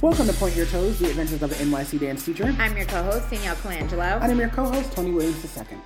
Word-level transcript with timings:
Welcome 0.00 0.28
to 0.28 0.32
Point 0.34 0.54
Your 0.54 0.66
Toes, 0.66 1.00
the 1.00 1.10
adventures 1.10 1.42
of 1.42 1.50
an 1.50 1.70
NYC 1.70 1.98
dance 1.98 2.24
teacher. 2.24 2.54
I'm 2.60 2.76
your 2.76 2.86
co-host 2.86 3.28
Danielle 3.30 3.56
Colangelo. 3.56 4.22
And 4.22 4.30
I'm 4.30 4.38
your 4.38 4.48
co-host, 4.48 4.92
Tony 4.92 5.10
Williams 5.10 5.44
II. 5.56 5.76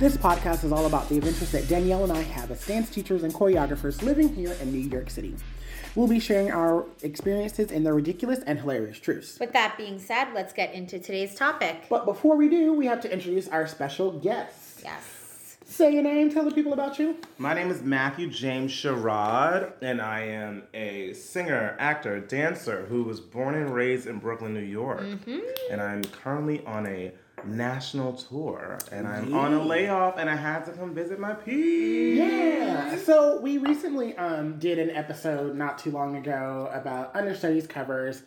This 0.00 0.16
podcast 0.16 0.64
is 0.64 0.72
all 0.72 0.86
about 0.86 1.08
the 1.08 1.18
adventures 1.18 1.52
that 1.52 1.68
Danielle 1.68 2.02
and 2.02 2.12
I 2.12 2.20
have 2.20 2.50
as 2.50 2.66
dance 2.66 2.90
teachers 2.90 3.22
and 3.22 3.32
choreographers 3.32 4.02
living 4.02 4.34
here 4.34 4.56
in 4.60 4.72
New 4.72 4.80
York 4.80 5.08
City. 5.08 5.36
We'll 5.94 6.08
be 6.08 6.18
sharing 6.18 6.50
our 6.50 6.84
experiences 7.04 7.70
and 7.70 7.86
the 7.86 7.92
ridiculous 7.92 8.40
and 8.44 8.58
hilarious 8.58 8.98
truths. 8.98 9.38
With 9.38 9.52
that 9.52 9.76
being 9.76 10.00
said, 10.00 10.34
let's 10.34 10.52
get 10.52 10.74
into 10.74 10.98
today's 10.98 11.36
topic. 11.36 11.84
But 11.88 12.06
before 12.06 12.34
we 12.34 12.48
do, 12.48 12.72
we 12.72 12.86
have 12.86 13.00
to 13.02 13.12
introduce 13.12 13.46
our 13.46 13.68
special 13.68 14.10
guests. 14.18 14.80
Yes. 14.82 15.19
Say 15.80 15.94
your 15.94 16.02
name, 16.02 16.30
tell 16.30 16.44
the 16.44 16.50
people 16.50 16.74
about 16.74 16.98
you. 16.98 17.16
My 17.38 17.54
name 17.54 17.70
is 17.70 17.80
Matthew 17.80 18.28
James 18.28 18.70
Sherrod, 18.70 19.72
and 19.80 20.02
I 20.02 20.20
am 20.24 20.64
a 20.74 21.14
singer, 21.14 21.74
actor, 21.78 22.20
dancer 22.20 22.84
who 22.84 23.02
was 23.02 23.18
born 23.18 23.54
and 23.54 23.74
raised 23.74 24.06
in 24.06 24.18
Brooklyn, 24.18 24.52
New 24.52 24.60
York. 24.60 25.02
And 25.70 25.80
I'm 25.80 26.04
currently 26.04 26.62
on 26.66 26.86
a 26.86 27.12
national 27.46 28.12
tour, 28.12 28.76
and 28.92 29.08
I'm 29.08 29.32
on 29.32 29.54
a 29.54 29.64
layoff, 29.64 30.18
and 30.18 30.28
I 30.28 30.36
had 30.36 30.66
to 30.66 30.72
come 30.72 30.92
visit 30.92 31.18
my 31.18 31.32
peeps. 31.32 32.18
Yeah. 32.18 32.98
So 32.98 33.40
we 33.40 33.56
recently 33.56 34.14
um, 34.18 34.58
did 34.58 34.78
an 34.78 34.90
episode 34.90 35.56
not 35.56 35.78
too 35.78 35.92
long 35.92 36.14
ago 36.16 36.68
about 36.74 37.16
understudies 37.16 37.66
covers, 37.66 38.20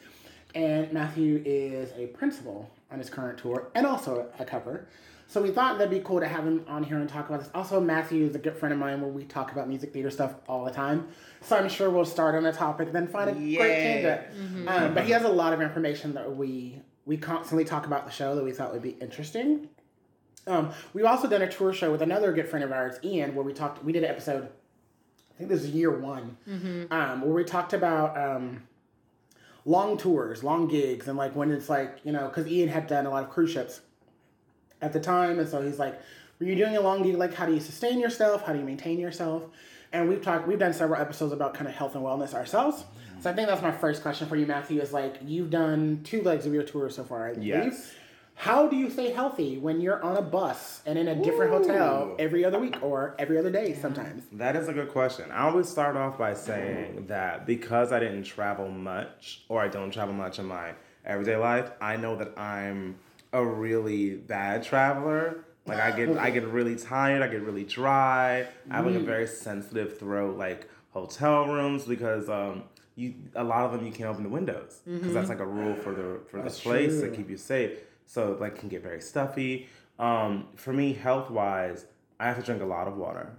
and 0.56 0.92
Matthew 0.92 1.44
is 1.46 1.92
a 1.98 2.08
principal 2.08 2.72
on 2.90 2.98
his 2.98 3.12
current 3.12 3.38
tour 3.38 3.68
and 3.76 3.86
also 3.86 4.32
a 4.40 4.44
cover. 4.44 4.88
So 5.34 5.42
we 5.42 5.50
thought 5.50 5.80
that'd 5.80 5.90
be 5.90 6.00
cool 6.00 6.20
to 6.20 6.28
have 6.28 6.46
him 6.46 6.64
on 6.68 6.84
here 6.84 6.98
and 7.00 7.10
talk 7.10 7.28
about 7.28 7.40
this. 7.42 7.50
Also, 7.56 7.80
Matthew 7.82 8.24
is 8.24 8.36
a 8.36 8.38
good 8.38 8.56
friend 8.56 8.72
of 8.72 8.78
mine 8.78 9.02
where 9.02 9.10
we 9.10 9.24
talk 9.24 9.52
about 9.52 9.68
music 9.68 9.92
theater 9.92 10.12
stuff 10.12 10.36
all 10.48 10.64
the 10.64 10.70
time. 10.70 11.08
So 11.42 11.58
I'm 11.58 11.70
sure 11.70 11.90
we'll 11.90 12.06
start 12.06 12.36
on 12.36 12.46
a 12.46 12.54
topic, 12.54 12.86
and 12.90 12.96
then 12.96 13.08
find 13.08 13.32
a 13.32 13.34
great 13.34 13.50
Yeah. 13.50 13.64
tangent. 14.28 14.68
Um, 14.68 14.94
but 14.94 15.06
he 15.06 15.12
has 15.12 15.24
a 15.24 15.30
lot 15.30 15.52
of 15.52 15.60
information 15.60 16.14
that 16.14 16.36
we 16.38 16.84
we 17.08 17.18
constantly 17.18 17.66
talk 17.66 17.88
about 17.88 18.06
the 18.06 18.12
show 18.12 18.36
that 18.36 18.44
we 18.44 18.52
thought 18.52 18.74
would 18.74 18.84
be 18.84 18.96
interesting. 19.02 19.70
Um, 20.46 20.70
we've 20.94 21.04
also 21.06 21.28
done 21.28 21.42
a 21.42 21.52
tour 21.52 21.74
show 21.74 21.92
with 21.92 22.04
another 22.04 22.32
good 22.32 22.48
friend 22.48 22.64
of 22.64 22.72
ours, 22.72 23.00
Ian, 23.04 23.34
where 23.34 23.44
we 23.44 23.54
talked. 23.54 23.84
We 23.84 23.92
did 23.92 24.04
an 24.04 24.12
episode. 24.12 24.50
I 25.34 25.38
think 25.40 25.50
this 25.50 25.64
is 25.64 25.72
year 25.72 25.90
one, 25.98 26.38
um, 26.92 27.22
where 27.22 27.34
we 27.34 27.44
talked 27.44 27.74
about 27.74 28.16
um, 28.16 28.62
long 29.66 29.98
tours, 29.98 30.44
long 30.44 30.68
gigs, 30.68 31.08
and 31.08 31.18
like 31.18 31.36
when 31.36 31.50
it's 31.50 31.70
like 31.70 31.98
you 32.04 32.12
know, 32.12 32.28
because 32.28 32.46
Ian 32.48 32.70
had 32.70 32.86
done 32.86 33.08
a 33.08 33.10
lot 33.10 33.24
of 33.24 33.32
cruise 33.32 33.50
ships 33.50 33.82
at 34.84 34.94
the 34.94 35.00
time, 35.00 35.40
and 35.40 35.48
so 35.48 35.62
he's 35.62 35.80
like, 35.80 36.00
Were 36.40 36.46
you're 36.46 36.56
doing 36.56 36.76
a 36.76 36.82
long 36.82 37.02
gig, 37.04 37.16
like 37.16 37.34
how 37.34 37.46
do 37.46 37.54
you 37.54 37.60
sustain 37.60 38.00
yourself? 38.00 38.46
How 38.46 38.54
do 38.54 38.60
you 38.60 38.66
maintain 38.66 39.00
yourself?" 39.00 39.44
And 39.92 40.10
we've 40.10 40.22
talked. 40.22 40.48
We've 40.48 40.60
done 40.60 40.74
several 40.74 41.00
episodes 41.00 41.34
about 41.34 41.54
kind 41.54 41.68
of 41.68 41.74
health 41.76 41.96
and 41.96 42.04
wellness 42.04 42.34
ourselves. 42.34 42.84
So 43.22 43.30
I 43.30 43.34
think 43.34 43.48
that's 43.48 43.62
my 43.62 43.72
first 43.72 44.02
question 44.02 44.28
for 44.28 44.36
you, 44.36 44.46
Matthew. 44.46 44.82
Is 44.82 44.92
like 44.92 45.16
you've 45.26 45.50
done 45.50 46.02
two 46.04 46.22
legs 46.22 46.46
of 46.46 46.54
your 46.54 46.64
tour 46.64 46.90
so 46.90 47.04
far, 47.04 47.30
I 47.30 47.34
believe. 47.34 47.48
Yes. 47.48 47.94
How 48.36 48.68
do 48.68 48.76
you 48.76 48.90
stay 48.90 49.12
healthy 49.12 49.58
when 49.58 49.80
you're 49.80 50.04
on 50.04 50.18
a 50.18 50.22
bus 50.22 50.82
and 50.86 50.98
in 50.98 51.08
a 51.08 51.16
different 51.16 51.52
hotel 51.52 52.16
every 52.18 52.44
other 52.44 52.60
week 52.60 52.76
or 52.82 53.16
every 53.20 53.38
other 53.38 53.52
day 53.52 53.74
sometimes? 53.74 54.24
That 54.32 54.56
is 54.56 54.68
a 54.68 54.74
good 54.74 54.90
question. 54.90 55.32
I 55.32 55.44
always 55.44 55.70
start 55.70 55.96
off 55.96 56.18
by 56.18 56.34
saying 56.34 57.06
that 57.08 57.46
because 57.46 57.92
I 57.92 58.00
didn't 58.00 58.24
travel 58.24 58.70
much, 58.70 59.44
or 59.50 59.62
I 59.62 59.68
don't 59.68 59.92
travel 59.92 60.16
much 60.16 60.40
in 60.40 60.46
my 60.46 60.74
everyday 61.06 61.38
life, 61.38 61.72
I 61.80 61.96
know 61.96 62.16
that 62.16 62.38
I'm 62.38 62.96
a 63.34 63.46
really 63.46 64.16
bad 64.16 64.64
traveler. 64.64 65.44
Like 65.66 65.80
I 65.80 65.92
get, 65.92 66.18
I 66.18 66.30
get 66.30 66.44
really 66.46 66.76
tired. 66.76 67.22
I 67.22 67.28
get 67.28 67.42
really 67.42 67.64
dry. 67.64 68.48
I 68.70 68.76
have 68.76 68.86
like 68.86 68.96
a 68.96 69.00
very 69.00 69.28
sensitive 69.28 69.98
throat, 69.98 70.38
like 70.38 70.70
hotel 70.92 71.48
rooms, 71.48 71.86
because 71.86 72.30
um, 72.30 72.64
you 72.96 73.16
a 73.36 73.44
lot 73.44 73.66
of 73.66 73.72
them 73.72 73.86
you 73.86 73.92
can't 73.92 74.10
open 74.10 74.24
the 74.24 74.30
windows 74.30 74.82
because 74.86 75.14
that's 75.14 75.30
like 75.30 75.40
a 75.40 75.46
rule 75.46 75.76
for 75.76 75.94
the 75.94 76.20
for 76.30 76.42
That's 76.42 76.58
the 76.58 76.64
place 76.64 77.00
true. 77.00 77.10
to 77.10 77.16
keep 77.16 77.30
you 77.30 77.38
safe. 77.38 77.80
So 78.06 78.38
like 78.40 78.60
can 78.60 78.70
get 78.70 78.84
very 78.84 79.02
stuffy. 79.02 79.68
Um, 80.00 80.48
for 80.56 80.74
me, 80.74 80.94
health 80.94 81.30
wise, 81.30 81.86
I 82.20 82.28
have 82.28 82.38
to 82.38 82.44
drink 82.44 82.62
a 82.62 82.66
lot 82.66 82.88
of 82.88 82.98
water 82.98 83.32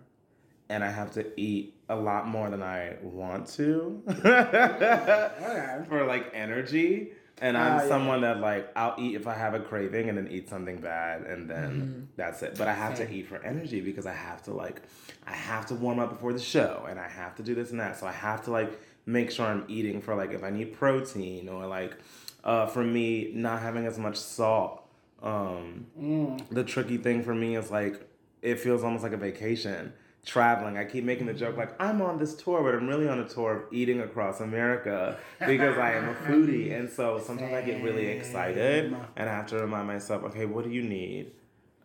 and 0.69 0.83
I 0.83 0.91
have 0.91 1.13
to 1.13 1.27
eat 1.39 1.75
a 1.89 1.97
lot 1.97 2.27
more 2.27 2.49
than 2.49 2.63
I 2.63 2.97
want 3.03 3.47
to 3.49 4.03
Okay. 4.09 5.85
for 5.89 6.05
like 6.07 6.31
energy. 6.33 7.13
And 7.41 7.57
Ah, 7.57 7.61
I'm 7.61 7.79
yeah. 7.81 7.89
someone 7.89 8.21
that 8.23 8.41
like 8.41 8.71
I'll 8.77 8.95
eat 8.99 9.17
if 9.17 9.27
I 9.27 9.35
have 9.35 9.55
a 9.55 9.61
craving 9.61 10.09
and 10.09 10.17
then 10.17 10.29
eat 10.31 10.49
something 10.49 10.77
bad 10.79 11.23
and 11.23 11.51
then 11.51 11.71
Mm-hmm. 11.73 12.01
that's 12.17 12.43
it. 12.43 12.55
But 12.57 12.69
I 12.69 12.75
have 12.75 12.97
Same. 12.97 13.09
to 13.09 13.15
eat 13.15 13.27
for 13.29 13.43
energy 13.43 13.81
because 13.81 14.07
I 14.07 14.13
have 14.15 14.43
to 14.45 14.53
like 14.55 14.83
I 15.27 15.33
have 15.33 15.67
to 15.67 15.75
warm 15.75 15.99
up 15.99 16.11
before 16.11 16.33
the 16.33 16.39
show 16.41 16.87
and 16.89 16.99
I 16.99 17.09
have 17.09 17.35
to 17.37 17.43
do 17.43 17.55
this 17.55 17.71
and 17.73 17.81
that. 17.81 17.99
So 17.99 18.07
I 18.07 18.13
have 18.13 18.45
to 18.45 18.51
like 18.53 18.81
make 19.07 19.31
sure 19.31 19.47
I'm 19.47 19.65
eating 19.69 20.01
for 20.01 20.15
like 20.15 20.33
if 20.33 20.43
I 20.45 20.51
need 20.51 20.75
protein 20.75 21.49
or 21.49 21.67
like 21.67 21.97
uh, 22.45 22.67
for 22.67 22.85
me 22.85 23.33
not 23.35 23.61
having 23.63 23.87
as 23.87 23.99
much 23.99 24.17
salt. 24.17 24.83
Um, 25.23 25.87
Mm. 25.99 26.49
the 26.51 26.63
tricky 26.65 26.99
thing 26.99 27.23
for 27.25 27.35
me 27.35 27.57
is 27.57 27.71
like 27.71 28.01
it 28.43 28.61
feels 28.61 28.85
almost 28.85 29.03
like 29.03 29.13
a 29.13 29.17
vacation 29.17 29.93
traveling 30.25 30.79
i 30.79 30.85
keep 30.85 31.05
making 31.05 31.27
the 31.27 31.35
joke 31.35 31.57
like 31.57 31.71
i'm 31.81 32.01
on 32.01 32.19
this 32.19 32.35
tour 32.35 32.63
but 32.63 32.75
i'm 32.75 32.89
really 32.89 33.07
on 33.09 33.21
a 33.21 33.29
tour 33.29 33.53
of 33.57 33.63
eating 33.73 34.01
across 34.01 34.41
america 34.41 35.19
because 35.47 35.77
i 35.79 35.93
am 35.93 36.09
a 36.09 36.15
foodie 36.15 36.73
and 36.79 36.89
so 36.89 37.19
sometimes 37.19 37.53
i 37.53 37.61
get 37.63 37.83
really 37.83 38.07
excited 38.07 38.95
and 39.17 39.29
i 39.29 39.33
have 39.33 39.47
to 39.47 39.57
remind 39.59 39.87
myself 39.87 40.23
okay 40.25 40.47
what 40.47 40.65
do 40.65 40.71
you 40.71 40.83
need 40.83 41.33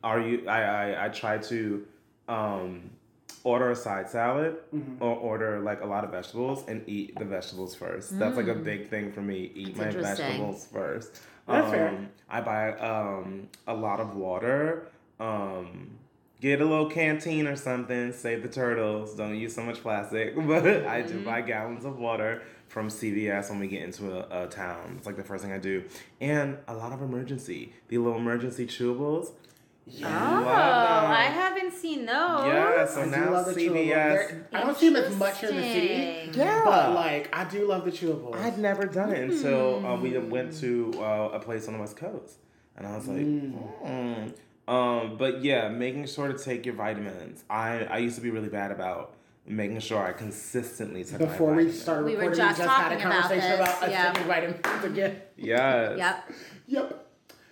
are 0.03 0.21
you 0.21 0.47
i 0.47 0.61
i, 0.61 1.05
I 1.05 1.09
try 1.09 1.37
to 1.37 1.85
um 2.29 2.89
order 3.43 3.71
a 3.71 3.75
side 3.75 4.09
salad 4.09 4.55
Mm-hmm. 4.73 5.01
or 5.03 5.15
order 5.15 5.59
like 5.59 5.81
a 5.81 5.85
lot 5.85 6.03
of 6.03 6.11
vegetables 6.11 6.63
and 6.67 6.83
eat 6.87 7.17
the 7.17 7.25
vegetables 7.25 7.73
first 7.75 8.17
that's 8.19 8.37
like 8.37 8.47
a 8.47 8.53
Mm. 8.55 8.63
big 8.63 8.89
thing 8.89 9.11
for 9.11 9.21
me 9.21 9.51
eat 9.55 9.75
That's 9.77 9.95
my 9.95 10.01
vegetables 10.01 10.67
first 10.71 11.21
That's 11.47 11.69
fair. 11.71 11.89
Um, 11.89 12.09
I 12.29 12.41
buy 12.41 12.73
um, 12.77 13.47
a 13.67 13.73
lot 13.73 13.99
of 13.99 14.15
water. 14.15 14.87
Um, 15.19 15.89
get 16.41 16.61
a 16.61 16.65
little 16.65 16.89
canteen 16.89 17.47
or 17.47 17.55
something. 17.55 18.13
Save 18.13 18.43
the 18.43 18.49
turtles. 18.49 19.15
Don't 19.15 19.37
use 19.37 19.55
so 19.55 19.63
much 19.63 19.81
plastic. 19.81 20.35
But 20.49 20.85
I 20.85 21.01
do 21.01 21.23
buy 21.23 21.41
gallons 21.41 21.85
of 21.85 21.97
water 21.99 22.41
from 22.67 22.87
CVS 22.87 23.49
when 23.49 23.59
we 23.59 23.67
get 23.67 23.83
into 23.83 24.11
a, 24.11 24.45
a 24.45 24.47
town. 24.47 24.95
It's 24.97 25.05
like 25.05 25.17
the 25.17 25.23
first 25.23 25.43
thing 25.43 25.53
I 25.53 25.57
do. 25.57 25.83
And 26.21 26.57
a 26.67 26.73
lot 26.73 26.91
of 26.91 27.01
emergency. 27.01 27.73
The 27.87 27.97
little 27.97 28.17
emergency 28.17 28.65
chewables. 28.67 29.31
Oh, 29.97 30.01
love. 30.03 31.09
I 31.09 31.23
haven't 31.23 31.73
seen 31.73 32.05
those. 32.05 32.45
Yeah, 32.45 32.85
so 32.85 33.01
I 33.01 33.05
now 33.05 33.31
love 33.31 33.47
CVS. 33.47 34.45
I 34.53 34.61
don't 34.61 34.77
see 34.77 34.89
them 34.89 35.03
as 35.03 35.15
much 35.15 35.39
here 35.39 35.49
in 35.49 35.55
the 35.55 35.63
city. 35.63 36.31
Yeah. 36.37 36.61
But 36.63 36.93
like, 36.93 37.35
I 37.35 37.43
do 37.45 37.67
love 37.67 37.85
the 37.85 37.91
chewables. 37.91 38.35
I'd 38.35 38.59
never 38.59 38.85
done 38.85 39.11
it 39.11 39.29
until 39.29 39.85
uh, 39.85 39.95
we 39.99 40.17
went 40.17 40.55
to 40.59 40.93
uh, 40.99 41.29
a 41.33 41.39
place 41.39 41.67
on 41.67 41.73
the 41.73 41.79
West 41.79 41.97
Coast, 41.97 42.37
and 42.77 42.85
I 42.85 42.95
was 42.95 43.07
like, 43.07 43.17
mm. 43.17 44.33
Um, 44.69 45.17
but 45.17 45.43
yeah, 45.43 45.69
making 45.69 46.05
sure 46.07 46.27
to 46.31 46.37
take 46.37 46.65
your 46.65 46.75
vitamins. 46.75 47.43
I 47.49 47.85
I 47.85 47.97
used 47.97 48.15
to 48.15 48.21
be 48.21 48.29
really 48.29 48.49
bad 48.49 48.71
about 48.71 49.15
making 49.45 49.79
sure 49.79 49.97
I 50.01 50.11
consistently 50.13 51.03
took 51.03 51.17
Before 51.19 51.51
my 51.51 51.57
we 51.57 51.63
vitamins. 51.63 51.81
started 51.81 52.05
We 52.05 52.11
were 52.13 52.19
recording, 52.19 52.37
just 52.37 52.59
we 52.59 52.65
just 52.65 52.77
had 52.77 52.91
a 52.91 52.95
talking 52.95 53.07
about 53.07 53.55
about 53.55 53.83
us 53.83 53.89
yeah. 53.89 54.11
taking 54.11 54.27
vitamins 54.27 54.83
again. 54.83 55.21
Yes. 55.37 55.97
Yep. 55.97 56.31
Yep. 56.67 57.05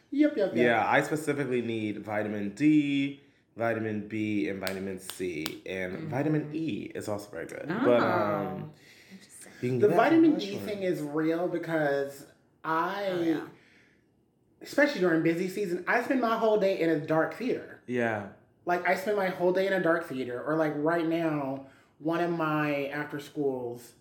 Yep, 0.09 0.37
yep, 0.37 0.55
yep. 0.55 0.55
Yeah, 0.55 0.87
I 0.87 1.01
specifically 1.01 1.61
need 1.61 1.99
vitamin 1.99 2.49
D, 2.51 3.19
vitamin 3.57 4.07
B, 4.07 4.47
and 4.47 4.59
vitamin 4.59 4.99
C, 4.99 5.61
and 5.65 6.09
vitamin 6.09 6.49
E 6.53 6.91
is 6.95 7.07
also 7.09 7.29
very 7.31 7.45
good. 7.45 7.67
But 7.67 8.01
um, 8.01 8.71
you 9.61 9.69
can 9.69 9.79
The 9.79 9.87
get 9.87 9.97
that 9.97 10.09
from 10.11 10.21
vitamin 10.21 10.39
D 10.39 10.55
thing 10.57 10.83
is 10.83 11.01
real 11.01 11.47
because 11.47 12.25
I, 12.63 13.05
Oh, 13.09 13.21
yeah. 13.21 13.39
Especially 14.61 15.01
during 15.01 15.23
busy 15.23 15.47
season, 15.47 15.83
I 15.87 16.03
spend 16.03 16.21
my 16.21 16.37
whole 16.37 16.59
day 16.59 16.79
in 16.79 16.89
a 16.89 16.99
dark 16.99 17.35
theater. 17.35 17.81
Yeah. 17.87 18.27
Like 18.65 18.87
I 18.87 18.95
spend 18.95 19.17
my 19.17 19.29
whole 19.29 19.53
day 19.53 19.67
in 19.67 19.73
a 19.73 19.81
dark 19.81 20.07
theater, 20.07 20.43
or 20.45 20.55
like 20.55 20.73
right 20.75 21.05
now, 21.05 21.67
one 21.99 22.21
of 22.21 22.31
my 22.31 22.87
after 22.87 23.19
schools, 23.19 23.93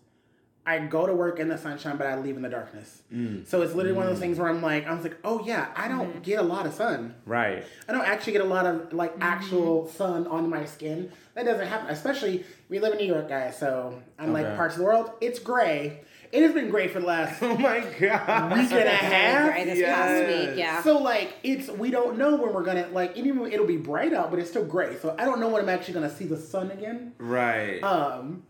I 0.67 0.79
go 0.79 1.07
to 1.07 1.13
work 1.13 1.39
in 1.39 1.47
the 1.47 1.57
sunshine, 1.57 1.95
but 1.97 2.05
I 2.07 2.15
leave 2.19 2.35
in 2.35 2.41
the 2.41 2.49
darkness. 2.49 3.01
Mm. 3.11 3.47
So 3.47 3.61
it's 3.61 3.73
literally 3.73 3.95
one 3.97 4.05
of 4.05 4.11
those 4.11 4.19
things 4.19 4.37
where 4.37 4.49
I'm 4.49 4.61
like, 4.61 4.85
I 4.85 4.93
was 4.93 5.01
like, 5.03 5.15
oh 5.23 5.41
yeah, 5.45 5.69
I 5.75 5.87
don't 5.87 6.21
get 6.21 6.39
a 6.39 6.43
lot 6.43 6.65
of 6.67 6.73
sun. 6.73 7.15
Right. 7.25 7.63
I 7.87 7.93
don't 7.93 8.05
actually 8.05 8.33
get 8.33 8.41
a 8.41 8.45
lot 8.45 8.65
of 8.65 8.91
like 8.93 9.13
actual 9.21 9.87
sun 9.87 10.27
on 10.27 10.49
my 10.49 10.65
skin. 10.65 11.11
That 11.35 11.45
doesn't 11.45 11.67
happen. 11.67 11.87
Especially 11.89 12.43
we 12.69 12.79
live 12.79 12.91
in 12.93 12.99
New 12.99 13.05
York, 13.05 13.29
guys. 13.29 13.57
So 13.57 14.01
unlike 14.19 14.45
Okay. 14.45 14.55
parts 14.57 14.73
of 14.75 14.79
the 14.79 14.85
world, 14.85 15.11
it's 15.21 15.39
gray. 15.39 16.01
It 16.33 16.41
has 16.43 16.53
been 16.53 16.69
gray 16.69 16.89
for 16.89 16.99
the 16.99 17.05
last 17.05 17.41
Oh 17.41 17.57
my 17.57 17.79
god. 17.79 18.51
week 18.51 18.69
and 18.73 18.89
a 18.89 18.89
half. 18.89 19.49
Gray 19.53 19.63
this 19.63 19.81
past 19.81 20.27
week, 20.27 20.57
yeah. 20.57 20.83
So 20.83 20.97
like 20.99 21.35
it's 21.43 21.69
we 21.69 21.89
don't 21.91 22.17
know 22.17 22.35
when 22.35 22.53
we're 22.53 22.63
gonna 22.63 22.89
like 22.91 23.15
even 23.15 23.45
it'll 23.49 23.65
be 23.65 23.77
bright 23.77 24.13
out, 24.13 24.29
but 24.31 24.39
it's 24.39 24.49
still 24.49 24.65
gray. 24.65 24.97
So 25.01 25.15
I 25.17 25.23
don't 25.23 25.39
know 25.39 25.47
when 25.47 25.61
I'm 25.61 25.69
actually 25.69 25.93
gonna 25.93 26.13
see 26.13 26.25
the 26.25 26.35
sun 26.37 26.71
again. 26.71 27.13
Right. 27.17 27.79
Um, 27.81 28.43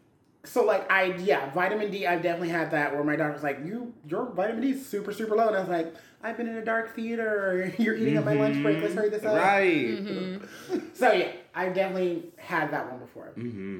so 0.47 0.63
like 0.63 0.89
I 0.91 1.15
yeah, 1.15 1.51
vitamin 1.51 1.91
D. 1.91 2.07
I've 2.07 2.21
definitely 2.21 2.49
had 2.49 2.71
that 2.71 2.93
where 2.93 3.03
my 3.03 3.15
doctor's 3.15 3.43
like, 3.43 3.59
you 3.65 3.93
your 4.07 4.31
vitamin 4.31 4.61
D 4.61 4.71
is 4.71 4.85
super 4.85 5.11
super 5.11 5.35
low, 5.35 5.47
and 5.47 5.57
I 5.57 5.59
was 5.59 5.69
like, 5.69 5.93
I've 6.23 6.37
been 6.37 6.47
in 6.47 6.55
a 6.55 6.65
dark 6.65 6.95
theater. 6.95 7.71
You're 7.77 7.95
eating 7.95 8.17
up 8.17 8.25
my 8.25 8.33
lunch 8.33 8.61
break. 8.61 8.81
Let's 8.81 8.93
hurry 8.93 9.09
this 9.09 9.23
up. 9.23 9.35
right. 9.35 10.41
So 10.93 11.11
yeah, 11.11 11.31
I 11.53 11.69
definitely 11.69 12.23
had 12.37 12.71
that 12.71 12.89
one 12.89 12.99
before. 12.99 13.33
Mm. 13.37 13.43
Mm-hmm. 13.43 13.79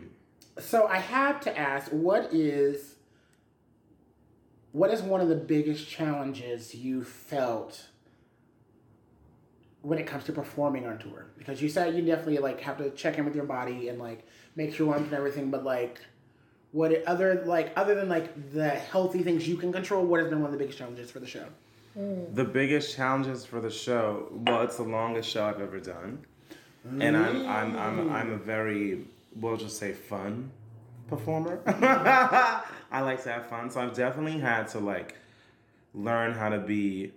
So 0.60 0.88
I 0.88 0.98
have 0.98 1.40
to 1.42 1.58
ask, 1.58 1.90
what 1.92 2.34
is 2.34 2.96
what 4.72 4.92
is 4.92 5.02
one 5.02 5.22
of 5.22 5.30
the 5.30 5.36
biggest 5.36 5.88
challenges 5.88 6.76
you 6.76 7.04
felt 7.04 7.88
when 9.82 9.98
it 9.98 10.06
comes 10.06 10.26
to 10.26 10.32
performing 10.32 10.86
on 10.86 11.00
tour? 11.00 11.28
Because 11.38 11.62
you 11.62 11.70
said 11.70 11.96
you 11.96 12.04
definitely 12.04 12.38
like 12.38 12.62
have 12.62 12.78
to 12.78 12.92
check 12.92 13.18
in 13.18 13.26
with 13.26 13.36
your 13.36 13.46
body 13.46 13.90
and 13.90 13.98
like 13.98 14.28
make 14.56 14.74
sure 14.76 14.88
lumps 14.88 15.06
and 15.06 15.14
everything, 15.14 15.50
but 15.50 15.64
like 15.64 16.02
what 16.72 16.92
it, 16.92 17.06
other 17.06 17.44
like 17.46 17.72
other 17.76 17.96
than 17.96 18.10
like 18.10 18.54
the 18.54 18.70
healthy 18.70 19.24
things 19.24 19.48
you 19.48 19.58
can 19.58 19.72
control, 19.72 20.06
what 20.06 20.20
has 20.20 20.30
been 20.30 20.42
one 20.42 20.48
of 20.48 20.52
the 20.52 20.58
biggest 20.58 20.78
challenges 20.78 21.12
for 21.12 21.20
the 21.20 21.28
show? 21.28 21.46
The 22.34 22.44
biggest 22.44 22.96
challenges 22.96 23.44
for 23.44 23.60
the 23.60 23.72
show, 23.72 24.28
well, 24.32 24.62
it's 24.62 24.78
the 24.78 24.84
longest 24.84 25.28
show 25.30 25.46
I've 25.46 25.60
ever 25.60 25.80
done. 25.80 26.20
And 27.00 27.18
I'm 27.18 27.48
I'm 27.48 27.76
I'm 27.76 28.12
I'm 28.12 28.32
a 28.32 28.38
very 28.38 29.06
we'll 29.36 29.58
just 29.58 29.78
say 29.78 29.94
fun 29.94 30.52
performer. 31.08 31.62
I 32.92 33.02
like 33.02 33.24
to 33.24 33.32
have 33.32 33.48
fun. 33.48 33.70
So 33.72 33.82
I've 33.82 33.96
definitely 33.96 34.40
had 34.40 34.68
to 34.70 34.80
like 34.80 35.16
learn 35.94 36.34
how 36.34 36.50
to 36.50 36.60
be 36.60 37.14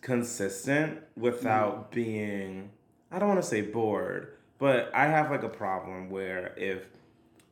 consistent 0.00 1.00
without 1.16 1.90
mm. 1.90 1.94
being 1.94 2.70
I 3.10 3.18
don't 3.18 3.28
want 3.28 3.42
to 3.42 3.48
say 3.48 3.60
bored, 3.60 4.34
but 4.58 4.90
I 4.92 5.06
have 5.06 5.30
like 5.30 5.42
a 5.42 5.48
problem 5.48 6.10
where 6.10 6.54
if 6.56 6.86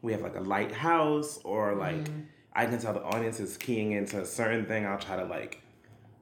we 0.04 0.12
have 0.12 0.20
like 0.20 0.36
a 0.36 0.40
lighthouse 0.40 1.38
or 1.44 1.74
like 1.74 2.06
I 2.52 2.66
can 2.66 2.78
tell 2.78 2.92
the 2.92 3.02
audience 3.02 3.40
is 3.40 3.56
keying 3.56 3.92
into 3.92 4.20
a 4.20 4.26
certain 4.26 4.66
thing, 4.66 4.86
I'll 4.86 4.98
try 4.98 5.16
to 5.16 5.24
like 5.24 5.62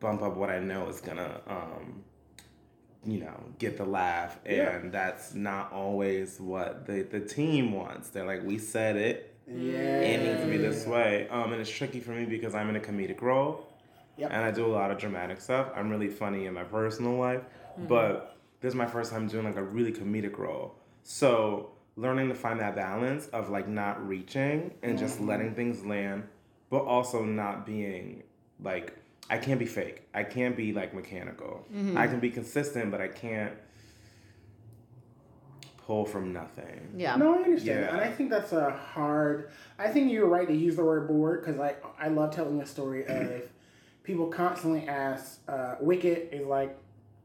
bump 0.00 0.22
up 0.22 0.36
what 0.36 0.50
I 0.50 0.60
know 0.60 0.88
is 0.88 1.00
gonna 1.00 1.40
um 1.48 2.04
you 3.04 3.18
know 3.18 3.34
get 3.58 3.76
the 3.76 3.84
laugh 3.84 4.38
and 4.46 4.56
Yeah. 4.56 4.90
that's 4.90 5.34
not 5.34 5.72
always 5.72 6.38
what 6.40 6.86
the 6.86 7.02
the 7.02 7.20
team 7.20 7.72
wants. 7.72 8.10
They're 8.10 8.24
like 8.24 8.44
we 8.44 8.56
said 8.58 8.94
it, 8.96 9.34
Yeah. 9.48 10.00
it 10.10 10.22
needs 10.22 10.40
to 10.44 10.46
be 10.48 10.58
this 10.58 10.86
way. 10.86 11.28
Um 11.28 11.52
and 11.52 11.60
it's 11.60 11.68
tricky 11.70 11.98
for 12.00 12.12
me 12.12 12.24
because 12.24 12.54
I'm 12.54 12.68
in 12.70 12.76
a 12.76 12.80
comedic 12.80 13.20
role 13.20 13.68
Yep. 14.16 14.30
and 14.32 14.44
I 14.44 14.52
do 14.52 14.64
a 14.64 14.72
lot 14.80 14.92
of 14.92 14.98
dramatic 14.98 15.40
stuff. 15.40 15.72
I'm 15.74 15.90
really 15.90 16.08
funny 16.08 16.46
in 16.46 16.54
my 16.54 16.64
personal 16.64 17.14
life, 17.16 17.42
but 17.88 18.36
this 18.60 18.68
is 18.70 18.76
my 18.76 18.86
first 18.86 19.10
time 19.10 19.26
doing 19.26 19.44
like 19.44 19.56
a 19.56 19.62
really 19.62 19.92
comedic 19.92 20.38
role. 20.38 20.76
So 21.02 21.71
learning 21.96 22.28
to 22.28 22.34
find 22.34 22.60
that 22.60 22.74
balance 22.74 23.26
of 23.28 23.50
like 23.50 23.68
not 23.68 24.06
reaching 24.06 24.72
and 24.82 24.98
just 24.98 25.20
letting 25.20 25.54
things 25.54 25.84
land, 25.84 26.24
but 26.70 26.84
also 26.84 27.24
not 27.24 27.66
being 27.66 28.22
like 28.62 28.96
I 29.30 29.38
can't 29.38 29.58
be 29.58 29.66
fake. 29.66 30.02
I 30.12 30.24
can't 30.24 30.56
be 30.56 30.72
like 30.72 30.94
mechanical. 30.94 31.66
I 31.96 32.06
can 32.06 32.20
be 32.20 32.30
consistent, 32.30 32.90
but 32.90 33.00
I 33.00 33.08
can't 33.08 33.52
pull 35.86 36.04
from 36.04 36.32
nothing. 36.32 36.94
Yeah. 36.96 37.16
No, 37.16 37.34
I 37.34 37.38
understand, 37.42 37.80
Yeah. 37.80 37.90
and 37.92 38.00
I 38.00 38.10
think 38.10 38.30
that's 38.30 38.52
a 38.52 38.70
hard. 38.70 39.50
I 39.78 39.88
think 39.88 40.12
you're 40.12 40.26
right 40.28 40.46
to 40.46 40.54
use 40.54 40.76
the 40.76 40.84
word 40.84 41.08
bored 41.08 41.44
because 41.44 41.60
I 41.60 41.74
I 41.98 42.08
love 42.08 42.34
telling 42.34 42.58
the 42.58 42.66
story 42.66 43.04
of 43.06 43.42
people 44.04 44.26
constantly 44.26 44.86
ask. 44.88 45.40
Uh, 45.48 45.76
Wicked 45.80 46.28
is 46.32 46.46
like 46.46 46.76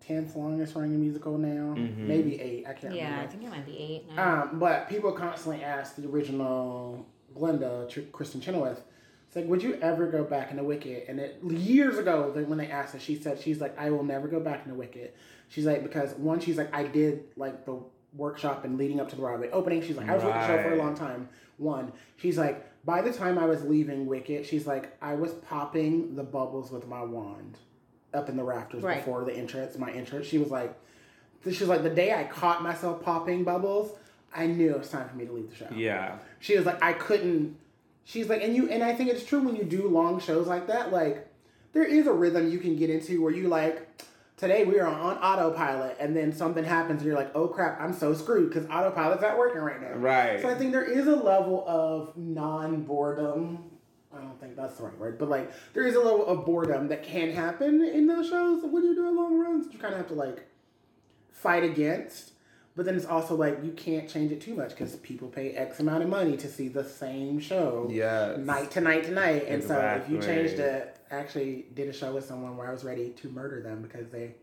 tenth 0.07 0.36
longest 0.36 0.75
running 0.75 1.00
musical 1.00 1.38
now, 1.38 1.75
Mhm. 1.75 1.98
maybe 2.07 2.39
eight. 2.39 2.65
I 2.65 2.74
can't 2.74 2.94
remember. 2.94 2.98
Yeah, 2.98 3.21
I 3.21 3.27
think 3.27 3.44
it 3.44 3.50
might 3.50 3.65
be 3.65 3.77
eight 3.77 4.15
now. 4.15 4.42
Um, 4.44 4.59
but 4.59 4.88
people 4.89 5.12
constantly 5.12 5.63
ask 5.63 5.95
the 5.95 6.07
original 6.07 7.06
Glinda, 7.36 7.86
Tr- 7.89 8.01
Kristen 8.12 8.42
Chenoweth. 8.42 8.81
It's 9.27 9.36
like, 9.36 9.48
would 9.48 9.62
you 9.62 9.75
ever 9.81 10.07
go 10.07 10.24
back 10.24 10.51
into 10.51 10.63
Wicked? 10.63 11.04
And 11.09 11.19
it, 11.19 11.39
years 11.44 11.98
ago, 11.98 12.31
when 12.48 12.57
they 12.57 12.69
asked 12.69 12.94
her, 12.94 13.00
she 13.00 13.15
said, 13.15 13.39
she's 13.39 13.59
like, 13.59 13.77
I 13.77 13.89
will 13.89 14.04
never 14.04 14.27
go 14.30 14.39
back 14.39 14.63
into 14.65 14.77
Wicked. 14.77 15.12
She's 15.50 15.65
like, 15.65 15.83
because 15.83 16.13
one, 16.15 16.39
she's 16.39 16.57
like, 16.57 16.74
I 16.74 16.83
did 16.83 17.25
like 17.36 17.65
the 17.65 17.77
workshop 18.15 18.63
and 18.63 18.77
leading 18.77 19.00
up 19.01 19.09
to 19.09 19.15
the 19.15 19.21
Broadway 19.21 19.50
opening. 19.51 19.81
She's 19.81 19.98
like, 19.98 20.07
I 20.09 20.15
was 20.15 20.24
with 20.24 20.33
the 20.33 20.48
show 20.48 20.63
for 20.63 20.74
a 20.74 20.77
long 20.77 20.95
time. 20.95 21.27
One, 21.57 21.92
she's 22.15 22.38
like, 22.38 22.65
by 22.86 23.01
the 23.01 23.12
time 23.12 23.38
I 23.38 23.45
was 23.45 23.63
leaving 23.65 24.06
Wicked, 24.06 24.45
she's 24.45 24.65
like, 24.65 24.95
I 25.01 25.15
was 25.15 25.33
popping 25.33 26.15
the 26.15 26.24
bubbles 26.24 26.71
with 26.71 26.88
my 26.88 27.04
wand 27.04 27.57
up 28.13 28.30
in 28.30 28.38
the 28.38 28.44
rafters 28.44 28.83
Right. 28.83 28.98
before 28.98 29.24
the 29.25 29.33
entrance, 29.33 29.77
my 29.77 29.92
entrance. 29.92 30.27
She 30.27 30.38
was 30.38 30.50
like, 30.50 30.74
she 31.44 31.59
was 31.59 31.68
like, 31.69 31.83
the 31.83 31.89
day 31.89 32.13
I 32.13 32.24
caught 32.25 32.63
myself 32.63 33.01
popping 33.04 33.44
bubbles, 33.44 33.92
I 34.36 34.48
knew 34.48 34.71
it 34.71 34.80
was 34.80 34.89
time 34.89 35.07
for 35.07 35.15
me 35.15 35.25
to 35.25 35.31
leave 35.31 35.50
the 35.50 35.56
show. 35.56 35.68
Yeah. 35.74 36.18
She 36.39 36.57
was 36.57 36.65
like, 36.65 36.81
I 36.83 36.94
couldn't. 36.94 37.57
She's 38.04 38.30
like, 38.30 38.42
and 38.42 38.56
you, 38.56 38.69
and 38.69 38.83
I 38.83 38.94
think 38.94 39.09
it's 39.09 39.24
true 39.25 39.42
when 39.42 39.56
you 39.56 39.63
do 39.63 39.88
long 39.88 40.19
shows 40.19 40.48
like 40.48 40.68
that. 40.68 40.92
Like, 40.92 41.27
there 41.74 41.83
is 41.83 42.07
a 42.07 42.13
rhythm 42.13 42.50
you 42.50 42.59
can 42.59 42.75
get 42.75 42.89
into 42.89 43.21
where 43.21 43.33
you 43.33 43.48
like, 43.48 43.88
today 44.38 44.63
we 44.63 44.80
are 44.80 44.88
on 44.88 45.18
autopilot, 45.18 45.98
and 46.00 46.15
then 46.15 46.31
something 46.33 46.63
happens, 46.63 47.01
and 47.01 47.07
you're 47.07 47.18
like, 47.18 47.31
oh 47.36 47.48
crap, 47.48 47.80
I'm 47.81 47.94
so 47.94 48.13
screwed 48.13 48.50
because 48.50 48.65
autopilot's 48.69 49.21
not 49.21 49.38
working 49.38 49.62
right 49.62 49.81
now. 49.81 49.94
Right. 49.95 50.42
So 50.42 50.50
I 50.50 50.56
think 50.56 50.71
there 50.71 50.83
is 50.83 51.07
a 51.07 51.15
level 51.15 51.63
of 51.68 52.15
non 52.18 52.83
boredom. 52.83 53.71
I 54.17 54.21
don't 54.21 54.39
think 54.39 54.55
that's 54.55 54.77
the 54.77 54.83
right 54.83 54.97
word, 54.97 55.19
but 55.19 55.29
like 55.29 55.51
there 55.73 55.85
is 55.87 55.95
a 55.95 55.99
level 55.99 56.25
of 56.25 56.45
boredom 56.45 56.87
that 56.89 57.03
can 57.03 57.31
happen 57.31 57.81
in 57.83 58.07
those 58.07 58.29
shows 58.29 58.63
when 58.63 58.83
you're 58.83 58.95
doing 58.95 59.15
long 59.15 59.39
runs. 59.39 59.71
You 59.71 59.79
kind 59.79 59.93
of 59.93 59.99
have 59.99 60.07
to 60.09 60.15
like 60.15 60.47
fight 61.31 61.63
against. 61.63 62.31
But 62.75 62.85
then 62.85 62.95
it's 62.95 63.07
also 63.07 63.35
like 63.35 63.63
you 63.63 63.71
can't 63.71 64.07
change 64.07 64.31
it 64.31 64.39
too 64.39 64.53
much 64.53 64.69
because 64.69 64.95
people 64.97 65.29
pay 65.29 65.49
X 65.49 65.79
amount 65.79 66.03
of 66.03 66.09
money 66.09 66.37
to 66.37 66.47
see 66.47 66.67
the 66.67 66.83
same 66.83 67.39
show 67.39 67.87
Yes. 67.91 68.37
night 68.37 68.69
to 68.71 68.81
night 68.81 69.05
to 69.05 69.11
night. 69.11 69.45
And 69.47 69.63
so 69.63 69.79
if 69.79 70.07
you 70.07 70.17
Exactly. 70.17 70.35
changed 70.35 70.59
it, 70.59 70.95
I 71.09 71.15
actually 71.15 71.65
did 71.73 71.87
a 71.89 71.93
show 71.93 72.13
with 72.13 72.25
someone 72.25 72.55
where 72.55 72.67
I 72.67 72.71
was 72.71 72.83
ready 72.83 73.09
to 73.09 73.29
murder 73.29 73.63
them 73.63 73.81
because 73.81 74.09
they 74.09 74.35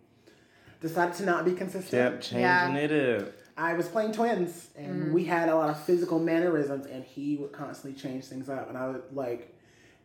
decided 0.81 1.15
to 1.17 1.25
not 1.25 1.45
be 1.45 1.53
consistent. 1.53 1.93
Yep, 1.93 2.21
changing 2.23 2.41
Yeah. 2.41 2.75
it 2.77 3.21
up. 3.23 3.29
I 3.57 3.75
was 3.75 3.87
playing 3.87 4.11
twins, 4.13 4.71
and 4.77 5.03
mm-hmm. 5.05 5.13
we 5.13 5.25
had 5.27 5.49
a 5.49 5.55
lot 5.55 5.71
of 5.71 5.81
physical 5.85 6.19
mannerisms, 6.19 6.87
and 6.87 7.05
he 7.05 7.37
would 7.37 7.53
constantly 7.53 8.01
change 8.01 8.25
things 8.25 8.49
up. 8.49 8.69
And 8.69 8.77
I 8.77 8.89
would 8.89 9.03
like, 9.13 9.54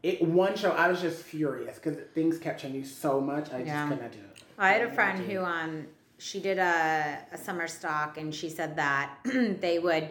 it 0.01 0.21
one 0.21 0.55
show 0.55 0.71
I 0.71 0.87
was 0.87 1.01
just 1.01 1.23
furious 1.23 1.75
because 1.75 1.97
things 2.13 2.37
kept 2.37 2.61
changing 2.61 2.81
you 2.81 2.85
so 2.85 3.19
much. 3.19 3.47
I 3.51 3.59
just 3.59 3.67
Yeah. 3.67 3.89
could 3.89 4.01
not 4.01 4.11
do 4.11 4.19
it. 4.19 4.43
I 4.57 4.71
had 4.73 4.81
a 4.81 4.91
friend 4.91 5.19
who 5.19 5.43
um 5.43 5.87
she 6.17 6.39
did 6.39 6.57
a, 6.57 7.19
a 7.31 7.37
summer 7.37 7.67
stock 7.67 8.17
and 8.17 8.33
she 8.33 8.49
said 8.49 8.75
that 8.75 9.17
they 9.23 9.79
would 9.79 10.09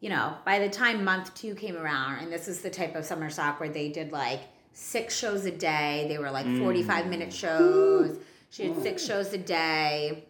you 0.00 0.10
know 0.10 0.36
by 0.44 0.58
the 0.58 0.68
time 0.68 1.04
month 1.04 1.34
two 1.34 1.54
came 1.54 1.76
around 1.76 2.18
and 2.18 2.32
this 2.32 2.48
is 2.48 2.60
the 2.60 2.70
type 2.70 2.94
of 2.94 3.04
summer 3.04 3.30
stock 3.30 3.58
where 3.60 3.68
they 3.68 3.88
did 3.88 4.12
like 4.12 4.40
six 4.72 5.16
shows 5.16 5.44
a 5.44 5.50
day. 5.50 6.06
They 6.08 6.18
were 6.18 6.30
like 6.30 6.46
45 6.46 7.04
mm. 7.04 7.08
minute 7.08 7.32
shows. 7.32 8.18
She 8.48 8.62
did 8.62 8.80
six 8.80 9.04
shows 9.04 9.32
a 9.34 9.38
day. 9.38 10.24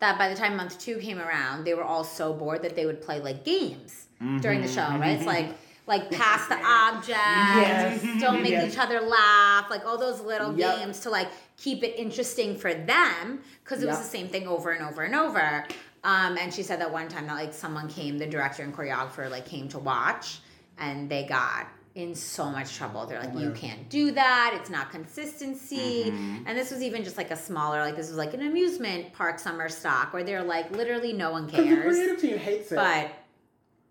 That 0.00 0.18
by 0.18 0.30
the 0.30 0.34
time 0.34 0.56
month 0.56 0.80
two 0.80 0.98
came 0.98 1.18
around 1.18 1.64
they 1.64 1.74
were 1.74 1.84
all 1.84 2.02
so 2.02 2.32
bored 2.32 2.62
that 2.62 2.74
they 2.74 2.86
would 2.86 3.02
play 3.02 3.20
like 3.20 3.44
games 3.44 4.06
during 4.40 4.62
the 4.62 4.66
mm-hmm. 4.66 4.74
show 4.74 4.98
right? 4.98 5.16
It's 5.16 5.26
like 5.26 5.44
mm-hmm. 5.44 5.67
Like 5.88 6.10
pass 6.20 6.46
the 6.48 6.54
object 6.64 7.18
Yes. 7.18 8.20
don't 8.20 8.42
make 8.42 8.52
Yes. 8.52 8.72
each 8.72 8.78
other 8.78 9.00
laugh 9.00 9.68
like 9.70 9.84
all 9.86 9.98
those 9.98 10.20
little 10.20 10.56
Yep. 10.56 10.76
games 10.78 11.00
to 11.00 11.10
like 11.10 11.28
keep 11.56 11.82
it 11.82 11.98
interesting 11.98 12.56
for 12.56 12.72
them 12.72 13.40
because 13.64 13.82
it 13.82 13.86
was 13.86 13.98
the 13.98 14.04
same 14.04 14.28
thing 14.28 14.46
over 14.46 14.70
and 14.70 14.84
over 14.84 15.02
and 15.02 15.14
over 15.14 15.64
um, 16.04 16.38
and 16.38 16.54
she 16.54 16.62
said 16.62 16.80
that 16.80 16.92
one 16.92 17.08
time 17.08 17.26
that 17.26 17.34
like 17.34 17.52
someone 17.52 17.88
came 17.88 18.18
the 18.18 18.26
director 18.26 18.62
and 18.62 18.72
choreographer 18.74 19.28
like 19.30 19.44
came 19.46 19.68
to 19.68 19.78
watch 19.78 20.38
and 20.78 21.10
they 21.10 21.24
got 21.24 21.66
in 21.96 22.14
so 22.14 22.48
much 22.48 22.76
trouble 22.76 23.04
they're 23.06 23.18
like 23.20 23.34
you 23.36 23.50
can't 23.52 23.88
do 23.88 24.12
that 24.12 24.56
it's 24.60 24.70
not 24.70 24.90
consistency 24.92 26.12
and 26.46 26.56
this 26.56 26.70
was 26.70 26.82
even 26.82 27.02
just 27.02 27.16
like 27.16 27.30
a 27.32 27.36
smaller 27.36 27.80
like 27.80 27.96
this 27.96 28.08
was 28.08 28.16
like 28.16 28.34
an 28.34 28.42
amusement 28.46 29.12
park 29.12 29.38
summer 29.38 29.68
stock 29.68 30.12
where 30.12 30.22
they're 30.22 30.44
like 30.44 30.70
literally 30.70 31.12
no 31.12 31.32
one 31.32 31.48
'Cause 31.48 31.56
the 31.66 31.76
creative 31.76 32.20
team 32.20 32.38
hates 32.38 32.70
it. 32.72 32.76
but 32.76 33.10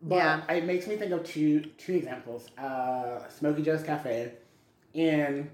But 0.02 0.16
Yeah. 0.16 0.52
it 0.54 0.66
makes 0.66 0.88
me 0.88 0.96
think 0.96 1.12
of 1.12 1.24
two 1.24 1.62
two 1.78 1.94
examples. 1.96 2.50
Uh, 2.58 3.28
Smoky 3.30 3.64
Joe's 3.64 3.84
Cafe, 3.84 4.32
and 4.96 5.50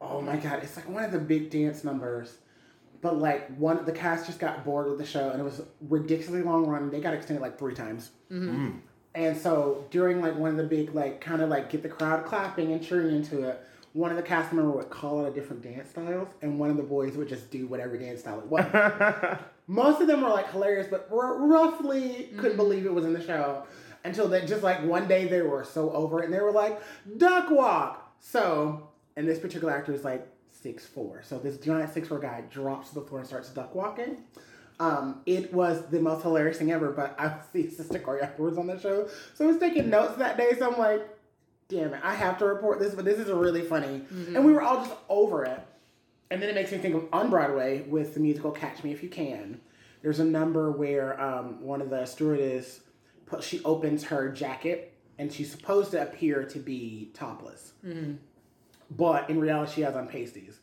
oh 0.00 0.20
my 0.22 0.36
god, 0.36 0.62
it's 0.62 0.76
like 0.76 0.88
one 0.88 1.04
of 1.04 1.12
the 1.12 1.18
big 1.18 1.50
dance 1.50 1.84
numbers. 1.84 2.38
But 3.02 3.18
like 3.18 3.54
one, 3.56 3.78
of 3.78 3.86
the 3.86 3.92
cast 3.92 4.26
just 4.26 4.38
got 4.38 4.62
bored 4.64 4.86
with 4.88 4.98
the 4.98 5.06
show, 5.06 5.30
and 5.30 5.40
it 5.40 5.44
was 5.44 5.62
ridiculously 5.88 6.42
long 6.42 6.66
run. 6.66 6.90
They 6.90 7.00
got 7.00 7.14
extended 7.14 7.40
like 7.40 7.58
three 7.58 7.74
times. 7.74 8.10
And 9.14 9.36
so 9.36 9.86
during 9.90 10.20
like 10.20 10.36
one 10.36 10.50
of 10.50 10.56
the 10.56 10.62
big 10.64 10.94
like 10.94 11.20
kind 11.20 11.40
of 11.42 11.48
like 11.48 11.68
get 11.70 11.82
the 11.82 11.88
crowd 11.88 12.24
clapping 12.26 12.72
and 12.72 12.82
cheering 12.84 13.14
into 13.16 13.42
it, 13.48 13.58
one 13.94 14.10
of 14.10 14.16
the 14.16 14.22
cast 14.22 14.52
members 14.52 14.74
would 14.76 14.90
call 14.90 15.20
out 15.24 15.28
a 15.28 15.34
different 15.34 15.62
dance 15.62 15.90
styles, 15.90 16.28
and 16.42 16.58
one 16.58 16.70
of 16.70 16.76
the 16.76 16.82
boys 16.82 17.16
would 17.16 17.28
just 17.28 17.50
do 17.50 17.66
whatever 17.66 17.96
dance 17.98 18.20
style 18.20 18.38
it 18.38 18.46
was. 18.46 18.64
Most 19.70 20.00
of 20.00 20.08
them 20.08 20.20
were 20.22 20.30
like 20.30 20.50
hilarious, 20.50 20.88
but 20.90 21.08
r- 21.12 21.36
roughly 21.38 22.30
couldn't 22.38 22.56
believe 22.56 22.86
it 22.86 22.92
was 22.92 23.04
in 23.04 23.12
the 23.12 23.24
show 23.24 23.62
until 24.04 24.26
then. 24.26 24.44
Just 24.48 24.64
like 24.64 24.82
one 24.84 25.06
day 25.06 25.28
they 25.28 25.42
were 25.42 25.62
so 25.62 25.92
over 25.92 26.20
it, 26.20 26.24
and 26.24 26.34
they 26.34 26.40
were 26.40 26.50
like 26.50 26.80
duck 27.18 27.50
walk. 27.50 28.12
So, 28.18 28.88
and 29.16 29.28
this 29.28 29.38
particular 29.38 29.72
actor 29.72 29.92
is 29.94 30.02
like 30.02 30.26
six 30.50 30.84
four. 30.86 31.22
So 31.22 31.38
this 31.38 31.56
giant 31.58 31.94
six 31.94 32.08
four 32.08 32.18
guy 32.18 32.42
drops 32.50 32.88
to 32.88 32.96
the 32.96 33.02
floor 33.02 33.20
and 33.20 33.28
starts 33.28 33.48
duck 33.50 33.72
walking. 33.76 34.16
Um, 34.80 35.20
it 35.24 35.52
was 35.52 35.86
the 35.86 36.00
most 36.00 36.22
hilarious 36.22 36.58
thing 36.58 36.72
ever. 36.72 36.90
But 36.90 37.14
I 37.16 37.26
was 37.36 37.46
the 37.52 37.66
assistant 37.68 38.02
choreographer 38.02 38.58
on 38.58 38.66
the 38.66 38.80
show, 38.80 39.08
so 39.34 39.44
I 39.44 39.48
was 39.48 39.58
taking 39.58 39.88
notes 39.88 40.16
that 40.16 40.36
day. 40.36 40.50
So 40.58 40.72
I'm 40.72 40.78
like, 40.80 41.08
damn 41.68 41.94
it, 41.94 42.00
I 42.02 42.14
have 42.14 42.38
to 42.38 42.44
report 42.46 42.80
this, 42.80 42.96
but 42.96 43.04
this 43.04 43.20
is 43.20 43.30
really 43.30 43.62
funny. 43.62 44.02
And 44.10 44.44
we 44.44 44.52
were 44.52 44.62
all 44.62 44.84
just 44.84 44.96
over 45.08 45.44
it. 45.44 45.60
And 46.30 46.40
then 46.40 46.48
it 46.48 46.54
makes 46.54 46.70
me 46.70 46.78
think 46.78 46.94
of 46.94 47.06
on 47.12 47.30
Broadway 47.30 47.82
with 47.82 48.14
the 48.14 48.20
musical 48.20 48.52
Catch 48.52 48.84
Me 48.84 48.92
If 48.92 49.02
You 49.02 49.08
Can. 49.08 49.60
There's 50.02 50.20
a 50.20 50.24
number 50.24 50.70
where 50.70 51.20
um, 51.20 51.60
one 51.62 51.80
of 51.82 51.90
the 51.90 52.06
stewardess, 52.06 52.80
put, 53.26 53.42
she 53.42 53.62
opens 53.64 54.04
her 54.04 54.30
jacket 54.30 54.94
and 55.18 55.32
she's 55.32 55.50
supposed 55.50 55.90
to 55.90 56.00
appear 56.02 56.44
to 56.44 56.58
be 56.58 57.10
topless. 57.14 57.72
but 58.96 59.28
in 59.28 59.40
reality, 59.40 59.72
she 59.74 59.80
has 59.82 59.94
on 59.96 60.08
pasties. 60.08 60.58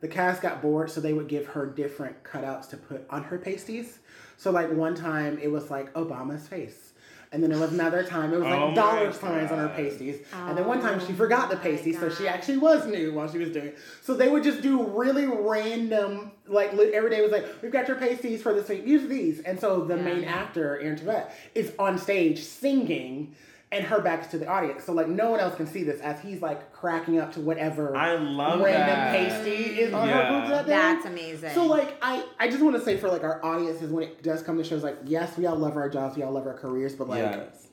The 0.00 0.08
cast 0.08 0.40
got 0.42 0.62
bored, 0.62 0.90
so 0.90 1.00
they 1.00 1.12
would 1.12 1.28
give 1.28 1.46
her 1.48 1.66
different 1.66 2.22
cutouts 2.22 2.68
to 2.70 2.76
put 2.76 3.04
on 3.10 3.24
her 3.24 3.38
pasties. 3.38 3.98
So, 4.36 4.50
like 4.52 4.70
one 4.70 4.94
time, 4.94 5.38
it 5.42 5.50
was 5.50 5.70
like 5.70 5.92
Obama's 5.94 6.46
face. 6.46 6.87
And 7.30 7.42
then 7.42 7.52
it 7.52 7.58
was 7.58 7.72
another 7.72 8.02
time 8.02 8.32
it 8.32 8.36
was 8.36 8.44
like 8.44 8.58
Oh 8.58 8.74
dollar 8.74 9.12
signs 9.12 9.52
on 9.52 9.58
her 9.58 9.66
God. 9.66 9.76
pasties. 9.76 10.24
And 10.32 10.56
then 10.56 10.66
one 10.66 10.80
time 10.80 10.98
she 11.06 11.12
Oh 11.12 11.12
forgot 11.12 11.50
the 11.50 11.56
my 11.56 11.62
pasties, 11.62 12.00
so 12.00 12.08
she 12.08 12.26
actually 12.26 12.56
was 12.58 12.86
new 12.86 13.12
while 13.12 13.30
she 13.30 13.38
was 13.38 13.50
doing 13.50 13.66
it. 13.66 13.78
So 14.02 14.14
they 14.14 14.28
would 14.28 14.42
just 14.42 14.62
do 14.62 14.82
really 14.82 15.26
random, 15.26 16.32
like 16.46 16.72
every 16.72 17.10
day 17.10 17.20
was 17.20 17.30
like, 17.30 17.46
we've 17.62 17.72
got 17.72 17.86
your 17.86 17.98
pasties 17.98 18.40
for 18.42 18.54
this 18.54 18.68
week, 18.68 18.86
use 18.86 19.06
these. 19.08 19.40
And 19.40 19.60
so 19.60 19.84
the 19.84 19.96
main 19.96 20.24
actor, 20.24 20.80
Aaron 20.80 20.96
Tveit, 20.98 21.30
is 21.54 21.72
on 21.78 21.98
stage 21.98 22.42
singing 22.42 23.34
and 23.70 23.84
her 23.84 24.00
back 24.00 24.22
is 24.22 24.28
to 24.28 24.38
the 24.38 24.46
audience. 24.46 24.84
So 24.84 24.92
like 24.92 25.08
no 25.08 25.30
one 25.30 25.40
else 25.40 25.54
can 25.54 25.66
see 25.66 25.82
this 25.82 26.00
as 26.00 26.20
he's 26.20 26.40
like 26.40 26.72
cracking 26.72 27.18
up 27.18 27.32
to 27.34 27.40
whatever 27.40 27.94
I 27.94 28.14
love 28.16 28.60
random 28.60 28.86
that. 28.86 29.14
pasty 29.14 29.80
is 29.80 29.92
on 29.92 30.08
her 30.08 30.30
boobs 30.30 30.48
that 30.50 30.64
day. 30.66 30.70
That's 30.70 31.04
amazing. 31.06 31.50
So 31.54 31.66
like 31.66 31.96
I, 32.00 32.24
I 32.40 32.48
just 32.48 32.62
want 32.62 32.76
to 32.76 32.82
say 32.82 32.96
for 32.96 33.08
like 33.08 33.24
our 33.24 33.44
audiences 33.44 33.90
when 33.90 34.04
it 34.04 34.22
does 34.22 34.42
come 34.42 34.56
to 34.58 34.64
shows 34.64 34.82
like 34.82 34.96
yes 35.04 35.36
we 35.36 35.44
all 35.46 35.56
love 35.56 35.76
our 35.76 35.88
jobs 35.88 36.16
we 36.16 36.22
all 36.22 36.32
love 36.32 36.46
our 36.46 36.54
careers 36.54 36.94
but 36.94 37.08
like 37.08 37.20
yes. 37.20 37.68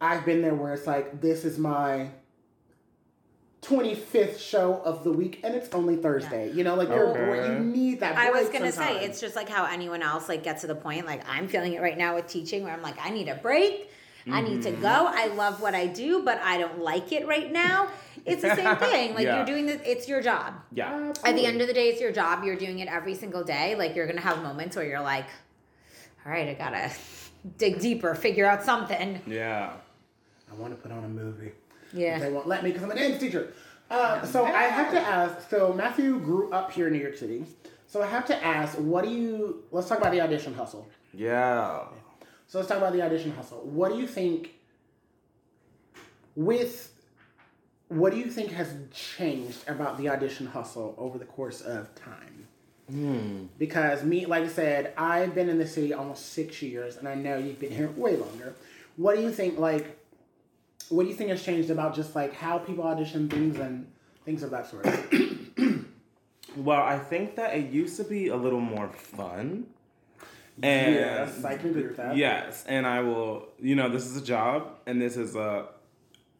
I've 0.00 0.26
been 0.26 0.42
there 0.42 0.54
where 0.54 0.74
it's 0.74 0.86
like 0.86 1.20
this 1.22 1.46
is 1.46 1.58
my 1.58 2.10
25th 3.62 4.38
show 4.38 4.80
of 4.84 5.02
the 5.02 5.10
week 5.10 5.40
and 5.42 5.54
it's 5.54 5.72
only 5.74 5.96
Thursday. 5.96 6.52
You 6.52 6.62
know, 6.62 6.74
like 6.76 6.88
you're 6.88 7.08
Okay. 7.18 7.54
you 7.54 7.58
need 7.60 8.00
that 8.00 8.16
I 8.16 8.30
was 8.30 8.48
gonna 8.48 8.70
sometimes. 8.70 8.98
say 9.00 9.04
it's 9.06 9.20
just 9.20 9.34
like 9.34 9.48
how 9.48 9.64
anyone 9.64 10.02
else 10.02 10.28
like 10.28 10.44
gets 10.44 10.60
to 10.60 10.66
the 10.68 10.74
point. 10.74 11.06
Like 11.06 11.22
I'm 11.28 11.48
feeling 11.48 11.72
it 11.72 11.80
right 11.80 11.96
now 11.98 12.14
with 12.14 12.28
teaching, 12.28 12.62
where 12.64 12.72
I'm 12.72 12.82
like, 12.82 12.96
I 13.04 13.10
need 13.10 13.28
a 13.28 13.34
break. 13.36 13.90
I 14.30 14.40
need 14.40 14.62
to 14.62 14.72
Mm-hmm. 14.72 14.82
go. 14.82 15.06
I 15.08 15.28
love 15.28 15.60
what 15.60 15.74
I 15.74 15.86
do, 15.86 16.22
but 16.22 16.38
I 16.42 16.58
don't 16.58 16.80
like 16.80 17.12
it 17.12 17.26
right 17.26 17.50
now. 17.52 17.88
It's 18.24 18.42
the 18.42 18.54
same 18.56 18.76
thing. 18.90 19.14
Like 19.14 19.24
Yeah. 19.24 19.36
you're 19.36 19.46
doing 19.46 19.66
this. 19.66 19.80
It's 19.84 20.08
your 20.08 20.20
job. 20.20 20.54
Yeah. 20.72 21.12
At 21.24 21.36
the 21.36 21.46
end 21.46 21.60
of 21.60 21.68
the 21.68 21.72
day, 21.74 21.88
it's 21.90 22.00
your 22.00 22.12
job. 22.12 22.42
You're 22.44 22.56
doing 22.56 22.80
it 22.80 22.88
every 22.88 23.14
single 23.14 23.44
day. 23.44 23.76
Like 23.76 23.94
you're 23.94 24.06
gonna 24.06 24.20
have 24.20 24.42
moments 24.42 24.74
where 24.76 24.84
you're 24.84 25.00
like, 25.00 25.26
all 26.24 26.32
right, 26.32 26.48
I 26.48 26.54
gotta 26.54 26.90
dig 27.58 27.78
deeper, 27.80 28.14
figure 28.14 28.46
out 28.46 28.64
something. 28.64 29.20
Yeah. 29.26 29.72
I 30.50 30.54
want 30.54 30.74
to 30.74 30.80
put 30.80 30.90
on 30.90 31.04
a 31.04 31.08
movie. 31.08 31.52
Yeah. 31.92 32.18
They 32.18 32.30
won't 32.32 32.48
let 32.48 32.64
me 32.64 32.70
because 32.70 32.84
I'm 32.84 32.90
a 32.90 32.94
dance 32.96 33.20
teacher. 33.20 33.52
Uh, 33.88 34.24
so 34.26 34.44
I 34.44 34.64
have 34.64 34.90
to 34.92 35.00
ask. 35.00 35.48
So 35.48 35.72
Matthew 35.72 36.18
grew 36.18 36.50
up 36.50 36.72
here 36.72 36.88
in 36.88 36.92
New 36.94 36.98
York 36.98 37.16
City. 37.16 37.44
So 37.86 38.02
I 38.02 38.06
have 38.06 38.26
to 38.26 38.44
ask, 38.44 38.76
what 38.78 39.04
do 39.04 39.10
you? 39.10 39.62
Let's 39.70 39.88
talk 39.88 39.98
about 39.98 40.10
the 40.10 40.20
audition 40.20 40.52
hustle. 40.54 40.88
Yeah. 41.14 41.82
So 42.46 42.58
let's 42.58 42.68
talk 42.68 42.78
about 42.78 42.92
the 42.92 43.02
audition 43.02 43.32
hustle. 43.32 43.58
What 43.58 43.92
do 43.92 43.98
you 43.98 44.06
think? 44.06 44.54
With 46.34 46.92
what 47.88 48.12
do 48.12 48.18
you 48.18 48.30
think 48.30 48.50
has 48.52 48.74
changed 48.92 49.68
about 49.68 49.96
the 49.96 50.08
audition 50.08 50.46
hustle 50.46 50.94
over 50.98 51.18
the 51.18 51.24
course 51.24 51.60
of 51.60 51.94
time? 51.94 52.48
Hmm. 52.90 53.46
Because 53.58 54.04
me, 54.04 54.26
like 54.26 54.44
I 54.44 54.48
said, 54.48 54.92
I've 54.96 55.34
been 55.34 55.48
in 55.48 55.58
the 55.58 55.66
city 55.66 55.92
almost 55.92 56.32
six 56.32 56.62
years, 56.62 56.96
and 56.96 57.08
I 57.08 57.14
know 57.14 57.36
you've 57.36 57.58
been 57.58 57.72
here 57.72 57.88
way 57.90 58.16
longer. 58.16 58.54
What 58.96 59.16
do 59.16 59.22
you 59.22 59.32
think? 59.32 59.58
Like, 59.58 59.98
what 60.88 61.02
do 61.02 61.08
you 61.08 61.14
think 61.14 61.30
has 61.30 61.42
changed 61.42 61.70
about 61.70 61.94
just 61.96 62.14
like 62.14 62.34
how 62.34 62.58
people 62.58 62.84
audition 62.84 63.28
things 63.28 63.58
and 63.58 63.90
things 64.24 64.42
of 64.42 64.50
that 64.50 64.68
sort? 64.68 64.86
Well, 66.56 66.82
I 66.82 66.98
think 66.98 67.36
that 67.36 67.54
it 67.54 67.70
used 67.70 67.98
to 67.98 68.04
be 68.04 68.28
a 68.28 68.36
little 68.36 68.60
more 68.60 68.88
fun. 68.88 69.66
And 70.62 70.94
yes, 70.94 71.44
I 71.44 71.56
can 71.56 71.70
agree 71.70 71.86
with 71.86 71.96
that. 71.96 72.16
Yes, 72.16 72.64
and 72.66 72.86
I 72.86 73.00
will. 73.00 73.48
You 73.58 73.74
know, 73.74 73.88
this 73.88 74.06
is 74.06 74.16
a 74.16 74.24
job, 74.24 74.78
and 74.86 75.00
this 75.00 75.16
is 75.16 75.36
a 75.36 75.68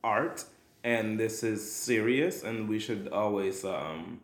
art, 0.02 0.44
and 0.84 1.20
this 1.20 1.42
is 1.42 1.70
serious, 1.70 2.42
and 2.42 2.68
we 2.68 2.78
should 2.78 3.08
always 3.08 3.64
um, 3.64 4.20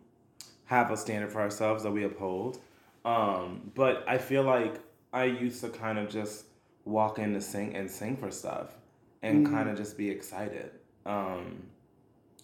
have 0.65 0.89
a 0.89 0.97
standard 0.97 1.31
for 1.31 1.41
ourselves 1.41 1.83
that 1.83 1.91
we 1.91 2.03
uphold. 2.03 2.59
Um, 3.05 3.71
but 3.75 4.03
I 4.07 4.17
feel 4.17 4.43
like 4.43 4.79
I 5.11 5.25
used 5.25 5.61
to 5.61 5.69
kind 5.69 5.99
of 5.99 6.09
just 6.09 6.45
walk 6.85 7.19
in 7.19 7.33
to 7.33 7.41
sing 7.41 7.75
and 7.75 7.89
sing 7.89 8.17
for 8.17 8.31
stuff, 8.31 8.75
and 9.21 9.47
kind 9.47 9.69
of 9.69 9.77
just 9.77 9.95
be 9.95 10.09
excited. 10.09 10.71
Um, 11.05 11.67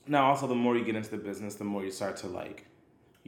now, 0.06 0.28
also, 0.28 0.48
the 0.48 0.56
more 0.56 0.78
you 0.78 0.86
get 0.86 0.96
into 0.96 1.12
the 1.12 1.18
business, 1.18 1.56
the 1.56 1.64
more 1.64 1.84
you 1.84 1.92
start 1.92 2.18
to 2.18 2.28
like 2.28 2.66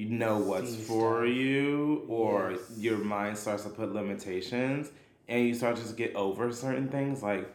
you 0.01 0.09
know 0.09 0.37
what's 0.37 0.75
for 0.75 1.25
stuff. 1.25 1.35
you 1.35 2.03
or 2.07 2.51
Yes. 2.51 2.61
your 2.77 2.97
mind 2.97 3.37
starts 3.37 3.63
to 3.63 3.69
put 3.69 3.93
limitations 3.93 4.89
and 5.27 5.47
you 5.47 5.53
start 5.53 5.75
to 5.77 5.81
just 5.81 5.97
get 5.97 6.15
over 6.15 6.51
certain 6.51 6.87
things 6.89 7.21
like 7.21 7.45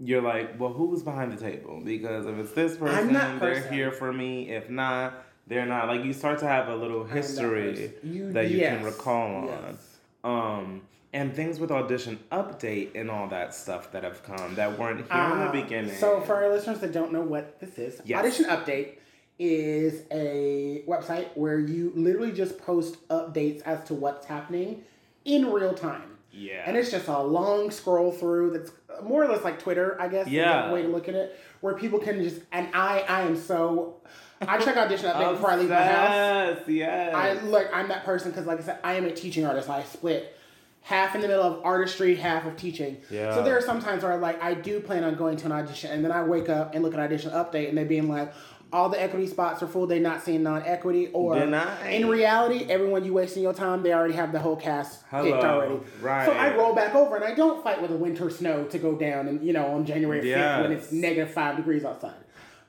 you're 0.00 0.22
like 0.22 0.58
well 0.60 0.72
who's 0.72 1.02
behind 1.02 1.32
the 1.32 1.36
table 1.50 1.80
because 1.84 2.26
if 2.26 2.36
it's 2.38 2.52
this 2.52 2.76
person 2.76 3.12
that 3.12 3.40
they're 3.40 3.68
here 3.70 3.90
for 3.90 4.12
me 4.12 4.48
if 4.50 4.70
not 4.70 5.24
they're 5.46 5.66
not 5.66 5.88
like 5.88 6.04
you 6.04 6.12
start 6.12 6.38
to 6.38 6.46
have 6.46 6.68
a 6.68 6.76
little 6.76 7.04
history. 7.04 7.92
You- 8.02 8.32
that 8.32 8.50
you 8.50 8.60
can 8.60 8.82
recall 8.84 9.48
on 9.48 9.48
yes. 9.48 9.96
um 10.24 10.82
and 11.12 11.34
things 11.34 11.58
with 11.58 11.70
audition 11.70 12.18
update 12.30 12.90
and 12.94 13.10
all 13.10 13.26
that 13.28 13.54
stuff 13.54 13.90
that 13.92 14.04
have 14.04 14.22
come 14.22 14.54
that 14.56 14.78
weren't 14.78 14.98
here 14.98 15.06
in 15.10 15.32
Uh, 15.40 15.50
the 15.50 15.62
beginning 15.62 15.94
So, 15.96 16.20
for 16.20 16.34
our 16.36 16.50
listeners 16.50 16.80
that 16.80 16.92
don't 16.92 17.12
know 17.12 17.22
what 17.22 17.58
this 17.60 17.78
is, 17.78 18.00
Yes. 18.04 18.18
Audition 18.20 18.44
Update 18.44 18.88
is 19.38 20.02
a 20.10 20.82
website 20.88 21.28
where 21.34 21.58
you 21.58 21.92
literally 21.94 22.32
just 22.32 22.58
post 22.58 23.06
updates 23.08 23.62
as 23.62 23.82
to 23.84 23.94
what's 23.94 24.26
happening 24.26 24.82
in 25.24 25.50
real 25.50 25.74
time. 25.74 26.16
yeah 26.32 26.62
And 26.66 26.76
it's 26.76 26.90
just 26.90 27.08
a 27.08 27.22
long 27.22 27.70
scroll 27.70 28.10
through 28.12 28.50
that's 28.50 28.72
more 29.02 29.22
or 29.22 29.28
less 29.28 29.44
like 29.44 29.60
Twitter, 29.60 29.96
I 30.00 30.08
guess. 30.08 30.26
Yeah. 30.26 30.72
way 30.72 30.82
to 30.82 30.88
look 30.88 31.08
at 31.08 31.14
it, 31.14 31.38
where 31.60 31.74
people 31.74 31.98
can 32.00 32.22
just 32.22 32.40
and 32.50 32.68
I 32.74 33.04
I 33.08 33.22
am 33.22 33.36
so 33.36 33.96
I 34.40 34.58
check 34.58 34.76
audition 34.76 35.06
update 35.10 35.32
before 35.32 35.50
I 35.50 35.56
leave 35.56 35.68
my 35.70 35.84
house. 35.84 36.50
Obsessed, 36.52 36.68
yes 36.70 37.14
I 37.14 37.32
look, 37.44 37.68
I'm 37.72 37.88
that 37.88 38.04
person 38.04 38.30
because, 38.30 38.46
like 38.46 38.58
I 38.58 38.62
said, 38.62 38.78
I 38.84 38.94
am 38.94 39.04
a 39.04 39.12
teaching 39.12 39.44
artist. 39.44 39.68
I 39.68 39.82
split 39.82 40.36
half 40.82 41.14
in 41.14 41.20
the 41.20 41.28
middle 41.28 41.42
of 41.42 41.64
artistry, 41.64 42.14
half 42.14 42.46
of 42.46 42.56
teaching. 42.56 42.98
Yeah. 43.10 43.34
So 43.34 43.42
there 43.42 43.58
are 43.58 43.60
some 43.60 43.80
times 43.80 44.04
where, 44.04 44.16
like, 44.16 44.42
I 44.42 44.54
do 44.54 44.80
plan 44.80 45.04
on 45.04 45.16
going 45.16 45.36
to 45.38 45.46
an 45.46 45.52
audition, 45.52 45.90
and 45.90 46.04
then 46.04 46.12
I 46.12 46.22
wake 46.22 46.48
up 46.48 46.74
and 46.74 46.82
look 46.84 46.94
at 46.94 47.00
audition 47.00 47.32
update, 47.32 47.68
and 47.68 47.76
they 47.76 47.84
being 47.84 48.08
like, 48.08 48.32
all 48.72 48.88
the 48.88 49.00
equity 49.00 49.26
spots 49.26 49.62
are 49.62 49.66
full. 49.66 49.86
They're 49.86 50.00
not 50.00 50.22
seeing 50.22 50.42
non-equity, 50.42 51.08
or 51.08 51.38
Denied. 51.38 51.92
in 51.92 52.08
reality, 52.08 52.66
everyone 52.68 53.04
you 53.04 53.14
wasting 53.14 53.42
your 53.42 53.54
time, 53.54 53.82
they 53.82 53.92
already 53.92 54.14
have 54.14 54.32
the 54.32 54.38
whole 54.38 54.56
cast 54.56 55.08
picked 55.10 55.44
already. 55.44 55.80
Right. 56.00 56.26
So 56.26 56.32
I 56.32 56.54
roll 56.54 56.74
back 56.74 56.94
over, 56.94 57.16
and 57.16 57.24
I 57.24 57.34
don't 57.34 57.62
fight 57.64 57.80
with 57.80 57.90
a 57.90 57.96
winter 57.96 58.28
snow 58.30 58.64
to 58.64 58.78
go 58.78 58.94
down, 58.94 59.28
and 59.28 59.42
you 59.42 59.52
know, 59.52 59.66
on 59.68 59.86
January 59.86 60.20
fifth 60.20 60.62
when 60.62 60.72
it's 60.72 60.92
negative 60.92 61.32
five 61.32 61.56
degrees 61.56 61.84
outside. 61.84 62.14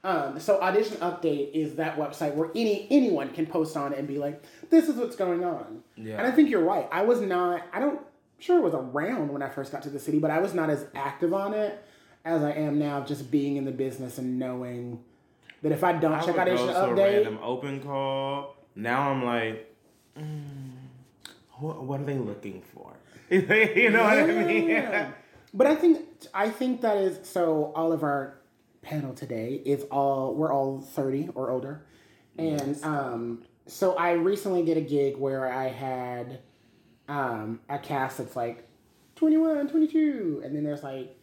Um, 0.01 0.39
so 0.39 0.61
audition 0.61 0.95
update 0.97 1.51
is 1.53 1.75
that 1.75 1.97
website 1.97 2.33
where 2.35 2.49
any 2.55 2.87
anyone 2.89 3.31
can 3.31 3.45
post 3.45 3.75
on 3.75 3.91
it 3.91 3.99
and 3.99 4.07
be 4.07 4.17
like, 4.17 4.41
"This 4.69 4.87
is 4.87 4.95
what's 4.95 5.17
going 5.17 5.43
on." 5.43 5.83
Yeah. 5.97 6.17
And 6.17 6.25
I 6.25 6.31
think 6.31 6.49
you're 6.49 6.63
right. 6.63 6.87
I 6.91 7.01
was 7.01 7.19
not. 7.19 7.63
I 7.73 7.79
don't. 7.79 7.99
Sure, 8.39 8.59
it 8.59 8.63
was 8.63 8.73
around 8.73 9.33
when 9.33 9.41
I 9.41 9.49
first 9.49 9.73
got 9.73 9.81
to 9.81 9.89
the 9.89 9.99
city, 9.99 10.19
but 10.19 10.31
I 10.31 10.39
was 10.39 10.53
not 10.53 10.69
as 10.69 10.85
active 10.95 11.33
on 11.33 11.53
it 11.53 11.83
as 12.23 12.41
I 12.41 12.51
am 12.51 12.79
now. 12.79 13.01
Just 13.03 13.29
being 13.29 13.57
in 13.57 13.65
the 13.65 13.71
business 13.73 14.17
and 14.17 14.39
knowing 14.39 15.03
that 15.61 15.71
if 15.71 15.83
I 15.83 15.93
don't 15.93 16.13
I 16.13 16.19
check 16.19 16.35
would 16.35 16.41
audition 16.41 16.67
go 16.67 16.73
to 16.73 16.79
a 16.79 16.87
update, 16.87 17.13
random 17.13 17.39
open 17.41 17.81
call. 17.81 18.55
Now 18.75 19.09
I'm 19.11 19.23
like, 19.23 19.73
mm, 20.17 20.71
what, 21.57 21.83
what 21.83 21.99
are 21.99 22.05
they 22.05 22.17
looking 22.17 22.61
for? 22.73 22.95
you 23.29 23.89
know 23.89 24.03
what 24.03 24.19
I 24.19 24.25
mean? 24.25 25.13
But 25.53 25.67
I 25.67 25.75
think 25.75 26.05
I 26.33 26.49
think 26.49 26.81
that 26.81 26.97
is 26.97 27.27
so. 27.27 27.71
All 27.75 27.91
of 27.91 28.03
our 28.03 28.39
panel 28.81 29.13
today 29.13 29.61
is 29.65 29.83
all 29.91 30.33
we're 30.35 30.53
all 30.53 30.81
thirty 30.81 31.29
or 31.35 31.49
older, 31.51 31.85
and 32.37 32.81
um, 32.83 33.43
so 33.65 33.95
I 33.95 34.11
recently 34.11 34.63
did 34.63 34.77
a 34.77 34.81
gig 34.81 35.17
where 35.17 35.51
I 35.51 35.69
had 35.69 36.39
um, 37.07 37.59
a 37.69 37.77
cast 37.77 38.19
that's 38.19 38.35
like 38.35 38.67
21, 39.15 39.67
22, 39.67 40.41
and 40.43 40.55
then 40.55 40.63
there's 40.63 40.83
like 40.83 41.17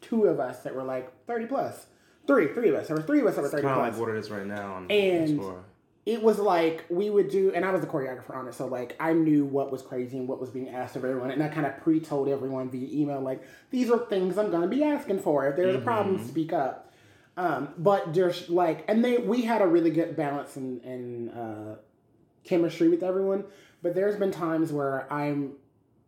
two 0.00 0.24
of 0.24 0.38
us 0.38 0.60
that 0.60 0.74
were 0.74 0.84
like 0.84 1.10
thirty 1.26 1.46
plus. 1.46 1.86
Three, 2.26 2.48
three 2.48 2.68
of 2.70 2.74
us. 2.74 2.88
There 2.88 2.96
were 2.96 3.02
three 3.02 3.20
of 3.20 3.26
us 3.26 3.36
were 3.36 3.48
thirty 3.48 3.62
Kind 3.62 3.80
of 3.80 3.92
like 3.94 4.00
what 4.00 4.08
it 4.14 4.16
is 4.18 4.30
right 4.30 4.46
now 4.46 4.74
on 4.74 4.90
And- 4.90 5.38
tour. 5.40 5.60
it 6.04 6.22
was 6.22 6.38
like 6.38 6.84
we 6.88 7.10
would 7.10 7.28
do, 7.30 7.52
and 7.54 7.64
I 7.64 7.70
was 7.72 7.80
the 7.80 7.86
choreographer 7.86 8.34
on 8.36 8.46
it, 8.48 8.54
so 8.54 8.66
like 8.66 8.96
I 9.00 9.12
knew 9.12 9.44
what 9.44 9.70
was 9.72 9.82
crazy 9.82 10.18
and 10.18 10.26
what 10.28 10.40
was 10.40 10.50
being 10.50 10.68
asked 10.68 10.96
of 10.96 11.04
everyone, 11.04 11.30
and 11.30 11.42
I 11.42 11.48
kind 11.48 11.66
of 11.66 11.76
pre-told 11.82 12.28
everyone 12.28 12.70
via 12.70 12.88
email 12.92 13.20
like 13.20 13.42
these 13.70 13.90
are 13.90 13.98
things 13.98 14.38
I'm 14.38 14.50
gonna 14.50 14.68
be 14.68 14.82
asking 14.84 15.20
for. 15.20 15.46
If 15.48 15.56
there's 15.56 15.74
a 15.76 15.80
problem, 15.80 16.24
speak 16.26 16.52
up. 16.52 16.92
Um, 17.38 17.68
but 17.76 18.14
there's 18.14 18.48
like, 18.48 18.84
and 18.88 19.04
they 19.04 19.18
we 19.18 19.42
had 19.42 19.60
a 19.62 19.66
really 19.66 19.90
good 19.90 20.16
balance 20.16 20.56
and 20.56 20.82
and 20.84 21.30
uh, 21.30 21.74
chemistry 22.44 22.88
with 22.88 23.02
everyone. 23.02 23.44
But 23.82 23.94
there's 23.94 24.16
been 24.16 24.30
times 24.32 24.72
where 24.72 25.06
I'm, 25.12 25.52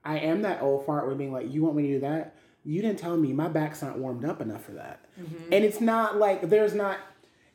I 0.04 0.18
am 0.20 0.42
that 0.42 0.62
old 0.62 0.86
fart 0.86 1.06
with 1.06 1.18
being 1.18 1.32
like, 1.32 1.52
you 1.52 1.62
want 1.62 1.76
me 1.76 1.82
to 1.88 1.88
do 1.94 2.00
that? 2.00 2.34
You 2.68 2.82
didn't 2.82 2.98
tell 2.98 3.16
me. 3.16 3.32
My 3.32 3.48
back's 3.48 3.80
not 3.82 3.98
warmed 3.98 4.24
up 4.24 4.40
enough 4.40 4.64
for 4.64 4.72
that, 4.72 5.04
and 5.50 5.64
it's 5.64 5.80
not 5.80 6.16
like 6.18 6.48
there's 6.50 6.74
not 6.74 6.98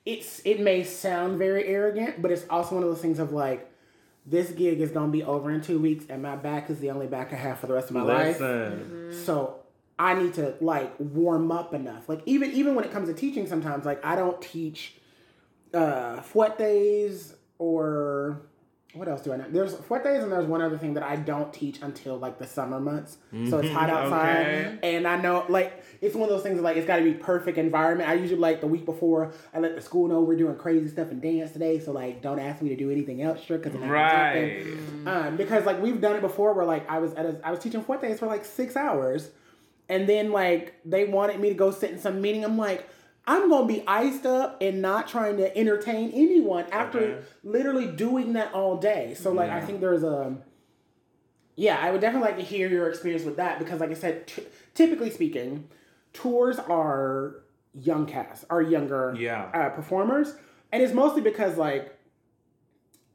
it's 0.05 0.41
it 0.43 0.59
may 0.59 0.83
sound 0.83 1.37
very 1.37 1.65
arrogant, 1.67 2.21
but 2.21 2.31
it's 2.31 2.45
also 2.49 2.75
one 2.75 2.83
of 2.83 2.89
those 2.89 3.01
things 3.01 3.19
of 3.19 3.31
like, 3.31 3.69
this 4.25 4.51
gig 4.51 4.81
is 4.81 4.91
gonna 4.91 5.11
be 5.11 5.23
over 5.23 5.51
in 5.51 5.61
two 5.61 5.79
weeks, 5.79 6.05
and 6.09 6.21
my 6.21 6.35
back 6.35 6.69
is 6.69 6.79
the 6.79 6.89
only 6.89 7.07
back 7.07 7.31
I 7.31 7.35
have 7.37 7.59
for 7.59 7.67
the 7.67 7.73
rest 7.73 7.89
of 7.89 7.95
my 7.95 8.01
life. 8.03 8.39
Listen, 8.39 9.11
So 9.25 9.59
I 9.99 10.15
need 10.15 10.33
to 10.35 10.55
like 10.59 10.93
warm 10.97 11.51
up 11.51 11.73
enough. 11.73 12.09
Like 12.09 12.21
even 12.25 12.51
even 12.51 12.75
when 12.75 12.83
it 12.83 12.91
comes 12.91 13.07
to 13.07 13.13
teaching, 13.13 13.47
sometimes 13.47 13.85
like 13.85 14.03
I 14.03 14.15
don't 14.15 14.41
teach 14.41 14.95
uh, 15.73 16.21
fouettés 16.21 17.35
or 17.59 18.41
what 18.93 19.07
else 19.07 19.21
do 19.21 19.33
I 19.33 19.37
know? 19.37 19.45
There's 19.49 19.73
fouettés 19.75 20.21
and 20.21 20.31
there's 20.31 20.45
one 20.45 20.61
other 20.61 20.77
thing 20.77 20.93
that 20.93 21.03
I 21.03 21.15
don't 21.15 21.51
teach 21.51 21.81
until 21.81 22.17
like 22.17 22.37
the 22.37 22.45
summer 22.45 22.79
months. 22.79 23.17
So 23.49 23.57
it's 23.57 23.71
hot 23.71 23.89
outside, 23.89 24.45
Okay. 24.45 24.77
and 24.83 25.07
I 25.07 25.19
know 25.19 25.45
like 25.49 25.83
it's 26.01 26.13
one 26.15 26.29
of 26.29 26.35
those 26.35 26.43
things 26.43 26.61
like 26.61 26.77
it's 26.77 26.85
got 26.85 26.97
to 26.97 27.03
be 27.03 27.13
perfect 27.13 27.57
environment. 27.57 28.07
I 28.09 28.13
usually 28.13 28.39
like 28.39 28.61
the 28.61 28.67
week 28.67 28.85
before 28.85 29.33
I 29.53 29.59
let 29.59 29.75
the 29.75 29.81
school 29.81 30.07
know 30.07 30.21
we're 30.21 30.35
doing 30.37 30.55
crazy 30.55 30.87
stuff 30.87 31.09
and 31.09 31.21
dance 31.21 31.51
today. 31.51 31.79
So 31.79 31.91
like 31.91 32.21
don't 32.21 32.39
ask 32.39 32.61
me 32.61 32.69
to 32.69 32.75
do 32.75 32.91
anything 32.91 33.23
extra 33.23 33.57
because 33.57 33.73
Right. 33.75 34.65
um, 35.05 35.37
because 35.37 35.65
like 35.65 35.81
we've 35.81 35.99
done 35.99 36.15
it 36.15 36.21
before 36.21 36.53
where 36.53 36.65
like 36.65 36.87
I 36.89 36.99
was 36.99 37.13
at 37.15 37.25
a, 37.25 37.39
I 37.43 37.49
was 37.51 37.59
teaching 37.59 37.83
fouettés 37.83 38.19
for 38.19 38.27
like 38.27 38.45
six 38.45 38.75
hours, 38.75 39.29
and 39.89 40.07
then 40.07 40.31
like 40.31 40.75
they 40.85 41.05
wanted 41.05 41.39
me 41.39 41.49
to 41.49 41.55
go 41.55 41.71
sit 41.71 41.89
in 41.91 41.99
some 41.99 42.21
meeting. 42.21 42.43
I'm 42.45 42.57
like, 42.57 42.87
I'm 43.25 43.49
gonna 43.49 43.65
be 43.67 43.83
iced 43.87 44.25
up 44.25 44.57
and 44.61 44.81
not 44.81 45.07
trying 45.07 45.37
to 45.37 45.57
entertain 45.57 46.11
anyone 46.13 46.65
after 46.71 46.99
Okay. 46.99 47.21
literally 47.43 47.87
doing 47.87 48.33
that 48.33 48.53
all 48.53 48.77
day. 48.77 49.13
So 49.13 49.31
like 49.31 49.49
I 49.49 49.61
think 49.61 49.79
there's 49.79 50.03
a 50.03 50.35
yeah, 51.55 51.77
I 51.79 51.91
would 51.91 52.01
definitely 52.01 52.27
like 52.29 52.37
to 52.37 52.43
hear 52.43 52.67
your 52.67 52.89
experience 52.89 53.23
with 53.23 53.37
that 53.37 53.59
because 53.59 53.79
like 53.79 53.91
I 53.91 53.95
said, 53.95 54.27
t- 54.27 54.43
typically 54.73 55.09
speaking, 55.11 55.69
tours 56.11 56.57
are 56.59 57.35
young 57.75 58.05
cast, 58.07 58.45
are 58.49 58.61
younger 58.61 59.15
Yeah. 59.17 59.49
uh, 59.53 59.69
performers, 59.69 60.35
and 60.71 60.81
it's 60.83 60.93
mostly 60.93 61.21
because 61.21 61.55
like 61.57 61.92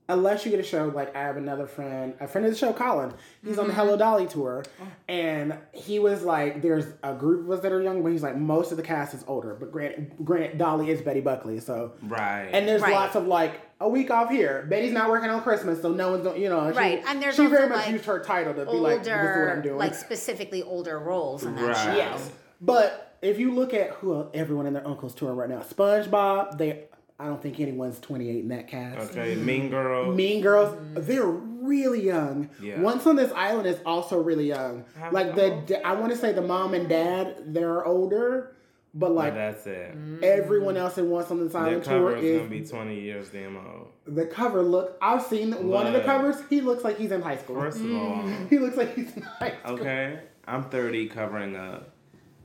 unless 0.08 0.44
you 0.44 0.50
get 0.50 0.60
a 0.60 0.64
show 0.64 0.86
like 0.94 1.14
I 1.14 1.20
have 1.20 1.36
another 1.36 1.66
friend, 1.66 2.14
a 2.20 2.26
friend 2.26 2.46
of 2.46 2.52
the 2.52 2.58
show, 2.58 2.72
Colin. 2.72 3.12
He's 3.44 3.58
on 3.58 3.66
the 3.66 3.72
mm-hmm. 3.72 3.80
Hello 3.80 3.96
Dolly 3.96 4.26
tour, 4.26 4.64
oh. 4.80 4.86
and 5.08 5.56
he 5.72 5.98
was 5.98 6.22
like, 6.22 6.62
"There's 6.62 6.86
a 7.02 7.14
group 7.14 7.44
of 7.44 7.50
us 7.50 7.60
that 7.60 7.72
are 7.72 7.82
young, 7.82 8.02
but 8.02 8.12
he's 8.12 8.22
like, 8.22 8.36
most 8.36 8.70
of 8.70 8.76
the 8.76 8.82
cast 8.82 9.14
is 9.14 9.24
older. 9.26 9.54
But 9.54 9.70
Grant, 9.70 10.24
granted, 10.24 10.58
Dolly 10.58 10.90
is 10.90 11.02
Betty 11.02 11.20
Buckley, 11.20 11.60
so 11.60 11.92
Right. 12.02 12.48
and 12.52 12.66
there's 12.66 12.82
Right. 12.82 12.92
lots 12.92 13.16
of 13.16 13.26
like 13.26 13.60
a 13.80 13.88
week 13.88 14.10
off 14.10 14.30
here. 14.30 14.66
Betty's 14.68 14.92
not 14.92 15.10
working 15.10 15.30
on 15.30 15.42
Christmas, 15.42 15.82
so 15.82 15.92
no 15.92 16.10
one's 16.12 16.24
going. 16.24 16.40
You 16.40 16.48
know, 16.48 16.70
she, 16.72 16.78
Right, 16.78 17.02
and 17.06 17.22
there's 17.22 17.36
she 17.36 17.46
very 17.46 17.68
much 17.68 17.84
like, 17.84 17.90
used 17.90 18.06
her 18.06 18.18
title 18.20 18.54
to 18.54 18.64
be 18.64 18.72
like, 18.72 19.04
"This 19.04 19.08
is 19.08 19.36
what 19.36 19.48
I'm 19.56 19.62
doing." 19.62 19.78
like 19.78 19.94
specifically 19.94 20.62
older 20.62 20.98
roles 20.98 21.44
in 21.44 21.54
that 21.56 21.66
Right. 21.68 21.76
show. 21.76 21.96
Yes, 21.96 22.30
but 22.60 23.16
if 23.20 23.38
you 23.38 23.52
look 23.52 23.74
at 23.74 23.90
who 23.90 24.28
everyone 24.32 24.66
and 24.66 24.74
their 24.76 24.86
uncles 24.86 25.14
touring 25.14 25.36
right 25.36 25.48
now, 25.48 25.60
SpongeBob, 25.60 26.56
they 26.56 26.84
I 27.20 27.26
don't 27.26 27.42
think 27.42 27.58
anyone's 27.58 27.98
28 28.00 28.38
in 28.40 28.48
that 28.48 28.68
cast. 28.68 29.10
okay. 29.10 29.34
Mean 29.34 29.68
mm. 29.68 29.70
Girls. 29.70 30.16
Mean 30.16 30.40
Girls, 30.40 30.75
mm. 30.75 31.04
they're 31.06 31.26
really 31.26 32.04
young. 32.04 32.48
Yeah. 32.62 32.80
Once 32.80 33.06
on 33.06 33.16
this 33.16 33.32
island 33.32 33.66
is 33.66 33.78
also 33.84 34.20
really 34.22 34.46
young. 34.46 34.84
How- 34.98 35.10
Like 35.10 35.34
the 35.34 35.62
da- 35.66 35.82
I 35.82 35.94
want 35.94 36.12
to 36.12 36.18
say 36.18 36.32
the 36.32 36.42
mom 36.42 36.75
and 36.75 36.88
dad, 36.88 37.52
they're 37.54 37.84
older, 37.84 38.54
but 38.94 39.08
But 39.08 39.14
like 39.14 39.34
that's 39.34 39.66
it. 39.66 39.96
Mm. 39.96 40.22
everyone 40.22 40.76
else 40.76 40.96
in 40.96 41.10
Once 41.10 41.30
on 41.30 41.40
this 41.42 41.52
Their 41.52 41.62
island 41.62 41.84
cover 41.84 42.10
tour 42.10 42.16
is 42.18 42.25
is 42.25 42.38
gonna 42.38 42.50
be 42.50 42.64
20 42.64 43.00
years 43.00 43.28
damn 43.30 43.56
old. 43.56 43.88
the 44.06 44.25
cover 44.26 44.62
look. 44.62 44.96
I've 45.02 45.22
seen 45.22 45.52
one 45.68 45.87
of 45.88 45.92
the 45.94 46.00
covers. 46.00 46.37
He 46.48 46.60
looks 46.60 46.84
like 46.84 46.96
he's 46.98 47.10
in 47.12 47.20
high 47.20 47.37
school. 47.37 47.56
First 47.60 47.80
of 47.80 47.92
all, 47.94 48.22
He 48.48 48.58
looks 48.58 48.76
like 48.76 48.94
he's 48.94 49.14
in 49.16 49.22
high 49.22 49.54
school. 49.62 49.80
okay, 49.80 50.20
I'm 50.46 50.64
30 50.70 51.08
covering 51.08 51.56
a 51.56 51.82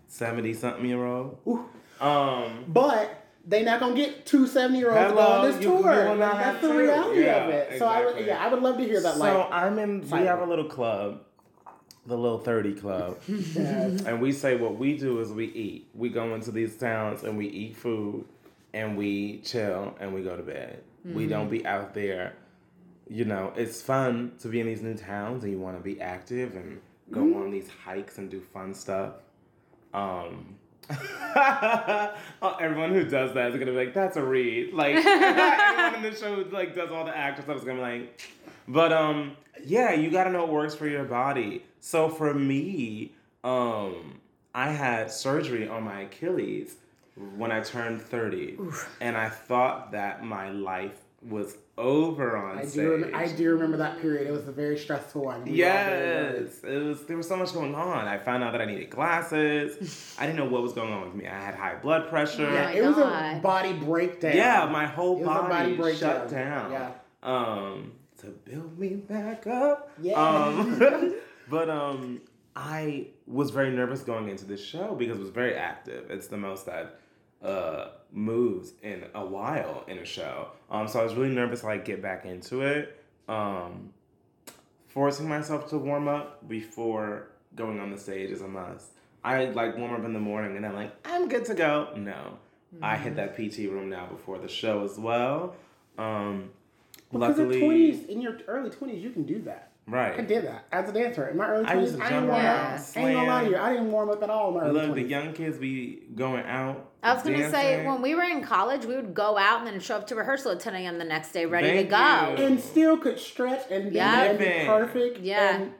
70 0.08 0.53
something 0.53 0.86
year 0.86 1.06
old. 1.06 1.38
Ooh. 1.48 1.65
Um, 2.03 2.65
But 2.68 3.23
they 3.46 3.64
not 3.64 3.80
gonna 3.80 3.96
get 3.96 4.26
two 4.26 4.48
70 4.48 4.77
year 4.79 4.92
olds 4.92 5.10
to 5.10 5.16
go 5.16 5.20
on 5.22 5.46
this 5.51 5.62
you- 5.62 5.75
you 5.75 5.82
tour. 5.84 6.16
not 6.16 6.36
That's 6.38 6.62
the 6.62 6.74
reality 6.74 7.24
Yeah, 7.25 7.44
of 7.44 7.50
it. 7.50 7.79
So 7.79 7.86
I 7.88 8.06
would, 8.06 8.25
yeah, 8.25 8.44
I 8.44 8.48
would 8.53 8.62
love 8.64 8.77
to 8.77 8.84
hear 8.84 9.01
that. 9.01 9.14
so 9.16 9.20
like, 9.20 9.48
I'm 9.51 9.77
in. 9.79 10.01
We 10.10 10.20
have 10.20 10.42
a 10.42 10.46
little 10.46 10.66
club, 10.66 11.22
the 12.06 12.18
little 12.18 12.40
30 12.40 12.74
club, 12.75 13.18
yes. 13.27 14.03
and 14.06 14.22
we 14.22 14.32
say 14.32 14.56
what 14.56 14.77
we 14.77 14.98
do 14.98 15.20
is 15.20 15.32
we 15.32 15.46
eat. 15.48 15.88
We 15.94 16.10
go 16.10 16.34
into 16.36 16.51
these 16.51 16.77
towns 16.77 17.24
and 17.24 17.38
we 17.38 17.48
eat 17.48 17.75
food, 17.75 18.25
and 18.74 18.98
we 18.98 19.40
chill 19.42 19.94
and 20.00 20.14
we 20.14 20.22
go 20.24 20.36
to 20.38 20.44
bed. 20.44 20.82
We 21.06 21.27
don't 21.27 21.50
be 21.50 21.66
out 21.66 21.94
there. 21.94 22.34
You 23.10 23.25
know, 23.25 23.51
it's 23.58 23.82
fun 23.82 24.32
to 24.40 24.48
be 24.48 24.62
in 24.62 24.68
these 24.68 24.82
new 24.82 24.96
towns 24.96 25.44
and 25.44 25.51
you 25.51 25.60
want 25.60 25.75
to 25.77 25.84
be 25.84 26.00
active 26.00 26.56
and 26.56 26.79
go 27.12 27.22
on 27.44 27.51
these 27.51 27.68
hikes 27.84 28.18
and 28.18 28.32
do 28.32 28.40
fun 28.40 28.74
stuff. 28.74 29.16
Um, 29.94 30.56
everyone 32.59 32.93
who 32.93 33.03
does 33.03 33.33
that 33.33 33.51
is 33.51 33.59
gonna 33.59 33.72
be 33.72 33.77
like, 33.77 33.93
"That's 33.93 34.17
a 34.17 34.24
read." 34.24 34.74
Like 34.74 34.96
everyone 34.96 35.96
in 35.96 36.11
the 36.11 36.17
show 36.17 36.46
like 36.51 36.75
does 36.75 36.91
all 36.91 37.05
the 37.05 37.15
actor 37.15 37.41
stuff 37.41 37.57
is 37.57 37.63
gonna 37.63 37.77
be 37.77 37.81
like, 37.81 38.22
but 38.67 38.91
um, 38.91 39.35
yeah, 39.63 39.93
you 39.93 40.11
gotta 40.11 40.29
know 40.29 40.41
what 40.41 40.51
works 40.53 40.75
for 40.75 40.87
your 40.87 41.05
body. 41.05 41.63
So 41.79 42.09
for 42.09 42.33
me, 42.33 43.11
um, 43.43 44.19
I 44.53 44.69
had 44.72 45.11
surgery 45.11 45.67
on 45.67 45.83
my 45.83 46.01
Achilles 46.01 46.75
when 47.35 47.51
I 47.51 47.61
turned 47.61 48.01
thirty, 48.01 48.57
and 49.00 49.17
I 49.17 49.29
thought 49.29 49.91
that 49.91 50.24
my 50.24 50.50
life 50.50 51.00
was 51.22 51.55
over 51.77 52.38
on 52.38 52.59
I 52.59 52.66
stage. 52.66 52.74
do. 52.74 52.92
Rem- 52.98 53.16
I 53.16 53.27
do 53.27 53.50
remember 53.51 53.77
that 53.77 54.00
period. 54.00 54.27
It 54.27 54.31
was 54.31 54.48
a 54.48 54.51
very 54.51 54.77
stressful 54.77 55.24
one. 55.24 55.44
We 55.46 55.64
all 55.64 55.72
very 55.74 56.00
worried. 56.31 56.42
Yes, 56.44 56.64
it 56.64 56.83
was. 56.83 57.05
There 57.05 57.18
was 57.18 57.27
so 57.27 57.36
much 57.36 57.53
going 57.53 57.74
on. 57.74 58.07
I 58.07 58.18
found 58.20 58.44
out 58.44 58.51
that 58.51 58.62
I 58.62 58.66
needed 58.66 58.90
glasses. 58.90 60.16
I 60.20 60.25
didn't 60.27 60.38
know 60.38 60.46
what 60.46 60.62
was 60.62 60.74
going 60.74 60.94
on 60.94 61.05
with 61.05 61.16
me. 61.16 61.27
I 61.27 61.40
had 61.40 61.55
high 61.55 61.75
blood 61.75 62.09
pressure. 62.09 62.44
Yeah, 62.44 62.66
my 62.66 62.74
it 62.74 62.83
was 62.83 62.98
a 62.98 63.40
body 63.42 63.74
breakdown. 63.74 64.36
Yeah, 64.36 64.70
my 64.72 64.86
whole 64.86 65.18
It 65.20 65.25
was 65.25 65.46
a 65.46 65.50
body, 65.50 65.75
body 65.75 65.96
shut 65.96 66.29
down. 66.29 66.72
Yeah. 66.72 66.92
Um, 67.24 67.94
to 68.20 68.27
build 68.27 68.77
me 68.77 68.90
back 68.96 69.48
up. 69.48 69.90
Yeah. 70.01 70.14
Um, 70.14 71.16
but 71.50 71.70
um, 71.70 72.22
I 72.55 73.07
was 73.25 73.50
very 73.50 73.72
nervous 73.72 74.01
going 74.01 74.29
into 74.29 74.46
this 74.46 74.64
show 74.64 74.94
because 74.96 75.18
it 75.18 75.22
was 75.22 75.31
very 75.31 75.55
active. 75.55 76.12
It's 76.12 76.27
the 76.27 76.38
most 76.38 76.70
I've 76.70 76.92
uh 77.42 77.90
moved 78.14 78.72
in 78.84 79.04
a 79.16 79.26
while 79.26 79.84
in 79.88 79.98
a 79.98 80.06
show. 80.06 80.50
Um, 80.70 80.88
so 80.88 81.00
I 81.00 81.04
was 81.04 81.16
really 81.16 81.34
nervous 81.34 81.62
to 81.62 81.66
like 81.66 81.84
get 81.84 82.02
back 82.02 82.26
into 82.26 82.62
it. 82.62 83.04
Um, 83.28 83.92
forcing 84.88 85.28
myself 85.28 85.70
to 85.70 85.78
warm 85.78 86.08
up 86.08 86.48
before 86.48 87.30
going 87.56 87.80
on 87.80 87.92
the 87.92 87.98
stage 87.98 88.30
is 88.30 88.42
a 88.42 88.48
must. 88.48 88.88
I 89.24 89.46
like 89.46 89.78
warm 89.78 89.94
up 89.94 90.06
in 90.06 90.14
the 90.14 90.20
morning 90.20 90.58
and 90.58 90.66
I'm 90.66 90.76
like, 90.76 90.94
I'm 91.06 91.28
good 91.28 91.46
to 91.46 91.54
go. 91.54 91.90
No. 91.96 92.38
I 92.82 92.98
hit 92.98 93.16
that 93.18 93.36
PT 93.36 93.70
room 93.70 93.90
now 93.90 94.08
before 94.08 94.40
the 94.40 94.48
show 94.48 94.84
as 94.84 94.98
well. 94.98 95.56
Um, 95.98 96.50
Because 97.12 97.38
in 97.38 97.46
luckily, 97.46 97.60
twenties, 97.60 98.06
in 98.10 98.20
your 98.20 98.38
early 98.48 98.72
twenties, 98.72 99.04
you 99.04 99.12
can 99.12 99.24
do 99.24 99.40
that. 99.44 99.73
I 99.91 100.22
did 100.22 100.46
that 100.46 100.65
as 100.72 100.89
a 100.89 100.93
dancer. 100.93 101.27
In 101.27 101.37
my 101.37 101.48
early 101.48 101.65
I 101.65 101.74
used 101.79 101.96
twenties, 101.96 101.98
to 101.98 102.03
I, 102.05 102.09
didn't 102.09 102.19
jump 102.22 102.27
warm 102.27 102.46
around, 102.46 102.74
up. 102.75 102.81
I 102.96 103.00
ain't 103.01 103.13
gonna 103.15 103.27
lie 103.27 103.43
to 103.43 103.50
you. 103.50 103.57
I 103.57 103.74
didn't 103.74 103.91
warm 103.91 104.09
up 104.09 104.24
at 104.24 104.29
all 104.29 104.48
in 104.50 104.53
my 104.55 104.61
early 104.61 104.87
Look, 104.87 104.96
the 104.96 105.03
20s. 105.03 105.09
young 105.09 105.33
kids 105.33 105.57
be 105.57 106.03
going 106.15 106.46
out. 106.46 106.89
I 107.03 107.13
was 107.13 107.24
gonna 107.24 107.51
say 107.51 107.85
when 107.85 108.01
we 108.01 108.15
were 108.15 108.24
in 108.24 108.43
college, 108.43 108.85
we 108.85 108.96
would 108.96 109.13
go 109.13 109.37
out 109.37 109.59
and 109.59 109.67
then 109.67 109.79
show 109.81 109.98
up 109.98 110.07
to 110.07 110.15
rehearsal 110.15 110.51
at 110.51 110.61
10 110.61 110.74
a.m. 110.75 110.98
the 111.00 111.03
next 111.03 111.31
day, 111.33 111.46
ready 111.46 111.67
Thank 111.67 111.89
to 111.89 111.91
go. 111.91 112.35
you. 112.41 112.48
and 112.50 112.59
still 112.61 112.98
could 112.98 113.19
stretch 113.19 113.69
and 113.69 113.89
be, 113.89 113.96
Yeah. 113.98 114.24
and 114.24 114.39
be 114.39 114.46
perfect. 114.65 115.19
Yeah. 115.19 115.55
And 115.57 115.74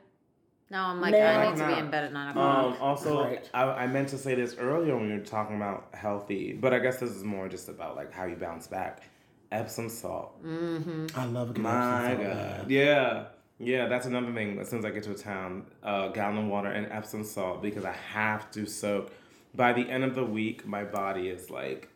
No, 0.70 0.80
I'm 0.80 1.00
like, 1.00 1.12
Man, 1.12 1.40
I 1.40 1.50
need 1.52 1.58
to 1.60 1.66
be 1.66 1.72
not. 1.72 1.80
in 1.80 1.90
bed 1.92 2.04
at 2.04 2.12
nine 2.14 2.30
o'clock. 2.32 2.66
Um, 2.76 2.82
also, 2.82 3.24
Right. 3.24 3.50
I, 3.54 3.64
I 3.64 3.88
meant 3.88 4.10
to 4.10 4.18
say 4.18 4.36
this 4.36 4.56
earlier 4.58 4.98
when 4.98 5.08
we 5.08 5.14
were 5.14 5.24
talking 5.24 5.56
about 5.56 5.88
healthy, 5.94 6.52
but 6.52 6.74
I 6.74 6.80
guess 6.80 6.98
this 7.00 7.12
is 7.12 7.24
more 7.24 7.48
just 7.48 7.70
about 7.70 7.96
like 7.96 8.12
how 8.12 8.26
you 8.26 8.36
bounce 8.36 8.68
back. 8.68 9.04
Epsom 9.52 9.88
salt. 9.88 10.44
mm-hmm. 10.44 11.06
I 11.18 11.26
love 11.26 11.52
a 11.52 11.54
good 11.54 11.62
My 11.62 12.12
Epsom 12.12 12.26
salt 12.26 12.34
God. 12.38 12.58
bath. 12.58 12.70
Yeah. 12.70 13.24
Yeah, 13.60 13.88
that's 13.88 14.06
another 14.06 14.32
thing. 14.34 14.60
As 14.60 14.70
soon 14.70 14.80
as 14.80 14.86
I 14.86 14.90
get 14.92 15.04
to 15.04 15.12
a 15.12 15.16
town, 15.16 15.66
uh, 15.84 16.10
gallon 16.10 16.38
of 16.40 16.46
water 16.48 16.70
and 16.70 16.92
Epsom 16.92 17.24
salt 17.24 17.62
because 17.62 17.86
I 17.86 17.94
have 18.12 18.50
to 18.52 18.66
soak. 18.66 19.12
By 19.56 19.74
the 19.74 19.88
end 19.90 20.04
of 20.04 20.16
the 20.16 20.26
week, 20.26 20.66
my 20.66 20.84
body 20.84 21.30
is 21.30 21.50
like, 21.50 21.90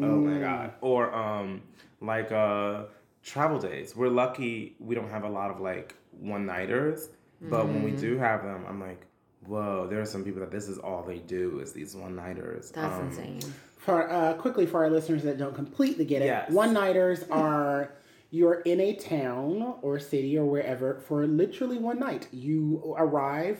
oh 0.00 0.16
my 0.20 0.32
Mm. 0.32 0.40
god. 0.40 0.74
Or 0.80 1.12
um, 1.14 1.62
like 2.00 2.30
uh, 2.30 2.84
travel 3.22 3.58
days. 3.58 3.96
We're 3.96 4.08
lucky 4.08 4.76
we 4.78 4.94
don't 4.94 5.10
have 5.10 5.24
a 5.24 5.28
lot 5.28 5.50
of 5.50 5.60
like 5.60 5.94
one 6.20 6.46
nighters, 6.46 7.08
but 7.40 7.66
when 7.66 7.82
we 7.82 7.90
do 7.92 8.16
have 8.18 8.42
them, 8.44 8.64
I'm 8.68 8.80
like, 8.80 9.04
whoa. 9.46 9.86
There 9.88 10.00
are 10.00 10.06
some 10.06 10.24
people 10.24 10.40
that 10.40 10.50
this 10.52 10.68
is 10.68 10.78
all 10.78 11.02
they 11.02 11.18
do 11.18 11.58
is 11.60 11.72
these 11.72 11.96
one 11.96 12.14
nighters. 12.14 12.70
That's 12.70 12.94
Um, 12.94 13.08
insane. 13.08 13.40
For 13.78 14.10
uh, 14.10 14.34
quickly 14.34 14.66
for 14.66 14.84
our 14.84 14.90
listeners 14.90 15.22
that 15.24 15.38
don't 15.38 15.54
completely 15.54 16.04
get 16.04 16.22
it, 16.22 16.26
Yes. 16.26 16.50
one 16.52 16.72
nighters 16.72 17.24
are 17.30 17.92
you're 18.30 18.60
in 18.60 18.80
a 18.80 18.94
town 18.94 19.74
or 19.82 19.98
city 19.98 20.36
or 20.38 20.44
wherever 20.44 21.00
for 21.06 21.26
literally 21.26 21.78
one 21.78 21.98
night. 21.98 22.28
You 22.32 22.94
arrive 22.98 23.58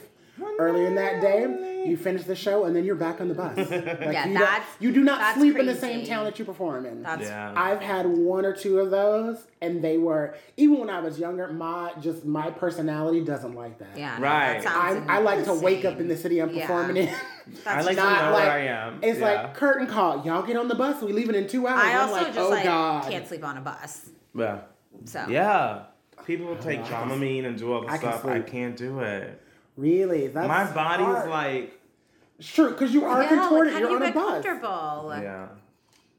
earlier 0.57 0.87
in 0.87 0.95
that 0.95 1.21
day, 1.21 1.83
you 1.85 1.97
finish 1.97 2.23
the 2.23 2.35
show, 2.35 2.63
and 2.63 2.73
then 2.73 2.85
you're 2.85 2.95
back 2.95 3.19
on 3.19 3.27
the 3.27 3.33
bus. 3.33 3.57
Like, 3.57 3.69
Yeah, 3.69 4.25
you, 4.25 4.33
don't- 4.33 4.33
that's- 4.35 4.67
you 4.79 4.91
do 4.93 5.03
not 5.03 5.19
that's 5.19 5.37
sleep 5.37 5.57
in 5.57 5.65
the 5.65 5.75
same 5.75 6.05
town 6.05 6.23
that 6.23 6.39
you 6.39 6.45
perform 6.45 6.85
in. 6.85 7.03
That's 7.03 7.23
Yeah. 7.23 7.51
I've 7.57 7.81
had 7.81 8.05
one 8.07 8.45
or 8.45 8.53
two 8.55 8.79
of 8.79 8.89
those, 8.89 9.45
and 9.61 9.83
they 9.83 9.97
were 9.97 10.35
even 10.55 10.79
when 10.79 10.89
I 10.89 11.01
was 11.01 11.19
younger. 11.19 11.51
My 11.51 11.91
just 11.99 12.23
my 12.23 12.51
personality 12.51 13.21
doesn't 13.21 13.53
like 13.53 13.79
that. 13.79 13.97
yeah. 13.97 14.21
Right. 14.21 14.61
That 14.63 15.05
I, 15.09 15.17
I 15.17 15.19
like 15.19 15.43
to 15.45 15.53
wake 15.55 15.83
up 15.83 15.99
in 15.99 16.07
the 16.07 16.15
city 16.15 16.39
I'm 16.41 16.51
Yeah. 16.53 16.67
performing 16.67 16.97
in. 16.97 17.09
I 17.09 17.13
That's 17.65 17.85
like 17.87 17.95
to 17.97 18.01
not 18.03 18.25
know 18.25 18.31
like- 18.31 18.43
where 18.43 18.51
I 18.51 18.59
am. 18.67 18.99
It's 19.01 19.19
Yeah. 19.19 19.25
like 19.43 19.55
curtain 19.55 19.87
call. 19.87 20.25
Y'all 20.25 20.43
get 20.43 20.55
on 20.55 20.69
the 20.69 20.75
bus. 20.75 21.01
We 21.01 21.11
leaving 21.11 21.35
in 21.35 21.47
two 21.49 21.67
hours. 21.67 21.81
I 21.83 21.93
I'm 21.95 22.01
also 22.01 22.13
like, 22.13 22.27
just 22.27 22.39
oh 22.39 22.49
like 22.49 22.63
god. 22.63 23.09
can't 23.09 23.27
sleep 23.27 23.43
on 23.43 23.57
a 23.57 23.61
bus. 23.61 24.09
Yeah. 24.35 24.59
So 25.05 25.25
Yeah. 25.29 25.83
People 26.25 26.47
will 26.47 26.57
take 26.57 26.79
I 26.81 26.83
Dramamine 26.83 27.45
and 27.45 27.57
do 27.57 27.71
all 27.73 27.81
the 27.81 27.87
I 27.87 27.97
can 27.97 28.11
stuff. 28.11 28.25
I 28.25 28.35
sleep. 28.35 28.47
can't 28.47 28.75
do 28.77 28.99
it. 28.99 29.41
Really? 29.77 30.27
That's 30.27 30.47
My 30.47 30.69
body's 30.71 31.05
hard. 31.05 31.29
like, 31.29 31.79
Sure, 32.39 32.69
because 32.71 32.93
you 32.93 33.03
are 33.05 33.21
yeah, 33.23 33.29
contorted. 33.29 33.73
like, 33.73 33.73
how 33.73 33.79
You're 33.79 33.89
you 33.89 33.95
on 33.97 34.01
a 34.01 34.05
get 34.05 34.15
bus. 34.15 34.43
comfortable? 34.45 35.13
yeah. 35.21 35.47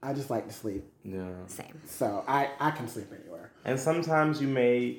I 0.02 0.12
just 0.14 0.30
like 0.30 0.46
to 0.48 0.52
sleep. 0.54 0.84
Yeah. 1.04 1.28
Same. 1.46 1.80
So 1.86 2.24
I, 2.26 2.50
I 2.58 2.70
can 2.72 2.88
sleep 2.88 3.06
anywhere. 3.18 3.52
And 3.64 3.78
sometimes 3.78 4.40
you 4.40 4.48
may 4.48 4.98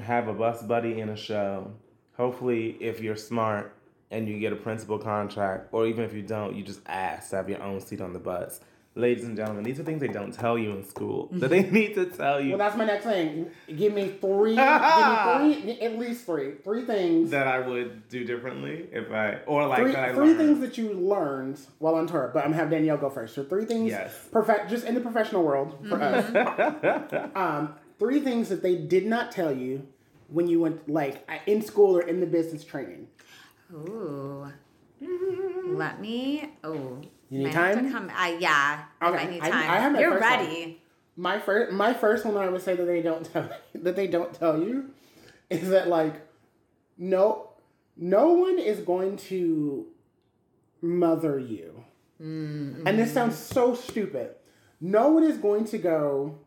have 0.00 0.28
a 0.28 0.32
bus 0.34 0.62
buddy 0.62 1.00
in 1.00 1.08
a 1.08 1.16
show. 1.16 1.72
Hopefully, 2.16 2.76
if 2.80 3.00
you're 3.00 3.16
smart 3.16 3.74
and 4.10 4.28
you 4.28 4.38
get 4.38 4.52
a 4.52 4.56
principal 4.56 4.98
contract, 4.98 5.68
or 5.72 5.86
even 5.86 6.04
if 6.04 6.12
you 6.12 6.22
don't, 6.22 6.54
you 6.54 6.62
just 6.62 6.80
ask 6.86 7.30
to 7.30 7.36
have 7.36 7.48
your 7.48 7.62
own 7.62 7.80
seat 7.80 8.00
on 8.02 8.12
the 8.12 8.18
bus. 8.18 8.60
Ladies 8.96 9.24
and 9.24 9.36
gentlemen, 9.36 9.62
these 9.62 9.78
are 9.78 9.84
things 9.84 10.00
they 10.00 10.08
don't 10.08 10.32
tell 10.34 10.58
you 10.58 10.72
in 10.72 10.84
school 10.84 11.28
that 11.32 11.48
they 11.48 11.62
need 11.62 11.94
to 11.94 12.06
tell 12.06 12.40
you 12.40 12.50
Well, 12.50 12.58
that's 12.58 12.76
my 12.76 12.84
next 12.84 13.04
thing. 13.04 13.48
Give 13.74 13.92
me 13.94 14.08
three. 14.08 14.56
give 14.56 14.64
me 14.66 15.54
three. 15.62 15.80
At 15.80 15.96
least 15.98 16.26
three. 16.26 16.54
Three 16.64 16.84
things. 16.84 17.30
that 17.30 17.46
I 17.46 17.60
would 17.60 18.08
do 18.08 18.24
differently 18.24 18.88
if 18.92 19.12
I, 19.12 19.38
or 19.46 19.66
like 19.68 19.82
Three, 19.82 19.92
that 19.92 20.04
I 20.10 20.12
three 20.14 20.26
learned. 20.34 20.38
things 20.38 20.60
that 20.60 20.76
you 20.76 20.92
learned 20.92 21.60
while 21.78 21.94
on 21.94 22.08
tour, 22.08 22.30
but 22.34 22.40
I'm 22.44 22.50
gonna 22.50 22.56
have 22.62 22.70
Danielle 22.70 22.96
go 22.96 23.10
first. 23.10 23.36
So 23.36 23.44
three 23.44 23.64
things, 23.64 23.90
Yes. 23.90 24.12
perfect, 24.32 24.68
just 24.70 24.84
in 24.84 24.94
the 24.96 25.00
professional 25.00 25.44
world 25.44 25.86
for 25.88 26.02
us. 26.02 27.30
um, 27.36 27.74
three 28.00 28.18
things 28.20 28.48
that 28.48 28.60
they 28.62 28.74
did 28.74 29.06
not 29.06 29.30
tell 29.30 29.52
you 29.56 29.86
when 30.28 30.48
you 30.48 30.58
went, 30.60 30.88
like 30.88 31.24
in 31.46 31.62
school 31.62 31.96
or 31.96 32.02
in 32.02 32.18
the 32.18 32.26
business 32.26 32.64
training. 32.64 33.06
Ooh. 33.72 34.50
Let 35.68 36.00
me. 36.00 36.50
Oh. 36.64 37.00
You 37.30 37.38
need 37.38 37.44
might 37.44 37.54
have 37.54 37.74
time? 37.76 37.84
To 37.86 37.92
come, 37.92 38.10
I 38.14 38.36
yeah. 38.40 38.84
Okay, 39.02 39.16
I 39.16 39.30
need 39.30 39.40
I- 39.40 39.50
time. 39.50 39.70
I 39.70 39.78
have 39.78 39.92
my 39.92 40.00
You're 40.00 40.18
first 40.18 40.30
one. 40.30 40.38
ready. 40.38 40.82
My 41.16 41.38
first, 41.38 41.72
my 41.72 41.94
first 41.94 42.24
one, 42.24 42.36
I 42.36 42.48
would 42.48 42.62
say 42.62 42.74
that 42.74 42.84
they 42.84 43.02
don't 43.02 43.24
tell 43.24 43.48
that 43.74 43.96
they 43.96 44.06
don't 44.06 44.34
tell 44.34 44.60
you, 44.60 44.90
is 45.48 45.68
that 45.68 45.88
like, 45.88 46.26
no, 46.98 47.50
no 47.96 48.32
one 48.32 48.58
is 48.58 48.80
going 48.80 49.16
to 49.28 49.86
mother 50.82 51.38
you, 51.38 51.84
mm-hmm. 52.20 52.86
and 52.86 52.98
this 52.98 53.12
sounds 53.12 53.36
so 53.36 53.74
stupid. 53.74 54.34
No 54.80 55.10
one 55.10 55.22
is 55.22 55.36
going 55.36 55.66
to 55.66 55.78
go. 55.78 56.38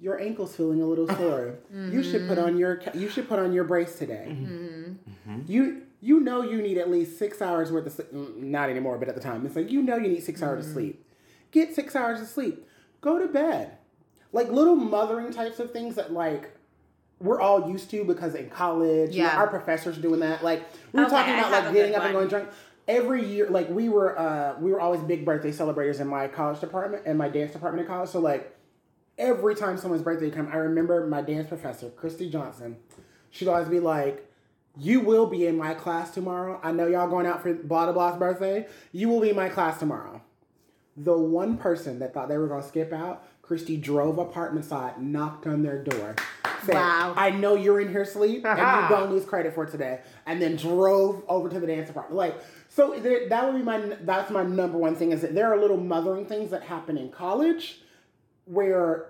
Your 0.00 0.18
ankle's 0.18 0.56
feeling 0.56 0.80
a 0.80 0.86
little 0.86 1.06
sore. 1.08 1.58
You 1.70 2.02
should 2.02 2.26
put 2.26 2.38
mm-hmm. 2.38 2.46
on 2.46 2.58
your 2.58 2.82
you 2.94 3.08
should 3.08 3.28
put 3.28 3.38
on 3.38 3.52
your 3.52 3.64
brace 3.64 3.96
today. 3.96 4.28
Mm-hmm. 4.30 5.40
You 5.46 5.82
you 6.00 6.20
know 6.20 6.42
you 6.42 6.62
need 6.62 6.78
at 6.78 6.90
least 6.90 7.18
six 7.18 7.42
hours 7.42 7.70
worth 7.70 7.86
of 7.86 7.92
sleep. 7.92 8.12
Mm, 8.12 8.36
Not 8.44 8.70
anymore, 8.70 8.98
but 8.98 9.08
at 9.08 9.14
the 9.14 9.20
time, 9.20 9.44
it's 9.46 9.56
like 9.56 9.70
you 9.70 9.82
know 9.82 9.96
you 9.96 10.08
need 10.08 10.22
six 10.22 10.42
hours 10.42 10.66
of 10.66 10.72
sleep. 10.72 11.04
Get 11.50 11.74
six 11.74 11.94
hours 11.96 12.20
of 12.20 12.28
sleep. 12.28 12.66
Go 13.00 13.18
to 13.18 13.26
bed. 13.26 13.76
Like 14.32 14.48
little 14.50 14.76
mothering 14.76 15.32
types 15.32 15.58
of 15.58 15.72
things 15.72 15.96
that 15.96 16.12
like 16.12 16.52
we're 17.18 17.40
all 17.40 17.68
used 17.68 17.90
to 17.90 18.04
because 18.04 18.34
in 18.34 18.48
college, 18.48 19.14
you 19.14 19.22
know, 19.22 19.28
Yeah. 19.28 19.36
our 19.36 19.48
professors 19.48 19.98
doing 19.98 20.20
that. 20.20 20.42
Like 20.42 20.62
we 20.92 21.00
were 21.00 21.06
Okay, 21.06 21.16
talking 21.16 21.34
about 21.34 21.50
like 21.50 21.72
getting 21.74 21.94
up 21.94 22.02
and 22.04 22.12
going 22.14 22.28
drunk. 22.28 22.48
Every 22.88 23.24
year, 23.24 23.48
like 23.50 23.68
we 23.68 23.88
were, 23.88 24.18
uh, 24.18 24.54
we 24.58 24.72
were 24.72 24.80
always 24.80 25.00
big 25.02 25.24
birthday 25.24 25.52
celebrators 25.52 26.00
in 26.00 26.08
my 26.08 26.26
college 26.28 26.60
department 26.60 27.02
and 27.06 27.18
my 27.18 27.28
dance 27.28 27.52
department 27.52 27.86
in 27.86 27.92
college. 27.92 28.08
So 28.08 28.20
like 28.20 28.56
every 29.18 29.54
time 29.54 29.76
someone's 29.76 30.02
birthday 30.02 30.30
come, 30.30 30.48
I 30.50 30.56
remember 30.56 31.06
my 31.06 31.20
dance 31.22 31.46
professor, 31.48 31.90
Christy 31.90 32.30
Johnson. 32.30 32.76
She'd 33.30 33.48
always 33.48 33.68
be 33.68 33.80
like, 33.80 34.29
"You 34.78 35.00
will 35.00 35.26
be 35.26 35.46
in 35.46 35.56
my 35.56 35.74
class 35.74 36.10
tomorrow. 36.10 36.60
I 36.62 36.72
know 36.72 36.86
y'all 36.86 37.08
going 37.08 37.26
out 37.26 37.42
for 37.42 37.52
blah 37.54 37.84
blah 37.84 37.92
blah's 37.92 38.18
birthday. 38.18 38.66
You 38.92 39.08
will 39.08 39.20
be 39.20 39.30
in 39.30 39.36
my 39.36 39.48
class 39.48 39.78
tomorrow." 39.78 40.20
The 40.96 41.16
one 41.16 41.56
person 41.56 41.98
that 42.00 42.12
thought 42.12 42.28
they 42.28 42.36
were 42.36 42.48
gonna 42.48 42.62
skip 42.62 42.92
out, 42.92 43.24
Christy 43.42 43.76
drove 43.76 44.18
apartment 44.18 44.64
side, 44.66 45.00
knocked 45.00 45.46
on 45.46 45.62
their 45.62 45.82
door, 45.82 46.14
said, 46.64 46.74
Wow. 46.74 47.14
"I 47.16 47.30
know 47.30 47.54
you're 47.54 47.80
in 47.80 47.90
here 47.90 48.04
sleep, 48.04 48.44
and 48.44 48.58
you're 48.58 48.88
gonna 48.88 49.10
lose 49.10 49.24
credit 49.24 49.54
for 49.54 49.66
today," 49.66 50.00
and 50.26 50.42
then 50.42 50.56
drove 50.56 51.22
over 51.28 51.48
to 51.48 51.58
the 51.58 51.66
dance 51.66 51.88
department. 51.88 52.16
Like, 52.16 52.34
so 52.68 52.98
there, 52.98 53.28
that 53.28 53.44
would 53.46 53.58
be 53.58 53.64
my 53.64 53.78
that's 54.02 54.30
my 54.30 54.42
number 54.42 54.78
one 54.78 54.94
thing 54.94 55.12
is 55.12 55.22
that 55.22 55.34
there 55.34 55.52
are 55.52 55.58
little 55.60 55.76
mothering 55.78 56.26
things 56.26 56.50
that 56.50 56.62
happen 56.64 56.96
in 56.98 57.08
college 57.10 57.80
where 58.44 59.06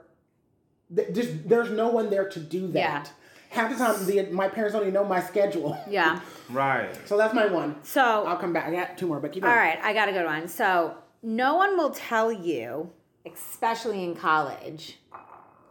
th- 0.94 1.12
just 1.14 1.48
there's 1.48 1.70
no 1.70 1.88
one 1.88 2.10
there 2.10 2.28
to 2.28 2.38
do 2.40 2.66
that. 2.68 3.06
Yeah. 3.06 3.12
Half 3.50 3.72
the 3.72 3.76
time, 3.84 4.06
the, 4.06 4.22
my 4.32 4.48
parents 4.48 4.72
don't 4.74 4.82
even 4.82 4.94
know 4.94 5.04
my 5.04 5.20
schedule. 5.20 5.76
Yeah. 5.90 6.20
right. 6.48 6.88
So 7.06 7.16
that's 7.16 7.34
my 7.34 7.46
one. 7.46 7.76
So 7.82 8.00
I'll 8.00 8.36
come 8.38 8.52
back. 8.52 8.66
I 8.68 8.70
got 8.72 8.96
two 8.96 9.06
more, 9.08 9.18
but 9.20 9.32
keep 9.32 9.42
going. 9.42 9.54
right, 9.54 9.78
I 9.82 9.92
got 9.92 10.08
a 10.08 10.12
good 10.12 10.24
one. 10.24 10.46
So, 10.48 10.94
no 11.22 11.56
one 11.56 11.76
will 11.76 11.90
tell 11.90 12.30
you, 12.32 12.90
especially 13.26 14.02
in 14.04 14.14
college, 14.14 14.98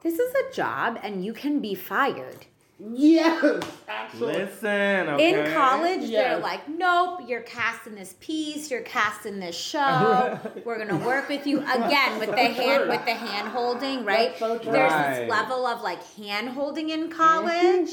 this 0.01 0.19
is 0.19 0.33
a 0.35 0.53
job 0.53 0.99
and 1.03 1.23
you 1.25 1.33
can 1.33 1.59
be 1.59 1.73
fired. 1.73 2.45
Yes, 2.79 3.61
actually. 3.89 4.33
Listen, 4.33 5.09
okay. 5.09 5.47
In 5.47 5.53
college, 5.53 6.09
they're 6.09 6.39
like, 6.39 6.69
nope, 6.69 7.21
you're 7.27 7.41
casting 7.41 7.95
this 7.95 8.15
piece, 8.21 8.71
you're 8.71 8.81
casting 8.81 9.39
this 9.39 9.55
show. 9.55 10.39
We're 10.65 10.77
gonna 10.77 11.05
work 11.05 11.27
with 11.27 11.45
you 11.45 11.59
again 11.59 12.19
with 12.19 12.29
the 12.29 12.37
hand 12.37 12.87
with 12.87 13.03
the 13.03 13.13
hand 13.13 13.49
holding, 13.49 14.05
right? 14.05 14.37
So. 14.39 14.57
There's 14.57 14.91
Right. 14.91 15.19
this 15.21 15.29
level 15.29 15.67
of 15.67 15.81
like 15.81 16.01
hand 16.15 16.49
holding 16.49 16.89
in 16.89 17.09
mm-hmm. 17.09 17.17
college. 17.17 17.89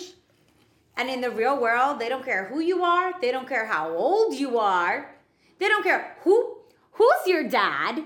And 0.96 1.10
in 1.10 1.20
the 1.20 1.30
real 1.30 1.60
world, 1.60 1.98
they 1.98 2.08
don't 2.08 2.24
care 2.24 2.46
who 2.46 2.60
you 2.60 2.82
are, 2.82 3.12
they 3.20 3.30
don't 3.30 3.48
care 3.48 3.66
how 3.66 3.90
old 3.90 4.34
you 4.34 4.58
are, 4.58 5.14
they 5.58 5.68
don't 5.68 5.82
care 5.82 6.16
who 6.22 6.58
who's 6.92 7.26
your 7.26 7.48
dad. 7.48 8.04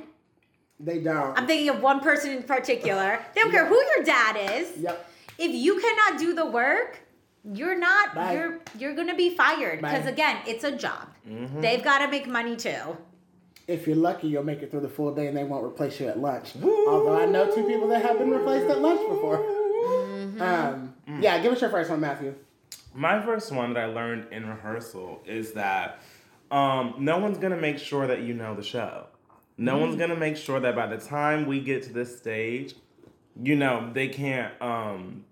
They 0.80 0.98
don't. 0.98 1.38
I'm 1.38 1.46
thinking 1.46 1.68
of 1.68 1.82
one 1.82 2.00
person 2.00 2.30
in 2.30 2.42
particular. 2.42 3.20
They 3.34 3.42
don't 3.42 3.50
care 3.50 3.66
who 3.66 3.76
your 3.76 4.02
dad 4.02 4.36
is. 4.56 4.78
yep. 4.78 5.09
If 5.40 5.52
you 5.52 5.80
cannot 5.80 6.20
do 6.20 6.34
the 6.34 6.46
work, 6.46 7.00
you're 7.52 7.78
not 7.78 8.14
Bye. 8.14 8.34
you're 8.34 8.60
you're 8.78 8.94
gonna 8.94 9.16
be 9.16 9.34
fired 9.34 9.80
because 9.80 10.06
again, 10.06 10.36
it's 10.46 10.62
a 10.64 10.72
job. 10.76 11.08
Mm-hmm. 11.28 11.60
They've 11.62 11.82
got 11.82 11.98
to 12.04 12.08
make 12.08 12.26
money 12.28 12.54
too. 12.56 12.96
If 13.66 13.86
you're 13.86 13.96
lucky, 13.96 14.28
you'll 14.28 14.42
make 14.44 14.62
it 14.62 14.70
through 14.70 14.80
the 14.80 14.88
full 14.88 15.14
day, 15.14 15.28
and 15.28 15.36
they 15.36 15.44
won't 15.44 15.64
replace 15.64 15.98
you 16.00 16.08
at 16.08 16.18
lunch. 16.18 16.52
Although 16.62 17.18
I 17.18 17.24
know 17.24 17.54
two 17.54 17.64
people 17.66 17.88
that 17.88 18.02
have 18.02 18.18
been 18.18 18.30
replaced 18.30 18.68
at 18.68 18.80
lunch 18.80 19.00
before. 19.08 19.38
Mm-hmm. 19.38 20.42
Um, 20.42 20.94
Mm. 21.08 21.22
yeah, 21.22 21.40
give 21.40 21.52
us 21.52 21.60
your 21.60 21.70
first 21.70 21.90
one, 21.90 22.00
Matthew. 22.00 22.34
My 22.94 23.20
first 23.22 23.50
one 23.52 23.72
that 23.74 23.84
I 23.84 23.86
learned 23.86 24.26
in 24.32 24.46
rehearsal 24.48 25.22
is 25.26 25.52
that 25.54 26.00
um, 26.50 26.94
no 26.98 27.18
one's 27.18 27.38
gonna 27.38 27.56
make 27.56 27.78
sure 27.78 28.06
that 28.06 28.20
you 28.22 28.34
know 28.34 28.54
the 28.54 28.62
show. 28.62 29.06
No 29.56 29.78
one's 29.78 29.96
gonna 29.96 30.16
make 30.16 30.36
sure 30.36 30.60
that 30.60 30.76
by 30.76 30.86
the 30.86 30.98
time 30.98 31.46
we 31.46 31.60
get 31.60 31.82
to 31.84 31.92
this 31.92 32.16
stage, 32.16 32.74
you 33.42 33.56
know 33.56 33.90
they 33.92 34.08
can't. 34.08 34.52
Um, 34.60 35.24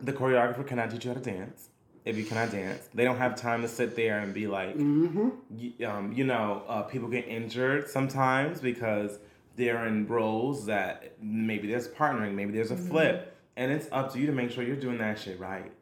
the 0.00 0.12
choreographer 0.12 0.66
cannot 0.66 0.90
teach 0.90 1.04
you 1.04 1.10
how 1.12 1.18
to 1.18 1.22
dance 1.22 1.68
if 2.04 2.16
you 2.16 2.24
cannot 2.24 2.50
dance. 2.52 2.88
They 2.94 3.04
don't 3.04 3.18
have 3.18 3.36
time 3.36 3.62
to 3.62 3.68
sit 3.68 3.96
there 3.96 4.20
and 4.20 4.32
be 4.32 4.46
like, 4.46 4.74
y- 4.76 5.84
um, 5.86 6.12
you 6.12 6.24
know, 6.24 6.62
uh, 6.68 6.82
people 6.82 7.08
get 7.08 7.26
injured 7.28 7.88
sometimes 7.88 8.60
because 8.60 9.18
they're 9.56 9.86
in 9.86 10.06
roles 10.06 10.66
that 10.66 11.12
maybe 11.20 11.66
there's 11.68 11.88
partnering, 11.88 12.34
maybe 12.34 12.52
there's 12.52 12.70
a 12.70 12.76
flip, 12.76 13.36
and 13.56 13.72
it's 13.72 13.88
up 13.90 14.12
to 14.12 14.18
you 14.20 14.26
to 14.26 14.32
make 14.32 14.50
sure 14.52 14.62
you're 14.62 14.76
doing 14.76 14.98
that 14.98 15.18
shit 15.18 15.38
right. 15.40 15.72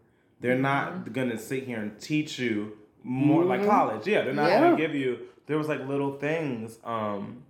They're 0.40 0.58
not 0.58 1.12
gonna 1.12 1.38
sit 1.38 1.64
here 1.64 1.78
and 1.78 1.98
teach 2.00 2.38
you 2.38 2.76
more 3.02 3.44
like 3.44 3.64
college. 3.66 4.06
Yeah, 4.06 4.22
they're 4.22 4.32
not 4.34 4.48
Yeah. 4.50 4.60
gonna 4.60 4.76
give 4.76 4.94
you. 4.94 5.18
There 5.46 5.58
was 5.58 5.68
like 5.68 5.86
little 5.86 6.16
things 6.18 6.78
um, 6.84 7.42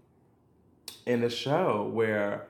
in 1.06 1.20
the 1.20 1.30
show 1.30 1.88
where 1.92 2.46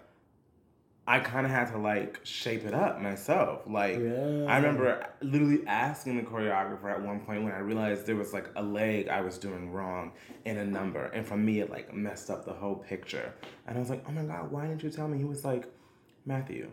I 1.08 1.20
kind 1.20 1.46
of 1.46 1.52
had 1.52 1.70
to 1.70 1.78
like 1.78 2.20
shape 2.24 2.64
it 2.64 2.74
up 2.74 3.00
myself. 3.00 3.62
Like 3.66 3.98
Yeah. 3.98 4.46
I 4.48 4.56
remember 4.56 5.06
literally 5.22 5.64
asking 5.66 6.16
the 6.16 6.24
choreographer 6.24 6.90
at 6.90 7.00
one 7.00 7.20
point 7.20 7.44
when 7.44 7.52
I 7.52 7.58
realized 7.58 8.06
there 8.06 8.16
was 8.16 8.32
like 8.32 8.48
a 8.56 8.62
leg 8.62 9.08
I 9.08 9.20
was 9.20 9.38
doing 9.38 9.72
wrong 9.72 10.12
in 10.44 10.58
a 10.58 10.64
number, 10.64 11.04
and 11.06 11.24
for 11.24 11.36
me 11.36 11.60
it 11.60 11.70
like 11.70 11.94
messed 11.94 12.28
up 12.28 12.44
the 12.44 12.52
whole 12.52 12.76
picture. 12.76 13.32
And 13.66 13.76
I 13.76 13.80
was 13.80 13.88
like, 13.90 14.04
"Oh 14.08 14.12
my 14.12 14.22
god, 14.22 14.50
why 14.50 14.66
didn't 14.66 14.82
you 14.82 14.90
tell 14.90 15.06
me?" 15.06 15.18
He 15.18 15.24
was 15.24 15.44
like, 15.44 15.66
"Matthew, 16.24 16.70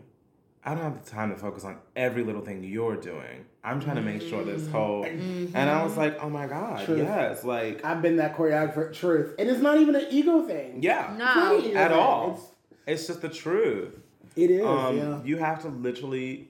I 0.64 0.74
don't 0.74 0.82
have 0.82 1.04
the 1.04 1.08
time 1.08 1.30
to 1.30 1.36
focus 1.36 1.64
on 1.64 1.78
every 1.94 2.24
little 2.24 2.42
thing 2.42 2.64
you're 2.64 2.96
doing. 2.96 3.44
I'm 3.62 3.80
trying 3.80 3.96
to 3.96 4.02
make 4.02 4.20
sure 4.20 4.42
this 4.44 4.62
mm. 4.62 4.72
whole." 4.72 5.04
Mm-hmm. 5.14 5.56
And 5.56 5.70
I 5.70 5.84
was 5.84 5.96
like, 5.96 6.20
"Oh 6.20 6.28
my 6.28 6.48
god, 6.48 6.84
Truth. 6.84 6.98
yes!" 6.98 7.44
Like, 7.44 7.84
I've 7.84 8.02
been 8.02 8.16
that 8.16 8.36
choreographer. 8.36 8.92
Truth, 8.92 9.36
and 9.38 9.48
it's 9.48 9.60
not 9.60 9.78
even 9.78 9.94
an 9.94 10.06
ego 10.10 10.42
thing. 10.44 10.82
yeah, 10.82 11.14
No. 11.16 11.24
Not 11.24 11.64
at 11.76 11.90
thing. 11.90 11.98
all. 12.00 12.32
It's, 12.32 12.42
It's 12.86 13.06
just 13.06 13.22
the 13.22 13.28
truth. 13.28 14.00
It 14.36 14.50
is. 14.50 14.64
Um, 14.64 14.96
yeah. 14.96 15.20
You 15.24 15.36
have 15.38 15.62
to 15.62 15.68
literally, 15.68 16.48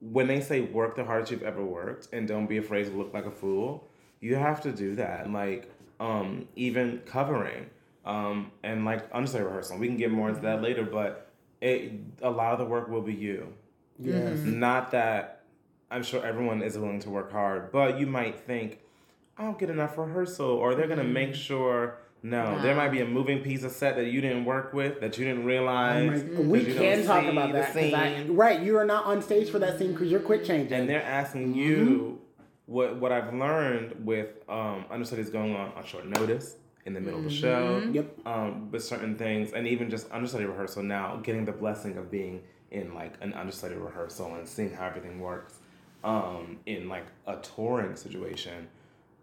when 0.00 0.26
they 0.26 0.40
say 0.40 0.60
work 0.60 0.96
the 0.96 1.04
hardest 1.04 1.32
you've 1.32 1.42
ever 1.42 1.64
worked 1.64 2.08
and 2.12 2.28
don't 2.28 2.46
be 2.46 2.58
afraid 2.58 2.84
to 2.86 2.90
look 2.92 3.12
like 3.14 3.26
a 3.26 3.30
fool, 3.30 3.88
you 4.20 4.36
have 4.36 4.60
to 4.62 4.72
do 4.72 4.94
that. 4.96 5.30
Like, 5.30 5.70
um, 5.98 6.48
even 6.56 7.00
covering, 7.06 7.70
um, 8.04 8.52
and 8.62 8.84
like 8.84 9.04
understudy 9.12 9.44
rehearsal. 9.44 9.78
We 9.78 9.88
can 9.88 9.96
get 9.96 10.10
more 10.10 10.28
into 10.28 10.42
that 10.42 10.62
later, 10.62 10.84
but 10.84 11.30
it 11.60 11.92
a 12.22 12.30
lot 12.30 12.52
of 12.52 12.58
the 12.58 12.66
work 12.66 12.88
will 12.88 13.02
be 13.02 13.14
you. 13.14 13.52
Yes. 13.98 14.40
Not 14.40 14.90
that 14.90 15.42
I'm 15.90 16.02
sure 16.02 16.24
everyone 16.24 16.62
is 16.62 16.76
willing 16.76 17.00
to 17.00 17.10
work 17.10 17.32
hard, 17.32 17.72
but 17.72 17.98
you 17.98 18.06
might 18.06 18.38
think, 18.40 18.80
I'll 19.38 19.54
get 19.54 19.70
enough 19.70 19.96
rehearsal, 19.96 20.48
or 20.50 20.74
they're 20.74 20.88
gonna 20.88 21.04
make 21.04 21.34
sure. 21.34 21.98
No, 22.22 22.60
there 22.60 22.74
might 22.74 22.88
be 22.88 23.00
a 23.00 23.06
moving 23.06 23.40
piece 23.42 23.62
of 23.62 23.70
set 23.72 23.94
that 23.96 24.06
you 24.06 24.20
didn't 24.20 24.44
work 24.44 24.72
with 24.72 25.00
that 25.00 25.16
you 25.18 25.24
didn't 25.24 25.44
realize. 25.44 26.24
Oh 26.36 26.42
we 26.42 26.64
can 26.64 27.04
talk 27.04 27.24
about 27.26 27.52
that. 27.52 27.72
that. 27.72 27.90
'cause 27.90 27.92
I, 27.94 28.24
right, 28.28 28.60
you 28.60 28.76
are 28.78 28.84
not 28.84 29.04
on 29.04 29.22
stage 29.22 29.50
for 29.50 29.58
that 29.60 29.78
scene 29.78 29.92
because 29.92 30.10
you're 30.10 30.20
quick 30.20 30.44
changing. 30.44 30.72
and 30.72 30.88
they're 30.88 31.02
asking 31.02 31.54
you 31.54 32.20
what 32.66 32.96
what 32.96 33.12
I've 33.12 33.32
learned 33.32 34.04
with 34.04 34.30
um, 34.48 34.86
understudies 34.90 35.30
going 35.30 35.54
on 35.54 35.72
on 35.74 35.84
short 35.84 36.06
notice 36.06 36.56
in 36.84 36.94
the 36.94 37.00
middle 37.00 37.18
of 37.20 37.24
the 37.24 37.30
show. 37.30 37.88
Yep. 37.92 38.26
Um, 38.26 38.70
with 38.72 38.82
certain 38.82 39.16
things, 39.16 39.52
and 39.52 39.66
even 39.68 39.88
just 39.90 40.10
understudy 40.10 40.46
rehearsal. 40.46 40.82
Now, 40.82 41.16
getting 41.22 41.44
the 41.44 41.52
blessing 41.52 41.96
of 41.96 42.10
being 42.10 42.42
in 42.72 42.92
like 42.94 43.12
an 43.20 43.34
understudy 43.34 43.76
rehearsal 43.76 44.34
and 44.34 44.48
seeing 44.48 44.72
how 44.72 44.86
everything 44.86 45.20
works, 45.20 45.60
um, 46.02 46.58
in 46.66 46.88
like 46.88 47.06
a 47.28 47.36
touring 47.36 47.94
situation. 47.94 48.66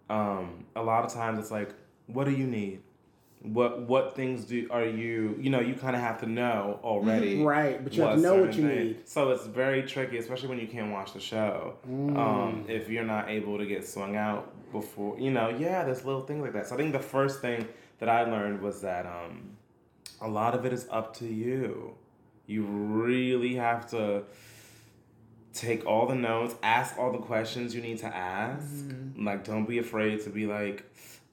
Um, 0.10 0.65
a 0.75 0.84
lot 0.84 1.03
of 1.06 1.13
times 1.13 1.39
it's 1.39 1.51
like, 1.51 1.69
what 2.08 2.26
do 2.26 2.32
you 2.32 2.48
need? 2.48 2.82
What 3.42 3.82
what 3.82 4.16
things 4.16 4.46
do 4.46 4.68
are 4.72 4.86
you 4.86 5.36
you 5.38 5.50
know 5.50 5.60
you 5.60 5.74
kind 5.74 5.98
of 5.98 6.02
have 6.02 6.22
to 6.22 6.28
know 6.28 6.80
already 6.82 7.44
Right, 7.44 7.84
but 7.84 7.94
you 7.94 8.04
have 8.04 8.16
to 8.16 8.22
know 8.22 8.36
what 8.36 8.54
you 8.56 8.68
things- 8.68 8.98
need. 8.98 9.08
So 9.08 9.32
it's 9.32 9.46
very 9.46 9.84
tricky, 9.84 10.18
especially 10.18 10.48
when 10.48 10.60
you 10.60 10.68
can't 10.68 10.92
watch 10.94 11.12
the 11.13 11.20
show. 11.20 11.76
Mm. 11.89 12.18
Um, 12.18 12.66
if 12.70 12.89
you're 12.89 13.04
not 13.04 13.30
able 13.30 13.58
to 13.58 13.66
get 13.66 13.86
swung 13.86 14.16
out 14.16 14.54
before, 14.72 15.20
you 15.20 15.30
know, 15.30 15.50
yeah, 15.50 15.84
there's 15.84 16.06
little 16.06 16.22
things 16.22 16.42
like 16.42 16.54
that. 16.54 16.68
So 16.68 16.76
I 16.76 16.78
think 16.78 16.94
the 16.94 17.00
first 17.00 17.42
thing 17.42 17.68
that 18.00 18.08
I 18.08 18.24
learned 18.24 18.62
was 18.62 18.82
that 18.82 19.06
um, 19.06 19.58
a 20.22 20.28
lot 20.28 20.56
of 20.56 20.66
it 20.66 20.72
is 20.72 20.88
up 20.89 21.13
to 21.18 21.26
you. 21.26 21.96
You 22.48 22.63
really 22.63 23.56
have 23.56 23.89
to 23.92 24.24
take 25.54 25.86
all 25.86 26.08
the 26.08 26.16
notes, 26.16 26.56
ask 26.63 26.98
all 26.98 27.12
the 27.12 27.20
questions 27.20 27.76
you 27.76 27.82
need 27.82 28.00
to 28.00 28.08
ask. 28.08 28.66
Mm-hmm. 28.68 29.26
Like, 29.26 29.44
don't 29.44 29.66
be 29.66 29.78
afraid 29.78 30.22
to 30.24 30.30
be 30.30 30.46
like, 30.46 30.84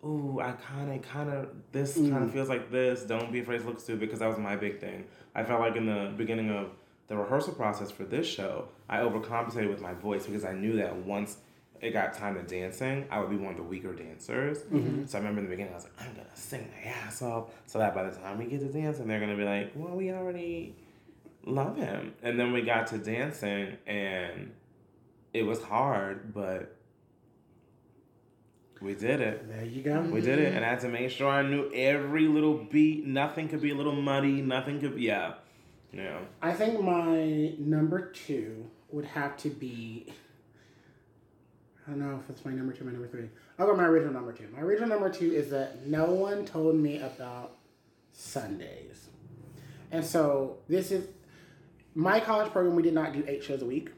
ooh, 0.04 0.40
I 0.40 0.52
kind 0.52 0.92
of, 0.92 1.02
kind 1.02 1.30
of, 1.30 1.48
this 1.72 1.94
kind 1.94 2.12
Mm. 2.12 2.22
of 2.24 2.32
feels 2.32 2.48
like 2.48 2.70
this. 2.70 3.02
Don't 3.02 3.30
be 3.32 3.40
afraid 3.40 3.60
to 3.60 3.66
look 3.66 3.80
stupid 3.80 4.00
because 4.00 4.18
that 4.20 4.28
was 4.28 4.38
my 4.38 4.56
big 4.56 4.80
thing. 4.80 5.04
I 5.34 5.44
felt 5.44 5.60
like 5.60 5.76
in 5.76 5.86
the 5.86 6.12
beginning 6.16 6.50
of 6.50 6.70
the 7.08 7.16
rehearsal 7.16 7.54
process 7.54 7.90
for 7.90 8.04
this 8.04 8.26
show, 8.26 8.68
I 8.88 8.98
overcompensated 8.98 9.68
with 9.68 9.80
my 9.80 9.92
voice 9.94 10.26
because 10.26 10.44
I 10.44 10.52
knew 10.52 10.76
that 10.76 10.94
once 10.96 11.38
it 11.80 11.90
got 11.92 12.12
time 12.14 12.34
to 12.34 12.42
dancing, 12.42 13.06
I 13.10 13.20
would 13.20 13.30
be 13.30 13.36
one 13.36 13.52
of 13.52 13.56
the 13.56 13.62
weaker 13.62 13.92
dancers. 13.94 14.58
Mm-hmm. 14.64 15.06
So 15.06 15.16
I 15.16 15.20
remember 15.20 15.40
in 15.40 15.46
the 15.46 15.50
beginning, 15.50 15.72
I 15.72 15.76
was 15.76 15.84
like, 15.84 15.94
I'm 16.00 16.14
gonna 16.14 16.26
sing 16.34 16.68
my 16.84 16.90
ass 16.90 17.22
off, 17.22 17.50
so 17.66 17.78
that 17.78 17.94
by 17.94 18.04
the 18.04 18.10
time 18.14 18.38
we 18.38 18.44
get 18.46 18.60
to 18.60 18.68
dancing, 18.68 19.06
they're 19.08 19.20
gonna 19.20 19.36
be 19.36 19.44
like, 19.44 19.72
well, 19.74 19.94
we 19.96 20.10
already 20.12 20.76
love 21.46 21.76
him. 21.76 22.12
And 22.22 22.38
then 22.38 22.52
we 22.52 22.62
got 22.62 22.86
to 22.88 22.98
dancing, 22.98 23.76
and 23.86 24.52
it 25.32 25.42
was 25.44 25.62
hard, 25.62 26.34
but 26.34 26.76
we 28.80 28.94
did 28.94 29.20
it. 29.20 29.46
There 29.48 29.64
you 29.64 29.82
go. 29.82 30.00
We 30.00 30.20
did 30.20 30.38
it, 30.38 30.54
and 30.54 30.64
I 30.64 30.68
had 30.68 30.80
to 30.80 30.88
make 30.88 31.10
sure 31.10 31.28
I 31.28 31.42
knew 31.42 31.70
every 31.74 32.26
little 32.26 32.54
beat. 32.54 33.06
Nothing 33.06 33.48
could 33.48 33.60
be 33.60 33.70
a 33.70 33.74
little 33.74 33.94
muddy. 33.94 34.40
Nothing 34.40 34.80
could, 34.80 34.96
be 34.96 35.02
yeah, 35.02 35.34
yeah. 35.92 36.20
I 36.40 36.52
think 36.52 36.80
my 36.80 37.54
number 37.58 38.10
two 38.10 38.70
would 38.90 39.04
have 39.04 39.36
to 39.38 39.50
be. 39.50 40.12
I 41.86 41.90
don't 41.90 42.00
know 42.00 42.20
if 42.22 42.30
it's 42.30 42.44
my 42.44 42.52
number 42.52 42.72
two, 42.72 42.84
or 42.84 42.86
my 42.86 42.92
number 42.92 43.08
three. 43.08 43.28
I'll 43.58 43.66
go 43.66 43.76
my 43.76 43.84
original 43.84 44.14
number 44.14 44.32
two. 44.32 44.48
My 44.54 44.60
original 44.60 44.88
number 44.88 45.10
two 45.10 45.30
is 45.32 45.50
that 45.50 45.86
no 45.86 46.06
one 46.06 46.46
told 46.46 46.76
me 46.76 46.98
about 47.00 47.56
Sundays, 48.12 49.08
and 49.90 50.02
so 50.04 50.58
this 50.68 50.90
is 50.90 51.06
my 51.94 52.18
college 52.18 52.50
program. 52.50 52.76
We 52.76 52.82
did 52.82 52.94
not 52.94 53.12
do 53.12 53.24
eight 53.26 53.44
shows 53.44 53.60
a 53.60 53.66
week, 53.66 53.90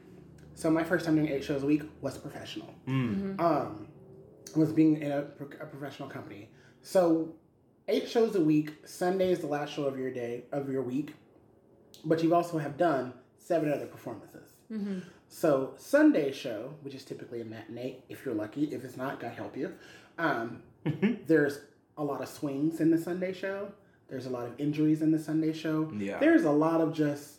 so 0.55 0.69
my 0.69 0.83
first 0.83 1.05
time 1.05 1.15
doing 1.15 1.29
eight 1.29 1.43
shows 1.43 1.63
a 1.63 1.65
week 1.65 1.83
was 2.01 2.17
professional. 2.17 2.73
Um, 2.87 3.87
was 4.55 4.71
being 4.71 5.01
in 5.01 5.11
a, 5.11 5.19
a 5.19 5.65
professional 5.65 6.09
company. 6.09 6.49
So 6.81 7.33
eight 7.87 8.09
shows 8.09 8.35
a 8.35 8.41
week. 8.41 8.73
Sunday 8.85 9.31
is 9.31 9.39
the 9.39 9.47
last 9.47 9.73
show 9.73 9.85
of 9.85 9.97
your 9.97 10.11
day 10.11 10.43
of 10.51 10.69
your 10.69 10.81
week 10.81 11.13
but 12.05 12.23
you 12.23 12.35
also 12.35 12.57
have 12.57 12.77
done 12.77 13.13
seven 13.37 13.71
other 13.71 13.85
performances. 13.85 14.49
So 15.27 15.73
Sunday 15.77 16.31
show, 16.31 16.73
which 16.81 16.95
is 16.95 17.05
typically 17.05 17.41
a 17.41 17.45
matinee, 17.45 17.97
if 18.09 18.25
you're 18.25 18.33
lucky. 18.33 18.65
If 18.73 18.83
it's 18.83 18.97
not, 18.97 19.19
God 19.19 19.33
help 19.33 19.55
you. 19.55 19.73
Um, 20.17 20.63
there's 21.27 21.59
a 21.97 22.03
lot 22.03 22.21
of 22.21 22.27
swings 22.27 22.79
in 22.81 22.89
the 22.89 22.97
Sunday 22.97 23.33
show. 23.33 23.71
There's 24.09 24.25
a 24.25 24.29
lot 24.31 24.47
of 24.47 24.59
injuries 24.59 25.01
in 25.03 25.11
the 25.11 25.19
Sunday 25.19 25.53
show. 25.53 25.91
Yeah. 25.95 26.17
There's 26.19 26.43
a 26.43 26.51
lot 26.51 26.81
of 26.81 26.93
just 26.93 27.35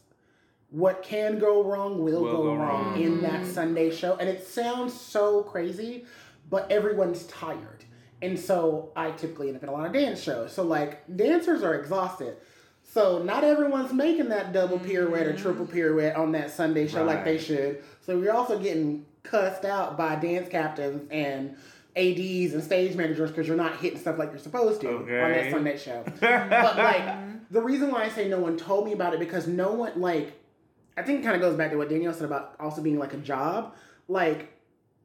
what 0.71 1.03
can 1.03 1.39
go 1.39 1.65
wrong 1.65 2.03
will, 2.03 2.23
Will 2.23 2.33
go, 2.33 2.43
go 2.45 2.55
wrong, 2.55 2.93
wrong. 2.93 3.01
in 3.01 3.21
that 3.23 3.45
Sunday 3.47 3.91
show. 3.95 4.17
And 4.17 4.29
it 4.29 4.47
sounds 4.47 4.93
so 4.99 5.43
crazy, 5.43 6.05
but 6.51 6.71
everyone's 6.71 7.25
tired. 7.25 7.85
And 8.23 8.39
so 8.39 8.91
I 8.97 9.11
typically 9.11 9.49
end 9.49 9.57
up 9.57 9.63
in 9.63 9.69
a 9.69 9.73
lot 9.73 9.87
of 9.87 9.93
dance 9.93 10.23
shows. 10.23 10.53
So 10.53 10.63
like 10.63 11.05
dancers 11.15 11.63
are 11.63 11.75
exhausted. 11.75 12.37
So 12.83 13.23
not 13.23 13.45
everyone's 13.45 13.93
making 13.93 14.29
that 14.29 14.53
double 14.53 14.79
pirouette 14.79 15.27
or 15.27 15.33
mm-hmm. 15.33 15.43
triple 15.43 15.67
pirouette 15.67 16.17
on 16.17 16.33
that 16.33 16.51
Sunday 16.51 16.87
show 16.87 17.05
like 17.05 17.25
they 17.25 17.39
should. 17.39 17.83
So 18.03 18.19
we're 18.19 18.33
also 18.33 18.59
getting 18.59 19.05
cussed 19.23 19.65
out 19.65 19.97
by 19.99 20.17
dance 20.17 20.49
captains 20.49 21.09
and 21.11 21.57
ADs 21.97 22.55
and 22.55 22.63
stage 22.63 22.95
managers 22.95 23.31
because 23.31 23.49
you're 23.49 23.57
not 23.57 23.77
hitting 23.79 23.99
stuff 23.99 24.19
like 24.19 24.31
you're 24.31 24.39
supposed 24.39 24.81
to 24.83 24.97
on 24.97 25.07
that 25.07 25.51
Sunday 25.51 25.77
show. 25.77 26.05
but 26.21 26.77
like 26.77 27.51
the 27.51 27.61
reason 27.61 27.91
why 27.91 28.05
I 28.05 28.09
say 28.09 28.29
no 28.29 28.39
one 28.39 28.57
told 28.57 28.85
me 28.85 28.93
about 28.93 29.15
it 29.15 29.21
because 29.21 29.47
no 29.47 29.73
one 29.73 30.01
like 30.01 30.41
I 30.97 31.03
think 31.03 31.21
it 31.21 31.23
kind 31.25 31.35
of 31.35 31.41
goes 31.41 31.57
back 31.57 31.73
to 31.73 31.77
what 31.77 31.89
Danielle 31.89 32.13
said 32.13 32.27
about 32.27 32.55
also 32.61 32.81
being 32.81 32.99
like 32.99 33.15
a 33.15 33.19
job. 33.19 33.75
Like 34.09 34.54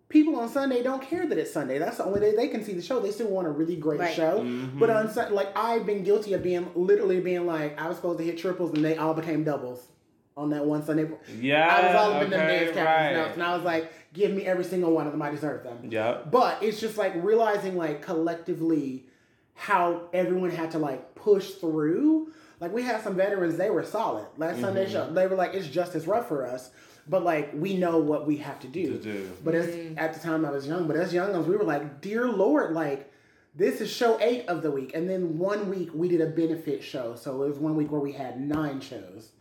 people 0.09 0.35
on 0.37 0.49
Sunday 0.49 0.81
don't 0.83 1.01
care 1.01 1.25
that 1.27 1.37
it's 1.37 1.53
Sunday. 1.53 1.77
That's 1.77 1.97
the 1.97 2.03
only 2.05 2.19
day 2.19 2.35
they 2.35 2.47
can 2.47 2.63
see 2.63 2.73
the 2.73 2.81
show. 2.81 2.99
They 2.99 3.11
still 3.11 3.27
want 3.29 3.47
a 3.47 3.51
really 3.51 3.75
great 3.75 3.99
Right. 3.99 4.13
show. 4.13 4.39
Mhm. 4.39 4.79
But 4.79 4.89
on 4.89 5.09
Sunday, 5.09 5.33
like 5.33 5.49
I've 5.55 5.85
been 5.85 6.03
guilty 6.03 6.33
of 6.33 6.41
being 6.43 6.67
literally 6.75 7.19
being 7.19 7.45
like 7.45 7.79
I 7.79 7.87
was 7.87 7.97
supposed 7.97 8.17
to 8.19 8.25
hit 8.25 8.37
triples 8.37 8.73
and 8.73 8.83
they 8.83 8.97
all 8.97 9.13
became 9.13 9.43
doubles 9.43 9.87
on 10.35 10.49
that 10.49 10.65
one 10.65 10.83
Sunday. 10.83 11.07
Yeah, 11.39 11.67
I 11.67 11.85
was 11.87 11.95
all 11.95 12.13
up 12.13 12.23
in 12.23 12.29
them 12.31 12.41
okay, 12.41 12.59
dance 12.65 12.75
captain's 12.75 12.85
right. 12.85 13.13
notes 13.13 13.33
and 13.35 13.43
I 13.43 13.55
was 13.55 13.63
like, 13.63 13.91
give 14.13 14.31
me 14.31 14.45
every 14.45 14.63
single 14.63 14.91
one 14.91 15.05
of 15.05 15.11
them. 15.11 15.21
I 15.21 15.29
deserve 15.29 15.63
them. 15.63 15.77
Yeah. 15.89 16.17
But 16.31 16.63
it's 16.63 16.79
just 16.79 16.97
like 16.97 17.13
realizing 17.23 17.77
like 17.77 18.01
collectively 18.01 19.05
how 19.53 20.03
everyone 20.13 20.49
had 20.49 20.71
to 20.71 20.79
like 20.79 21.13
push 21.15 21.51
through. 21.51 22.31
Like 22.59 22.73
we 22.73 22.81
had 22.81 23.01
some 23.03 23.15
veterans, 23.15 23.57
they 23.57 23.69
were 23.69 23.83
solid. 23.83 24.25
Last 24.37 24.59
Sunday 24.59 24.85
Mm-hmm. 24.85 24.91
show, 24.93 25.13
they 25.13 25.27
were 25.27 25.35
like, 25.35 25.53
it's 25.53 25.67
just 25.67 25.93
as 25.95 26.07
rough 26.07 26.27
for 26.27 26.45
us. 26.47 26.71
But 27.09 27.23
like 27.23 27.51
we 27.53 27.75
know 27.75 27.97
what 27.97 28.27
we 28.27 28.37
have 28.37 28.59
to 28.59 28.67
do. 28.67 28.93
To 28.93 29.03
do. 29.03 29.31
But 29.43 29.55
as, 29.55 29.65
mm. 29.65 29.97
at 29.97 30.13
the 30.13 30.19
time 30.19 30.45
I 30.45 30.51
was 30.51 30.67
young, 30.67 30.87
but 30.87 30.95
as 30.95 31.11
young 31.13 31.35
as 31.35 31.45
we 31.47 31.57
were 31.57 31.63
like, 31.63 32.01
dear 32.01 32.29
Lord, 32.29 32.73
like 32.73 33.11
this 33.55 33.81
is 33.81 33.91
show 33.91 34.19
eight 34.21 34.47
of 34.47 34.61
the 34.61 34.71
week. 34.71 34.91
And 34.93 35.09
then 35.09 35.39
one 35.39 35.69
week 35.69 35.89
we 35.93 36.07
did 36.07 36.21
a 36.21 36.27
benefit 36.27 36.83
show. 36.83 37.15
So 37.15 37.43
it 37.43 37.47
was 37.49 37.57
one 37.57 37.75
week 37.75 37.91
where 37.91 37.99
we 37.99 38.13
had 38.13 38.39
nine 38.39 38.79
shows. 38.79 39.31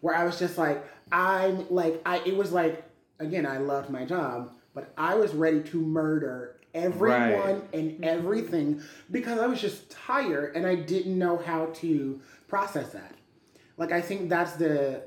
Where 0.00 0.14
I 0.14 0.24
was 0.24 0.38
just 0.38 0.56
like, 0.56 0.86
I'm 1.12 1.68
like, 1.68 2.00
I 2.06 2.18
it 2.24 2.36
was 2.36 2.52
like, 2.52 2.84
again, 3.18 3.44
I 3.44 3.58
loved 3.58 3.90
my 3.90 4.04
job, 4.04 4.52
but 4.72 4.92
I 4.96 5.16
was 5.16 5.34
ready 5.34 5.60
to 5.62 5.80
murder 5.80 6.60
everyone 6.72 7.40
Right. 7.40 7.74
and 7.74 8.04
everything 8.04 8.82
because 9.10 9.40
I 9.40 9.46
was 9.46 9.60
just 9.60 9.90
tired 9.90 10.54
and 10.54 10.64
I 10.66 10.76
didn't 10.76 11.18
know 11.18 11.36
how 11.36 11.66
to 11.66 12.20
process 12.46 12.92
that. 12.92 13.14
Like 13.76 13.92
I 13.92 14.00
think 14.00 14.28
that's 14.28 14.52
the 14.52 15.02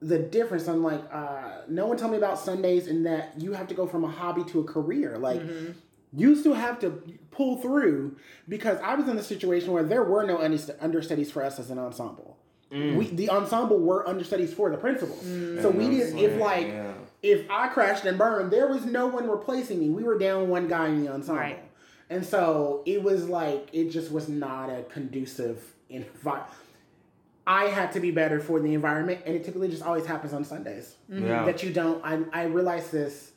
the 0.00 0.18
difference. 0.18 0.66
I'm 0.66 0.82
like, 0.82 1.02
uh, 1.12 1.62
no 1.68 1.86
one 1.86 1.96
told 1.96 2.12
me 2.12 2.18
about 2.18 2.38
Sundays 2.38 2.86
and 2.86 3.04
that 3.06 3.34
you 3.38 3.52
have 3.52 3.68
to 3.68 3.74
go 3.74 3.86
from 3.86 4.04
a 4.04 4.08
hobby 4.08 4.44
to 4.44 4.60
a 4.60 4.64
career. 4.64 5.18
Like 5.18 5.40
mm-hmm. 5.40 5.72
you 6.12 6.36
still 6.36 6.54
have 6.54 6.78
to 6.80 7.02
pull 7.30 7.58
through 7.58 8.16
because 8.48 8.78
I 8.80 8.94
was 8.94 9.08
in 9.08 9.18
a 9.18 9.22
situation 9.22 9.72
where 9.72 9.82
there 9.82 10.02
were 10.02 10.24
no 10.24 10.38
understudies 10.38 11.30
for 11.30 11.44
us 11.44 11.58
as 11.58 11.70
an 11.70 11.78
ensemble. 11.78 12.38
Mm. 12.72 12.96
We 12.96 13.06
the 13.08 13.30
ensemble 13.30 13.78
were 13.78 14.08
understudies 14.08 14.54
for 14.54 14.70
the 14.70 14.76
principals. 14.76 15.22
So 15.22 15.70
we 15.70 15.88
That's 15.88 16.12
didn't 16.12 16.18
if 16.18 16.40
like 16.40 16.68
yeah. 16.68 16.92
if 17.22 17.50
I 17.50 17.68
crashed 17.68 18.04
and 18.04 18.16
burned, 18.16 18.52
there 18.52 18.68
was 18.68 18.86
no 18.86 19.08
one 19.08 19.28
replacing 19.28 19.80
me. 19.80 19.90
We 19.90 20.04
were 20.04 20.18
down 20.18 20.48
one 20.48 20.68
guy 20.68 20.88
in 20.88 21.04
the 21.04 21.12
ensemble. 21.12 21.42
Right. 21.42 21.62
And 22.08 22.24
so 22.24 22.82
it 22.86 23.02
was 23.02 23.28
like 23.28 23.68
it 23.72 23.90
just 23.90 24.12
was 24.12 24.28
not 24.28 24.70
a 24.70 24.84
conducive 24.84 25.62
environment. 25.88 26.54
I 27.46 27.64
had 27.64 27.92
to 27.92 28.00
be 28.00 28.10
better 28.10 28.38
for 28.40 28.60
the 28.60 28.74
environment, 28.74 29.20
and 29.26 29.34
it 29.34 29.44
typically 29.44 29.68
just 29.68 29.82
always 29.82 30.06
happens 30.06 30.32
on 30.32 30.44
Sundays. 30.44 30.96
Yeah. 31.08 31.44
That 31.44 31.62
you 31.62 31.72
don't. 31.72 32.04
I 32.04 32.20
I 32.32 32.44
realize 32.44 32.90
this. 32.90 33.32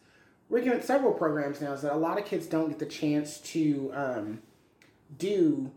Working 0.50 0.72
at 0.72 0.84
several 0.86 1.14
programs 1.14 1.62
now 1.62 1.74
is 1.74 1.82
that 1.82 1.94
a 1.94 1.98
lot 1.98 2.20
of 2.20 2.26
kids 2.26 2.46
don't 2.46 2.70
get 2.70 2.78
the 2.80 2.86
chance 2.86 3.40
to 3.40 3.92
um, 3.96 4.40
do 5.18 5.72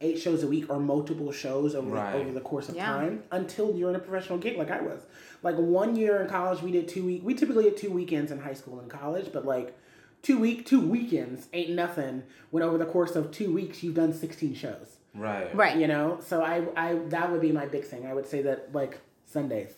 eight 0.00 0.18
shows 0.20 0.42
a 0.42 0.46
week 0.46 0.66
or 0.68 0.78
multiple 0.78 1.32
shows 1.32 1.74
over 1.74 1.90
Right. 1.90 2.12
the, 2.12 2.18
over 2.20 2.32
the 2.32 2.40
course 2.40 2.68
of 2.68 2.76
Yeah. 2.76 2.86
time 2.86 3.22
until 3.32 3.74
you're 3.74 3.90
in 3.90 3.96
a 3.96 4.00
professional 4.00 4.38
gig 4.38 4.56
like 4.58 4.70
I 4.70 4.82
was. 4.82 5.00
Like 5.42 5.56
one 5.56 5.96
year 5.96 6.20
in 6.20 6.28
college, 6.28 6.62
we 6.62 6.70
did 6.70 6.86
two 6.88 7.04
week. 7.04 7.22
We 7.24 7.34
typically 7.34 7.64
did 7.64 7.76
two 7.76 7.90
weekends 7.90 8.30
in 8.30 8.40
high 8.40 8.54
school 8.54 8.78
and 8.78 8.90
college, 8.90 9.30
but 9.32 9.44
like 9.46 9.76
two 10.22 10.38
week 10.38 10.66
two 10.66 10.80
weekends 10.80 11.48
ain't 11.52 11.70
nothing. 11.70 12.24
When 12.50 12.62
over 12.62 12.78
the 12.78 12.86
course 12.86 13.16
of 13.16 13.30
two 13.30 13.52
weeks, 13.52 13.82
you've 13.82 13.94
done 13.94 14.12
sixteen 14.12 14.54
shows. 14.54 14.98
Right. 15.14 15.54
Right. 15.54 15.76
You 15.76 15.86
know, 15.86 16.18
so 16.20 16.42
I 16.42 16.66
I 16.76 16.94
that 17.08 17.30
would 17.30 17.40
be 17.40 17.52
my 17.52 17.66
big 17.66 17.84
thing. 17.84 18.06
I 18.06 18.14
would 18.14 18.26
say 18.26 18.42
that 18.42 18.74
like 18.74 19.00
Sundays, 19.26 19.74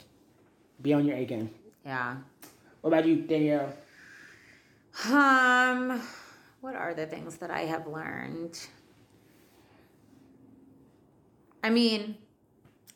be 0.81 0.93
on 0.93 1.05
your 1.05 1.17
A 1.17 1.25
game. 1.25 1.51
Yeah. 1.85 2.17
What 2.81 2.89
about 2.89 3.07
you, 3.07 3.17
Danielle? 3.17 3.73
Um, 5.11 6.01
what 6.61 6.75
are 6.75 6.95
the 6.95 7.07
things 7.07 7.37
that 7.39 7.51
I 7.51 7.63
have 7.63 7.87
learned? 7.87 8.59
I 11.63 11.71
mean, 11.71 12.17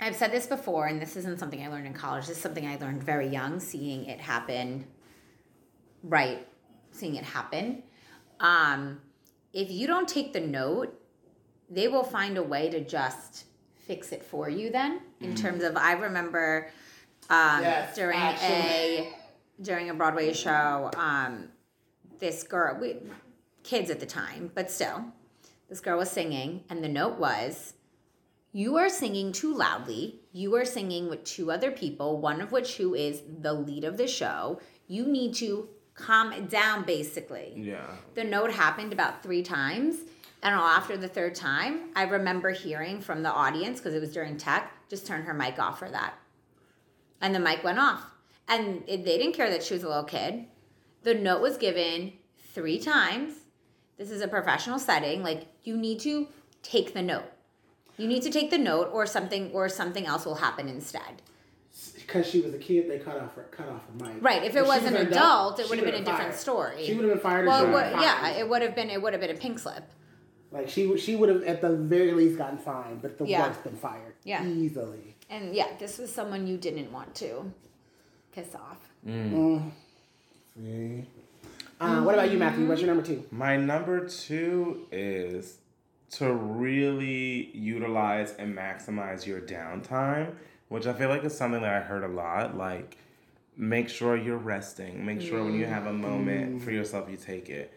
I've 0.01 0.17
said 0.17 0.33
this 0.33 0.47
before, 0.47 0.87
and 0.87 1.03
this 1.03 1.17
isn't 1.17 1.39
something 1.39 1.63
I 1.63 1.69
learned 1.69 1.87
in 1.87 1.93
college. 1.93 2.27
This 2.27 2.37
is 2.37 2.43
something 2.43 2.67
I 2.67 2.77
learned 2.77 3.03
very 3.03 3.29
young, 3.29 3.61
seeing 3.61 4.07
it 4.07 4.21
happen. 4.21 4.87
Right, 6.03 6.47
seeing 6.93 7.17
it 7.17 7.25
happen. 7.25 7.83
Um, 8.39 9.01
if 9.53 9.71
you 9.71 9.87
don't 9.87 10.09
take 10.09 10.33
the 10.33 10.41
note 10.41 11.00
they 11.71 11.89
will 11.89 12.03
find 12.05 12.37
a 12.37 12.43
way 12.43 12.69
to 12.69 12.81
just 12.85 13.45
fix 13.77 14.13
it 14.13 14.25
for 14.25 14.49
you 14.49 14.71
then 14.71 15.01
in 15.21 15.35
terms 15.35 15.63
of 15.63 15.77
i 15.77 15.93
remember 15.93 16.69
um, 17.29 17.63
Yes, 17.63 17.95
during 17.95 18.19
actually. 18.19 18.49
a 19.09 19.13
during 19.63 19.91
a 19.91 19.95
broadway 19.95 20.33
show 20.33 20.91
um, 20.97 21.49
this 22.19 22.43
girl 22.43 22.79
we 22.81 22.97
kids 23.63 23.91
at 23.91 24.01
the 24.01 24.07
time 24.07 24.51
but 24.55 24.71
still 24.71 25.05
this 25.69 25.81
girl 25.81 25.99
was 25.99 26.11
singing 26.11 26.65
and 26.71 26.83
the 26.83 26.89
note 26.89 27.19
was 27.19 27.75
you 28.53 28.77
are 28.79 28.89
singing 28.89 29.31
too 29.31 29.55
loudly. 29.55 30.23
You 30.33 30.57
are 30.57 30.65
singing 30.65 31.09
with 31.09 31.23
two 31.23 31.53
other 31.53 31.71
people 31.71 32.19
one 32.21 32.41
of 32.41 32.51
which 32.51 32.79
who 32.79 32.95
is 32.97 33.23
the 33.41 33.53
lead 33.53 33.85
of 33.85 33.97
the 33.97 34.09
show. 34.09 34.61
You 34.89 35.07
need 35.07 35.35
to 35.37 35.69
calm 35.95 36.33
it 36.33 36.51
down 36.51 36.83
basically. 36.85 37.53
Yeah. 37.55 37.87
the 38.17 38.25
note 38.25 38.51
happened 38.51 38.93
about 38.93 39.23
three 39.23 39.45
times 39.45 39.99
and 40.43 40.55
after 40.55 40.97
the 40.97 41.09
third 41.09 41.35
time 41.35 41.91
i 41.97 42.03
remember 42.03 42.51
hearing 42.51 43.01
from 43.01 43.23
the 43.23 43.33
audience 43.33 43.79
because 43.79 43.95
it 43.95 44.01
was 44.01 44.13
during 44.13 44.37
tech 44.37 44.73
just 44.91 45.07
turn 45.07 45.23
her 45.23 45.33
mic 45.33 45.59
off 45.59 45.79
for 45.79 45.89
that. 45.89 46.15
And 47.23 47.35
the 47.35 47.39
mic 47.39 47.63
went 47.63 47.79
off. 47.79 48.03
And 48.49 48.83
it, 48.89 49.05
they 49.05 49.17
didn't 49.17 49.35
care 49.35 49.49
that 49.49 49.63
she 49.63 49.75
was 49.75 49.85
a 49.85 49.89
little 49.89 50.03
kid. 50.03 50.47
The 51.05 51.15
note 51.15 51.41
was 51.41 51.57
given 51.57 52.15
three 52.53 52.79
times. 52.79 53.35
This 53.97 54.11
is 54.11 54.21
a 54.21 54.29
professional 54.29 54.79
setting 54.79 55.23
like 55.23 55.47
you 55.63 55.77
need 55.77 56.01
to 56.01 56.27
take 56.63 56.93
the 56.93 57.03
note. 57.03 57.31
You 57.97 58.09
need 58.09 58.23
to 58.25 58.31
take 58.31 58.51
the 58.51 58.59
note 58.59 58.91
or 58.93 59.07
something 59.07 59.53
or 59.53 59.69
something 59.69 60.07
else 60.07 60.27
will 60.27 60.37
happen 60.37 60.69
instead. 60.69 61.23
Because 61.95 62.27
she 62.27 62.41
was 62.41 62.53
a 62.53 62.59
kid, 62.59 62.91
they 62.91 62.99
cut 62.99 63.19
off 63.21 63.37
her 63.37 63.45
cut 63.53 63.69
off 63.69 63.83
her 63.87 64.07
mic. 64.07 64.23
right 64.25 64.43
if 64.43 64.57
it 64.57 64.61
If 64.61 64.67
was 64.67 64.85
an 64.85 64.97
adult, 64.97 65.13
adult, 65.13 65.61
it 65.61 65.69
would 65.69 65.79
have 65.79 65.85
been 65.87 65.95
a 65.95 65.99
would've 65.99 66.17
different 66.17 66.35
story. 66.35 66.85
She 66.85 66.95
would 66.95 67.05
have 67.05 67.13
been 67.15 67.23
fired. 67.23 67.47
well 67.47 67.65
it 67.65 67.73
would've 67.73 67.93
yeah 68.03 68.31
it 68.31 68.49
would 68.49 68.63
have 68.63 68.75
been 68.75 68.91
it 68.91 69.01
would 69.01 69.13
have 69.13 69.21
been 69.21 69.31
a 69.31 69.39
pink 69.39 69.61
slip 69.61 69.85
Like 70.53 70.69
she 70.69 70.87
would- 70.87 71.01
she 71.01 71.17
would 71.17 71.29
have 71.29 71.43
at 71.45 71.61
the 71.61 71.77
very 71.77 72.13
least 72.13 72.39
gotten 72.39 72.59
fined, 72.59 73.03
but 73.03 73.19
the 73.19 73.27
Yeah. 73.27 73.47
worst 73.49 73.63
been 73.65 73.77
fired. 73.77 74.15
Yeah. 74.25 74.45
Easily. 74.45 75.17
And 75.29 75.55
yeah, 75.55 75.69
this 75.79 75.99
was 75.99 76.13
someone 76.13 76.47
you 76.47 76.57
didn't 76.57 76.91
want 76.93 77.15
to 77.17 77.53
piss 78.33 78.55
off. 78.55 78.79
Mm. 79.07 79.33
Mm. 79.33 79.71
See. 80.57 81.05
Uh, 81.81 82.03
what 82.03 82.15
about 82.15 82.31
you, 82.31 82.39
Matthew? 82.39 82.69
What's 82.69 82.83
your 82.83 82.89
number 82.89 83.03
two? 83.07 83.25
My 83.31 83.57
number 83.57 84.07
two 84.07 84.87
is 84.93 85.59
to 86.11 86.33
really 86.33 87.51
utilize 87.57 88.35
and 88.35 88.55
maximize 88.55 89.25
your 89.25 89.41
downtime, 89.41 90.35
which 90.69 90.87
I 90.87 90.93
feel 90.93 91.09
like 91.09 91.25
is 91.25 91.37
something 91.37 91.63
that 91.63 91.73
I 91.73 91.81
heard 91.81 92.03
a 92.05 92.09
lot. 92.09 92.57
Like, 92.57 92.99
make 93.57 93.89
sure 93.89 94.17
you're 94.17 94.37
resting. 94.37 95.07
Make 95.07 95.21
sure 95.21 95.43
when 95.45 95.55
you 95.55 95.65
mm. 95.65 95.69
have 95.69 95.87
a 95.87 95.93
moment 95.93 96.63
for 96.63 96.71
yourself, 96.71 97.09
you 97.09 97.17
take 97.17 97.49
it. 97.49 97.73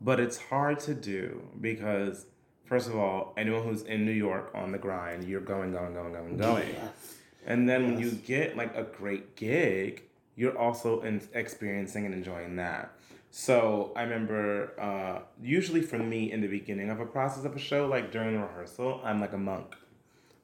But 0.00 0.18
it's 0.20 0.38
hard 0.38 0.80
to 0.80 0.94
do 0.94 1.42
because, 1.60 2.26
first 2.64 2.88
of 2.88 2.96
all, 2.96 3.34
anyone 3.36 3.62
who's 3.64 3.82
in 3.82 4.04
New 4.06 4.12
York 4.12 4.50
on 4.54 4.72
the 4.72 4.78
grind, 4.78 5.24
you're 5.24 5.40
going, 5.42 5.72
going, 5.72 5.92
going, 5.94 6.12
going, 6.12 6.36
going. 6.36 6.68
Yes. 6.68 7.16
And 7.46 7.68
then 7.68 7.84
when 7.84 7.98
you 7.98 8.10
get 8.12 8.56
like 8.56 8.74
a 8.76 8.82
great 8.84 9.36
gig, 9.36 10.02
you're 10.36 10.56
also 10.56 11.00
in 11.02 11.20
experiencing 11.34 12.06
and 12.06 12.14
enjoying 12.14 12.56
that. 12.56 12.92
So 13.30 13.92
I 13.94 14.02
remember, 14.02 14.72
uh, 14.80 15.20
usually 15.42 15.82
for 15.82 15.98
me 15.98 16.32
in 16.32 16.40
the 16.40 16.48
beginning 16.48 16.90
of 16.90 16.98
a 17.00 17.06
process 17.06 17.44
of 17.44 17.54
a 17.54 17.58
show, 17.58 17.86
like 17.86 18.10
during 18.10 18.32
the 18.34 18.40
rehearsal, 18.40 19.00
I'm 19.04 19.20
like 19.20 19.32
a 19.34 19.38
monk. 19.38 19.76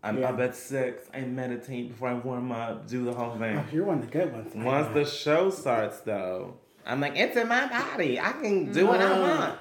I'm 0.03 0.19
Yeah. 0.19 0.29
up 0.31 0.39
at 0.39 0.55
six. 0.55 1.05
I 1.13 1.21
meditate 1.23 1.89
before 1.89 2.09
I 2.09 2.15
warm 2.15 2.53
up, 2.53 2.87
do 2.87 3.05
the 3.05 3.13
whole 3.13 3.37
thing. 3.39 3.57
Oh, 3.59 3.65
you're 3.73 3.85
one 3.85 3.99
of 3.99 4.05
the 4.05 4.11
good 4.19 4.33
ones. 4.33 4.55
Once 4.55 4.89
the 4.95 5.05
show 5.05 5.51
starts, 5.51 6.01
though, 6.01 6.59
I'm 6.87 7.01
like, 7.01 7.17
it's 7.17 7.37
in 7.37 7.49
my 7.49 7.67
body. 7.69 8.21
I 8.21 8.33
can 8.33 8.73
do 8.73 8.87
what 8.87 9.01
I 9.01 9.19
want. 9.19 9.59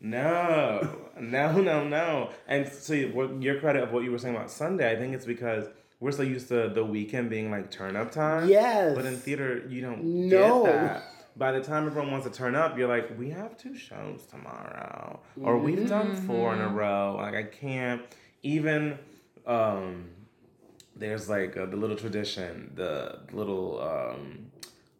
No, 0.00 0.96
no, 1.18 1.52
no, 1.60 1.84
no. 1.88 2.30
And 2.48 2.68
so, 2.68 2.96
what 3.08 3.40
your 3.42 3.60
credit 3.60 3.82
of 3.84 3.92
what 3.92 4.02
you 4.04 4.10
were 4.10 4.18
saying 4.18 4.34
about 4.34 4.50
Sunday, 4.50 4.90
I 4.92 4.96
think 4.96 5.14
it's 5.14 5.24
because 5.26 5.66
we're 6.00 6.12
so 6.12 6.22
used 6.22 6.48
to 6.48 6.68
the 6.68 6.84
weekend 6.84 7.30
being 7.30 7.50
like 7.50 7.70
turn 7.70 7.94
up 7.96 8.10
time. 8.10 8.48
Yes. 8.48 8.94
But 8.96 9.06
in 9.06 9.16
theater, 9.16 9.64
you 9.68 9.80
don't 9.80 10.02
No. 10.04 10.64
get 10.64 10.72
that. 10.72 11.02
By 11.36 11.52
the 11.52 11.62
time 11.62 11.86
everyone 11.86 12.10
wants 12.10 12.26
to 12.26 12.32
turn 12.32 12.54
up, 12.54 12.76
you're 12.76 12.88
like, 12.88 13.16
we 13.18 13.30
have 13.30 13.56
two 13.56 13.74
shows 13.74 14.26
tomorrow, 14.26 15.20
or 15.40 15.56
we've 15.58 15.88
done 15.88 16.14
four 16.14 16.52
in 16.52 16.60
a 16.60 16.68
row. 16.68 17.16
Like 17.18 17.34
I 17.34 17.44
can't 17.44 18.02
even. 18.42 18.98
Um, 19.46 20.10
there's 20.94 21.28
like 21.30 21.56
uh, 21.56 21.64
the 21.66 21.76
little 21.76 21.96
tradition, 21.96 22.72
the 22.74 23.20
little 23.32 23.80
um, 23.80 24.51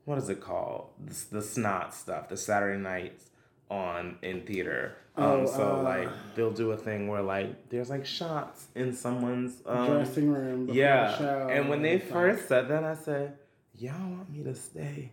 what 0.05 0.19
is 0.19 0.29
it 0.29 0.41
called? 0.41 0.89
The, 1.05 1.37
the 1.39 1.43
snot 1.43 1.95
stuff, 1.95 2.29
the 2.29 2.37
Saturday 2.37 2.79
nights 2.81 3.27
on 3.71 4.19
in 4.23 4.43
theater. 4.43 4.97
Um, 5.17 5.25
Oh, 5.25 5.47
so 5.47 5.77
uh, 5.81 5.83
like 5.83 6.09
they'll 6.35 6.51
do 6.51 6.71
a 6.73 6.77
thing 6.77 7.07
where 7.09 7.21
like 7.23 7.69
there's 7.69 7.91
like 7.91 8.07
shots 8.07 8.67
in 8.75 8.95
someone's 8.95 9.63
um, 9.67 9.87
dressing 9.91 10.33
room. 10.33 10.69
Yeah. 10.73 11.09
The 11.13 11.19
show 11.19 11.49
And 11.51 11.69
when 11.69 11.83
they 11.83 11.99
stuff. 11.99 12.11
first 12.11 12.49
said 12.49 12.69
that, 12.69 12.83
I 12.85 12.95
said, 12.95 13.37
"Y'all 13.79 13.93
want 14.11 14.31
me 14.31 14.43
to 14.45 14.55
stay 14.55 15.13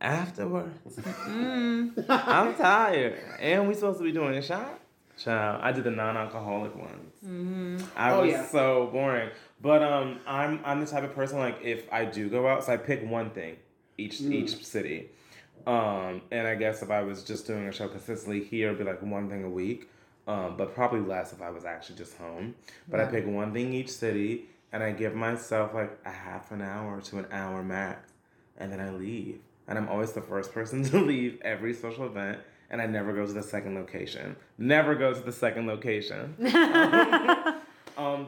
afterwards? 0.00 0.98
I'm 2.08 2.54
tired, 2.54 3.18
and 3.40 3.68
we 3.68 3.74
supposed 3.74 3.98
to 3.98 4.04
be 4.04 4.12
doing 4.12 4.34
a 4.36 4.42
shot." 4.42 4.78
Child, 5.18 5.60
I 5.62 5.72
did 5.72 5.84
the 5.84 5.90
non-alcoholic 5.90 6.74
ones. 6.74 7.90
I 7.94 8.10
Oh, 8.12 8.22
was 8.22 8.30
yeah. 8.30 8.46
so 8.46 8.88
boring. 8.90 9.28
But 9.60 9.82
um, 9.82 10.18
I'm 10.26 10.60
I'm 10.64 10.80
the 10.80 10.86
type 10.86 11.04
of 11.04 11.14
person 11.14 11.38
like 11.38 11.58
if 11.62 11.92
I 11.92 12.06
do 12.06 12.30
go 12.30 12.46
out, 12.48 12.64
so 12.64 12.72
I 12.72 12.78
pick 12.78 13.04
one 13.08 13.30
thing 13.30 13.56
each 14.00 14.18
Mm. 14.20 14.32
each 14.32 14.64
city. 14.64 15.08
Um, 15.66 16.22
and 16.30 16.46
I 16.48 16.54
guess 16.54 16.82
if 16.82 16.90
I 16.90 17.02
was 17.02 17.22
just 17.22 17.46
doing 17.46 17.66
a 17.68 17.72
show 17.72 17.86
consistently 17.88 18.42
here, 18.42 18.68
it'd 18.68 18.78
be 18.78 18.84
like 18.84 19.02
one 19.02 19.28
thing 19.28 19.44
a 19.44 19.50
week. 19.50 19.90
Um, 20.26 20.56
but 20.56 20.74
probably 20.74 21.00
less 21.00 21.32
if 21.32 21.42
I 21.42 21.50
was 21.50 21.64
actually 21.64 21.96
just 21.96 22.16
home. 22.16 22.54
But 22.88 23.00
I 23.00 23.06
pick 23.06 23.26
one 23.26 23.52
thing 23.52 23.72
each 23.72 23.88
city, 23.90 24.46
and 24.72 24.82
I 24.82 24.92
give 24.92 25.14
myself 25.14 25.74
like 25.74 25.98
a 26.04 26.10
half 26.10 26.50
an 26.52 26.62
hour 26.62 27.00
to 27.02 27.18
an 27.18 27.26
hour 27.32 27.62
max, 27.62 28.12
and 28.58 28.70
then 28.72 28.80
I 28.80 28.90
leave. 28.90 29.40
And 29.66 29.76
I'm 29.78 29.88
always 29.88 30.12
the 30.12 30.20
first 30.22 30.52
person 30.52 30.82
to 30.90 30.98
leave 31.00 31.40
every 31.42 31.74
social 31.74 32.06
event, 32.06 32.38
and 32.70 32.80
I 32.80 32.86
never 32.86 33.12
go 33.12 33.26
to 33.26 33.32
the 33.32 33.42
second 33.42 33.74
location. 33.74 34.36
Never 34.56 34.94
go 34.94 35.12
to 35.12 35.20
the 35.20 35.32
second 35.32 35.66
location. 35.66 36.36
um, 36.38 36.46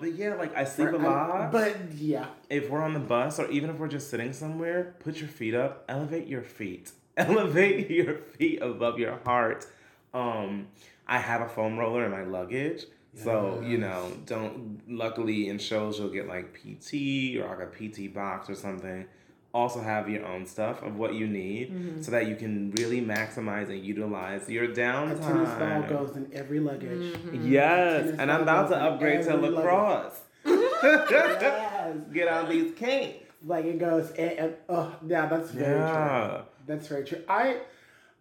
but 0.01 0.15
yeah, 0.15 0.35
like 0.35 0.57
I 0.57 0.65
sleep 0.65 0.91
a 0.93 0.97
lot 0.97 1.51
But 1.53 1.93
yeah. 1.95 2.27
if 2.51 2.69
we're 2.69 2.83
on 2.83 2.95
the 2.95 3.01
bus 3.01 3.39
or 3.39 3.51
even 3.51 3.71
if 3.71 3.77
we're 3.77 3.89
just 3.89 4.11
sitting 4.11 4.33
somewhere, 4.33 4.95
put 5.01 5.17
your 5.17 5.29
feet 5.29 5.55
up, 5.55 5.85
elevate 5.89 6.27
your 6.27 6.43
feet. 6.43 6.93
Elevate 7.19 7.91
your 7.91 8.15
feet 8.15 8.63
above 8.63 8.99
your 8.99 9.19
heart. 9.27 9.67
Um, 10.15 10.69
I 11.07 11.19
have 11.19 11.43
a 11.43 11.49
foam 11.49 11.77
roller 11.77 12.07
in 12.07 12.11
my 12.11 12.25
luggage. 12.25 12.87
So, 13.15 13.63
you 13.67 13.77
know, 13.77 14.11
don't 14.25 14.81
luckily 14.89 15.51
in 15.51 15.59
shows 15.59 15.99
you'll 15.99 16.09
get 16.09 16.27
like 16.27 16.55
PT 16.55 17.37
or 17.37 17.47
like 17.49 17.69
a 17.69 17.89
PT 18.07 18.15
box 18.15 18.49
or 18.49 18.55
something. 18.55 19.07
Also 19.55 19.81
have 19.81 20.09
your 20.09 20.25
own 20.27 20.47
stuff 20.47 20.83
of 20.83 20.97
what 20.97 21.15
you 21.15 21.27
need 21.27 21.71
mm-hmm. 21.71 22.01
so 22.01 22.11
that 22.11 22.27
you 22.27 22.37
can 22.37 22.71
really 22.73 23.03
maximize 23.03 23.69
and 23.69 23.85
utilize 23.85 24.49
your 24.49 24.65
A 24.65 24.75
tennis 24.75 25.51
ball 25.59 25.83
goes 25.83 26.17
in 26.17 26.31
every 26.33 26.59
luggage. 26.59 27.13
Mm-hmm. 27.13 27.53
Yes, 27.53 28.15
and 28.19 28.33
I'm 28.33 28.43
about 28.43 28.71
to 28.71 28.77
upgrade 28.77 29.25
to 29.25 29.37
lacrosse. 29.37 30.21
Yes. 30.47 31.99
Get 32.13 32.29
on 32.29 32.49
these 32.49 32.75
kinks. 32.75 33.19
Like 33.45 33.65
it 33.65 33.79
goes, 33.79 34.11
and, 34.13 34.31
and 34.33 34.55
oh, 34.69 34.95
yeah, 35.07 35.27
that's 35.27 35.51
very 35.51 35.79
Yeah. 35.79 36.29
true. 36.29 36.45
That's 36.67 36.87
very 36.87 37.05
true. 37.05 37.23
I, 37.29 37.59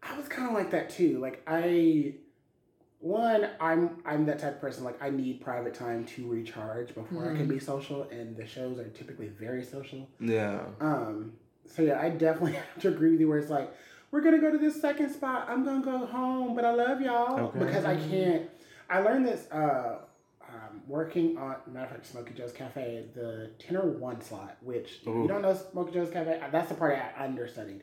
I 0.02 0.18
was 0.18 0.28
kind 0.28 0.48
of 0.48 0.54
like 0.56 0.72
that 0.72 0.90
too. 0.90 1.20
Like 1.20 1.44
I, 1.46 2.16
one, 3.02 3.50
I'm 3.60 3.98
I'm 4.06 4.26
that 4.28 4.40
type 4.40 4.56
of 4.56 4.62
person. 4.62 4.84
Like 4.84 5.02
I 5.02 5.10
need 5.10 5.42
private 5.42 5.74
time 5.74 6.06
to 6.06 6.28
recharge 6.28 6.94
before 6.94 7.30
I 7.32 7.36
can 7.36 7.48
be 7.48 7.60
social, 7.60 8.04
and 8.12 8.38
the 8.38 8.46
shows 8.46 8.78
are 8.80 8.88
typically 8.90 9.28
very 9.28 9.64
social. 9.64 10.08
Yeah. 10.20 10.62
Um, 10.80 11.34
so 11.66 11.82
yeah, 11.82 12.00
I 12.00 12.10
definitely 12.10 12.52
have 12.76 12.82
to 12.82 12.90
agree 12.90 13.12
with 13.12 13.20
you. 13.20 13.28
Where 13.28 13.40
it's 13.40 13.50
like, 13.50 13.74
we're 14.12 14.22
gonna 14.22 14.40
go 14.40 14.52
to 14.52 14.58
this 14.58 14.80
second 14.80 15.12
spot. 15.12 15.48
I'm 15.50 15.66
gonna 15.66 15.84
go 15.84 16.06
home, 16.06 16.56
but 16.56 16.64
I 16.64 16.74
love 16.74 17.02
y'all 17.02 17.40
Okay. 17.40 17.60
because 17.60 17.86
I 17.86 17.96
can't. 17.96 18.50
I 18.90 19.00
learned 19.00 19.26
this 19.26 19.50
uh, 19.52 20.00
um, 20.48 20.82
working 20.88 21.38
on 21.38 21.56
matter 21.68 21.86
of 21.86 21.92
fact, 21.92 22.06
Smoky 22.06 22.34
Joe's 22.34 22.52
Cafe, 22.52 23.06
the 23.16 23.50
tenor 23.58 23.88
one 23.88 24.22
slot. 24.22 24.58
Which 24.62 25.00
Ooh. 25.08 25.24
you 25.24 25.28
don't 25.28 25.42
know 25.42 25.58
Smoky 25.72 25.94
Joe's 25.94 26.12
Cafe, 26.12 26.40
that's 26.52 26.70
the 26.70 26.76
part 26.76 27.00
I 27.18 27.24
understudied. 27.26 27.82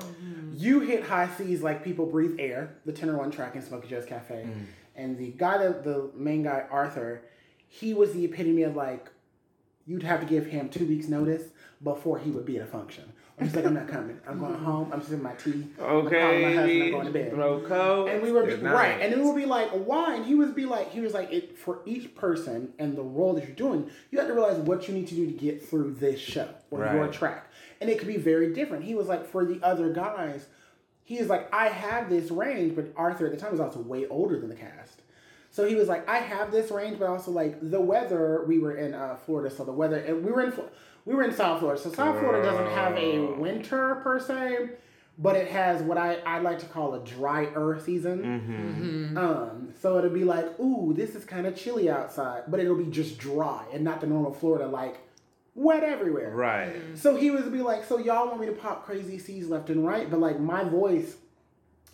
Mm-hmm. 0.00 0.52
You 0.56 0.80
hit 0.80 1.04
high 1.04 1.28
C's 1.36 1.62
like 1.62 1.82
people 1.84 2.06
breathe 2.06 2.36
air. 2.38 2.76
The 2.84 2.92
tenor 2.92 3.16
one 3.16 3.30
track 3.30 3.54
in 3.56 3.62
Smoky 3.62 3.88
Joe's 3.88 4.04
Cafe, 4.04 4.46
mm. 4.46 4.64
and 4.96 5.18
the 5.18 5.28
guy, 5.30 5.58
that 5.58 5.84
the 5.84 6.10
main 6.14 6.42
guy 6.42 6.64
Arthur, 6.70 7.22
he 7.68 7.94
was 7.94 8.12
the 8.12 8.24
epitome 8.24 8.62
of 8.62 8.76
like 8.76 9.08
you'd 9.86 10.02
have 10.02 10.20
to 10.20 10.26
give 10.26 10.46
him 10.46 10.68
two 10.68 10.86
weeks 10.86 11.08
notice 11.08 11.42
before 11.82 12.18
he 12.18 12.30
would 12.30 12.44
be 12.44 12.56
at 12.56 12.62
a 12.62 12.66
function. 12.66 13.12
Or 13.38 13.44
he's 13.44 13.56
like, 13.56 13.64
I'm 13.64 13.74
not 13.74 13.88
coming. 13.88 14.20
I'm 14.28 14.38
going 14.38 14.54
home. 14.64 14.90
I'm 14.92 15.02
sipping 15.02 15.22
my 15.22 15.32
tea. 15.32 15.66
I'm 15.80 16.08
calling 16.08 16.12
my 16.42 16.52
husband. 16.54 16.58
I'm 16.58 16.64
Okay. 16.64 16.90
going 16.90 17.06
to 17.06 17.12
bed. 17.12 17.32
Throw 17.32 17.60
coat. 17.60 18.08
And 18.08 18.22
we 18.22 18.30
were 18.30 18.44
be 18.44 18.54
right, 18.54 19.00
and 19.00 19.12
then 19.12 19.20
we 19.20 19.26
would 19.26 19.36
be 19.36 19.46
like, 19.46 19.70
why? 19.70 20.14
And 20.14 20.24
he 20.24 20.34
would 20.34 20.54
be 20.54 20.66
like, 20.66 20.92
he 20.92 21.00
was 21.00 21.14
like, 21.14 21.32
it 21.32 21.58
for 21.58 21.80
each 21.86 22.14
person 22.14 22.72
and 22.78 22.96
the 22.96 23.02
role 23.02 23.32
that 23.34 23.44
you're 23.44 23.56
doing, 23.56 23.90
you 24.10 24.18
have 24.18 24.28
to 24.28 24.34
realize 24.34 24.58
what 24.58 24.86
you 24.86 24.94
need 24.94 25.08
to 25.08 25.14
do 25.14 25.26
to 25.26 25.32
get 25.32 25.66
through 25.66 25.94
this 25.94 26.20
show 26.20 26.48
or 26.70 26.84
your 26.94 27.08
track, 27.08 27.50
and 27.82 27.90
it 27.90 27.98
could 27.98 28.08
be 28.08 28.16
very 28.16 28.54
different. 28.54 28.84
He 28.84 28.94
was 28.94 29.08
like, 29.08 29.26
for 29.26 29.44
the 29.44 29.60
other 29.62 29.92
guys, 29.92 30.46
he 31.02 31.18
is 31.18 31.28
like, 31.28 31.52
I 31.52 31.66
have 31.66 32.08
this 32.08 32.30
range, 32.30 32.76
but 32.76 32.92
Arthur 32.96 33.26
at 33.26 33.32
the 33.32 33.36
time 33.36 33.50
was 33.50 33.60
also 33.60 33.80
way 33.80 34.06
older 34.06 34.38
than 34.38 34.48
the 34.48 34.54
cast, 34.54 35.02
So 35.50 35.68
he 35.68 35.74
was 35.74 35.88
like, 35.88 36.08
I 36.08 36.18
have 36.18 36.52
this 36.52 36.70
range, 36.70 37.00
but 37.00 37.08
also 37.08 37.32
like 37.32 37.58
the 37.60 37.80
weather. 37.80 38.44
We 38.46 38.60
were 38.60 38.76
in 38.76 38.94
uh, 38.94 39.16
Florida, 39.26 39.54
so 39.54 39.64
the 39.64 39.72
weather, 39.72 39.98
and 39.98 40.24
we 40.24 40.30
were 40.30 40.42
in 40.42 40.54
we 41.04 41.14
were 41.16 41.24
in 41.24 41.34
South 41.34 41.58
Florida. 41.58 41.82
So 41.82 41.92
South 41.92 42.20
Florida 42.20 42.48
doesn't 42.48 42.70
have 42.70 42.96
a 42.96 43.18
winter 43.34 43.96
per 43.96 44.20
se, 44.20 44.70
but 45.18 45.34
it 45.34 45.48
has 45.48 45.82
what 45.82 45.98
I 45.98 46.18
I 46.24 46.38
like 46.38 46.60
to 46.60 46.66
call 46.66 46.94
a 46.94 47.00
dry 47.00 47.46
earth 47.54 47.84
season. 47.84 48.22
Mm-hmm. 48.22 49.18
Um, 49.18 49.74
so 49.80 49.98
it'll 49.98 50.10
be 50.10 50.24
like, 50.24 50.58
ooh, 50.60 50.94
this 50.94 51.16
is 51.16 51.24
kind 51.24 51.46
of 51.48 51.56
chilly 51.56 51.90
outside, 51.90 52.44
but 52.46 52.60
it'll 52.60 52.76
be 52.76 52.90
just 52.90 53.18
dry 53.18 53.64
and 53.72 53.82
not 53.82 54.00
the 54.00 54.06
normal 54.06 54.32
Florida 54.32 54.68
like 54.68 55.00
wet 55.54 55.82
everywhere. 55.84 56.30
Right. 56.30 56.74
Mm-hmm. 56.74 56.96
So 56.96 57.16
he 57.16 57.30
was 57.30 57.44
be 57.46 57.62
like, 57.62 57.84
so 57.84 57.98
y'all 57.98 58.28
want 58.28 58.40
me 58.40 58.46
to 58.46 58.52
pop 58.52 58.84
crazy 58.84 59.18
C's 59.18 59.48
left 59.48 59.70
and 59.70 59.86
right, 59.86 60.10
but 60.10 60.20
like 60.20 60.40
my 60.40 60.64
voice 60.64 61.16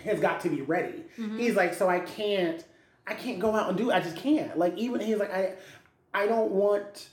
has 0.05 0.21
got 0.21 0.41
to 0.43 0.49
be 0.49 0.63
ready. 0.63 1.05
Mm-hmm. 1.19 1.39
He's 1.39 1.57
like, 1.57 1.75
so 1.75 1.89
I 1.89 2.01
can't, 2.01 2.65
I 3.07 3.15
can't 3.15 3.41
go 3.41 3.55
out 3.55 3.69
and 3.69 3.77
do. 3.79 3.91
I 3.91 4.01
just 4.01 4.17
can't. 4.17 4.57
Like 4.59 4.77
even 4.77 5.01
he's 5.01 5.17
like, 5.19 5.33
I, 5.33 5.55
I 6.15 6.27
don't 6.27 6.51
want. 6.53 7.09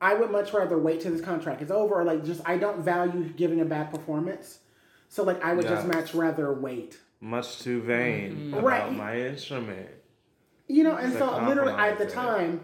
I 0.00 0.14
would 0.14 0.32
much 0.32 0.52
rather 0.52 0.76
wait 0.76 1.00
till 1.00 1.12
this 1.12 1.20
contract 1.20 1.62
is 1.62 1.70
over, 1.70 1.94
or 1.94 2.04
like 2.04 2.24
just 2.24 2.40
I 2.44 2.58
don't 2.58 2.82
value 2.82 3.28
giving 3.36 3.60
a 3.60 3.64
bad 3.64 3.90
performance. 3.90 4.58
So 5.08 5.22
like 5.22 5.42
I 5.44 5.52
would 5.54 5.66
just 5.66 5.86
Yes. 5.86 5.94
much 5.94 6.14
rather 6.14 6.52
wait. 6.52 6.98
Much 7.20 7.60
too 7.60 7.80
vain 7.82 8.32
mm-hmm. 8.32 8.54
about 8.54 8.64
Right. 8.64 8.92
my 8.92 9.20
instrument. 9.20 9.88
You 10.66 10.82
know, 10.84 10.96
and 10.96 11.12
To 11.12 11.18
so 11.18 11.46
literally 11.46 11.72
at 11.74 11.98
the 11.98 12.06
compromise 12.06 12.10
it. 12.10 12.14
time, 12.14 12.60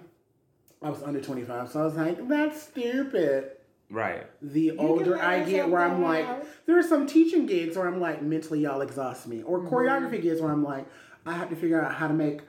I 0.83 0.91
was 0.91 1.03
under 1.03 1.21
twenty 1.21 1.43
five, 1.43 1.71
so 1.71 1.81
I 1.81 1.85
was 1.85 1.95
like, 1.95 2.29
that's 2.29 2.63
stupid. 2.63 3.53
Right. 3.91 4.27
the 4.43 4.69
can 4.71 4.81
older 4.81 5.19
I 5.19 5.43
get, 5.45 5.71
where 5.71 5.81
I'm 5.81 6.03
like, 6.03 6.27
go 6.27 6.47
there 6.67 6.79
are 6.79 6.83
some 6.83 7.07
teaching 7.07 7.47
gigs 7.47 7.75
where 7.75 7.89
I'm 7.89 8.01
like, 8.01 8.21
mentally 8.23 8.61
y'all 8.61 8.83
exhaust 8.83 9.27
me, 9.27 9.43
or 9.43 9.61
Mm-hmm. 9.61 9.75
choreography 9.75 10.21
gigs 10.21 10.41
where 10.43 10.51
I'm 10.53 10.63
like, 10.63 10.85
I 11.25 11.33
have 11.33 11.49
to 11.51 11.57
figure 11.57 11.83
out 11.83 11.95
how 11.95 12.07
to 12.07 12.13
make 12.15 12.43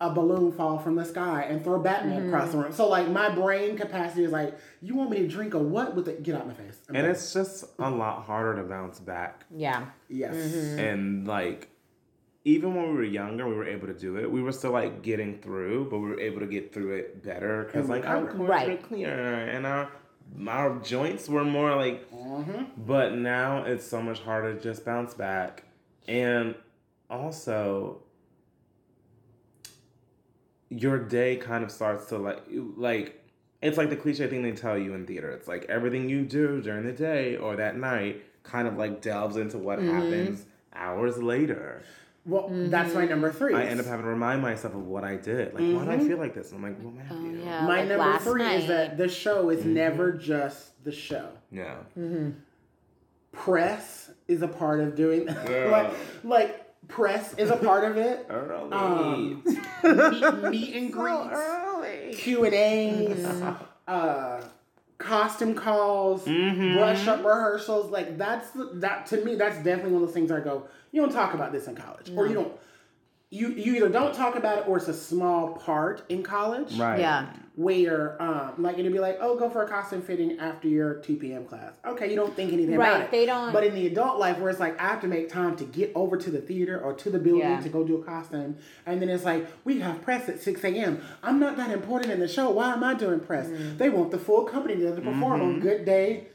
a 0.00 0.08
balloon 0.14 0.52
fall 0.52 0.78
from 0.78 0.94
the 0.94 1.04
sky 1.04 1.42
and 1.42 1.64
throw 1.64 1.80
Batman 1.80 2.20
Mm-hmm. 2.20 2.28
across 2.28 2.52
the 2.52 2.58
room. 2.58 2.70
So 2.72 2.88
like 2.88 3.08
my 3.08 3.28
brain 3.28 3.76
capacity 3.76 4.22
is 4.22 4.30
like, 4.30 4.56
you 4.80 4.94
want 4.94 5.10
me 5.10 5.18
to 5.18 5.26
drink 5.26 5.54
a 5.54 5.58
what 5.58 5.96
with 5.96 6.06
it? 6.06 6.22
Get 6.22 6.36
out 6.36 6.46
my 6.46 6.54
face. 6.54 6.78
I'm 6.88 6.94
And 6.94 7.02
done. 7.02 7.10
it's 7.10 7.32
just 7.34 7.64
a 7.80 7.90
lot 7.90 8.22
harder 8.22 8.54
to 8.54 8.62
bounce 8.62 9.00
back. 9.00 9.44
Yeah. 9.50 9.86
yes, 10.08 10.36
Mm-hmm. 10.36 10.78
And 10.78 11.26
like, 11.26 11.70
even 12.54 12.74
when 12.74 12.86
we 12.90 12.94
were 12.94 13.04
younger, 13.20 13.44
we 13.48 13.54
were 13.60 13.66
able 13.76 13.86
to 13.88 13.98
do 14.06 14.16
it. 14.20 14.26
We 14.36 14.40
were 14.46 14.52
still 14.52 14.72
like 14.72 15.02
getting 15.02 15.32
through, 15.44 15.88
but 15.90 15.98
we 15.98 16.08
were 16.10 16.20
able 16.28 16.40
to 16.40 16.46
get 16.46 16.72
through 16.72 16.92
it 17.00 17.22
better 17.22 17.64
because 17.64 17.88
like 17.88 18.06
our 18.06 18.22
recover. 18.22 18.36
chords 18.38 18.50
Right. 18.50 18.68
were 18.70 18.88
clearer 18.88 19.34
and 19.54 19.66
our 19.66 19.84
our 20.46 20.78
joints 20.80 21.28
were 21.28 21.44
more 21.44 21.74
like. 21.84 21.98
Mm-hmm. 22.10 22.62
But 22.92 23.08
now 23.16 23.64
it's 23.64 23.86
so 23.86 24.00
much 24.08 24.20
harder 24.20 24.54
to 24.54 24.60
just 24.60 24.84
bounce 24.84 25.12
back, 25.14 25.64
and 26.06 26.54
also 27.10 28.02
your 30.70 30.98
day 30.98 31.36
kind 31.36 31.64
of 31.64 31.70
starts 31.70 32.06
to 32.06 32.18
like 32.18 32.42
like 32.76 33.24
it's 33.60 33.76
like 33.76 33.90
the 33.90 33.96
cliche 33.96 34.26
thing 34.28 34.42
they 34.42 34.52
tell 34.52 34.78
you 34.78 34.94
in 34.94 35.06
theater. 35.06 35.30
It's 35.30 35.48
like 35.48 35.64
everything 35.68 36.08
you 36.08 36.22
do 36.22 36.60
during 36.60 36.84
the 36.86 36.92
day 36.92 37.36
or 37.36 37.56
that 37.56 37.76
night 37.76 38.22
kind 38.42 38.68
of 38.68 38.76
like 38.76 39.00
delves 39.02 39.36
into 39.36 39.58
what 39.58 39.78
Mm-hmm. 39.78 39.94
happens 39.96 40.44
hours 40.74 41.18
later. 41.22 41.82
Well, 42.28 42.48
that's 42.50 42.94
my 42.94 43.06
number 43.06 43.32
three. 43.32 43.54
I 43.54 43.64
end 43.64 43.80
up 43.80 43.86
having 43.86 44.04
to 44.04 44.10
remind 44.10 44.42
myself 44.42 44.74
of 44.74 44.84
what 44.86 45.02
I 45.02 45.16
did. 45.16 45.54
Like, 45.54 45.62
why 45.74 45.84
do 45.84 45.90
I 45.90 45.98
feel 46.06 46.18
like 46.18 46.34
this? 46.34 46.52
And 46.52 46.64
I'm 46.64 46.70
like, 46.72 46.80
what 46.80 47.04
have 47.06 47.16
Oh, 47.16 47.24
you? 47.24 47.40
yeah. 47.42 47.62
my 47.62 47.66
like 47.78 47.88
number 47.88 48.04
last 48.04 48.24
three 48.24 48.44
is 48.44 48.66
that 48.68 48.96
the 48.98 49.08
show 49.08 49.48
is 49.50 49.60
Mm-hmm. 49.60 49.74
never 49.74 50.12
just 50.12 50.84
the 50.84 50.92
show. 50.92 51.30
Yeah. 51.50 51.76
Press 53.32 54.10
is 54.26 54.42
a 54.42 54.48
part 54.48 54.80
of 54.80 54.94
doing 54.94 55.24
Girl. 55.46 55.70
like 55.70 55.92
like 56.24 56.88
press 56.88 57.34
is 57.34 57.50
a 57.50 57.56
part 57.56 57.84
of 57.84 57.96
it. 57.96 58.26
Early. 58.30 58.72
Um, 58.72 59.42
meet, 59.44 60.50
meet 60.50 60.74
and 60.76 60.90
so 60.92 60.98
greets, 60.98 61.30
early. 61.32 62.14
Q 62.14 62.44
and 62.44 62.54
A's, 62.54 63.24
uh, 63.86 64.42
costume 64.98 65.54
calls, 65.54 66.24
Mhm. 66.26 66.76
brush 66.76 67.06
up 67.06 67.24
rehearsals. 67.24 67.90
Like 67.90 68.18
that's 68.18 68.48
that 68.74 69.06
to 69.06 69.24
me. 69.24 69.36
That's 69.36 69.56
definitely 69.58 69.92
one 69.92 70.02
of 70.02 70.08
those 70.08 70.14
things 70.14 70.30
I 70.30 70.40
go. 70.40 70.64
You 70.92 71.00
don't 71.02 71.12
talk 71.12 71.34
about 71.34 71.52
this 71.52 71.68
in 71.68 71.74
college, 71.76 72.10
or 72.16 72.26
you 72.26 72.34
don't. 72.34 72.52
You 73.30 73.48
you 73.50 73.74
either 73.76 73.90
don't 73.90 74.14
talk 74.14 74.36
about 74.36 74.58
it, 74.58 74.68
or 74.68 74.78
it's 74.78 74.88
a 74.88 74.94
small 74.94 75.48
part 75.54 76.02
in 76.08 76.22
college. 76.22 76.74
Right. 76.78 77.00
Yeah. 77.00 77.26
Where 77.56 78.16
um 78.22 78.52
like 78.62 78.78
it'd 78.78 78.90
be 78.90 79.00
like, 79.00 79.18
oh, 79.20 79.36
go 79.36 79.50
for 79.50 79.62
a 79.64 79.68
costume 79.68 80.00
fitting 80.00 80.38
after 80.38 80.66
your 80.68 80.94
two 80.94 81.16
p.m. 81.16 81.44
class. 81.44 81.72
Okay, 81.84 82.08
you 82.08 82.16
don't 82.16 82.34
think 82.34 82.54
anything 82.54 82.76
Right, 82.76 82.88
about 82.88 83.00
it. 83.02 83.10
they 83.10 83.26
don't- 83.26 83.52
But 83.52 83.64
in 83.64 83.74
the 83.74 83.86
adult 83.88 84.18
life, 84.18 84.38
where 84.38 84.48
it's 84.48 84.60
like 84.60 84.80
I 84.80 84.86
have 84.88 85.00
to 85.02 85.08
make 85.08 85.28
time 85.28 85.56
to 85.56 85.64
get 85.64 85.92
over 85.94 86.16
to 86.16 86.30
the 86.30 86.40
theater 86.40 86.80
or 86.80 86.94
to 86.94 87.10
the 87.10 87.18
building 87.18 87.40
Yeah. 87.50 87.60
to 87.60 87.68
go 87.68 87.84
do 87.84 87.96
a 87.96 88.02
costume, 88.04 88.56
and 88.86 89.02
then 89.02 89.08
it's 89.10 89.24
like 89.24 89.46
we 89.64 89.80
have 89.80 90.00
press 90.00 90.28
at 90.30 90.40
six 90.40 90.64
a.m. 90.64 91.02
I'm 91.22 91.38
not 91.38 91.58
that 91.58 91.70
important 91.70 92.12
in 92.12 92.20
the 92.20 92.28
show. 92.28 92.48
Why 92.48 92.72
am 92.72 92.82
I 92.82 92.94
doing 92.94 93.20
press? 93.20 93.48
Mm. 93.48 93.76
They 93.76 93.90
want 93.90 94.10
the 94.12 94.18
full 94.18 94.44
company 94.44 94.76
to 94.76 94.92
perform 94.92 95.42
on 95.42 95.60
Good 95.60 95.84
Day, 95.84 96.28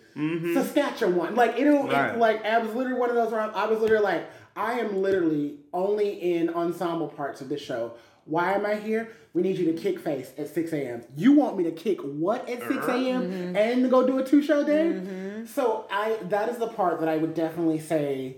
Saskatchewan. 0.54 1.16
One. 1.18 1.36
Like 1.36 1.58
it'll 1.58 1.88
Right. 1.88 2.10
it's 2.12 2.20
like 2.20 2.46
I 2.46 2.60
was 2.60 2.74
literally 2.76 3.00
one 3.00 3.10
of 3.10 3.16
those 3.16 3.32
where 3.32 3.42
I, 3.42 3.48
I 3.50 3.66
was 3.66 3.80
literally 3.80 4.04
like 4.04 4.26
I 4.56 4.80
am 4.80 5.02
literally 5.02 5.56
only 5.74 6.10
in 6.36 6.50
ensemble 6.50 7.08
parts 7.08 7.42
of 7.42 7.50
this 7.50 7.62
show. 7.62 7.94
Why 8.26 8.54
am 8.54 8.66
I 8.66 8.76
here? 8.76 9.10
We 9.34 9.42
need 9.42 9.58
you 9.58 9.66
to 9.66 9.74
kick 9.74 10.00
face 10.00 10.32
at 10.38 10.48
6 10.54 10.72
a.m. 10.74 11.04
You 11.18 11.34
want 11.34 11.58
me 11.58 11.64
to 11.66 11.72
kick 11.72 12.00
what 12.02 12.48
at 12.50 12.60
6 12.62 12.72
a.m. 12.88 13.24
Mm-hmm. 13.24 13.56
and 13.58 13.90
go 13.90 14.06
do 14.06 14.20
a 14.20 14.24
two 14.24 14.42
show 14.44 14.64
day? 14.64 15.02
So 15.46 15.88
I 15.92 16.18
that 16.30 16.48
is 16.50 16.58
the 16.58 16.68
part 16.68 17.00
that 17.02 17.10
I 17.10 17.18
would 17.18 17.34
definitely 17.34 17.80
say 17.80 18.38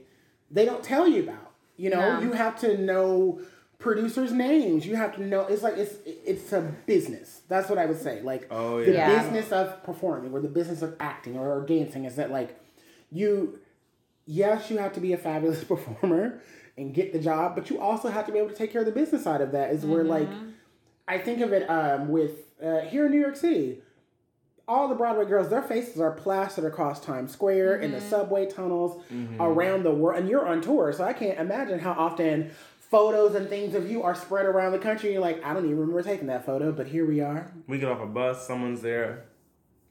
they 0.49 0.65
don't 0.65 0.83
tell 0.83 1.07
you 1.07 1.23
about. 1.23 1.51
You 1.77 1.89
know, 1.89 2.15
No. 2.15 2.21
you 2.21 2.31
have 2.31 2.57
to 2.61 2.77
know 2.77 3.41
producers' 3.77 4.31
names. 4.31 4.87
You 4.87 4.95
have 4.95 5.13
to 5.17 5.21
know 5.23 5.41
it's 5.41 5.61
like 5.61 5.77
it's 5.77 5.95
it's 6.05 6.51
a 6.53 6.61
business. 6.87 7.41
That's 7.49 7.69
what 7.69 7.77
I 7.77 7.85
would 7.85 8.01
say. 8.01 8.21
Like 8.21 8.47
Oh, 8.49 8.83
the 8.83 8.93
yeah. 8.93 9.11
Yeah. 9.11 9.21
business 9.21 9.51
of 9.51 9.83
performing 9.83 10.31
or 10.33 10.39
the 10.39 10.47
business 10.47 10.81
of 10.81 10.95
acting 10.99 11.37
or, 11.37 11.63
dancing 11.65 12.05
is 12.05 12.15
that 12.15 12.31
like 12.31 12.57
you 13.11 13.59
yes, 14.25 14.69
you 14.69 14.77
have 14.77 14.93
to 14.93 14.99
be 14.99 15.13
a 15.13 15.17
fabulous 15.17 15.63
performer 15.71 16.41
and 16.77 16.93
get 16.93 17.13
the 17.13 17.19
job, 17.19 17.55
but 17.55 17.69
you 17.69 17.79
also 17.79 18.09
have 18.09 18.25
to 18.25 18.31
be 18.31 18.37
able 18.37 18.49
to 18.49 18.55
take 18.55 18.71
care 18.71 18.81
of 18.81 18.85
the 18.85 18.91
business 18.91 19.23
side 19.23 19.41
of 19.41 19.51
that. 19.53 19.71
Is 19.71 19.85
where 19.85 20.03
like 20.03 20.29
I 21.07 21.17
think 21.19 21.41
of 21.41 21.53
it 21.53 21.69
um, 21.69 22.09
with 22.09 22.51
uh, 22.63 22.81
here 22.81 23.05
in 23.05 23.11
New 23.11 23.19
York 23.19 23.35
City. 23.35 23.81
All 24.67 24.87
the 24.87 24.95
Broadway 24.95 25.25
girls, 25.25 25.49
their 25.49 25.61
faces 25.61 26.01
are 26.01 26.09
plastered 26.09 26.65
across 26.65 26.99
Times 26.99 27.31
Square 27.31 27.81
in 27.81 27.91
the 27.91 28.01
subway 28.01 28.47
tunnels 28.47 28.99
around 29.39 29.83
the 29.83 29.91
world, 29.91 30.19
and 30.19 30.27
you're 30.27 30.47
on 30.47 30.59
tour, 30.59 30.91
so 30.91 31.03
I 31.03 31.13
can't 31.13 31.37
imagine 31.37 31.77
how 31.77 31.91
often 31.91 32.49
photos 32.89 33.35
and 33.35 33.47
things 33.47 33.75
of 33.75 33.91
you 33.91 34.01
are 34.01 34.15
spread 34.15 34.47
around 34.47 34.71
the 34.71 34.79
country. 34.79 35.11
You're 35.13 35.21
like, 35.21 35.45
I 35.45 35.53
don't 35.53 35.65
even 35.65 35.77
remember 35.77 36.01
taking 36.01 36.25
that 36.27 36.47
photo, 36.47 36.71
but 36.71 36.87
here 36.87 37.05
we 37.05 37.21
are. 37.21 37.51
We 37.67 37.77
get 37.77 37.89
off 37.89 38.01
a 38.01 38.07
bus, 38.07 38.47
someone's 38.47 38.81
there. 38.81 39.25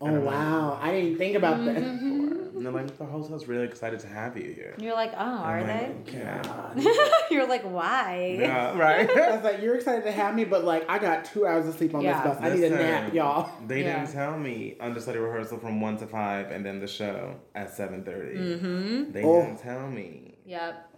Oh 0.01 0.21
wow, 0.21 0.79
I 0.83 0.91
didn't 0.93 1.19
think 1.19 1.37
about 1.37 1.65
that. 1.65 1.77
And 1.77 2.65
they're 2.65 2.73
like, 2.73 2.97
the 2.99 3.05
hotel's 3.05 3.47
really 3.49 3.65
excited 3.65 4.01
to 4.01 4.07
have 4.07 4.37
you 4.37 4.53
here. 4.53 4.75
You're 4.79 4.95
like, 4.95 5.13
oh, 5.15 5.17
are 5.19 5.59
I'm 5.59 5.67
they? 5.67 5.89
like, 5.89 6.13
Yeah. 6.13 7.09
You're 7.31 7.49
like, 7.49 7.63
why? 7.63 8.37
yeah, 8.39 8.79
right. 8.79 9.09
I 9.17 9.35
was 9.35 9.45
like, 9.45 9.61
you're 9.61 9.75
excited 9.75 10.05
to 10.05 10.13
have 10.13 10.35
me, 10.35 10.45
but 10.45 10.65
like, 10.65 10.89
I 10.89 10.99
got 10.99 11.25
two 11.25 11.47
hours 11.47 11.67
of 11.67 11.75
sleep 11.75 11.95
on 11.95 12.03
Yeah. 12.03 12.23
this 12.23 12.37
bus. 12.37 12.45
I 12.45 12.55
need 12.55 12.65
a 12.65 12.71
nap, 12.71 13.13
y'all. 13.15 13.51
They 13.67 13.83
Yeah. 13.83 14.01
didn't 14.01 14.13
tell 14.15 14.39
me 14.39 14.77
understudy 14.81 15.19
rehearsal 15.19 15.59
from 15.59 15.81
one 15.81 15.97
to 15.99 16.07
five, 16.07 16.51
and 16.51 16.65
then 16.65 16.81
the 16.81 16.87
show 16.89 17.35
at 17.55 17.73
seven 17.75 18.03
Mm-hmm. 18.05 19.13
They 19.13 19.23
Oh. 19.25 19.43
didn't 19.43 19.59
tell 19.61 19.89
me. 19.89 20.37
Yep. 20.47 20.91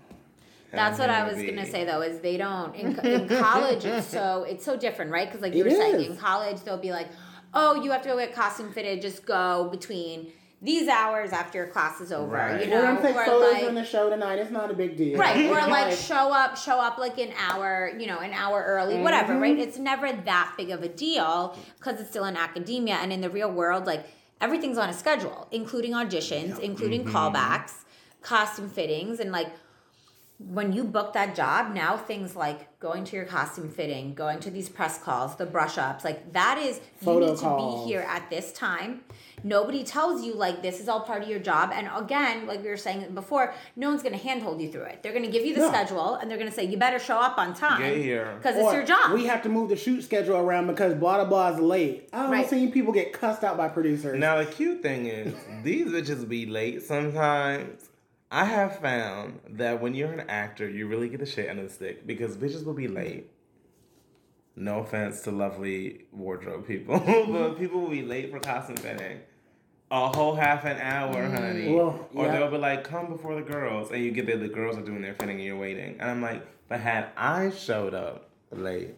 That's 0.73 0.99
what 0.99 1.09
I 1.11 1.25
was 1.25 1.37
gonna 1.37 1.53
gonna 1.53 1.67
say 1.67 1.85
though 1.85 2.03
is 2.03 2.21
they 2.21 2.37
don't 2.37 2.75
in, 2.75 2.99
in 3.01 3.29
college 3.29 3.85
it's 3.85 4.07
so 4.09 4.43
it's 4.43 4.65
so 4.65 4.77
different 4.77 5.11
right 5.11 5.27
because 5.27 5.41
like 5.41 5.55
you 5.55 5.65
It 5.65 5.71
were 5.71 5.77
saying 5.77 6.05
in 6.05 6.17
college 6.19 6.61
they'll 6.65 6.77
be 6.77 6.91
like 6.93 7.09
oh 7.57 7.75
you 7.83 7.91
have 7.91 8.03
to 8.03 8.09
go 8.11 8.17
get 8.19 8.35
costume 8.35 8.71
fitted 8.73 9.01
just 9.03 9.25
go 9.27 9.69
between 9.71 10.31
these 10.63 10.89
hours 10.89 11.33
after 11.33 11.59
your 11.59 11.67
class 11.67 12.01
is 12.01 12.11
over 12.13 12.33
Right. 12.35 12.65
you 12.65 12.71
We're 12.71 12.81
know 12.83 12.95
gonna 12.97 13.03
take 13.03 13.17
photos 13.27 13.53
like 13.53 13.63
in 13.65 13.75
the 13.75 13.85
show 13.85 14.09
tonight. 14.09 14.39
It's 14.39 14.51
not 14.51 14.71
a 14.71 14.75
big 14.75 14.97
deal. 14.97 15.19
right 15.19 15.47
or 15.51 15.55
like 15.55 15.71
Like, 15.91 15.99
show 15.99 16.33
up 16.33 16.57
show 16.57 16.81
up 16.81 16.97
like 16.99 17.19
an 17.19 17.33
hour 17.39 17.93
you 17.99 18.07
know 18.07 18.19
an 18.19 18.33
hour 18.33 18.63
early 18.67 18.99
whatever 19.01 19.33
Mm-hmm. 19.35 19.43
right 19.43 19.59
it's 19.59 19.79
never 19.79 20.11
that 20.13 20.55
big 20.57 20.71
of 20.71 20.83
a 20.83 20.89
deal 20.89 21.57
because 21.79 22.01
it's 22.01 22.11
still 22.11 22.25
in 22.25 22.37
academia 22.37 22.95
and 22.95 23.13
in 23.13 23.21
the 23.21 23.31
real 23.31 23.51
world 23.51 23.87
like 23.87 24.07
everything's 24.41 24.79
on 24.79 24.89
a 24.89 24.95
schedule 24.95 25.47
including 25.51 25.93
auditions 25.93 26.59
including 26.59 27.05
Mm-hmm. 27.05 27.15
callbacks 27.17 27.73
costume 28.23 28.69
fittings 28.69 29.21
and 29.21 29.31
like 29.33 29.49
when 30.39 30.71
you 30.73 30.85
book 30.85 31.15
that 31.15 31.35
job 31.35 31.73
now 31.75 31.97
things 31.97 32.37
like 32.37 32.79
going 32.79 33.05
to 33.05 33.17
your 33.17 33.25
costume 33.25 33.71
fitting 33.71 34.13
going 34.13 34.39
to 34.39 34.51
these 34.51 34.69
press 34.69 34.99
calls 34.99 35.35
the 35.37 35.47
brush 35.47 35.79
ups 35.79 36.05
like 36.05 36.31
that 36.35 36.59
is 36.59 36.79
Photo 37.03 37.27
you 37.27 37.33
need 37.33 37.39
to 37.39 37.57
be 37.57 37.89
here 37.89 38.03
at 38.07 38.29
this 38.29 38.53
time 38.53 39.01
nobody 39.43 39.83
tells 39.83 40.23
you 40.23 40.35
like 40.35 40.61
this 40.61 40.79
is 40.79 40.89
all 40.91 41.01
part 41.01 41.23
of 41.23 41.29
your 41.29 41.39
job 41.39 41.71
and 41.73 41.89
again 41.97 42.47
like 42.47 42.63
we 42.63 42.69
were 42.69 42.77
saying 42.77 43.15
before 43.15 43.55
no 43.77 43.89
one's 43.89 44.03
going 44.03 44.13
to 44.13 44.23
handhold 44.23 44.61
you 44.61 44.71
through 44.71 44.83
it 44.83 45.03
they're 45.03 45.13
going 45.13 45.25
to 45.25 45.31
give 45.31 45.47
you 45.47 45.55
the 45.55 45.61
No. 45.61 45.69
schedule 45.71 46.17
and 46.17 46.31
they're 46.31 46.37
going 46.39 46.51
to 46.51 46.55
say 46.55 46.65
you 46.65 46.77
better 46.77 46.99
show 46.99 47.17
up 47.19 47.39
on 47.39 47.55
time 47.55 47.81
Get 47.81 47.97
here. 47.97 48.35
because 48.37 48.57
it's 48.57 48.73
your 48.75 48.85
job 48.85 49.13
We 49.13 49.25
have 49.25 49.43
to 49.45 49.49
move 49.49 49.71
the 49.71 49.77
shoot 49.77 50.03
schedule 50.03 50.37
around 50.37 50.67
because 50.67 50.93
blah 50.95 51.17
blah 51.17 51.25
blah 51.25 51.49
is 51.55 51.61
late. 51.61 52.11
I've 52.13 52.29
Right. 52.31 52.47
seen 52.49 52.71
people 52.73 52.93
get 52.93 53.15
cussed 53.15 53.43
out 53.43 53.57
by 53.57 53.69
producers. 53.69 54.19
Now 54.21 54.37
the 54.37 54.45
cute 54.45 54.83
thing 54.83 55.07
is, 55.07 55.33
these 55.63 55.87
bitches 55.87 56.29
be 56.29 56.45
late 56.45 56.83
sometimes. 56.83 57.89
I 58.31 58.45
have 58.45 58.79
found 58.81 59.41
that 59.51 59.81
when 59.81 59.95
you're 59.95 60.13
an 60.13 60.29
actor, 60.29 60.69
you 60.69 60.87
really 60.89 61.09
get 61.09 61.21
the 61.21 61.27
shit 61.27 61.49
under 61.49 61.63
the 61.65 61.71
stick 61.71 62.07
because 62.07 62.37
bitches 62.37 62.65
will 62.65 62.75
be 62.75 62.89
late. 62.89 63.31
no 64.57 64.81
offense 64.81 65.21
to 65.23 65.31
lovely 65.31 66.07
wardrobe 66.13 66.67
people, 66.67 66.99
but 67.29 67.59
people 67.59 67.81
will 67.83 67.91
be 67.91 68.03
late 68.03 68.31
for 68.31 68.41
costume 68.41 68.77
fitting. 68.77 69.21
A 69.91 70.09
whole 70.09 70.35
half 70.35 70.65
an 70.65 70.79
hour, 70.81 71.15
mm. 71.15 71.33
honey. 71.33 71.73
Well, 71.75 72.09
Or 72.15 72.27
yeah. 72.27 72.33
they'll 72.33 72.51
be 72.51 72.59
like, 72.59 72.83
come 72.85 73.07
before 73.09 73.37
the 73.37 73.43
girls. 73.43 73.91
And 73.93 74.03
you 74.05 74.11
get 74.11 74.27
there, 74.27 74.37
the 74.37 74.49
girls 74.49 74.77
are 74.77 74.83
doing 74.83 75.03
their 75.03 75.15
fitting 75.15 75.37
and 75.37 75.45
you're 75.45 75.57
waiting. 75.59 75.97
And 76.01 76.11
I'm 76.11 76.21
like, 76.23 76.45
but 76.69 76.81
had 76.81 77.09
I 77.17 77.51
showed 77.51 77.95
up 77.95 78.29
late, 78.51 78.95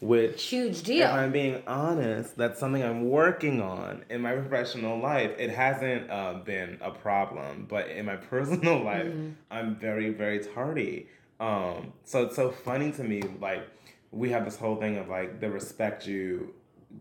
which 0.00 0.42
Huge 0.44 0.82
deal. 0.82 1.06
if 1.08 1.12
I'm 1.12 1.32
being 1.32 1.62
honest, 1.66 2.36
that's 2.36 2.58
something 2.58 2.82
I'm 2.82 3.08
working 3.08 3.60
on 3.60 4.04
in 4.10 4.20
my 4.22 4.32
professional 4.34 4.98
life. 4.98 5.32
It 5.38 5.50
hasn't 5.50 6.10
uh, 6.10 6.34
been 6.44 6.78
a 6.80 6.90
problem, 6.90 7.66
but 7.68 7.88
in 7.88 8.06
my 8.06 8.16
personal 8.32 8.82
life, 8.82 9.06
Mm-hmm. 9.06 9.30
I'm 9.50 9.76
very, 9.76 10.10
very 10.10 10.38
tardy. 10.40 11.08
Um, 11.38 11.92
so 12.04 12.24
it's 12.24 12.36
so 12.36 12.50
funny 12.50 12.92
to 12.92 13.04
me. 13.04 13.22
Like 13.40 13.66
we 14.10 14.30
have 14.30 14.44
this 14.44 14.56
whole 14.56 14.76
thing 14.76 14.96
of 14.98 15.08
like 15.08 15.40
the 15.40 15.50
respect 15.50 16.06
you 16.06 16.54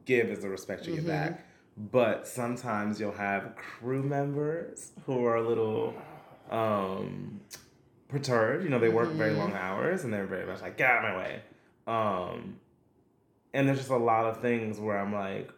give 0.05 0.27
is 0.27 0.39
the 0.41 0.49
respect 0.49 0.85
you 0.87 0.95
give 0.95 1.03
Mm-hmm. 1.05 1.11
back. 1.33 1.45
But 1.91 2.27
sometimes 2.27 2.99
you'll 2.99 3.13
have 3.13 3.55
crew 3.55 4.03
members 4.03 4.91
who 5.05 5.25
are 5.25 5.37
a 5.37 5.41
little 5.47 5.93
um, 6.51 7.39
perturbed. 8.09 8.63
You 8.63 8.69
know, 8.69 8.79
they 8.79 8.89
work 8.89 9.09
very 9.11 9.31
Mm-hmm. 9.31 9.39
long 9.39 9.53
hours 9.53 10.03
and 10.03 10.13
they're 10.13 10.25
very 10.25 10.45
much 10.45 10.61
like, 10.61 10.77
get 10.77 10.89
out 10.91 11.05
of 11.05 11.11
my 11.11 11.17
way. 11.17 11.41
Um, 11.87 12.59
and 13.53 13.67
there's 13.67 13.77
just 13.79 13.89
a 13.89 13.97
lot 13.97 14.25
of 14.25 14.41
things 14.41 14.79
where 14.79 14.97
I'm 14.97 15.13
like, 15.13 15.51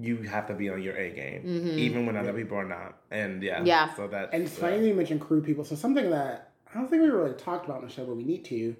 you 0.00 0.16
have 0.22 0.46
to 0.46 0.54
be 0.54 0.70
on 0.70 0.82
your 0.82 0.96
A 0.96 1.10
game, 1.10 1.42
even 1.78 2.06
when 2.06 2.16
other 2.16 2.32
people 2.32 2.56
are 2.56 2.64
not. 2.64 2.96
And 3.10 3.42
yeah, 3.42 3.56
Mm-hmm. 3.56 3.66
Yeah. 3.66 3.94
So 3.94 4.08
that's 4.08 4.32
And 4.32 4.44
it's 4.44 4.56
funny 4.56 4.78
that 4.78 4.86
you 4.86 4.94
mentioned 4.94 5.20
crew 5.20 5.42
people. 5.42 5.64
So 5.64 5.74
something 5.74 6.10
that 6.10 6.52
I 6.72 6.78
don't 6.78 6.88
think 6.88 7.02
we 7.02 7.08
really 7.08 7.34
talked 7.34 7.66
about 7.66 7.78
on 7.82 7.86
the 7.86 7.92
show, 7.92 8.04
but 8.06 8.16
we 8.16 8.24
need 8.24 8.44
to. 8.46 8.74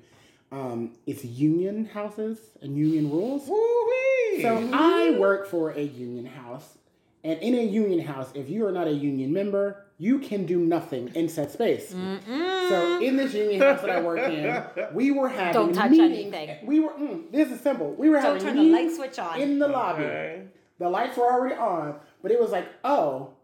Um, 0.50 0.92
it's 1.06 1.24
union 1.24 1.86
houses 1.86 2.38
and 2.60 2.76
union 2.76 3.10
rules. 3.10 3.48
Woo-wee. 3.48 4.42
So 4.42 4.70
I 4.72 5.16
work 5.18 5.46
for 5.46 5.70
a 5.70 5.82
union 5.82 6.26
house, 6.26 6.76
and 7.24 7.38
in 7.40 7.54
a 7.54 7.62
union 7.62 8.06
house, 8.06 8.30
if 8.34 8.48
you 8.50 8.66
are 8.66 8.72
not 8.72 8.86
a 8.86 8.92
union 8.92 9.32
member, 9.32 9.86
you 10.02 10.18
can 10.18 10.44
do 10.46 10.58
nothing 10.58 11.12
in 11.14 11.28
said 11.28 11.48
space. 11.52 11.90
So 11.90 13.00
in 13.00 13.16
this 13.16 13.32
union 13.34 13.60
house 13.60 13.82
that 13.82 13.90
I 13.90 14.00
work 14.00 14.18
in, 14.18 14.64
we 14.94 15.12
were 15.12 15.28
having 15.28 15.52
Don't 15.52 15.72
touch 15.72 15.92
meetings. 15.92 16.34
anything. 16.34 16.66
We 16.66 16.80
were. 16.80 16.90
Mm, 16.90 17.30
this 17.30 17.52
is 17.52 17.60
simple. 17.60 17.92
We 17.92 18.10
were 18.10 18.16
Don't 18.16 18.24
having 18.24 18.42
turn 18.42 18.56
the 18.56 18.62
light 18.64 18.72
meetings 18.82 18.96
switch 18.96 19.18
on. 19.20 19.40
in 19.40 19.60
the 19.60 19.68
lobby. 19.68 20.02
Okay. 20.02 20.42
The 20.80 20.88
lights 20.90 21.16
were 21.16 21.30
already 21.32 21.54
on, 21.54 22.00
but 22.20 22.32
it 22.32 22.40
was 22.40 22.50
like, 22.50 22.66
oh, 22.82 23.34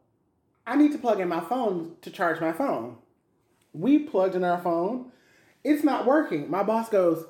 I 0.67 0.75
need 0.75 0.91
to 0.93 0.99
plug 0.99 1.21
in 1.21 1.29
my 1.29 1.39
phone 1.39 1.93
to 2.03 2.11
charge 2.11 2.41
my 2.41 2.51
phone. 2.53 2.97
We 3.73 4.01
plugged 4.01 4.35
in 4.35 4.43
our 4.43 4.61
phone. 4.61 5.13
It's 5.63 5.85
not 5.85 6.07
working. 6.07 6.51
My 6.51 6.65
boss 6.65 6.89
goes, 6.89 7.25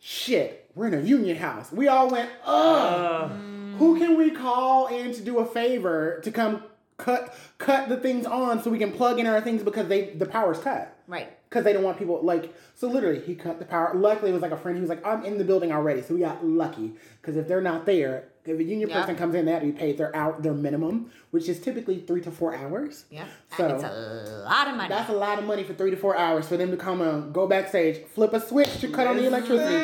shit, 0.00 0.70
we're 0.74 0.86
in 0.86 0.94
a 0.94 1.02
union 1.02 1.36
house. 1.36 1.70
We 1.70 1.86
all 1.88 2.08
went, 2.08 2.30
ugh. 2.46 3.30
Uh, 3.30 3.34
Who 3.76 3.98
can 3.98 4.16
we 4.16 4.30
call 4.30 4.86
in 4.86 5.12
to 5.12 5.20
do 5.22 5.38
a 5.40 5.44
favor 5.46 6.20
to 6.24 6.30
come 6.30 6.62
cut 7.02 7.34
cut 7.58 7.88
the 7.88 7.96
things 7.96 8.26
on 8.26 8.62
so 8.62 8.70
we 8.70 8.78
can 8.78 8.92
plug 8.92 9.18
in 9.18 9.26
our 9.26 9.40
things 9.40 9.62
because 9.62 9.88
they 9.88 10.10
the 10.10 10.26
power's 10.26 10.58
cut 10.58 10.96
Right. 11.08 11.28
because 11.50 11.64
they 11.64 11.72
don't 11.72 11.82
want 11.82 11.98
people 11.98 12.20
like 12.22 12.54
so 12.74 12.86
literally 12.88 13.20
he 13.20 13.34
cut 13.34 13.58
the 13.58 13.64
power 13.64 13.92
luckily 13.94 14.30
it 14.30 14.34
was 14.34 14.40
like 14.42 14.52
a 14.52 14.56
friend 14.56 14.76
he 14.76 14.80
was 14.80 14.88
like 14.88 15.04
i'm 15.04 15.24
in 15.24 15.36
the 15.36 15.44
building 15.44 15.72
already 15.72 16.00
so 16.00 16.14
we 16.14 16.20
got 16.20 16.44
lucky 16.44 16.92
because 17.20 17.36
if 17.36 17.46
they're 17.48 17.60
not 17.60 17.84
there 17.86 18.28
if 18.44 18.58
a 18.58 18.62
union 18.64 18.88
Yeah. 18.88 19.00
person 19.00 19.16
comes 19.16 19.34
in 19.34 19.44
they 19.44 19.52
have 19.52 19.60
to 19.62 19.66
be 19.66 19.72
paid 19.72 19.98
their 19.98 20.14
out 20.16 20.42
their 20.42 20.54
minimum 20.54 21.10
which 21.32 21.48
is 21.48 21.58
typically 21.60 22.00
three 22.00 22.20
to 22.22 22.30
four 22.30 22.54
hours 22.54 23.04
Yeah. 23.10 23.24
So- 23.56 23.66
it's 23.66 23.84
a 23.84 24.42
lot 24.48 24.68
of 24.68 24.76
money. 24.76 24.88
that's 24.88 25.10
a 25.10 25.14
lot 25.14 25.38
of 25.38 25.44
money 25.44 25.64
for 25.64 25.74
three 25.74 25.90
to 25.90 25.96
four 25.96 26.16
hours 26.16 26.46
for 26.48 26.56
them 26.56 26.70
to 26.70 26.76
come 26.76 27.02
and 27.02 27.34
go 27.34 27.46
backstage 27.46 28.06
flip 28.14 28.32
a 28.32 28.40
switch 28.40 28.80
to 28.80 28.88
cut 28.88 29.06
on 29.06 29.16
the 29.16 29.26
electricity 29.26 29.82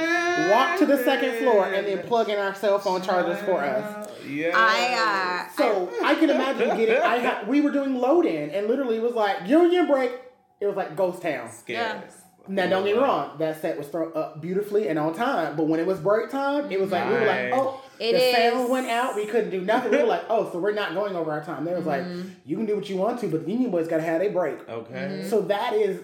walk 0.51 0.79
to 0.79 0.87
the 0.87 0.99
second 1.05 1.35
floor 1.43 1.65
and 1.67 1.87
then 1.87 1.99
plug 2.07 2.29
in 2.31 2.39
our 2.39 2.55
cell 2.55 2.79
phone 2.79 3.03
chargers 3.03 3.39
for 3.43 3.61
us 3.61 4.08
Yeah. 4.29 4.53
I 4.55 5.47
uh 5.49 5.57
so 5.57 5.91
I 6.05 6.15
can 6.15 6.31
imagine 6.31 6.77
getting. 6.77 6.97
I 7.03 7.17
had, 7.19 7.49
we 7.49 7.61
were 7.61 7.71
doing 7.71 7.95
load 7.97 8.27
in, 8.27 8.51
and 8.51 8.67
literally 8.69 8.97
it 8.97 9.03
was 9.03 9.15
like 9.15 9.47
union 9.49 9.87
break. 9.87 10.13
It 10.61 10.67
was 10.67 10.77
like 10.77 10.97
ghost 10.97 11.23
town. 11.23 11.51
Scares. 11.51 12.13
Now 12.51 12.67
don't 12.67 12.83
get 12.85 12.97
me 12.97 13.01
wrong, 13.03 13.37
that 13.39 13.61
set 13.61 13.77
was 13.77 13.89
thrown 13.89 14.11
up 14.17 14.41
beautifully 14.41 14.89
and 14.89 14.99
on 14.99 15.15
time. 15.15 15.55
But 15.55 15.67
when 15.67 15.81
it 15.81 15.87
was 15.87 15.99
break 16.01 16.31
time, 16.31 16.73
it 16.73 16.81
was 16.81 16.91
like 16.91 17.07
we 17.07 17.13
were 17.13 17.27
like, 17.27 17.51
oh, 17.53 17.79
It 18.01 18.13
the 18.13 18.19
is- 18.19 18.37
sound 18.55 18.71
went 18.71 18.89
out. 18.89 19.15
We 19.17 19.27
couldn't 19.27 19.51
do 19.51 19.61
nothing. 19.61 19.91
We 19.91 19.99
were 19.99 20.05
like, 20.05 20.25
oh, 20.31 20.51
so 20.51 20.59
we're 20.59 20.73
not 20.73 20.95
going 20.95 21.15
over 21.15 21.31
our 21.31 21.45
time. 21.45 21.67
They 21.67 21.75
was 21.75 21.85
like, 21.85 22.03
Mm-hmm. 22.05 22.29
you 22.47 22.57
can 22.57 22.65
do 22.65 22.75
what 22.77 22.89
you 22.89 22.97
want 22.97 23.21
to, 23.21 23.29
but 23.29 23.45
the 23.45 23.53
union 23.53 23.71
boys 23.71 23.87
gotta 23.87 24.03
have 24.03 24.23
a 24.23 24.31
break. 24.31 24.67
Okay. 24.67 25.27
So 25.29 25.43
that 25.43 25.75
is. 25.75 26.01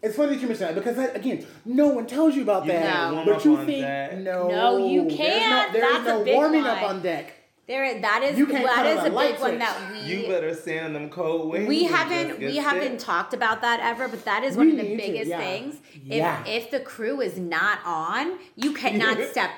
It's 0.00 0.14
funny 0.16 0.34
that 0.36 0.40
you 0.40 0.46
mentioned 0.46 0.68
that 0.68 0.74
because 0.76 0.94
that, 0.94 1.16
again, 1.16 1.44
no 1.64 1.88
one 1.88 2.06
tells 2.06 2.36
you 2.36 2.42
about 2.42 2.64
You 2.66 2.70
that. 2.74 2.82
can't 2.84 3.26
But 3.26 3.36
up 3.38 3.44
you 3.44 3.56
on 3.56 3.66
think 3.66 3.80
deck. 3.80 4.18
no, 4.18 4.48
No, 4.48 4.86
you 4.86 5.06
can't. 5.06 5.72
No, 5.72 5.80
there's 5.80 5.92
That's 5.94 6.06
a 6.06 6.12
no 6.18 6.24
big 6.24 6.34
warming 6.36 6.62
one. 6.62 6.70
up 6.70 6.82
on 6.84 7.02
deck. 7.02 7.34
There 7.68 8.00
that 8.00 8.22
is 8.24 8.36
You 8.38 8.46
can't 8.46 8.64
that 8.64 8.74
cut 8.76 8.86
is 8.86 8.98
on 8.98 9.06
a 9.06 9.10
a 9.10 9.12
light 9.12 9.32
big 9.34 9.40
one 9.40 9.58
that 9.58 9.92
we 9.92 10.00
You 10.00 10.26
better 10.26 10.54
stand 10.54 10.86
on 10.86 10.92
them 10.94 11.10
cold 11.10 11.50
wings. 11.50 11.68
we 11.68 11.84
haven't 11.84 12.38
we 12.40 12.54
get 12.54 12.64
haven't 12.64 12.98
talked 12.98 13.32
about 13.34 13.60
that 13.60 13.78
ever, 13.80 14.08
but 14.08 14.24
that 14.24 14.42
is 14.42 14.56
We 14.56 14.66
one 14.66 14.70
of 14.70 14.76
the 14.78 14.82
need 14.82 14.96
to, 15.00 15.06
biggest 15.06 15.28
yeah. 15.30 15.38
things. 15.38 15.76
Yeah. 16.02 16.40
If 16.42 16.48
if 16.64 16.70
the 16.72 16.80
crew 16.80 17.20
is 17.20 17.38
not 17.38 17.78
on, 17.84 18.38
you 18.56 18.72
cannot 18.72 19.18
step 19.30 19.50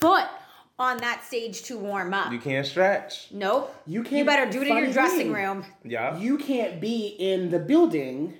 foot 0.00 0.24
on 0.80 0.96
that 0.98 1.24
stage 1.24 1.62
to 1.64 1.76
warm 1.76 2.14
up. 2.14 2.32
You 2.32 2.38
can't 2.38 2.64
stretch. 2.66 3.28
nope. 3.32 3.74
You 3.86 3.98
You 3.98 4.02
can't. 4.04 4.18
You 4.18 4.24
better 4.24 4.50
do 4.50 4.62
it 4.62 4.68
in 4.68 4.76
your 4.76 4.92
dressing 4.92 5.18
thing, 5.18 5.32
room. 5.32 5.64
Yeah. 5.84 6.16
You 6.18 6.38
can't 6.38 6.80
be 6.80 7.06
in 7.18 7.50
the 7.50 7.58
building. 7.58 8.34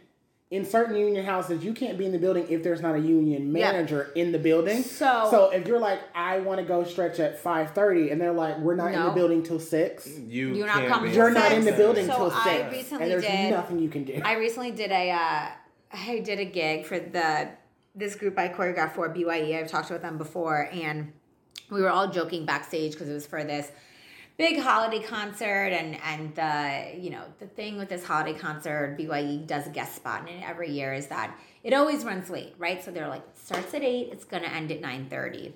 In 0.50 0.64
certain 0.64 0.96
union 0.96 1.26
houses, 1.26 1.62
you 1.62 1.74
can't 1.74 1.98
be 1.98 2.06
in 2.06 2.12
the 2.12 2.18
building 2.18 2.46
if 2.48 2.62
there's 2.62 2.80
not 2.80 2.94
a 2.94 2.98
union 2.98 3.54
Yeah. 3.54 3.70
manager 3.70 4.10
in 4.14 4.32
the 4.32 4.38
building. 4.38 4.82
So- 4.82 5.28
so 5.30 5.50
if 5.50 5.68
you're 5.68 5.78
like, 5.78 5.98
I 6.14 6.38
want 6.40 6.58
to 6.58 6.64
go 6.64 6.84
stretch 6.84 7.20
at 7.20 7.38
five 7.38 7.72
thirty, 7.72 8.08
and 8.08 8.18
they're 8.18 8.32
like, 8.32 8.56
we're 8.58 8.74
not 8.74 8.94
in 8.94 9.02
the 9.04 9.10
building 9.10 9.42
till 9.42 9.60
six. 9.60 10.08
you 10.18 10.54
You're 10.54 10.66
not 10.66 10.76
can't 10.76 10.88
coming 10.88 11.12
You're 11.14 11.30
not 11.30 11.52
in 11.52 11.60
the 11.60 11.66
six. 11.66 11.76
building 11.76 12.06
So 12.06 12.14
till 12.16 12.30
I 12.32 12.44
six, 12.44 12.72
recently 12.72 13.02
and 13.04 13.12
there's 13.12 13.24
did- 13.30 13.50
nothing 13.50 13.78
you 13.78 13.90
can 13.90 14.04
do. 14.04 14.22
I 14.24 14.36
recently 14.36 14.70
did 14.70 14.90
a 14.90 15.10
uh, 15.10 15.46
I 15.92 16.18
did 16.20 16.38
a 16.40 16.46
gig 16.46 16.86
for 16.86 16.98
the 16.98 17.48
this 17.94 18.14
group 18.14 18.38
I 18.38 18.48
choreographed 18.48 18.92
for 18.94 19.06
BYE. 19.10 19.54
I've 19.58 19.68
talked 19.70 19.90
about 19.90 20.00
them 20.00 20.16
before, 20.16 20.70
and 20.72 21.12
we 21.70 21.82
were 21.82 21.90
all 21.90 22.08
joking 22.08 22.46
backstage 22.46 22.92
because 22.92 23.10
it 23.10 23.12
was 23.14 23.26
for 23.26 23.44
this 23.44 23.70
big 24.38 24.60
holiday 24.60 25.00
concert 25.02 25.72
and 25.72 25.98
and 26.04 26.34
the 26.36 26.98
you 26.98 27.10
know 27.10 27.24
the 27.40 27.46
thing 27.46 27.76
with 27.76 27.88
this 27.88 28.04
holiday 28.04 28.38
concert 28.38 28.96
BYE 28.96 29.42
does 29.44 29.66
a 29.66 29.70
guest 29.70 29.96
spot 29.96 30.22
in 30.22 30.36
it 30.36 30.48
every 30.48 30.70
year 30.70 30.94
is 30.94 31.08
that 31.08 31.36
it 31.64 31.74
always 31.74 32.04
runs 32.04 32.30
late 32.30 32.54
right? 32.56 32.82
So 32.82 32.90
they're 32.90 33.08
like 33.08 33.24
starts 33.34 33.74
at 33.74 33.82
8 33.82 34.08
it's 34.12 34.24
gonna 34.24 34.46
end 34.46 34.70
at 34.72 34.80
9.30 34.80 35.52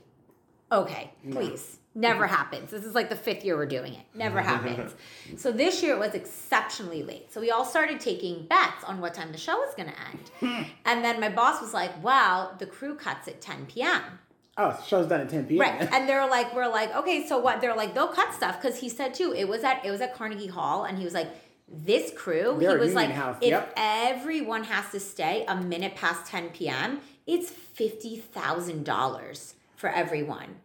okay 0.71 1.13
please. 1.31 1.79
Never 1.95 2.27
happens. 2.27 2.71
This 2.71 2.87
is 2.87 2.95
like 2.95 3.11
the 3.11 3.17
fifth 3.17 3.45
year 3.45 3.55
we're 3.55 3.67
doing 3.67 3.93
it. 3.93 4.07
Never 4.15 4.41
happens. 4.53 4.95
So 5.37 5.53
this 5.53 5.83
year 5.83 5.93
it 5.93 5.99
was 5.99 6.15
exceptionally 6.15 7.03
late. 7.03 7.31
So 7.31 7.39
we 7.39 7.51
all 7.51 7.67
started 7.67 8.01
taking 8.01 8.47
bets 8.47 8.83
on 8.87 9.03
what 9.03 9.13
time 9.13 9.31
the 9.31 9.37
show 9.37 9.59
was 9.59 9.75
gonna 9.75 9.95
end. 10.11 10.67
And 10.87 11.05
then 11.05 11.21
my 11.21 11.29
boss 11.29 11.61
was 11.63 11.73
like 11.73 12.03
wow 12.03 12.53
the 12.59 12.67
crew 12.67 12.97
cuts 12.97 13.29
at 13.29 13.41
10 13.41 13.67
p.m 13.67 14.19
oh, 14.57 14.71
the 14.71 14.83
show's 14.83 15.07
done 15.07 15.21
at 15.21 15.29
ten 15.29 15.47
p.m. 15.47 15.61
Right. 15.61 15.93
And 15.93 16.09
they're 16.09 16.29
like, 16.29 16.55
we're 16.55 16.69
like, 16.69 16.95
okay, 16.97 17.27
so 17.27 17.39
what? 17.39 17.61
They're 17.61 17.77
like, 17.77 17.95
they'll 17.95 18.09
cut 18.09 18.35
stuff 18.35 18.61
because 18.61 18.79
he 18.79 18.89
said 18.89 19.15
too. 19.15 19.35
It 19.37 19.49
was 19.49 19.65
at 19.65 19.85
it 19.85 19.91
was 19.91 20.01
at 20.01 20.15
Carnegie 20.15 20.47
Hall, 20.47 20.85
and 20.85 20.99
he 20.99 21.05
was 21.05 21.15
like, 21.15 21.29
this 21.69 22.13
crew. 22.17 22.57
They're 22.59 22.79
he 22.79 22.85
was 22.85 22.95
like, 22.95 23.11
house, 23.11 23.37
if 23.41 23.51
yep. 23.51 23.73
everyone 23.77 24.65
has 24.65 24.91
to 24.91 25.01
stay 25.01 25.45
a 25.47 25.57
minute 25.57 25.95
past 25.95 26.27
ten 26.27 26.51
p.m., 26.51 27.01
it's 27.27 27.51
fifty 27.51 28.17
thousand 28.17 28.85
dollars 28.85 29.55
for 29.77 29.89
everyone. 29.91 30.57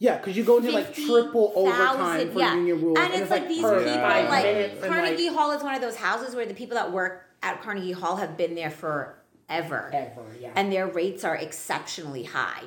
Yeah, 0.00 0.16
because 0.16 0.34
you 0.34 0.44
go 0.44 0.56
into 0.56 0.70
like 0.70 0.94
triple 0.94 1.48
50,000 1.48 2.00
overtime 2.00 2.32
for 2.32 2.38
yeah. 2.38 2.54
union 2.54 2.80
rules, 2.80 2.98
And, 2.98 3.12
it's 3.12 3.30
like, 3.30 3.46
these 3.48 3.60
per 3.60 3.84
people, 3.84 4.00
five 4.00 4.30
like 4.30 4.80
Carnegie 4.80 5.28
like, 5.28 5.36
Hall 5.36 5.52
is 5.52 5.62
one 5.62 5.74
of 5.74 5.82
those 5.82 5.96
houses 5.96 6.34
where 6.34 6.46
the 6.46 6.54
people 6.54 6.76
that 6.76 6.90
work 6.90 7.26
at 7.42 7.60
Carnegie 7.60 7.92
Hall 7.92 8.16
have 8.16 8.38
been 8.38 8.54
there 8.54 8.70
forever. 8.70 9.19
Ever. 9.50 9.90
Ever, 9.92 10.22
yeah. 10.40 10.52
and 10.54 10.72
their 10.72 10.86
rates 10.86 11.24
are 11.24 11.36
exceptionally 11.36 12.24
high. 12.24 12.64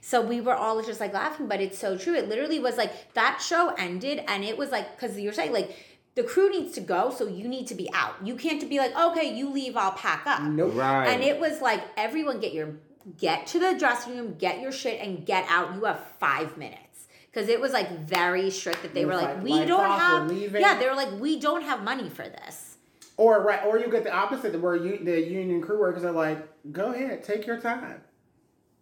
So 0.00 0.20
we 0.20 0.40
were 0.40 0.54
all 0.54 0.82
just 0.82 1.00
like 1.00 1.14
laughing, 1.14 1.46
but 1.46 1.60
it's 1.60 1.78
so 1.78 1.96
true. 1.96 2.14
It 2.14 2.28
literally 2.28 2.58
was 2.58 2.76
like 2.76 3.14
that 3.14 3.40
show 3.40 3.74
ended, 3.78 4.22
and 4.28 4.44
it 4.44 4.58
was 4.58 4.70
like 4.70 4.96
because 4.96 5.18
you're 5.18 5.32
saying 5.32 5.52
like 5.52 5.76
the 6.14 6.22
crew 6.22 6.50
needs 6.50 6.72
to 6.72 6.80
go, 6.80 7.10
so 7.10 7.26
you 7.26 7.48
need 7.48 7.66
to 7.68 7.74
be 7.74 7.90
out. 7.92 8.14
You 8.22 8.36
can't 8.36 8.68
be 8.68 8.78
like, 8.78 8.94
okay, 8.96 9.34
you 9.34 9.50
leave, 9.50 9.76
I'll 9.76 9.92
pack 9.92 10.26
up. 10.26 10.42
nope. 10.42 10.74
Right. 10.74 11.08
And 11.08 11.22
it 11.22 11.40
was 11.40 11.60
like 11.60 11.82
everyone 11.96 12.40
get 12.40 12.52
your 12.52 12.74
get 13.18 13.46
to 13.48 13.58
the 13.58 13.76
dressing 13.78 14.16
room, 14.16 14.34
get 14.38 14.60
your 14.60 14.72
shit, 14.72 15.00
and 15.00 15.24
get 15.24 15.46
out. 15.48 15.74
You 15.74 15.84
have 15.84 16.00
five 16.18 16.56
minutes 16.56 17.08
because 17.30 17.48
it 17.48 17.60
was 17.60 17.72
like 17.72 18.00
very 18.00 18.50
strict 18.50 18.82
that 18.82 18.94
they 18.94 19.04
were 19.04 19.16
like, 19.16 19.36
like, 19.36 19.42
we 19.42 19.64
don't 19.64 19.80
off, 19.80 20.30
have. 20.30 20.32
Yeah, 20.52 20.78
they 20.78 20.86
were 20.86 20.94
like, 20.94 21.18
we 21.18 21.40
don't 21.40 21.62
have 21.62 21.82
money 21.82 22.08
for 22.08 22.22
this. 22.22 22.73
Or 23.16 23.42
right, 23.42 23.64
or 23.64 23.78
you 23.78 23.88
get 23.90 24.02
the 24.04 24.12
opposite 24.12 24.58
where 24.60 24.74
you 24.76 24.98
the 25.04 25.20
union 25.20 25.60
crew 25.62 25.78
workers 25.78 26.04
are 26.04 26.10
like, 26.12 26.38
go 26.72 26.92
ahead, 26.92 27.22
take 27.22 27.46
your 27.46 27.60
time. 27.60 28.00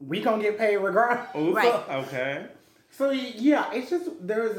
We 0.01 0.21
gonna 0.21 0.43
get 0.43 0.57
paid 0.59 0.77
regardless. 0.79 1.29
Ooh, 1.37 1.55
Right. 1.55 1.75
Okay. 1.91 2.47
So 2.91 3.11
yeah, 3.11 3.71
it's 3.73 3.91
just 3.91 4.09
there's 4.27 4.57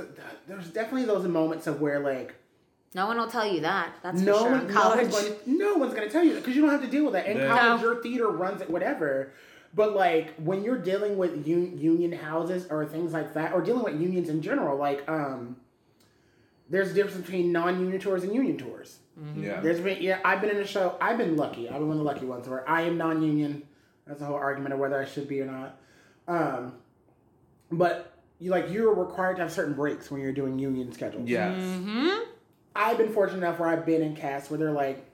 there's 0.47 0.69
definitely 0.69 1.05
those 1.05 1.27
moments 1.27 1.67
of 1.67 1.81
where 1.81 1.99
like 1.99 2.35
No 2.95 3.07
one 3.07 3.17
will 3.17 3.27
tell 3.27 3.45
you 3.51 3.61
that. 3.61 3.95
That's 4.03 4.21
no 4.21 4.33
for 4.33 4.39
sure. 4.43 4.51
one, 4.51 4.61
in 4.61 4.67
no 4.67 4.73
college. 4.73 5.11
one's 5.11 5.13
going 5.29 5.39
to, 5.45 5.51
no 5.57 5.73
one's 5.75 5.93
going 5.93 6.07
to 6.07 6.11
tell 6.13 6.23
you 6.23 6.33
that 6.35 6.39
because 6.41 6.55
you 6.55 6.61
don't 6.61 6.71
have 6.71 6.81
to 6.81 6.87
deal 6.87 7.03
with 7.05 7.13
that 7.13 7.25
in 7.25 7.37
Yeah. 7.37 7.47
college. 7.57 7.81
No. 7.81 7.91
Your 7.93 8.01
theater 8.03 8.27
runs 8.29 8.61
it, 8.61 8.69
whatever. 8.69 9.31
But 9.75 9.95
like 9.95 10.35
when 10.35 10.63
you're 10.63 10.77
dealing 10.77 11.17
with 11.17 11.31
un- 11.47 11.77
union 11.79 12.11
houses 12.11 12.67
or 12.69 12.85
things 12.85 13.11
like 13.11 13.33
that, 13.33 13.53
or 13.53 13.61
dealing 13.61 13.83
with 13.83 13.99
unions 13.99 14.29
in 14.29 14.41
general, 14.43 14.77
like 14.77 15.03
um, 15.09 15.55
there's 16.69 16.91
a 16.91 16.93
difference 16.93 17.17
between 17.17 17.51
non-union 17.51 17.99
tours 17.99 18.23
and 18.23 18.33
union 18.33 18.57
tours. 18.57 18.99
Yeah. 19.35 19.59
There's 19.59 19.79
been 19.79 20.01
yeah, 20.01 20.19
I've 20.25 20.41
been 20.41 20.49
in 20.49 20.57
a 20.57 20.67
show. 20.67 20.97
I've 20.99 21.17
been 21.17 21.35
lucky. 21.35 21.69
I've 21.69 21.75
been 21.75 21.87
one 21.87 21.97
of 21.97 22.03
the 22.03 22.09
lucky 22.09 22.25
ones 22.25 22.47
where 22.47 22.67
I 22.67 22.81
am 22.81 22.97
non-union. 22.97 23.63
That's 24.07 24.21
a 24.21 24.25
whole 24.25 24.35
argument 24.35 24.73
of 24.73 24.79
whether 24.79 24.99
I 24.99 25.05
should 25.05 25.27
be 25.27 25.41
or 25.41 25.45
not. 25.45 25.77
Um, 26.27 26.73
but 27.71 28.13
you 28.39 28.49
like 28.51 28.69
you're 28.69 28.93
required 28.93 29.37
to 29.37 29.43
have 29.43 29.51
certain 29.51 29.73
breaks 29.73 30.09
when 30.09 30.21
you're 30.21 30.33
doing 30.33 30.57
union 30.57 30.91
schedules. 30.91 31.29
Yes. 31.29 31.57
Mm-hmm. 31.57 32.29
I've 32.75 32.97
been 32.97 33.13
fortunate 33.13 33.37
enough 33.37 33.59
where 33.59 33.69
I've 33.69 33.85
been 33.85 34.01
in 34.01 34.15
casts 34.15 34.49
where 34.49 34.57
they're 34.57 34.71
like, 34.71 35.05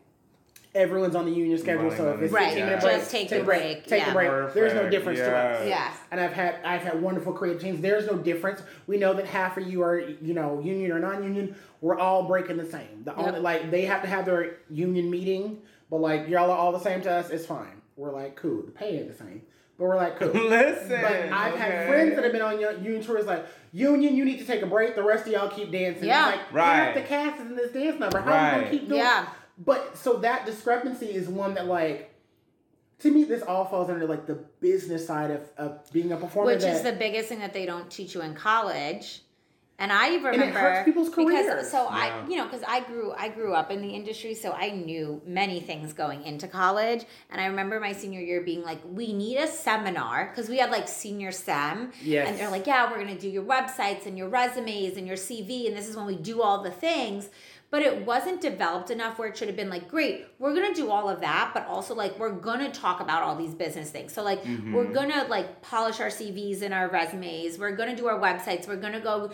everyone's 0.75 1.15
on 1.15 1.25
the 1.25 1.31
union 1.31 1.57
schedule, 1.57 1.83
Running 1.83 1.97
so 1.97 2.09
if 2.13 2.21
it's 2.21 2.31
the- 2.31 2.37
15 2.39 2.55
Right, 2.57 2.65
minute 2.65 2.81
break, 2.81 2.97
just 2.99 3.11
take 3.11 3.21
take 3.27 3.29
the 3.29 3.41
a 3.41 3.43
break, 3.45 3.61
break, 3.61 3.87
take 3.87 4.01
yeah. 4.03 4.09
a 4.11 4.13
break. 4.13 4.53
There's 4.53 4.73
no 4.73 4.79
Perfect, 4.81 4.91
difference 4.91 5.19
to 5.19 5.35
us. 5.35 5.65
yes. 5.65 5.67
Yeah. 5.67 5.93
And 6.11 6.19
I've 6.21 6.33
had 6.33 6.55
I've 6.63 6.81
had 6.81 7.01
wonderful 7.01 7.33
creative 7.33 7.61
teams. 7.61 7.81
There's 7.81 8.05
no 8.05 8.17
difference. 8.17 8.61
We 8.87 8.97
know 8.97 9.13
that 9.13 9.25
half 9.25 9.57
of 9.57 9.67
you 9.67 9.81
are 9.83 9.99
you 9.99 10.33
know 10.33 10.59
union 10.63 10.91
or 10.91 10.99
non-union. 10.99 11.55
We're 11.81 11.97
all 11.97 12.23
breaking 12.23 12.57
the 12.57 12.65
same. 12.65 13.03
The 13.03 13.15
only 13.15 13.39
like 13.39 13.71
they 13.71 13.85
have 13.85 14.01
to 14.03 14.07
have 14.07 14.25
their 14.25 14.57
union 14.69 15.09
meeting, 15.09 15.61
but 15.89 15.97
like 16.01 16.27
y'all 16.27 16.51
are 16.51 16.57
all 16.57 16.71
the 16.71 16.79
same 16.79 17.01
to 17.01 17.11
us. 17.11 17.29
It's 17.29 17.45
fine. 17.45 17.81
We're 17.95 18.11
like 18.11 18.35
cool. 18.35 18.61
The 18.63 18.71
pay 18.71 18.97
ain't 18.99 19.07
the 19.11 19.17
same, 19.17 19.41
but 19.77 19.85
we're 19.85 19.95
like 19.97 20.19
cool. 20.19 20.27
Listen. 20.33 21.01
But 21.01 21.11
I've 21.33 21.53
okay. 21.53 21.61
had 21.61 21.87
friends 21.87 22.15
that 22.15 22.23
have 22.23 22.31
been 22.33 22.41
on 22.41 22.59
union 22.59 23.03
tours 23.03 23.25
like, 23.25 23.45
Union, 23.71 24.15
you 24.15 24.25
need 24.25 24.39
to 24.39 24.45
take 24.45 24.61
a 24.63 24.65
break. 24.65 24.95
The 24.95 25.03
rest 25.03 25.27
of 25.27 25.31
y'all 25.33 25.47
keep 25.49 25.71
dancing. 25.71 26.05
Yeah. 26.05 26.29
It's 26.29 26.37
like, 26.37 26.53
Right. 26.53 26.75
half 26.75 26.95
the 26.95 27.01
cast 27.01 27.39
is 27.41 27.49
in 27.51 27.55
this 27.55 27.71
dance 27.71 27.99
number. 27.99 28.19
How 28.19 28.31
are 28.31 28.35
you 28.35 28.41
Right. 28.41 28.51
going 28.61 28.63
to 28.65 28.71
keep 28.71 28.89
doing 28.89 29.01
Yeah. 29.01 29.25
But 29.59 29.97
so 29.97 30.17
that 30.19 30.45
discrepancy 30.45 31.07
is 31.07 31.27
one 31.27 31.53
that, 31.55 31.67
like, 31.67 32.13
to 32.99 33.11
me, 33.11 33.25
this 33.25 33.41
all 33.43 33.65
falls 33.65 33.89
under, 33.89 34.07
like, 34.07 34.25
the 34.25 34.35
business 34.61 35.05
side 35.05 35.31
of, 35.31 35.41
of 35.57 35.91
being 35.91 36.11
a 36.11 36.17
performer. 36.17 36.51
Which 36.53 36.63
is 36.63 36.81
the 36.81 36.93
biggest 36.93 37.29
thing 37.29 37.39
that 37.39 37.53
they 37.53 37.65
don't 37.65 37.89
teach 37.91 38.15
you 38.15 38.21
in 38.21 38.33
college. 38.35 39.21
And 39.81 39.93
I 39.93 40.09
it 40.09 40.21
remember 40.23 40.59
hurts 40.59 40.83
people's 40.83 41.07
careers. 41.09 41.45
because 41.45 41.71
so 41.71 41.87
I 41.89 42.25
you 42.27 42.35
know 42.35 42.43
because 42.43 42.63
I 42.67 42.81
grew 42.81 43.13
I 43.13 43.29
grew 43.29 43.53
up 43.53 43.71
in 43.71 43.81
the 43.81 43.87
industry 43.87 44.33
so 44.35 44.51
I 44.51 44.71
knew 44.71 45.21
many 45.25 45.61
things 45.61 45.93
going 45.93 46.25
into 46.25 46.49
college 46.49 47.05
and 47.29 47.39
I 47.39 47.45
remember 47.45 47.79
my 47.79 47.93
senior 47.93 48.19
year 48.19 48.41
being 48.41 48.61
like 48.61 48.79
we 48.85 49.13
need 49.13 49.37
a 49.37 49.47
seminar 49.47 50.27
because 50.27 50.49
we 50.49 50.57
had 50.57 50.69
like 50.69 50.89
senior 50.89 51.31
sem 51.31 51.93
Yes. 52.01 52.27
and 52.27 52.37
they're 52.37 52.51
like 52.51 52.67
yeah 52.67 52.91
we're 52.91 52.99
gonna 52.99 53.17
do 53.17 53.29
your 53.29 53.43
websites 53.43 54.05
and 54.05 54.17
your 54.17 54.27
resumes 54.27 54.97
and 54.97 55.07
your 55.07 55.15
CV 55.15 55.67
and 55.69 55.77
this 55.77 55.87
is 55.87 55.95
when 55.95 56.05
we 56.05 56.17
do 56.17 56.41
all 56.41 56.61
the 56.61 56.71
things 56.71 57.29
but 57.71 57.81
it 57.81 58.05
wasn't 58.05 58.41
developed 58.41 58.89
enough 58.89 59.19
where 59.19 59.27
it 59.27 59.37
should 59.37 59.47
have 59.47 59.57
been 59.57 59.69
like 59.69 59.87
great 59.87 60.25
we're 60.39 60.53
gonna 60.53 60.73
do 60.73 60.89
all 60.89 61.07
of 61.09 61.19
that 61.21 61.51
but 61.53 61.65
also 61.67 61.93
like 61.93 62.17
we're 62.19 62.31
gonna 62.31 62.71
talk 62.71 62.99
about 62.99 63.21
all 63.23 63.35
these 63.35 63.53
business 63.53 63.89
things. 63.91 64.13
So 64.13 64.23
like 64.23 64.43
we're 64.73 64.91
gonna 64.91 65.25
like 65.29 65.61
polish 65.61 65.99
our 65.99 66.07
cvs 66.07 66.61
and 66.61 66.73
our 66.73 66.89
resumes. 66.89 67.57
We're 67.57 67.75
gonna 67.75 67.95
do 67.95 68.07
our 68.07 68.19
websites. 68.19 68.67
We're 68.67 68.75
gonna 68.77 68.99
go 68.99 69.31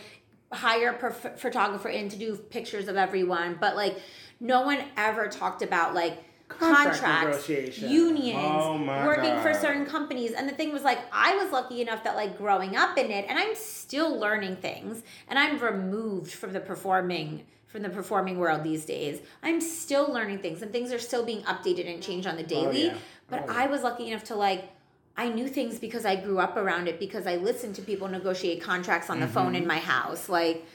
hire 0.51 0.89
a 0.91 0.93
prof- 0.93 1.39
photographer 1.39 1.89
in 1.89 2.09
to 2.09 2.17
do 2.17 2.35
pictures 2.35 2.87
of 2.87 2.95
everyone. 2.95 3.57
But 3.59 3.75
like 3.75 3.97
no 4.39 4.61
one 4.61 4.79
ever 4.97 5.27
talked 5.27 5.61
about 5.61 5.93
like 5.93 6.23
Contract 6.47 7.01
contracts 7.01 7.49
unions 7.89 8.37
Oh 8.39 8.77
working 9.07 9.35
for 9.41 9.51
certain 9.55 9.83
companies. 9.87 10.31
And 10.33 10.47
the 10.47 10.53
thing 10.53 10.71
was 10.71 10.83
like 10.83 10.99
i 11.11 11.35
was 11.37 11.51
lucky 11.51 11.81
enough 11.81 12.03
that 12.03 12.15
like 12.15 12.37
growing 12.37 12.75
up 12.75 12.97
in 12.99 13.09
it 13.09 13.25
and 13.27 13.39
i'm 13.39 13.55
still 13.55 14.15
learning 14.19 14.57
things 14.57 15.01
and 15.27 15.39
i'm 15.39 15.57
removed 15.57 16.31
from 16.31 16.53
the 16.53 16.59
performing 16.59 17.45
from 17.75 17.83
the 17.83 17.89
performing 17.89 18.39
world 18.39 18.63
these 18.63 18.85
days 18.85 19.19
i'm 19.43 19.59
still 19.59 20.07
learning 20.13 20.39
things 20.39 20.61
and 20.61 20.71
things 20.71 20.93
are 20.93 20.99
still 20.99 21.25
being 21.25 21.41
updated 21.41 21.93
and 21.93 22.01
changed 22.01 22.25
on 22.25 22.37
the 22.37 22.43
daily 22.43 22.85
yeah. 22.85 22.97
but 23.29 23.43
Oh, 23.49 23.51
yeah. 23.51 23.63
i 23.63 23.67
was 23.67 23.83
lucky 23.83 24.07
enough 24.09 24.23
to 24.25 24.35
like 24.35 24.69
I 25.17 25.29
knew 25.29 25.47
things 25.47 25.79
because 25.79 26.03
I 26.05 26.17
grew 26.17 26.39
up 26.39 26.57
around 26.57 26.89
it 26.89 26.99
because 26.99 27.25
I 27.25 27.37
listened 27.37 27.75
to 27.75 27.81
people 27.81 28.09
negotiate 28.09 28.61
contracts 28.61 29.09
on 29.09 29.21
the 29.21 29.27
phone 29.27 29.53
Mm-hmm. 29.53 29.55
in 29.55 29.65
my 29.65 29.77
house. 29.79 30.27
Like, 30.27 30.65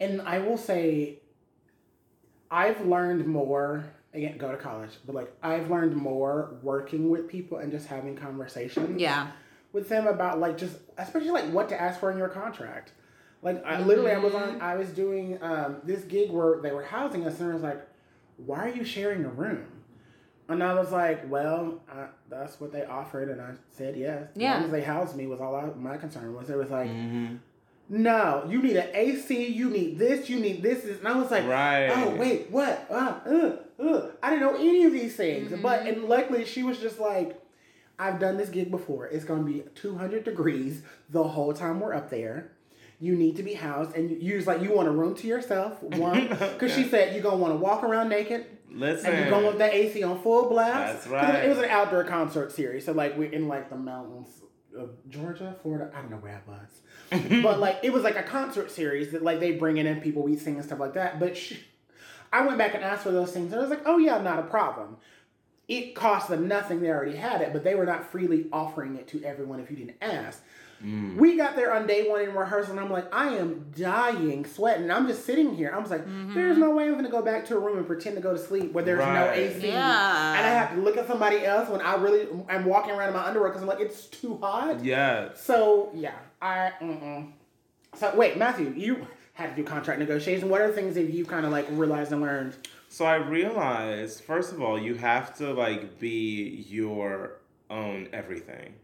and 0.00 0.22
I 0.22 0.38
will 0.38 0.56
say, 0.56 1.18
I've 2.50 2.80
learned 2.86 3.26
more. 3.26 3.84
Again, 4.14 4.38
go 4.38 4.50
to 4.50 4.56
college, 4.56 4.92
but 5.04 5.14
like 5.14 5.30
I've 5.42 5.70
learned 5.70 5.94
more 5.94 6.54
working 6.62 7.10
with 7.10 7.28
people 7.28 7.58
and 7.58 7.70
just 7.70 7.86
having 7.86 8.16
conversations. 8.16 8.98
yeah. 8.98 9.26
with 9.74 9.90
them 9.90 10.06
about 10.06 10.40
like 10.40 10.56
just 10.56 10.76
especially 10.96 11.28
like 11.30 11.50
what 11.50 11.68
to 11.68 11.78
ask 11.78 12.00
for 12.00 12.10
in 12.10 12.16
your 12.16 12.30
contract. 12.30 12.92
Like 13.42 13.64
I, 13.66 13.80
literally, 13.80 14.12
I 14.12 14.18
was 14.18 14.32
Mm-hmm. 14.32 14.54
on. 14.56 14.60
I 14.62 14.76
was 14.76 14.88
doing 14.90 15.38
um, 15.42 15.76
this 15.84 16.04
gig 16.04 16.30
where 16.30 16.60
they 16.60 16.70
were 16.72 16.84
housing 16.84 17.26
us, 17.26 17.40
and 17.40 17.50
I 17.50 17.54
was 17.54 17.62
like, 17.62 17.80
"Why 18.36 18.58
are 18.70 18.74
you 18.74 18.84
sharing 18.84 19.24
a 19.24 19.28
room?" 19.30 19.66
And 20.48 20.62
I 20.62 20.74
was 20.74 20.92
like, 20.92 21.28
"Well, 21.30 21.80
I, 21.90 22.06
that's 22.30 22.60
what 22.60 22.72
they 22.72 22.84
offered," 22.84 23.28
and 23.30 23.40
I 23.40 23.52
said 23.70 23.96
yes. 23.96 24.28
As 24.36 24.40
Yeah. 24.40 24.54
long 24.54 24.64
as 24.64 24.70
they 24.70 24.82
housed 24.82 25.16
me 25.16 25.26
was 25.26 25.40
all 25.40 25.56
I, 25.56 25.66
my 25.76 25.96
concern 25.96 26.34
was. 26.34 26.50
It 26.50 26.56
was 26.56 26.70
like, 26.70 26.88
Mm-hmm. 26.88 27.36
"No, 27.88 28.46
you 28.48 28.62
need 28.62 28.76
an 28.76 28.88
AC. 28.94 29.48
You 29.48 29.70
need 29.70 29.98
this. 29.98 30.30
You 30.30 30.38
need 30.38 30.62
this." 30.62 30.84
And 30.84 31.06
I 31.08 31.16
was 31.18 31.30
like, 31.30 31.46
Right. 31.46 31.88
"Oh 31.90 32.14
wait, 32.14 32.48
what? 32.50 32.86
Uh, 32.90 33.18
uh, 33.26 33.56
uh. 33.82 34.06
I 34.22 34.30
didn't 34.30 34.42
know 34.42 34.54
any 34.56 34.84
of 34.84 34.92
these 34.92 35.16
things." 35.16 35.50
Mm-hmm. 35.50 35.62
But 35.62 35.86
and 35.86 36.04
luckily, 36.04 36.44
she 36.44 36.62
was 36.62 36.78
just 36.78 36.98
like. 37.00 37.38
I've 37.98 38.18
done 38.18 38.36
this 38.36 38.48
gig 38.48 38.70
before. 38.70 39.06
It's 39.06 39.24
going 39.24 39.44
to 39.44 39.52
be 39.52 39.62
200 39.76 40.24
degrees 40.24 40.82
the 41.10 41.22
whole 41.22 41.52
time 41.52 41.78
we're 41.78 41.94
up 41.94 42.10
there. 42.10 42.50
You 43.02 43.16
need 43.16 43.34
to 43.38 43.42
be 43.42 43.54
housed, 43.54 43.96
and 43.96 44.08
you 44.08 44.16
use 44.16 44.46
like 44.46 44.62
you 44.62 44.72
want 44.72 44.86
a 44.86 44.92
room 44.92 45.16
to 45.16 45.26
yourself. 45.26 45.82
One, 45.82 46.28
because 46.28 46.72
she 46.72 46.84
said 46.84 47.12
you're 47.12 47.22
gonna 47.22 47.36
want 47.36 47.52
to 47.52 47.56
walk 47.56 47.82
around 47.82 48.08
naked, 48.08 48.46
Listen. 48.70 49.10
and 49.10 49.18
you're 49.18 49.28
going 49.28 49.44
with 49.44 49.58
the 49.58 49.74
AC 49.74 50.04
on 50.04 50.22
full 50.22 50.48
blast. 50.48 51.08
That's 51.08 51.08
right. 51.08 51.44
It 51.44 51.48
was 51.48 51.58
an 51.58 51.64
outdoor 51.64 52.04
concert 52.04 52.52
series, 52.52 52.84
so 52.84 52.92
like 52.92 53.18
we're 53.18 53.32
in 53.32 53.48
like 53.48 53.70
the 53.70 53.76
mountains 53.76 54.28
of 54.78 54.90
Georgia, 55.08 55.56
Florida. 55.62 55.90
I 55.92 56.00
don't 56.00 56.12
know 56.12 56.18
where 56.18 56.40
I 56.46 56.48
was, 56.48 57.42
but 57.42 57.58
like 57.58 57.80
it 57.82 57.92
was 57.92 58.04
like 58.04 58.14
a 58.14 58.22
concert 58.22 58.70
series 58.70 59.10
that 59.10 59.24
like 59.24 59.40
they 59.40 59.50
bringing 59.50 59.88
in 59.88 60.00
people, 60.00 60.22
we 60.22 60.36
sing 60.36 60.54
and 60.54 60.64
stuff 60.64 60.78
like 60.78 60.94
that. 60.94 61.18
But 61.18 61.36
she, 61.36 61.58
I 62.32 62.46
went 62.46 62.56
back 62.56 62.72
and 62.76 62.84
asked 62.84 63.02
for 63.02 63.10
those 63.10 63.32
things, 63.32 63.50
and 63.50 63.56
I 63.60 63.62
was 63.62 63.70
like, 63.70 63.82
oh 63.84 63.98
yeah, 63.98 64.22
not 64.22 64.38
a 64.38 64.44
problem. 64.44 64.98
It 65.66 65.96
cost 65.96 66.28
them 66.28 66.46
nothing; 66.46 66.80
they 66.80 66.90
already 66.90 67.16
had 67.16 67.40
it, 67.40 67.52
but 67.52 67.64
they 67.64 67.74
were 67.74 67.84
not 67.84 68.12
freely 68.12 68.46
offering 68.52 68.94
it 68.94 69.08
to 69.08 69.24
everyone 69.24 69.58
if 69.58 69.72
you 69.72 69.76
didn't 69.76 69.96
ask. 70.00 70.40
Mm. 70.84 71.16
We 71.16 71.36
got 71.36 71.54
there 71.56 71.72
on 71.74 71.86
day 71.86 72.08
one 72.08 72.20
in 72.22 72.34
rehearsal, 72.34 72.72
and 72.72 72.80
I'm 72.80 72.90
like, 72.90 73.12
I 73.14 73.36
am 73.36 73.66
dying, 73.76 74.44
sweating. 74.44 74.90
I'm 74.90 75.06
just 75.06 75.24
sitting 75.24 75.54
here. 75.54 75.72
I 75.74 75.78
was 75.78 75.90
like, 75.90 76.02
there's 76.34 76.58
no 76.58 76.70
way 76.74 76.84
I'm 76.88 76.94
gonna 76.96 77.08
go 77.08 77.22
back 77.22 77.46
to 77.46 77.56
a 77.56 77.60
room 77.60 77.78
and 77.78 77.86
pretend 77.86 78.16
to 78.16 78.22
go 78.22 78.32
to 78.32 78.38
sleep 78.38 78.72
where 78.72 78.82
there's 78.84 78.98
no 78.98 79.30
AC, 79.30 79.68
Yeah. 79.68 80.34
and 80.36 80.46
I 80.46 80.50
have 80.50 80.74
to 80.74 80.80
look 80.80 80.96
at 80.96 81.06
somebody 81.06 81.44
else 81.44 81.68
when 81.68 81.80
I 81.80 81.94
really 81.94 82.26
I'm 82.48 82.64
walking 82.64 82.92
around 82.92 83.08
in 83.08 83.14
my 83.14 83.24
underwear 83.26 83.48
because 83.50 83.62
I'm 83.62 83.68
like, 83.68 83.80
it's 83.80 84.06
too 84.06 84.38
hot. 84.42 84.84
Yeah. 84.84 85.28
So 85.34 85.90
yeah, 85.94 86.14
I. 86.40 86.72
Mm-mm. 86.80 87.30
So 87.94 88.14
wait, 88.16 88.36
Matthew, 88.36 88.72
you 88.76 89.06
had 89.34 89.50
to 89.50 89.56
do 89.56 89.64
contract 89.64 89.98
negotiation. 90.00 90.48
What 90.48 90.60
are 90.62 90.72
things 90.72 90.94
that 90.94 91.04
you 91.10 91.24
kind 91.24 91.46
of 91.46 91.52
like 91.52 91.66
realized 91.70 92.12
and 92.12 92.20
learned? 92.22 92.54
So 92.88 93.04
I 93.04 93.14
realized, 93.16 94.22
first 94.24 94.52
of 94.52 94.60
all, 94.60 94.78
you 94.78 94.94
have 94.96 95.36
to 95.38 95.52
like 95.52 95.98
be 95.98 96.66
your 96.68 97.34
own 97.70 98.08
everything. 98.12 98.74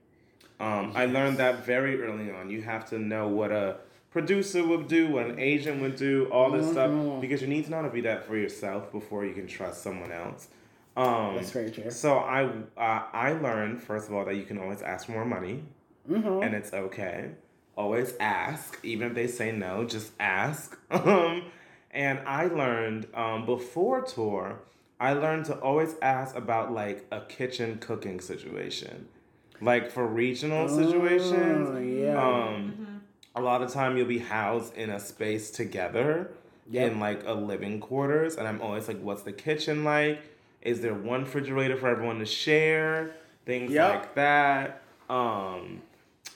Um, 0.60 0.92
I 0.94 1.06
learned 1.06 1.36
that 1.38 1.64
very 1.64 2.02
early 2.02 2.30
on. 2.30 2.50
You 2.50 2.62
have 2.62 2.88
to 2.90 2.98
know 2.98 3.28
what 3.28 3.52
a 3.52 3.76
producer 4.10 4.66
would 4.66 4.88
do, 4.88 5.08
what 5.08 5.26
an 5.26 5.38
agent 5.38 5.80
would 5.82 5.96
do, 5.96 6.26
all 6.32 6.50
this 6.50 6.66
Mhm. 6.66 6.72
stuff, 6.72 7.20
because 7.20 7.42
you 7.42 7.48
need 7.48 7.64
to 7.66 7.70
know 7.70 7.76
how 7.78 7.82
to 7.84 7.90
be 7.90 8.00
that 8.02 8.24
for 8.24 8.36
yourself 8.36 8.90
before 8.90 9.24
you 9.24 9.34
can 9.34 9.46
trust 9.46 9.82
someone 9.82 10.10
else. 10.10 10.48
Um, 10.96 11.36
That's 11.36 11.52
very 11.52 11.70
true. 11.70 11.90
so 11.90 12.18
I 12.18 12.44
uh, 12.76 13.02
I 13.12 13.32
learned 13.34 13.80
first 13.82 14.08
of 14.08 14.14
all 14.14 14.24
that 14.24 14.34
you 14.34 14.42
can 14.44 14.58
always 14.58 14.82
ask 14.82 15.06
for 15.06 15.12
more 15.12 15.24
money, 15.24 15.62
Mm-hmm. 16.10 16.42
and 16.42 16.54
it's 16.54 16.72
okay. 16.72 17.30
Always 17.76 18.14
ask, 18.18 18.78
even 18.82 19.08
if 19.08 19.14
they 19.14 19.28
say 19.28 19.52
no, 19.52 19.84
just 19.84 20.12
ask. 20.18 20.76
Um, 20.90 21.44
and 21.92 22.18
I 22.26 22.46
learned 22.46 23.06
um, 23.14 23.46
before 23.46 24.02
tour, 24.02 24.58
I 24.98 25.12
learned 25.12 25.44
to 25.46 25.54
always 25.60 25.94
ask 26.02 26.34
about 26.34 26.72
like 26.72 27.06
a 27.12 27.20
kitchen 27.20 27.78
cooking 27.78 28.20
situation, 28.20 29.06
like 29.60 29.90
for 29.90 30.06
regional 30.06 30.68
situations. 30.68 31.68
Oh, 31.70 31.78
yeah. 31.78 32.46
Um, 32.48 33.02
a 33.34 33.40
lot 33.40 33.62
of 33.62 33.72
time 33.72 33.96
you'll 33.96 34.06
be 34.06 34.18
housed 34.18 34.74
in 34.76 34.90
a 34.90 34.98
space 35.00 35.50
together 35.50 36.30
Yep. 36.70 36.92
in 36.92 37.00
like 37.00 37.22
a 37.26 37.32
living 37.32 37.80
quarters, 37.80 38.36
and 38.36 38.46
I'm 38.46 38.60
always 38.60 38.88
like, 38.88 39.00
"What's 39.00 39.22
the 39.22 39.32
kitchen 39.32 39.84
like? 39.84 40.20
Is 40.60 40.80
there 40.82 40.92
one 40.94 41.22
refrigerator 41.24 41.76
for 41.76 41.88
everyone 41.88 42.18
to 42.18 42.26
share? 42.26 43.12
Things 43.46 43.70
Yep. 43.72 43.90
like 43.94 44.14
that." 44.16 44.82
Um, 45.08 45.80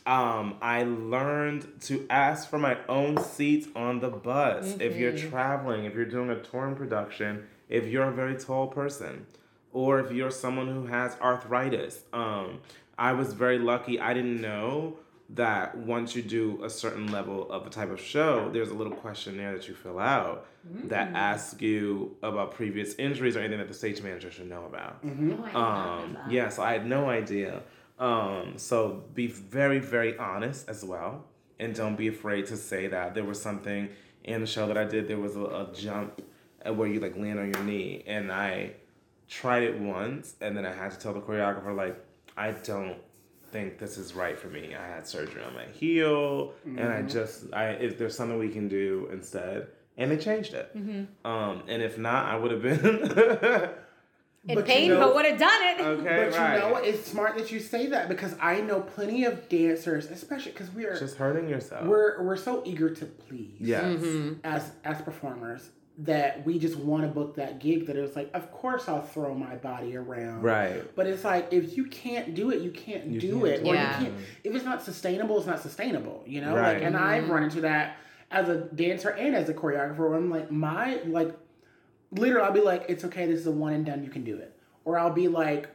um, 0.07 0.57
I 0.63 0.85
learned 0.85 1.67
to 1.83 2.07
ask 2.09 2.49
for 2.49 2.59
my 2.59 2.79
own 2.89 3.19
seats 3.23 3.69
on 3.77 4.01
the 4.01 4.09
bus. 4.09 4.77
If 4.81 4.97
you're 4.97 5.17
traveling, 5.17 5.85
if 5.85 5.95
you're 5.95 6.07
doing 6.07 6.31
a 6.31 6.37
touring 6.41 6.75
production, 6.77 7.47
if 7.69 7.87
you're 7.87 8.05
a 8.09 8.13
very 8.13 8.37
tall 8.37 8.69
person, 8.69 9.27
or 9.73 10.01
if 10.01 10.13
you're 10.13 10.31
someone 10.31 10.69
who 10.69 10.87
has 10.87 11.17
arthritis. 11.21 12.03
Um, 12.13 12.61
I 12.99 13.13
was 13.13 13.33
very 13.33 13.59
lucky. 13.59 13.99
I 14.01 14.13
didn't 14.15 14.41
know 14.41 14.97
that 15.31 15.77
once 15.77 16.15
you 16.15 16.21
do 16.23 16.63
a 16.63 16.69
certain 16.69 17.11
level 17.11 17.51
of 17.51 17.67
a 17.67 17.71
type 17.71 17.91
of 17.91 17.99
show, 18.01 18.51
there's 18.53 18.69
a 18.69 18.75
little 18.75 18.93
questionnaire 18.93 19.55
that 19.55 19.67
you 19.67 19.75
fill 19.75 19.99
out 19.99 20.47
that 20.85 21.13
asks 21.15 21.61
you 21.61 22.15
about 22.23 22.53
previous 22.55 22.95
injuries 22.97 23.35
or 23.35 23.41
anything 23.41 23.59
that 23.59 23.67
the 23.69 23.75
stage 23.75 24.03
manager 24.03 24.31
should 24.31 24.49
know 24.49 24.65
about. 24.67 24.99
Oh, 25.03 25.09
I 25.09 25.11
did 25.11 25.21
not 25.21 25.53
know 25.55 25.59
Um, 25.61 26.13
that. 26.15 26.31
yeah, 26.31 26.49
so 26.51 26.63
I 26.63 26.73
had 26.73 26.87
no 26.87 27.09
idea. 27.09 27.63
Um, 27.99 28.55
so 28.57 29.03
be 29.15 29.27
very, 29.27 29.79
very 29.79 30.17
honest 30.19 30.69
as 30.69 30.85
well. 30.85 31.25
And 31.59 31.75
don't 31.75 31.97
be 31.97 32.09
afraid 32.09 32.47
to 32.47 32.57
say 32.57 32.89
that 32.89 33.15
there 33.15 33.25
was 33.25 33.41
something 33.41 33.89
in 34.25 34.41
the 34.41 34.47
show 34.47 34.67
that 34.67 34.77
I 34.77 34.85
did. 34.85 35.09
There 35.09 35.19
was 35.19 35.35
a, 35.37 35.41
a 35.45 35.69
jump 35.75 36.21
uh, 36.67 36.73
where 36.75 36.89
you 36.89 37.01
like 37.01 37.17
land 37.17 37.39
on 37.39 37.53
your 37.55 37.63
knee, 37.65 38.03
and 38.07 38.31
I 38.31 38.73
tried 39.33 39.63
it 39.63 39.79
once, 39.79 40.35
and 40.41 40.57
then 40.57 40.67
I 40.67 40.73
had 40.73 40.91
to 40.93 40.99
tell 40.99 41.15
the 41.15 41.21
choreographer 41.21 41.75
like, 41.75 41.97
I 42.37 42.51
don't 42.53 42.99
think 43.51 43.79
this 43.79 43.97
is 43.97 44.15
right 44.15 44.39
for 44.39 44.49
me. 44.49 44.75
I 44.75 44.87
had 44.87 45.07
surgery 45.07 45.43
on 45.43 45.55
my 45.55 45.65
heel, 45.73 46.53
and 46.65 46.81
I 46.81 47.03
just 47.03 47.53
I 47.53 47.71
if 47.71 47.99
there's 47.99 48.17
something 48.17 48.39
we 48.39 48.49
can 48.51 48.69
do 48.69 49.09
instead, 49.13 49.69
and 49.97 50.11
they 50.11 50.17
changed 50.19 50.55
it. 50.55 50.71
Um, 51.25 51.63
and 51.69 51.83
if 51.83 51.99
not, 51.99 52.27
I 52.27 52.37
would 52.37 52.51
have 52.51 52.63
been. 52.63 53.71
In 54.49 54.57
But 54.57 54.67
you 54.67 54.75
pain, 54.75 54.91
know- 54.91 54.99
but 54.99 55.15
would 55.15 55.25
have 55.25 55.39
done 55.39 55.63
it. 55.63 55.81
Okay, 55.81 56.03
but 56.31 56.37
right. 56.37 56.55
you 56.55 56.61
know 56.63 56.73
what? 56.73 56.85
It's 56.85 57.07
smart 57.09 57.37
that 57.39 57.53
you 57.53 57.61
say 57.61 57.87
that 57.87 58.09
because 58.09 58.35
I 58.41 58.61
know 58.61 58.81
plenty 58.81 59.25
of 59.25 59.49
dancers, 59.49 60.07
especially 60.07 60.51
because 60.51 60.69
we 60.75 60.85
are 60.85 60.99
Just 60.99 61.15
hurting 61.17 61.49
yourself. 61.49 61.87
we're 61.87 62.21
we're 62.25 62.37
so 62.37 62.61
eager 62.65 62.91
to 62.93 63.05
please 63.07 63.55
yes. 63.61 63.85
Mm-hmm. 63.85 64.33
as 64.43 64.73
as 64.83 65.01
performers 65.03 65.69
that 66.05 66.45
we 66.45 66.59
just 66.59 66.77
want 66.77 67.03
to 67.03 67.09
book 67.09 67.37
that 67.37 67.61
gig 67.61 67.87
that 67.87 67.97
it's 67.97 68.17
like 68.17 68.29
of 68.35 68.51
course 68.51 68.89
I'll 68.89 69.03
throw 69.03 69.35
my 69.35 69.55
body 69.57 69.97
around 69.97 70.43
Right. 70.43 70.83
but 70.97 71.07
it's 71.07 71.23
like 71.23 71.49
if 71.53 71.77
you 71.77 71.85
can't 71.87 72.35
do 72.35 72.51
it 72.51 72.61
you 72.61 72.71
can't 72.71 73.07
You 73.07 73.21
do 73.21 73.33
can't 73.35 73.47
it 73.47 73.65
do 73.65 73.71
or 73.71 73.75
Yeah. 73.75 74.01
you 74.01 74.07
can't 74.07 74.19
if 74.43 74.55
it's 74.55 74.65
not 74.65 74.83
sustainable 74.83 75.39
it's 75.39 75.47
not 75.47 75.61
sustainable 75.61 76.25
you 76.27 76.41
know 76.41 76.55
Right. 76.57 76.75
like 76.75 76.83
and 76.83 76.97
I've 76.97 77.25
mm-hmm. 77.25 77.33
run 77.33 77.43
into 77.45 77.61
that 77.63 77.97
as 78.31 78.49
a 78.49 78.63
dancer 78.75 79.11
and 79.11 79.37
as 79.37 79.49
a 79.49 79.55
choreographer 79.55 79.99
where 79.99 80.15
I'm 80.15 80.31
like 80.31 80.51
my 80.51 81.01
like 81.07 81.37
literally 82.11 82.47
I'll 82.47 82.53
be 82.53 82.61
like 82.61 82.87
it's 82.89 83.05
okay 83.05 83.27
this 83.27 83.39
is 83.41 83.47
a 83.47 83.53
one 83.53 83.73
and 83.73 83.87
done 83.87 84.03
you 84.03 84.11
can 84.11 84.25
do 84.25 84.37
it 84.37 84.57
or 84.85 84.99
I'll 84.99 85.13
be 85.13 85.29
like 85.29 85.69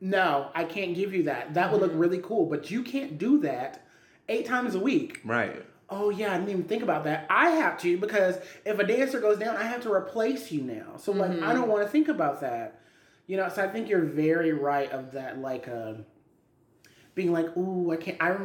no 0.00 0.50
I 0.54 0.64
can't 0.64 0.94
give 0.94 1.14
you 1.14 1.24
that 1.24 1.54
that 1.54 1.70
would 1.70 1.80
look 1.80 1.92
mm-hmm. 1.92 2.00
really 2.00 2.18
cool 2.18 2.46
but 2.46 2.70
you 2.70 2.82
can't 2.82 3.16
do 3.18 3.38
that 3.40 3.86
eight 4.28 4.46
times 4.46 4.74
a 4.74 4.80
week 4.80 5.20
Right. 5.24 5.64
Oh 5.90 6.10
yeah, 6.10 6.32
I 6.32 6.38
didn't 6.38 6.50
even 6.50 6.64
think 6.64 6.82
about 6.82 7.04
that. 7.04 7.26
I 7.30 7.50
have 7.50 7.78
to 7.80 7.96
because 7.98 8.38
if 8.64 8.78
a 8.78 8.84
dancer 8.84 9.20
goes 9.20 9.38
down, 9.38 9.56
I 9.56 9.64
have 9.64 9.82
to 9.82 9.92
replace 9.92 10.52
you 10.52 10.62
now. 10.62 10.96
So 10.98 11.12
like 11.12 11.42
I 11.42 11.52
don't 11.52 11.68
want 11.68 11.84
to 11.84 11.88
think 11.88 12.08
about 12.08 12.40
that. 12.40 12.80
You 13.26 13.36
know, 13.36 13.48
so 13.48 13.62
I 13.62 13.68
think 13.68 13.88
you're 13.88 14.04
very 14.04 14.52
right 14.52 14.90
of 14.90 15.12
that 15.12 15.38
like 15.38 15.68
uh 15.68 15.94
being 17.14 17.32
like, 17.32 17.56
ooh, 17.56 17.90
I 17.92 17.96
can't 17.96 18.20
I 18.20 18.36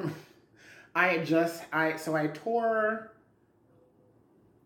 I 0.96 1.18
just 1.20 1.64
I 1.72 1.96
so 1.98 2.16
I 2.16 2.28
tore 2.28 3.12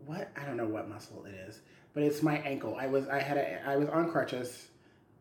what 0.05 0.29
I 0.39 0.45
don't 0.45 0.57
know 0.57 0.67
what 0.67 0.89
muscle 0.89 1.25
it 1.25 1.33
is, 1.47 1.59
but 1.93 2.03
it's 2.03 2.21
my 2.21 2.37
ankle. 2.39 2.77
I 2.79 2.87
was 2.87 3.07
I 3.07 3.19
had 3.21 3.37
a 3.37 3.67
I 3.67 3.77
was 3.77 3.89
on 3.89 4.09
crutches 4.11 4.67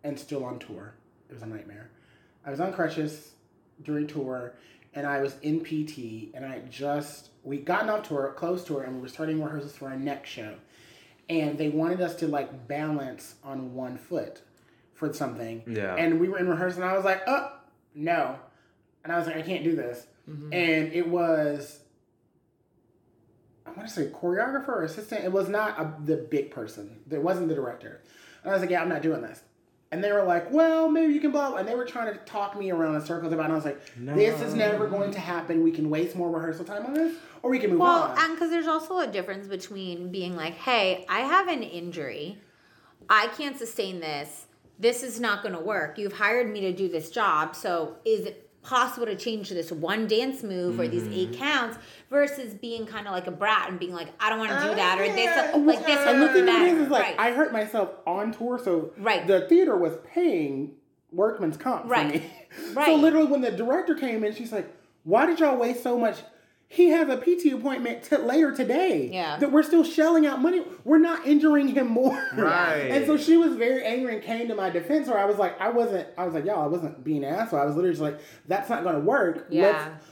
and 0.04 0.18
still 0.18 0.44
on 0.44 0.58
tour. 0.58 0.94
It 1.28 1.34
was 1.34 1.42
a 1.42 1.46
nightmare. 1.46 1.90
I 2.44 2.50
was 2.50 2.60
on 2.60 2.72
crutches 2.72 3.32
during 3.82 4.06
tour 4.06 4.54
and 4.94 5.06
I 5.06 5.20
was 5.20 5.36
in 5.42 5.60
PT 5.60 6.34
and 6.34 6.44
I 6.44 6.60
just 6.70 7.30
we 7.46 7.58
gotten 7.58 7.88
off 7.88 8.08
tour, 8.08 8.32
closed 8.36 8.66
tour, 8.66 8.82
and 8.82 8.96
we 8.96 9.00
were 9.00 9.08
starting 9.08 9.42
rehearsals 9.42 9.76
for 9.76 9.88
our 9.88 9.96
next 9.96 10.30
show. 10.30 10.54
And 11.28 11.56
they 11.56 11.68
wanted 11.68 12.00
us 12.00 12.16
to 12.16 12.28
like 12.28 12.68
balance 12.68 13.36
on 13.44 13.74
one 13.74 13.96
foot 13.96 14.42
for 14.94 15.12
something. 15.12 15.62
Yeah. 15.66 15.94
And 15.94 16.20
we 16.20 16.28
were 16.28 16.38
in 16.38 16.48
rehearsal 16.48 16.82
and 16.82 16.90
I 16.90 16.96
was 16.96 17.04
like, 17.04 17.22
oh 17.26 17.52
no. 17.94 18.38
And 19.04 19.12
I 19.12 19.18
was 19.18 19.26
like, 19.26 19.36
I 19.36 19.42
can't 19.42 19.62
do 19.62 19.76
this. 19.76 20.06
Mm-hmm. 20.28 20.52
And 20.52 20.92
it 20.92 21.08
was 21.08 21.80
I 23.64 23.70
want 23.70 23.88
to 23.88 23.94
say 23.94 24.06
choreographer 24.06 24.68
or 24.68 24.82
assistant. 24.84 25.24
It 25.24 25.32
was 25.32 25.48
not 25.48 25.78
a, 25.78 25.92
the 26.04 26.16
big 26.16 26.50
person. 26.50 27.00
It 27.10 27.22
wasn't 27.22 27.48
the 27.48 27.54
director. 27.54 28.00
And 28.42 28.50
I 28.50 28.54
was 28.54 28.60
like, 28.60 28.70
yeah, 28.70 28.82
I'm 28.82 28.88
not 28.88 29.02
doing 29.02 29.22
this. 29.22 29.42
And 29.92 30.02
they 30.02 30.12
were 30.12 30.24
like, 30.24 30.50
well, 30.50 30.88
maybe 30.88 31.14
you 31.14 31.20
can 31.20 31.30
blah, 31.30 31.50
blah. 31.50 31.58
And 31.58 31.68
they 31.68 31.76
were 31.76 31.84
trying 31.84 32.12
to 32.12 32.18
talk 32.20 32.58
me 32.58 32.70
around 32.70 32.96
in 32.96 33.04
circles 33.04 33.32
about 33.32 33.42
it. 33.42 33.44
And 33.44 33.52
I 33.52 33.56
was 33.56 33.64
like, 33.64 33.80
this 33.96 34.40
is 34.40 34.54
never 34.54 34.88
going 34.88 35.12
to 35.12 35.20
happen. 35.20 35.62
We 35.62 35.70
can 35.70 35.88
waste 35.88 36.16
more 36.16 36.28
rehearsal 36.28 36.64
time 36.64 36.84
on 36.86 36.94
this, 36.94 37.16
or 37.42 37.50
we 37.50 37.58
can 37.60 37.70
move 37.70 37.78
Well, 37.80 38.02
on. 38.02 38.14
Well, 38.14 38.24
and 38.24 38.34
because 38.34 38.50
there's 38.50 38.66
also 38.66 38.98
a 38.98 39.06
difference 39.06 39.46
between 39.46 40.10
being 40.10 40.34
like, 40.34 40.54
hey, 40.54 41.06
I 41.08 41.20
have 41.20 41.46
an 41.48 41.62
injury. 41.62 42.38
I 43.08 43.28
can't 43.28 43.56
sustain 43.56 44.00
this. 44.00 44.46
This 44.78 45.02
is 45.02 45.20
not 45.20 45.42
going 45.42 45.54
to 45.54 45.60
work. 45.60 45.98
You've 45.98 46.14
hired 46.14 46.50
me 46.50 46.60
to 46.62 46.72
do 46.72 46.88
this 46.88 47.10
job. 47.10 47.54
So 47.54 47.94
is 48.04 48.26
it 48.26 48.45
possible 48.66 49.06
to 49.06 49.14
change 49.14 49.48
this 49.50 49.70
one 49.70 50.06
dance 50.08 50.42
move 50.42 50.80
or 50.80 50.88
these 50.88 51.06
eight 51.08 51.30
Mm-hmm. 51.30 51.40
counts 51.42 51.78
versus 52.10 52.52
being 52.54 52.84
kind 52.86 53.06
of 53.06 53.12
like 53.12 53.26
a 53.28 53.30
brat 53.30 53.68
and 53.70 53.78
being 53.78 53.92
like, 53.94 54.08
I 54.18 54.28
don't 54.28 54.38
want 54.40 54.50
to 54.50 54.68
do 54.68 54.74
that 54.74 54.98
or 55.00 55.06
this, 55.06 55.66
like 55.66 55.86
this 55.86 55.98
and 56.06 56.20
the 56.22 56.28
thing 56.32 56.48
is, 56.48 56.78
is 56.82 56.88
like, 56.90 57.02
right. 57.04 57.14
I 57.18 57.30
hurt 57.32 57.52
myself 57.52 57.90
on 58.06 58.32
tour, 58.32 58.58
so 58.62 58.92
Right. 58.98 59.26
the 59.26 59.42
theater 59.48 59.76
was 59.76 59.92
paying 60.12 60.72
workman's 61.12 61.56
comp 61.56 61.84
Right. 61.88 62.12
for 62.12 62.18
me. 62.18 62.32
Right. 62.74 62.86
So 62.86 62.94
literally, 62.96 63.26
when 63.28 63.40
the 63.42 63.50
director 63.52 63.94
came 63.94 64.24
in, 64.24 64.34
she's 64.34 64.50
like, 64.50 64.66
"Why 65.04 65.26
did 65.26 65.38
y'all 65.40 65.56
waste 65.58 65.82
so 65.82 65.98
much?" 65.98 66.16
He 66.76 66.88
has 66.90 67.08
a 67.08 67.16
PT 67.16 67.52
appointment 67.54 68.02
t- 68.04 68.16
later 68.18 68.52
today. 68.54 69.08
Yeah. 69.12 69.38
That 69.38 69.50
we're 69.50 69.62
still 69.62 69.82
shelling 69.82 70.26
out 70.26 70.42
money. 70.42 70.62
We're 70.84 70.98
not 70.98 71.26
injuring 71.26 71.68
him 71.68 71.88
more. 71.88 72.22
Right. 72.36 72.88
And 72.90 73.06
so 73.06 73.16
she 73.16 73.36
was 73.38 73.54
very 73.54 73.82
angry 73.84 74.14
and 74.14 74.22
came 74.22 74.48
to 74.48 74.54
my 74.54 74.68
defense. 74.68 75.08
where 75.08 75.18
I 75.18 75.24
was 75.24 75.38
like, 75.38 75.58
I 75.60 75.70
wasn't. 75.70 76.06
I 76.18 76.24
was 76.26 76.34
like, 76.34 76.44
y'all, 76.44 76.62
I 76.62 76.66
wasn't 76.66 77.02
being 77.02 77.24
an 77.24 77.32
asshole. 77.34 77.60
I 77.60 77.64
was 77.64 77.74
literally 77.76 77.92
just 77.94 78.02
like, 78.02 78.20
that's 78.46 78.68
not 78.68 78.82
going 78.82 78.94
to 78.96 79.00
work. 79.00 79.46
yeah. 79.50 79.62
Let's 79.62 80.04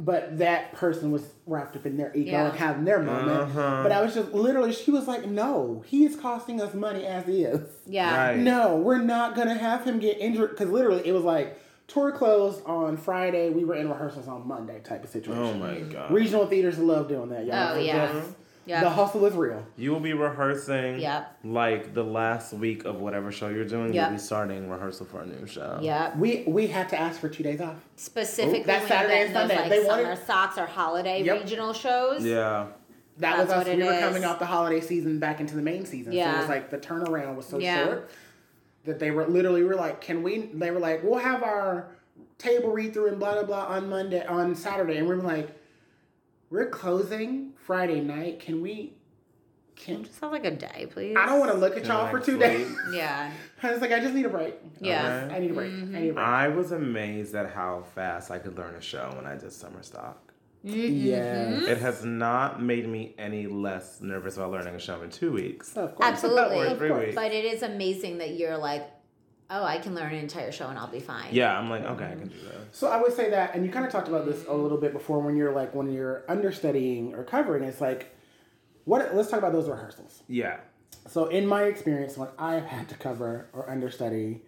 but 0.00 0.38
that 0.38 0.72
person 0.74 1.10
was 1.10 1.24
wrapped 1.44 1.74
up 1.74 1.84
in 1.84 1.96
their 1.96 2.12
ego 2.16 2.30
Yeah. 2.30 2.48
and 2.50 2.56
having 2.56 2.84
their 2.84 3.00
moment. 3.02 3.30
Uh-huh. 3.40 3.80
But 3.82 3.90
I 3.90 4.00
was 4.00 4.14
just 4.14 4.32
literally, 4.32 4.72
she 4.72 4.92
was 4.92 5.08
like, 5.08 5.26
"No, 5.26 5.82
he 5.88 6.04
is 6.04 6.14
costing 6.14 6.60
us 6.60 6.72
money 6.72 7.04
as 7.04 7.26
is. 7.28 7.60
yeah. 7.84 8.28
Right. 8.28 8.38
No, 8.38 8.76
we're 8.76 8.98
not 9.02 9.34
gonna 9.34 9.58
have 9.58 9.82
him 9.84 9.98
get 9.98 10.18
injured 10.18 10.50
because 10.50 10.70
literally 10.70 11.02
it 11.04 11.10
was 11.10 11.24
like 11.24 11.60
tour 11.88 12.12
closed 12.12 12.64
on 12.66 12.96
Friday. 12.96 13.50
We 13.50 13.64
were 13.64 13.74
in 13.74 13.88
rehearsals 13.88 14.28
on 14.28 14.46
Monday, 14.46 14.78
type 14.84 15.02
of 15.02 15.10
situation. 15.10 15.42
Oh 15.42 15.54
my 15.54 15.80
god. 15.80 16.10
Regional 16.12 16.46
theaters 16.46 16.78
love 16.78 17.08
doing 17.08 17.30
that, 17.30 17.46
y'all. 17.46 17.74
Oh, 17.74 17.78
yeah. 17.78 18.12
just- 18.12 18.34
Yeah. 18.66 18.82
The 18.82 18.90
hustle 18.90 19.24
is 19.24 19.34
real. 19.34 19.64
You 19.78 19.92
will 19.92 20.00
be 20.00 20.12
rehearsing 20.12 21.00
Yep. 21.00 21.36
like 21.44 21.94
the 21.94 22.04
last 22.04 22.52
week 22.52 22.84
of 22.84 23.00
whatever 23.00 23.32
show 23.32 23.48
you're 23.48 23.64
doing. 23.64 23.94
Yep. 23.94 24.04
You'll 24.10 24.18
be 24.18 24.22
starting 24.22 24.68
rehearsal 24.68 25.06
for 25.06 25.22
a 25.22 25.26
new 25.26 25.46
show. 25.46 25.78
Yeah. 25.80 26.14
We 26.18 26.44
we 26.46 26.66
had 26.66 26.90
to 26.90 27.00
ask 27.00 27.18
for 27.18 27.30
two 27.30 27.42
days 27.42 27.62
off. 27.62 27.76
Specifically, 27.96 28.64
That's 28.64 28.82
when 28.82 28.88
Saturday 28.90 29.22
and 29.22 29.32
get 29.32 29.40
those 29.40 29.48
Sunday. 29.48 29.62
like 29.62 29.70
They 29.70 29.86
summer 29.86 30.02
wanted- 30.02 30.26
socks 30.26 30.58
or 30.58 30.66
holiday 30.66 31.22
Yep. 31.22 31.40
regional 31.40 31.72
shows. 31.72 32.22
Yeah. 32.22 32.66
That 33.16 33.36
That's 33.38 33.38
was 33.38 33.50
us. 33.52 33.56
what 33.56 33.66
it 33.68 33.78
We 33.78 33.84
were 33.84 33.92
is. 33.94 34.00
coming 34.00 34.24
off 34.26 34.38
the 34.38 34.44
holiday 34.46 34.80
season 34.82 35.18
back 35.18 35.40
into 35.40 35.56
the 35.56 35.62
main 35.62 35.86
season. 35.86 36.12
So 36.12 36.18
it 36.18 36.38
was 36.38 36.48
like 36.50 36.68
the 36.70 36.76
turnaround 36.78 37.36
was 37.36 37.46
so 37.46 37.58
Yeah. 37.58 37.84
short 37.86 38.10
that 38.84 38.98
they 38.98 39.10
were 39.10 39.26
literally 39.26 39.62
were 39.62 39.74
like, 39.74 40.00
can 40.00 40.22
we? 40.22 40.50
They 40.54 40.70
were 40.70 40.80
like, 40.80 41.02
we'll 41.02 41.18
have 41.18 41.42
our 41.42 41.88
table 42.38 42.70
read 42.70 42.92
through 42.94 43.08
and 43.08 43.18
blah 43.18 43.34
blah 43.34 43.42
blah 43.44 43.66
on 43.66 43.88
Monday 43.88 44.24
on 44.26 44.54
Saturday, 44.54 44.96
and 44.96 45.06
we're 45.08 45.16
like, 45.16 45.50
we're 46.50 46.70
closing 46.70 47.52
Friday 47.66 48.00
night. 48.00 48.40
Can 48.40 48.62
we? 48.62 48.94
Can 49.76 50.02
Just 50.02 50.20
have 50.20 50.32
like 50.32 50.44
a 50.44 50.50
day, 50.50 50.88
please. 50.90 51.16
I 51.16 51.26
don't 51.26 51.38
want 51.38 51.52
to 51.52 51.56
look 51.58 51.76
at 51.76 51.84
Can 51.84 51.92
y'all 51.92 52.06
I 52.06 52.10
for 52.10 52.18
two 52.18 52.32
sleep? 52.36 52.40
days. 52.40 52.76
Yeah. 52.92 53.30
I 53.62 53.70
was 53.70 53.80
like, 53.80 53.92
I 53.92 54.00
just 54.00 54.12
need 54.12 54.26
a 54.26 54.28
break. 54.28 54.56
Yeah. 54.80 55.22
Okay. 55.26 55.36
I 55.36 55.38
need 55.38 55.52
a 55.52 55.54
break. 55.54 55.72
I 55.72 55.76
need 55.76 55.82
a 55.84 55.86
break. 55.86 56.16
Mm-hmm. 56.16 56.18
I 56.18 56.48
was 56.48 56.72
amazed 56.72 57.36
at 57.36 57.50
how 57.50 57.84
fast 57.94 58.32
I 58.32 58.40
could 58.40 58.58
learn 58.58 58.74
a 58.74 58.80
show 58.80 59.08
when 59.14 59.24
I 59.24 59.36
did 59.36 59.52
summer 59.52 59.82
stock. 59.84 60.27
Yes. 60.62 61.62
It 61.62 61.78
has 61.78 62.04
not 62.04 62.62
made 62.62 62.88
me 62.88 63.14
any 63.18 63.46
less 63.46 64.00
nervous 64.00 64.36
about 64.36 64.50
learning 64.50 64.74
a 64.74 64.78
show 64.78 65.02
in 65.02 65.10
two 65.10 65.32
weeks. 65.32 65.76
Of 65.76 65.94
course. 65.94 66.08
Absolutely. 66.08 66.58
Or 66.58 66.66
Of 66.66 66.78
three 66.78 66.88
course. 66.88 67.04
weeks. 67.06 67.14
But 67.14 67.32
it 67.32 67.44
is 67.44 67.62
amazing 67.62 68.18
that 68.18 68.34
you're 68.36 68.56
like, 68.58 68.88
oh, 69.50 69.64
I 69.64 69.78
can 69.78 69.94
learn 69.94 70.12
an 70.12 70.18
entire 70.18 70.52
show 70.52 70.68
and 70.68 70.78
I'll 70.78 70.88
be 70.88 71.00
fine. 71.00 71.28
Yeah, 71.32 71.58
I'm 71.58 71.70
like, 71.70 71.84
okay, 71.84 72.06
I 72.06 72.10
can 72.10 72.28
mm-hmm. 72.28 72.38
do 72.38 72.48
that. 72.48 72.74
So 72.76 72.88
I 72.88 73.00
would 73.00 73.14
say 73.14 73.30
that, 73.30 73.54
and 73.54 73.64
you 73.64 73.72
kind 73.72 73.86
of 73.86 73.92
talked 73.92 74.08
about 74.08 74.26
this 74.26 74.44
a 74.46 74.54
little 74.54 74.78
bit 74.78 74.92
before 74.92 75.20
when 75.20 75.36
you're 75.36 75.52
like 75.52 75.74
when 75.74 75.90
you're 75.90 76.24
understudying 76.28 77.14
or 77.14 77.24
covering. 77.24 77.64
It's 77.64 77.80
like, 77.80 78.14
what? 78.84 79.14
Let's 79.14 79.30
talk 79.30 79.38
about 79.38 79.52
those 79.52 79.68
rehearsals. 79.68 80.22
Yeah. 80.28 80.58
So 81.06 81.26
in 81.26 81.46
my 81.46 81.64
experience, 81.64 82.18
when 82.18 82.28
I've 82.38 82.66
had 82.66 82.88
to 82.90 82.94
cover 82.96 83.48
or 83.52 83.70
understudy, 83.70 84.42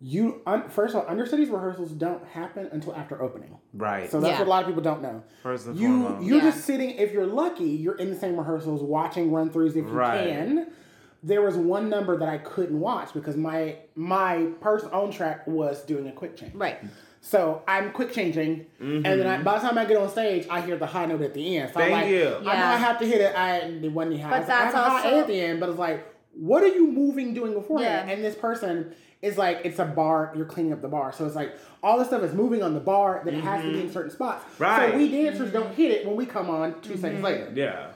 you 0.00 0.42
un, 0.46 0.68
first 0.68 0.94
of 0.94 1.02
all, 1.02 1.08
understudies 1.10 1.48
rehearsals 1.48 1.90
don't 1.90 2.24
happen 2.28 2.68
until 2.72 2.94
after 2.94 3.20
opening. 3.20 3.56
Right. 3.74 4.10
So 4.10 4.20
that's 4.20 4.32
Yeah. 4.32 4.38
what 4.40 4.46
a 4.46 4.50
lot 4.50 4.62
of 4.62 4.68
people 4.68 4.82
don't 4.82 5.02
know. 5.02 5.22
First 5.42 5.66
and 5.66 5.76
You 5.76 6.02
foremost. 6.02 6.26
you're 6.26 6.36
Yeah. 6.38 6.42
just 6.50 6.64
sitting. 6.64 6.90
If 6.90 7.12
you're 7.12 7.26
lucky, 7.26 7.64
you're 7.64 7.96
in 7.96 8.10
the 8.10 8.16
same 8.16 8.36
rehearsals, 8.36 8.82
watching 8.82 9.32
run 9.32 9.50
throughs 9.50 9.70
if 9.70 9.76
you 9.76 9.82
can. 9.98 10.66
There 11.24 11.42
was 11.42 11.56
one 11.56 11.88
number 11.88 12.16
that 12.16 12.28
I 12.28 12.38
couldn't 12.38 12.78
watch 12.78 13.12
because 13.12 13.36
my 13.36 13.76
my 13.96 14.46
person 14.60 14.88
own 14.92 15.10
track 15.10 15.46
was 15.48 15.82
doing 15.82 16.06
a 16.06 16.12
quick 16.12 16.36
change. 16.36 16.54
Right. 16.54 16.78
So 17.20 17.62
I'm 17.66 17.90
quick 17.90 18.12
changing, 18.12 18.66
and 18.78 19.04
then 19.04 19.26
I, 19.26 19.34
mm-hmm. 19.34 19.42
by 19.44 19.54
the 19.58 19.60
time 19.66 19.76
I 19.76 19.84
get 19.84 19.96
on 19.96 20.08
stage, 20.08 20.46
I 20.48 20.60
hear 20.60 20.76
the 20.76 20.86
high 20.86 21.06
note 21.06 21.20
at 21.22 21.34
the 21.34 21.56
end. 21.58 21.72
So 21.74 21.80
I'm 21.80 21.90
Thank 21.90 22.02
like, 22.04 22.12
you. 22.12 22.36
I 22.48 22.56
know 22.60 22.66
I 22.66 22.76
have 22.76 22.98
to 23.00 23.04
hit 23.04 23.20
it. 23.20 23.34
I 23.36 23.56
it 23.58 23.90
wasn't 23.92 24.20
high. 24.20 24.30
But 24.30 24.42
I 24.42 24.44
that's 24.46 24.74
have 24.74 24.74
a 24.74 24.76
high 24.90 25.04
also- 25.08 25.20
at 25.22 25.26
the 25.26 25.40
end, 25.40 25.58
but 25.58 25.68
it's 25.70 25.78
like, 25.80 26.06
what 26.34 26.62
are 26.62 26.68
you 26.68 26.86
moving 26.86 27.34
doing 27.34 27.52
before 27.52 27.80
Yeah. 27.80 28.08
And 28.08 28.22
this 28.24 28.36
person 28.36 28.94
is 29.22 29.36
like, 29.36 29.60
it's 29.64 29.78
a 29.78 29.84
bar. 29.84 30.32
You're 30.36 30.46
cleaning 30.46 30.72
up 30.72 30.80
the 30.80 30.88
bar, 30.88 31.12
so 31.12 31.26
it's 31.26 31.34
like 31.34 31.56
all 31.82 31.98
this 31.98 32.08
stuff 32.08 32.22
is 32.22 32.34
moving 32.34 32.62
on 32.62 32.74
the 32.74 32.80
bar 32.80 33.22
that 33.24 33.34
it 33.34 33.42
has 33.42 33.62
to 33.62 33.70
be 33.70 33.80
in 33.80 33.84
mm-hmm. 33.84 33.92
certain 33.92 34.10
spots. 34.10 34.44
Right. 34.60 34.92
So 34.92 34.96
we 34.96 35.10
dancers 35.10 35.52
don't 35.52 35.74
hit 35.74 35.90
it 35.90 36.06
when 36.06 36.16
we 36.16 36.26
come 36.26 36.50
on 36.50 36.80
2 36.80 36.90
mm-hmm. 36.90 37.00
seconds 37.00 37.22
later. 37.22 37.52
Yeah. 37.54 37.90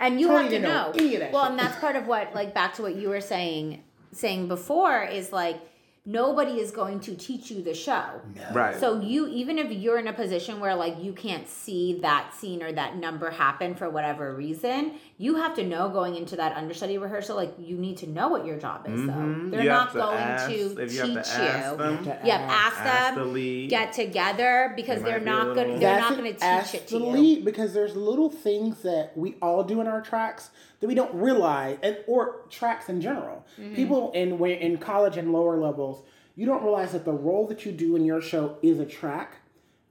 And 0.00 0.20
you 0.20 0.28
Tony 0.28 0.42
have 0.42 0.52
to 0.52 0.58
know 0.58 0.68
know. 0.68 0.92
any 0.94 1.14
of 1.14 1.20
that 1.20 1.32
well, 1.32 1.44
shit. 1.44 1.50
and 1.52 1.58
that's 1.60 1.78
part 1.78 1.96
of 1.96 2.06
what, 2.06 2.34
like, 2.34 2.52
back 2.52 2.74
to 2.74 2.82
what 2.82 2.96
you 2.96 3.08
were 3.08 3.20
saying, 3.20 3.84
saying 4.12 4.48
before 4.48 5.04
is 5.04 5.32
like 5.32 5.60
nobody 6.06 6.60
is 6.60 6.70
going 6.70 7.00
to 7.00 7.14
teach 7.14 7.50
you 7.50 7.62
the 7.62 7.74
show. 7.74 8.20
Right. 8.52 8.78
So 8.78 9.00
you 9.00 9.26
even 9.28 9.58
if 9.58 9.70
you're 9.70 9.98
in 9.98 10.08
a 10.08 10.12
position 10.12 10.60
where 10.60 10.74
like 10.74 11.02
you 11.02 11.12
can't 11.12 11.48
see 11.48 12.00
that 12.00 12.34
scene 12.34 12.62
or 12.62 12.72
that 12.72 12.96
number 12.96 13.30
happen 13.30 13.74
for 13.74 13.88
whatever 13.88 14.34
reason, 14.34 14.98
you 15.16 15.36
have 15.36 15.54
to 15.54 15.64
know 15.64 15.88
going 15.88 16.16
into 16.16 16.34
that 16.36 16.56
understudy 16.56 16.98
rehearsal 16.98 17.36
like 17.36 17.54
you 17.58 17.76
need 17.76 17.96
to 17.98 18.08
know 18.08 18.28
what 18.28 18.44
your 18.44 18.58
job 18.58 18.84
is 18.88 19.00
though. 19.06 19.12
Mhm. 19.12 19.50
They're 19.52 19.62
You 19.62 19.68
not 19.68 19.92
to 19.92 19.98
going 19.98 20.16
ask- 20.18 20.48
to 20.50 20.54
if 20.82 20.90
teach 20.90 20.98
you 20.98 21.04
you. 21.06 21.14
have 21.16 21.24
to 21.24 21.30
ask 21.42 21.76
them, 21.78 21.98
To 22.04 22.10
Yep, 22.24 22.40
ask. 22.40 22.76
ask 22.76 22.80
Ask 22.80 23.14
them. 23.14 23.24
the 23.24 23.30
lead. 23.32 23.70
Get 23.70 23.92
together 23.92 24.72
because 24.74 25.02
They 25.02 25.10
they're 25.10 25.20
might 25.20 25.24
be 25.24 25.30
a 25.30 25.32
not 25.44 25.54
going. 25.54 25.78
They're 25.78 26.00
not 26.00 26.16
going 26.16 26.34
to 26.34 26.40
teach 26.40 26.74
it 26.74 26.88
to 26.88 26.98
the 26.98 27.04
you. 27.04 27.10
lead 27.12 27.44
because 27.44 27.72
there's 27.74 27.94
little 27.94 28.28
things 28.28 28.82
that 28.82 29.16
we 29.16 29.36
all 29.40 29.62
do 29.62 29.80
in 29.80 29.86
our 29.86 30.00
tracks 30.00 30.50
that 30.80 30.88
we 30.88 30.94
don't 30.96 31.14
realize, 31.14 31.78
and 31.82 31.96
or 32.08 32.42
tracks 32.50 32.88
in 32.88 33.00
general. 33.00 33.44
Mm-hmm. 33.60 33.74
People 33.76 34.10
in 34.12 34.38
when 34.38 34.50
in 34.52 34.78
college 34.78 35.16
and 35.16 35.32
lower 35.32 35.56
levels, 35.56 36.02
you 36.36 36.44
don't 36.44 36.62
realize 36.64 36.90
that 36.92 37.04
the 37.04 37.12
role 37.12 37.46
that 37.46 37.64
you 37.64 37.70
do 37.70 37.94
in 37.94 38.04
your 38.04 38.20
show 38.20 38.56
is 38.62 38.80
a 38.80 38.84
track. 38.86 39.36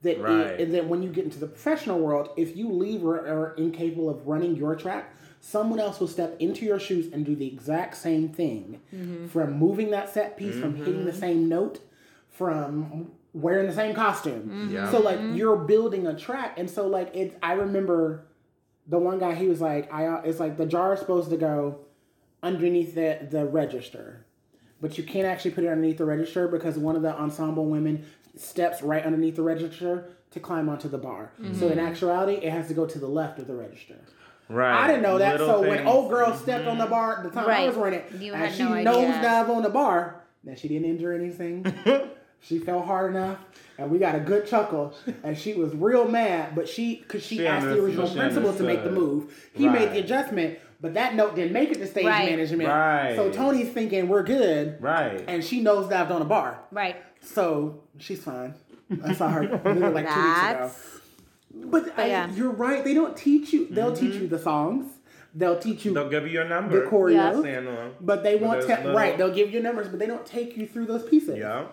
That 0.04 0.18
it- 0.20 0.60
and 0.60 0.72
then 0.72 0.88
when 0.88 1.02
you 1.02 1.10
get 1.10 1.24
into 1.24 1.40
the 1.40 1.48
professional 1.48 1.98
world, 1.98 2.30
if 2.36 2.56
you 2.56 2.70
leave 2.70 3.04
or 3.04 3.16
are 3.16 3.54
incapable 3.56 4.08
of 4.08 4.26
running 4.26 4.56
your 4.56 4.76
track, 4.76 5.12
someone 5.40 5.78
else 5.78 6.00
will 6.00 6.08
step 6.08 6.36
into 6.38 6.64
your 6.64 6.78
shoes 6.78 7.12
and 7.12 7.26
do 7.26 7.36
the 7.36 7.46
exact 7.46 7.96
same 7.96 8.28
thing. 8.28 8.80
Mm-hmm. 8.94 9.26
From 9.26 9.58
moving 9.58 9.90
that 9.90 10.08
set 10.08 10.36
piece, 10.36 10.58
from 10.58 10.76
hitting 10.76 11.04
the 11.04 11.10
mm-hmm. 11.10 11.20
same 11.20 11.48
note, 11.48 11.80
from 12.30 13.10
wearing 13.34 13.66
the 13.66 13.74
same 13.74 13.94
costume. 13.94 14.42
Mm-hmm. 14.42 14.74
Yeah. 14.74 14.90
So 14.90 15.00
like 15.00 15.18
mm-hmm. 15.18 15.34
you're 15.34 15.56
building 15.56 16.06
a 16.06 16.18
track, 16.18 16.58
and 16.58 16.70
so 16.70 16.86
like 16.86 17.10
it's. 17.14 17.34
I 17.42 17.52
remember 17.52 18.26
the 18.86 18.98
one 18.98 19.18
guy. 19.18 19.34
He 19.34 19.46
was 19.46 19.60
like, 19.60 19.92
I. 19.92 20.06
Uh, 20.06 20.22
it's 20.24 20.40
like 20.40 20.56
the 20.56 20.66
jar 20.66 20.94
is 20.94 21.00
supposed 21.00 21.30
to 21.30 21.36
go 21.36 21.80
underneath 22.42 22.94
the 22.94 23.26
the 23.30 23.44
register, 23.44 24.24
but 24.80 24.96
you 24.96 25.04
can't 25.04 25.26
actually 25.26 25.50
put 25.50 25.64
it 25.64 25.68
underneath 25.68 25.98
the 25.98 26.04
register 26.04 26.48
because 26.48 26.78
one 26.78 26.96
of 26.96 27.02
the 27.02 27.14
ensemble 27.14 27.66
women 27.66 28.06
steps 28.36 28.82
right 28.82 29.04
underneath 29.04 29.36
the 29.36 29.42
register 29.42 30.08
to 30.30 30.40
climb 30.40 30.68
onto 30.68 30.88
the 30.88 30.98
bar. 30.98 31.32
So 31.38 31.68
in 31.68 31.78
mm-hmm. 31.78 31.86
actuality, 31.86 32.34
it 32.34 32.52
has 32.52 32.68
to 32.68 32.74
go 32.74 32.86
to 32.86 32.98
the 32.98 33.06
left 33.06 33.38
of 33.38 33.46
the 33.46 33.54
register. 33.54 33.96
right. 34.48 34.84
I 34.84 34.86
didn't 34.88 35.02
know 35.02 35.18
that. 35.18 35.38
Little 35.38 35.62
so 35.62 35.68
when 35.68 35.86
old 35.86 36.10
girl 36.10 36.30
mm-hmm. 36.30 36.42
stepped 36.42 36.66
on 36.66 36.78
the 36.78 36.86
bar, 36.86 37.22
the 37.22 37.30
time 37.30 37.48
I 37.48 37.66
was 37.66 37.76
running, 37.76 38.02
You 38.18 38.34
and 38.34 38.52
she 38.52 38.64
no 38.64 38.74
idea. 38.74 38.92
nosedive 38.92 39.48
on 39.48 39.62
the 39.62 39.70
bar, 39.70 40.22
then 40.42 40.56
she 40.56 40.68
didn't 40.68 40.86
injure 40.88 41.12
anything. 41.12 41.64
she 42.40 42.58
fell 42.58 42.82
hard 42.82 43.14
enough, 43.14 43.38
and 43.78 43.90
we 43.90 43.98
got 43.98 44.16
a 44.16 44.20
good 44.20 44.46
chuckle. 44.46 44.94
And 45.22 45.38
she 45.38 45.54
was 45.54 45.72
real 45.74 46.08
mad, 46.08 46.54
but 46.54 46.68
she, 46.68 46.96
because 46.96 47.24
she, 47.24 47.38
She 47.38 47.46
asked 47.46 47.66
the 47.66 47.80
original 47.80 48.10
principal 48.10 48.52
to 48.54 48.62
make 48.64 48.82
the 48.82 48.90
move, 48.90 49.48
he 49.54 49.68
made 49.68 49.92
the 49.92 50.00
adjustment, 50.00 50.58
but 50.84 50.92
that 50.92 51.14
note 51.14 51.34
didn't 51.34 51.54
make 51.54 51.70
it 51.70 51.78
to 51.78 51.86
stage 51.86 52.04
Right. 52.04 52.28
management. 52.28 52.68
Right. 52.68 53.16
So 53.16 53.32
Tony's 53.32 53.70
thinking 53.70 54.06
we're 54.06 54.22
good, 54.22 54.76
Right. 54.82 55.24
and 55.26 55.42
she 55.42 55.62
knows 55.62 55.88
that 55.88 56.02
I've 56.02 56.08
done 56.10 56.20
a 56.20 56.26
bar. 56.26 56.58
Right. 56.70 56.96
So 57.22 57.80
she's 57.96 58.22
fine. 58.22 58.52
I 59.02 59.14
saw 59.14 59.30
her 59.30 59.44
literally 59.44 59.94
like 59.94 60.06
two 60.12 60.20
weeks 60.20 60.38
ago. 60.42 60.58
That's 60.58 61.00
But, 61.54 61.98
I, 61.98 62.06
yeah. 62.08 62.30
you're 62.34 62.50
right. 62.50 62.84
They 62.84 62.92
don't 62.92 63.16
teach 63.16 63.50
you. 63.54 63.66
They'll 63.70 63.96
teach 63.96 64.12
mm-hmm. 64.12 64.24
you 64.24 64.28
the 64.28 64.38
songs. 64.38 64.92
They'll 65.34 65.58
teach 65.58 65.86
you 65.86 65.94
They'll 65.94 66.10
give 66.10 66.24
you 66.26 66.32
your 66.34 66.46
number. 66.46 66.84
the 66.84 66.90
choreo. 66.90 67.14
Yeah. 67.14 67.40
Stand 67.40 67.66
on. 67.66 67.94
But 68.02 68.22
they 68.22 68.36
won't 68.36 68.58
there's 68.60 68.66
tell 68.66 68.80
little- 68.80 68.94
right. 68.94 69.16
They'll 69.16 69.32
give 69.34 69.54
you 69.54 69.62
numbers, 69.62 69.88
but 69.88 69.98
they 69.98 70.06
don't 70.06 70.26
take 70.26 70.54
you 70.54 70.66
through 70.66 70.84
those 70.84 71.02
pieces. 71.08 71.38
Yeah. 71.38 71.64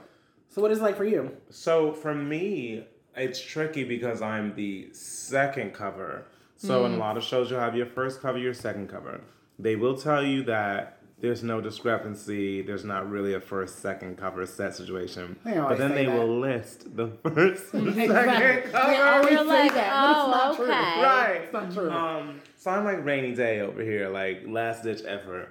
So 0.47 0.61
what 0.61 0.71
is 0.71 0.79
it 0.79 0.83
like 0.83 0.95
for 0.95 1.03
you? 1.03 1.35
So 1.49 1.91
for 1.91 2.15
me, 2.15 2.85
it's 3.17 3.41
tricky 3.41 3.83
because 3.83 4.21
I'm 4.21 4.55
the 4.55 4.87
second 4.93 5.73
cover. 5.73 6.23
So 6.67 6.85
in 6.85 6.93
a 6.93 6.97
lot 6.97 7.17
of 7.17 7.23
shows, 7.23 7.49
you'll 7.49 7.59
have 7.59 7.75
your 7.75 7.87
first 7.87 8.21
cover, 8.21 8.37
your 8.37 8.53
second 8.53 8.87
cover. 8.87 9.21
They 9.57 9.75
will 9.75 9.97
tell 9.97 10.23
you 10.23 10.43
that 10.43 10.99
there's 11.19 11.41
no 11.43 11.59
discrepancy. 11.61 12.61
There's 12.61 12.85
not 12.85 13.09
really 13.09 13.33
a 13.33 13.39
first, 13.39 13.79
second 13.79 14.17
cover 14.17 14.45
set 14.45 14.75
situation. 14.75 15.37
They 15.43 15.53
But 15.55 15.77
then 15.79 15.95
they 15.95 16.05
that. 16.05 16.15
will 16.17 16.39
list 16.39 16.95
the 16.95 17.07
first 17.23 17.73
and 17.73 17.87
Exactly. 17.87 18.07
second 18.07 18.63
They 18.65 18.71
cover. 18.71 19.03
always 19.03 19.37
say 19.39 19.43
like, 19.45 19.73
that, 19.73 19.91
but 19.91 20.11
it's 20.11 20.31
not 20.35 20.51
oh, 20.51 20.55
true. 20.55 20.65
okay. 20.65 21.01
Right. 21.03 21.41
It's 21.43 21.53
not 21.53 21.71
true. 21.73 21.89
Um, 21.91 22.41
so 22.57 22.71
I'm 22.71 22.83
like 22.85 23.03
rainy 23.05 23.33
day 23.33 23.61
over 23.61 23.81
here, 23.81 24.09
like 24.09 24.43
last 24.47 24.83
ditch 24.83 25.01
effort. 25.07 25.49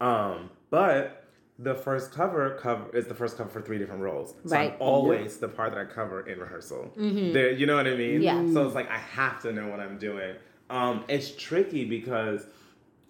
Um, 0.00 0.50
but 0.70 1.23
the 1.58 1.74
first 1.74 2.10
cover 2.12 2.58
cover 2.60 2.94
is 2.96 3.06
the 3.06 3.14
first 3.14 3.36
cover 3.38 3.48
for 3.48 3.62
three 3.62 3.78
different 3.78 4.02
roles. 4.02 4.34
So 4.44 4.56
Right. 4.56 4.72
I'm 4.72 4.76
always 4.80 5.36
the 5.38 5.48
part 5.48 5.72
that 5.72 5.80
I 5.80 5.84
cover 5.84 6.26
in 6.26 6.38
rehearsal. 6.40 6.92
There, 7.32 7.50
you 7.52 7.66
know 7.66 7.76
what 7.76 7.86
I 7.86 7.94
mean? 7.94 8.22
Yeah. 8.22 8.44
So 8.52 8.66
it's 8.66 8.74
like 8.74 8.90
I 8.90 8.98
have 8.98 9.40
to 9.42 9.52
know 9.52 9.68
what 9.68 9.78
I'm 9.80 9.98
doing. 9.98 10.34
Um, 10.70 11.04
it's 11.08 11.30
tricky 11.36 11.84
because 11.84 12.46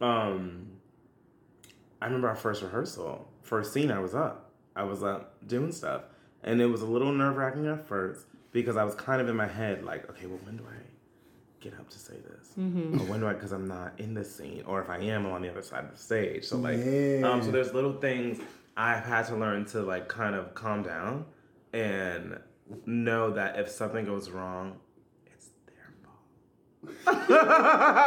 um, 0.01 0.66
I 2.03 2.07
remember 2.07 2.28
our 2.28 2.36
first 2.36 2.62
rehearsal, 2.62 3.26
first 3.42 3.72
scene. 3.72 3.90
I 3.90 3.99
was 3.99 4.14
up. 4.14 4.51
I 4.76 4.82
was 4.82 5.03
up 5.03 5.34
doing 5.47 5.72
stuff, 5.72 6.03
and 6.42 6.61
it 6.61 6.66
was 6.66 6.82
a 6.82 6.86
little 6.86 7.12
nerve 7.12 7.36
wracking 7.36 7.66
at 7.66 7.86
first 7.86 8.26
because 8.53 8.76
I 8.76 8.84
was 8.84 8.95
kind 8.95 9.20
of 9.22 9.28
in 9.28 9.36
my 9.36 9.47
head 9.47 9.84
like, 9.84 10.11
okay, 10.11 10.26
well, 10.26 10.38
when 10.45 10.57
do 10.57 10.64
I 10.64 10.74
get 11.64 11.74
up 11.80 11.88
to 11.88 11.98
say 11.98 12.14
this? 12.28 12.48
Mm-hmm. 12.58 13.00
Or 13.00 13.04
when 13.06 13.20
do 13.20 13.26
I? 13.26 13.32
Because 13.32 13.52
I'm 13.52 13.66
not 13.66 13.94
in 13.98 14.12
this 14.12 14.34
scene, 14.36 14.62
or 14.66 14.82
if 14.82 14.90
I 14.90 14.98
am, 14.98 15.24
I'm 15.26 15.32
on 15.32 15.42
the 15.42 15.48
other 15.50 15.62
side 15.62 15.84
of 15.84 15.90
the 15.92 15.96
stage. 15.96 16.44
So 16.44 16.58
like, 16.58 16.76
Yeah. 16.78 17.22
um, 17.28 17.42
so 17.42 17.50
there's 17.50 17.72
little 17.72 17.94
things 17.94 18.38
I've 18.76 19.04
had 19.04 19.26
to 19.28 19.36
learn 19.36 19.64
to 19.66 19.80
like 19.82 20.06
kind 20.08 20.34
of 20.34 20.54
calm 20.54 20.82
down 20.82 21.24
and 21.72 22.38
know 22.86 23.30
that 23.30 23.58
if 23.58 23.68
something 23.70 24.04
goes 24.04 24.28
wrong, 24.30 24.76
it's 25.26 25.48
their 25.66 25.94
fault. 26.04 27.30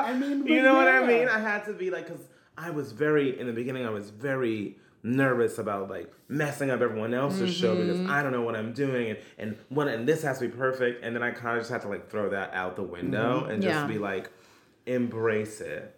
I 0.06 0.14
mean, 0.14 0.46
you 0.54 0.62
know 0.62 0.76
what 0.76 0.88
I 0.88 1.06
mean? 1.06 1.28
I 1.28 1.40
had 1.40 1.66
to 1.66 1.74
be 1.74 1.90
like, 1.90 2.08
because 2.08 2.28
I 2.58 2.70
was 2.70 2.92
very, 2.92 3.40
in 3.40 3.48
the 3.48 3.54
beginning, 3.54 3.86
I 3.88 3.90
was 3.90 4.12
very 4.12 4.78
nervous 5.08 5.58
about 5.58 5.90
like 5.90 6.12
messing 6.28 6.70
up 6.70 6.82
everyone 6.82 7.14
else's 7.14 7.54
show 7.56 7.76
because 7.76 8.02
I 8.10 8.22
don't 8.24 8.32
know 8.32 8.42
what 8.42 8.56
I'm 8.56 8.74
doing 8.74 9.12
and, 9.12 9.20
and 9.38 9.58
what, 9.70 9.88
and 9.88 10.08
this 10.08 10.22
has 10.24 10.40
to 10.40 10.48
be 10.48 10.56
perfect. 10.56 11.04
And 11.04 11.16
then 11.16 11.24
I 11.24 11.32
kind 11.32 11.56
of 11.58 11.62
just 11.62 11.72
have 11.72 11.82
to 11.84 11.88
like 11.88 12.10
throw 12.10 12.30
that 12.30 12.54
out 12.54 12.76
the 12.76 12.84
window 12.84 13.46
and 13.46 13.62
just 13.62 13.74
Yeah. 13.76 13.88
be 13.88 13.98
like, 13.98 14.32
embrace 14.86 15.62
it 15.62 15.94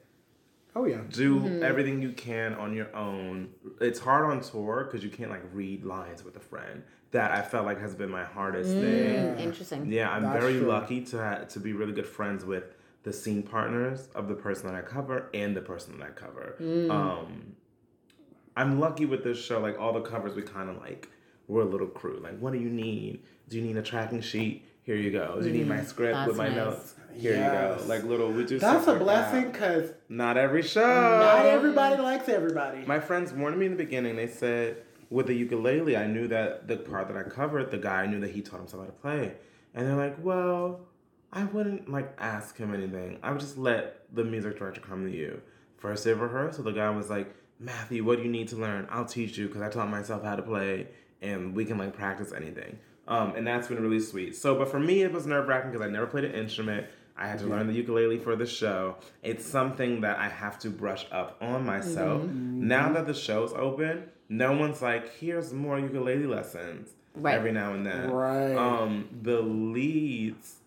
Oh 0.76 0.86
yeah. 0.86 1.02
do 1.12 1.62
everything 1.64 2.02
you 2.02 2.12
can 2.12 2.54
on 2.54 2.74
your 2.76 2.96
own. 2.96 3.50
It's 3.82 4.00
hard 4.00 4.26
on 4.26 4.42
tour 4.42 4.84
because 4.86 5.04
you 5.04 5.10
can't 5.10 5.32
like 5.32 5.44
read 5.54 5.84
lines 5.84 6.24
with 6.24 6.36
a 6.38 6.40
friend. 6.40 6.84
That 7.12 7.32
I 7.32 7.42
felt 7.42 7.66
like 7.66 7.80
has 7.82 7.96
been 7.96 8.12
my 8.12 8.24
hardest 8.24 8.70
thing. 8.72 8.84
Mm, 9.36 9.40
interesting. 9.40 9.92
Yeah, 9.92 10.12
I'm 10.12 10.22
That's 10.22 10.40
very 10.40 10.60
true. 10.60 10.68
lucky 10.68 11.02
to 11.06 11.18
ha- 11.18 11.44
to 11.50 11.60
be 11.60 11.74
really 11.74 11.92
good 11.94 12.06
friends 12.06 12.46
with 12.46 12.76
the 13.02 13.12
scene 13.12 13.42
partners 13.42 14.10
of 14.14 14.28
the 14.28 14.36
person 14.36 14.68
that 14.68 14.76
I 14.76 14.82
cover 14.82 15.30
and 15.34 15.58
the 15.58 15.62
person 15.62 15.98
that 15.98 16.06
I 16.06 16.12
cover. 16.12 16.56
Um, 16.92 17.56
I'm 18.60 18.78
lucky 18.78 19.06
with 19.06 19.24
this 19.24 19.42
show. 19.44 19.60
Like 19.62 19.80
all 19.80 19.94
the 19.94 20.02
covers, 20.02 20.36
we 20.36 20.42
kind 20.42 20.70
of 20.70 20.78
like 20.78 21.08
we're 21.48 21.62
a 21.62 21.66
little 21.66 21.88
crew. 21.88 22.20
Like, 22.22 22.38
what 22.40 22.52
do 22.52 22.60
you 22.60 22.70
need? 22.70 23.22
Do 23.48 23.58
you 23.58 23.64
need 23.64 23.78
a 23.78 23.82
tracking 23.82 24.22
sheet? 24.22 24.66
Here 24.84 24.98
you 24.98 25.12
go. 25.12 25.40
Do 25.40 25.48
you 25.48 25.54
need 25.54 25.68
my 25.68 25.78
mm, 25.78 25.86
script 25.86 26.14
That's 26.14 26.28
with 26.28 26.38
my 26.38 26.48
nice. 26.48 26.58
notes? 26.58 26.96
Here 27.16 27.34
you 27.34 27.40
go. 27.40 27.82
Like 27.86 28.04
little, 28.04 28.32
we 28.32 28.44
do. 28.44 28.60
That's 28.60 28.88
a 28.88 28.96
blessing 28.96 29.44
that. 29.44 29.54
because 29.54 29.92
Not 30.10 30.36
every 30.36 30.62
show. 30.62 30.82
not 30.82 31.46
everybody 31.46 32.02
likes 32.02 32.28
everybody. 32.28 32.86
My 32.86 33.00
friends 33.00 33.32
warned 33.32 33.58
me 33.58 33.68
in 33.68 33.72
the 33.72 33.84
beginning. 33.84 34.18
They 34.18 34.28
said 34.28 34.84
with 35.10 35.28
the 35.28 35.34
ukulele, 35.36 35.96
I 35.96 36.08
knew 36.08 36.28
that 36.28 36.68
the 36.68 36.78
part 36.78 37.08
that 37.08 37.16
I 37.18 37.24
covered, 37.24 37.72
the 37.72 37.78
guy 37.78 38.04
I 38.04 38.08
knew 38.08 38.20
that 38.20 38.32
he 38.32 38.42
taught 38.42 38.60
himself 38.60 38.84
how 38.84 38.88
to 38.88 38.92
play. 38.94 39.36
And 39.74 39.88
they're 39.88 39.96
like, 39.96 40.18
well, 40.22 40.82
I 41.32 41.46
wouldn't 41.46 41.90
like 41.90 42.14
ask 42.20 42.58
him 42.58 42.74
anything. 42.74 43.20
I 43.24 43.32
would 43.32 43.40
just 43.40 43.58
let 43.58 44.04
the 44.14 44.26
music 44.26 44.58
director 44.58 44.82
come 44.82 45.06
to 45.06 45.12
you. 45.16 45.42
First 45.78 46.04
day 46.04 46.12
of 46.12 46.20
rehearsal, 46.20 46.66
the 46.66 46.72
guy 46.72 46.90
was 46.90 47.10
like, 47.10 47.34
Matthew, 47.60 48.04
what 48.06 48.18
do 48.18 48.24
you 48.24 48.32
need 48.32 48.48
to 48.50 48.56
learn? 48.56 48.88
I'll 48.90 49.06
teach 49.06 49.38
you 49.38 49.48
because 49.48 49.62
I 49.62 49.70
taught 49.70 49.90
myself 49.90 50.24
how 50.24 50.36
to 50.36 50.42
play, 50.42 50.88
and 51.22 51.54
we 51.56 51.66
can 51.66 51.78
like 51.78 51.94
practice 51.94 52.32
anything. 52.32 52.80
Um, 53.08 53.34
and 53.36 53.46
that's 53.46 53.68
been 53.68 53.82
really 53.82 54.00
sweet. 54.00 54.36
So, 54.36 54.56
but 54.56 54.70
for 54.70 54.80
me, 54.80 55.02
it 55.02 55.12
was 55.12 55.26
nerve 55.26 55.48
wracking 55.48 55.72
because 55.72 55.86
I 55.86 55.90
never 55.90 56.06
played 56.08 56.24
an 56.26 56.34
instrument. 56.34 56.88
I 57.18 57.28
had 57.28 57.40
to 57.40 57.48
learn 57.48 57.68
the 57.68 57.74
ukulele 57.74 58.18
for 58.18 58.38
the 58.38 58.46
show. 58.46 58.96
It's 59.24 59.46
something 59.46 60.00
that 60.02 60.18
I 60.20 60.30
have 60.30 60.58
to 60.60 60.70
brush 60.70 61.06
up 61.12 61.36
on 61.42 61.66
myself. 61.66 62.24
Now 62.24 62.94
that 62.94 63.08
the 63.08 63.14
show's 63.14 63.52
open, 63.54 64.04
no 64.30 64.54
one's 64.54 64.82
like, 64.82 65.14
here's 65.18 65.52
more 65.52 65.78
ukulele 65.78 66.28
lessons 66.28 66.92
Right. 67.16 67.36
every 67.36 67.52
now 67.52 67.74
and 67.74 67.86
then. 67.86 68.10
Right. 68.10 68.54
Um, 68.56 69.10
the 69.22 69.42
leads, 69.42 70.58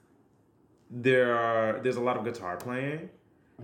there 0.91 1.35
are 1.35 1.81
there's 1.83 1.97
a 1.97 2.03
lot 2.03 2.19
of 2.19 2.25
guitar 2.25 2.57
playing. 2.59 3.09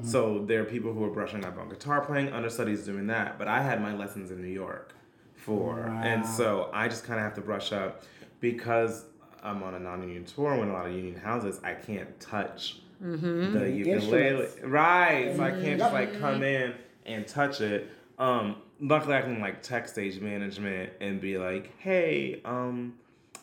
So 0.02 0.44
there 0.46 0.60
are 0.60 0.64
people 0.64 0.92
who 0.92 1.02
are 1.04 1.10
brushing 1.10 1.44
up 1.44 1.58
on 1.58 1.68
guitar 1.68 2.00
playing, 2.04 2.32
understudies 2.32 2.84
doing 2.84 3.08
that. 3.08 3.38
But 3.38 3.48
I 3.48 3.62
had 3.62 3.82
my 3.82 3.94
lessons 3.96 4.30
in 4.30 4.40
New 4.40 4.48
York 4.48 4.94
for, 5.34 5.80
and 6.04 6.24
so 6.24 6.70
I 6.72 6.88
just 6.88 7.04
kind 7.04 7.18
of 7.18 7.24
have 7.24 7.34
to 7.34 7.40
brush 7.40 7.72
up 7.72 8.02
because 8.40 9.04
I'm 9.42 9.62
on 9.62 9.74
a 9.74 9.78
non-union 9.80 10.24
tour. 10.24 10.56
When 10.56 10.68
a 10.68 10.72
lot 10.72 10.86
of 10.86 10.92
union 10.92 11.16
houses, 11.18 11.60
I 11.64 11.74
can't 11.74 12.18
touch 12.20 12.80
the 13.00 13.70
ukulele. 13.70 13.90
Instruments. 13.90 14.56
Right. 14.62 15.34
So 15.36 15.42
I 15.42 15.50
can't 15.50 15.78
just 15.78 15.92
like 15.92 16.18
come 16.20 16.42
in 16.42 16.74
and 17.06 17.26
touch 17.26 17.60
it. 17.60 17.90
Um, 18.18 18.56
luckily 18.80 19.16
I 19.16 19.22
can 19.22 19.40
like 19.40 19.62
text 19.62 19.94
stage 19.94 20.20
management 20.20 20.92
and 21.00 21.20
be 21.20 21.38
like, 21.38 21.72
hey, 21.78 22.40
um, 22.44 22.94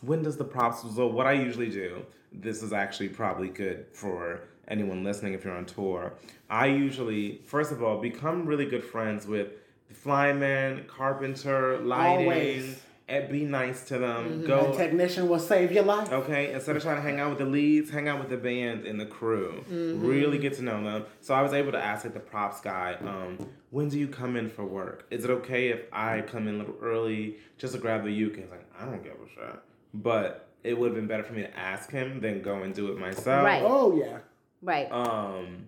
when 0.01 0.21
does 0.23 0.37
the 0.37 0.43
props 0.43 0.81
so 0.95 1.07
what 1.07 1.25
I 1.25 1.33
usually 1.33 1.69
do, 1.69 2.05
this 2.31 2.61
is 2.61 2.73
actually 2.73 3.09
probably 3.09 3.49
good 3.49 3.85
for 3.93 4.41
anyone 4.67 5.03
listening 5.03 5.33
if 5.33 5.43
you're 5.43 5.55
on 5.55 5.65
tour. 5.65 6.13
I 6.49 6.67
usually, 6.67 7.41
first 7.45 7.71
of 7.71 7.83
all, 7.83 7.99
become 7.99 8.45
really 8.45 8.65
good 8.65 8.83
friends 8.83 9.25
with 9.25 9.49
the 9.87 9.93
flyman, 9.95 10.87
carpenter, 10.87 11.77
lighting, 11.79 12.25
Always. 12.25 12.81
and 13.07 13.29
be 13.31 13.45
nice 13.45 13.85
to 13.85 13.97
them. 13.97 14.25
Mm-hmm. 14.25 14.43
A 14.43 14.47
Go 14.47 14.73
technician 14.75 15.27
will 15.29 15.39
save 15.39 15.71
your 15.71 15.83
life. 15.83 16.11
Okay, 16.11 16.53
instead 16.53 16.75
of 16.75 16.81
trying 16.81 16.95
to 16.97 17.01
hang 17.01 17.19
out 17.19 17.29
with 17.29 17.39
the 17.39 17.45
leads, 17.45 17.89
hang 17.91 18.07
out 18.07 18.19
with 18.19 18.29
the 18.29 18.37
band 18.37 18.85
and 18.85 18.99
the 18.99 19.05
crew. 19.05 19.63
Really 19.69 20.37
get 20.37 20.53
to 20.53 20.63
know 20.63 20.83
them. 20.83 21.05
So 21.21 21.33
I 21.33 21.41
was 21.41 21.53
able 21.53 21.71
to 21.71 21.79
ask 21.83 22.03
like 22.05 22.13
the 22.13 22.19
props 22.19 22.61
guy, 22.61 22.95
um, 23.01 23.47
when 23.71 23.89
do 23.89 23.99
you 23.99 24.07
come 24.07 24.35
in 24.35 24.49
for 24.49 24.65
work? 24.65 25.05
Is 25.11 25.23
it 25.25 25.29
okay 25.29 25.69
if 25.69 25.81
I 25.91 26.21
come 26.21 26.47
in 26.47 26.55
a 26.55 26.57
little 26.59 26.77
early 26.81 27.37
just 27.57 27.73
to 27.73 27.79
grab 27.79 28.03
the 28.03 28.11
uke? 28.11 28.37
He's 28.37 28.49
like, 28.49 28.65
I 28.79 28.85
don't 28.85 29.03
give 29.03 29.13
a 29.13 29.29
shit. 29.29 29.59
But 29.93 30.47
it 30.63 30.77
would 30.77 30.87
have 30.87 30.95
been 30.95 31.07
better 31.07 31.23
for 31.23 31.33
me 31.33 31.43
to 31.43 31.57
ask 31.59 31.91
him 31.91 32.19
than 32.21 32.41
go 32.41 32.63
and 32.63 32.73
do 32.73 32.91
it 32.91 32.97
myself. 32.99 33.45
Right. 33.45 33.61
Oh 33.63 33.95
yeah. 33.95 34.17
Right. 34.65 34.91
Um, 34.91 35.67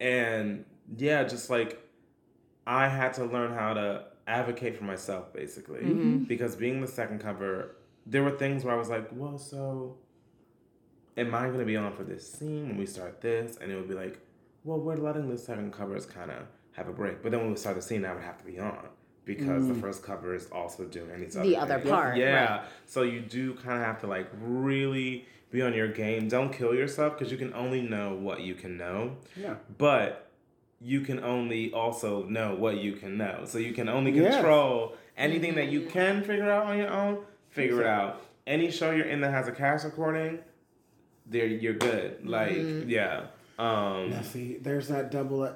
and 0.00 0.64
yeah, 0.96 1.22
just 1.24 1.50
like 1.50 1.78
I 2.66 2.88
had 2.88 3.14
to 3.14 3.24
learn 3.24 3.52
how 3.52 3.74
to 3.74 4.04
advocate 4.26 4.76
for 4.76 4.84
myself, 4.84 5.32
basically, 5.32 5.80
Mm-hmm. 5.80 6.24
because 6.24 6.56
being 6.56 6.80
the 6.80 6.86
second 6.88 7.20
cover, 7.20 7.76
there 8.06 8.22
were 8.22 8.30
things 8.30 8.64
where 8.64 8.74
I 8.74 8.78
was 8.78 8.88
like, 8.88 9.08
well, 9.12 9.38
so 9.38 9.96
am 11.16 11.34
I 11.34 11.46
going 11.46 11.58
to 11.58 11.64
be 11.64 11.76
on 11.76 11.92
for 11.92 12.04
this 12.04 12.30
scene 12.32 12.68
when 12.68 12.76
we 12.78 12.86
start 12.86 13.20
this? 13.20 13.58
And 13.60 13.70
it 13.70 13.76
would 13.76 13.88
be 13.88 13.94
like, 13.94 14.18
well, 14.64 14.78
we're 14.80 14.96
letting 14.96 15.28
the 15.28 15.38
second 15.38 15.72
covers 15.72 16.06
kind 16.06 16.30
of 16.30 16.38
have 16.72 16.88
a 16.88 16.92
break, 16.92 17.22
but 17.22 17.30
then 17.32 17.40
when 17.42 17.50
we 17.50 17.56
start 17.56 17.76
the 17.76 17.82
scene, 17.82 18.04
I 18.04 18.14
would 18.14 18.22
have 18.22 18.38
to 18.38 18.44
be 18.44 18.58
on. 18.58 18.88
Because 19.24 19.68
the 19.68 19.74
first 19.74 20.02
cover 20.02 20.34
is 20.34 20.48
also 20.50 20.84
doing 20.84 21.20
these 21.20 21.34
The 21.34 21.56
other 21.56 21.74
other 21.76 21.88
part, 21.88 22.16
yeah. 22.16 22.56
right. 22.56 22.64
So 22.86 23.02
you 23.02 23.20
do 23.20 23.54
kind 23.54 23.78
of 23.80 23.86
have 23.86 24.00
to 24.00 24.08
like 24.08 24.28
really 24.40 25.26
be 25.52 25.62
on 25.62 25.74
your 25.74 25.88
game. 25.88 26.26
Don't 26.28 26.52
kill 26.52 26.74
yourself 26.74 27.16
because 27.16 27.30
you 27.30 27.38
can 27.38 27.52
only 27.54 27.80
know 27.82 28.14
what 28.14 28.40
you 28.40 28.54
can 28.54 28.76
know 28.76 29.16
Yeah. 29.36 29.54
but 29.78 30.30
you 30.80 31.02
can 31.02 31.22
only 31.22 31.72
also 31.72 32.24
know 32.24 32.56
what 32.56 32.78
you 32.78 32.94
can 32.94 33.16
know. 33.16 33.42
So 33.44 33.58
you 33.58 33.72
can 33.72 33.88
only 33.88 34.10
Yes. 34.10 34.34
control 34.34 34.96
anything 35.16 35.54
that 35.54 35.68
you 35.68 35.82
can 35.82 36.22
figure 36.24 36.50
out 36.50 36.66
on 36.66 36.76
your 36.78 36.88
own. 36.90 37.18
Figure 37.50 37.82
it 37.82 37.86
out. 37.86 38.20
Any 38.46 38.70
show 38.72 38.90
you're 38.90 39.06
in 39.06 39.20
that 39.20 39.30
has 39.30 39.46
a 39.46 39.52
cast 39.52 39.84
recording, 39.84 40.40
there 41.26 41.46
you're 41.46 41.74
good. 41.74 42.26
Like 42.26 42.56
yeah. 42.88 43.26
Um, 43.58 44.10
Now 44.10 44.22
see, 44.22 44.56
there's 44.60 44.88
that 44.88 45.12
double. 45.12 45.54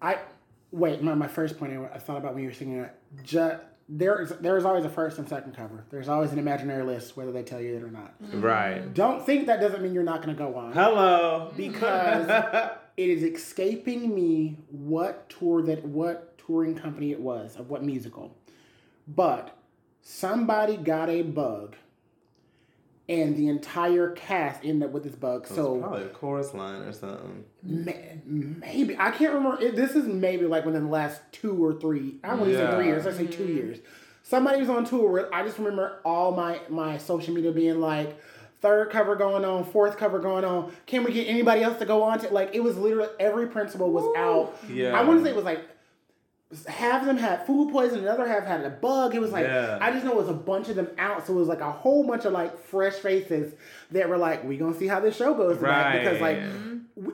I 0.00 0.18
wait. 0.70 1.02
My, 1.02 1.14
my 1.14 1.28
first 1.28 1.58
point 1.58 1.72
I, 1.74 1.84
I 1.96 1.98
thought 1.98 2.16
about 2.18 2.32
when 2.34 2.44
you 2.44 2.48
were 2.48 2.54
singing 2.54 2.78
it. 2.78 2.92
Ju- 3.24 3.58
there 3.88 4.20
is 4.20 4.30
there 4.40 4.56
is 4.56 4.64
always 4.64 4.84
a 4.84 4.88
first 4.88 5.18
and 5.18 5.28
second 5.28 5.56
cover. 5.56 5.84
There's 5.90 6.08
always 6.08 6.32
an 6.32 6.38
imaginary 6.38 6.84
list, 6.84 7.16
whether 7.16 7.32
they 7.32 7.42
tell 7.42 7.60
you 7.60 7.76
it 7.76 7.82
or 7.82 7.90
not. 7.90 8.20
Mm. 8.22 8.42
right. 8.42 8.94
Don't 8.94 9.24
think 9.24 9.46
that 9.46 9.60
doesn't 9.60 9.82
mean 9.82 9.94
you're 9.94 10.02
not 10.02 10.22
going 10.22 10.34
to 10.34 10.42
go 10.42 10.56
on. 10.56 10.72
Hello. 10.72 11.52
because 11.56 12.28
it 12.96 13.08
is 13.10 13.22
escaping 13.22 14.14
me 14.14 14.56
what 14.70 15.28
tour 15.28 15.62
that 15.62 15.84
what 15.84 16.36
touring 16.38 16.74
company 16.74 17.10
it 17.10 17.20
was 17.20 17.56
of 17.56 17.70
what 17.70 17.82
musical 17.82 18.36
but 19.08 19.56
somebody 20.02 20.76
got 20.76 21.08
a 21.08 21.22
bug 21.22 21.76
and 23.08 23.36
the 23.36 23.48
entire 23.48 24.12
cast 24.12 24.64
ended 24.64 24.88
up 24.88 24.94
with 24.94 25.04
this 25.04 25.14
bug. 25.14 25.46
So 25.46 25.54
so 25.54 25.78
probably 25.80 26.04
a 26.04 26.08
chorus 26.08 26.54
line 26.54 26.82
or 26.82 26.92
something. 26.92 27.44
ma- 27.62 27.92
maybe 28.24 28.96
i 28.98 29.10
can't 29.10 29.34
remember. 29.34 29.60
It, 29.60 29.76
this 29.76 29.92
is 29.92 30.06
maybe 30.06 30.46
like 30.46 30.64
within 30.64 30.84
the 30.84 30.90
last 30.90 31.20
two 31.32 31.62
or 31.62 31.74
three 31.74 32.16
i 32.24 32.34
won't 32.34 32.50
even 32.50 32.66
say 32.66 32.74
three 32.74 32.86
years 32.86 33.04
let's 33.04 33.16
say 33.18 33.26
two 33.26 33.44
mm-hmm. 33.44 33.56
years. 33.56 33.78
Somebody 34.22 34.58
was 34.60 34.70
on 34.70 34.86
tour 34.86 35.10
where 35.10 35.34
i 35.34 35.44
just 35.44 35.58
remember 35.58 36.00
all 36.04 36.32
my 36.32 36.60
my 36.70 36.96
social 36.96 37.34
media 37.34 37.52
being 37.52 37.80
like 37.80 38.18
third 38.62 38.90
cover 38.90 39.16
going 39.16 39.44
on 39.44 39.64
fourth 39.64 39.98
cover 39.98 40.18
going 40.18 40.44
on 40.46 40.72
can 40.86 41.04
we 41.04 41.12
get 41.12 41.28
anybody 41.28 41.62
else 41.62 41.78
to 41.78 41.84
go 41.84 42.02
on 42.02 42.18
to 42.18 42.28
like 42.30 42.54
it 42.54 42.62
was 42.62 42.78
literally 42.78 43.10
every 43.20 43.46
principal 43.46 43.90
was 43.90 44.04
out. 44.16 44.56
Yeah. 44.70 44.98
i 44.98 45.04
want 45.04 45.18
to 45.18 45.24
say 45.24 45.30
it 45.30 45.36
was 45.36 45.44
like 45.44 45.60
half 46.66 47.00
of 47.02 47.06
them 47.06 47.16
had 47.16 47.46
food 47.46 47.70
poisoning, 47.72 48.04
another 48.04 48.26
half 48.26 48.44
had 48.44 48.64
a 48.64 48.70
bug. 48.70 49.14
It 49.14 49.20
was 49.20 49.32
like 49.32 49.46
Yeah. 49.46 49.78
I 49.80 49.90
just 49.92 50.04
know 50.04 50.12
it 50.12 50.16
was 50.18 50.28
a 50.28 50.32
bunch 50.34 50.68
of 50.68 50.76
them 50.76 50.88
out, 50.98 51.26
so 51.26 51.32
it 51.32 51.36
was 51.36 51.48
like 51.48 51.60
a 51.60 51.70
whole 51.70 52.06
bunch 52.06 52.24
of 52.24 52.32
like 52.32 52.58
fresh 52.58 52.94
faces 52.94 53.54
that 53.92 54.08
were 54.08 54.18
like, 54.18 54.44
"We 54.44 54.56
gonna 54.56 54.74
see 54.74 54.86
how 54.86 55.00
this 55.00 55.16
show 55.16 55.34
goes 55.34 55.58
tonight," 55.58 55.98
because 56.00 56.20
like 56.20 56.38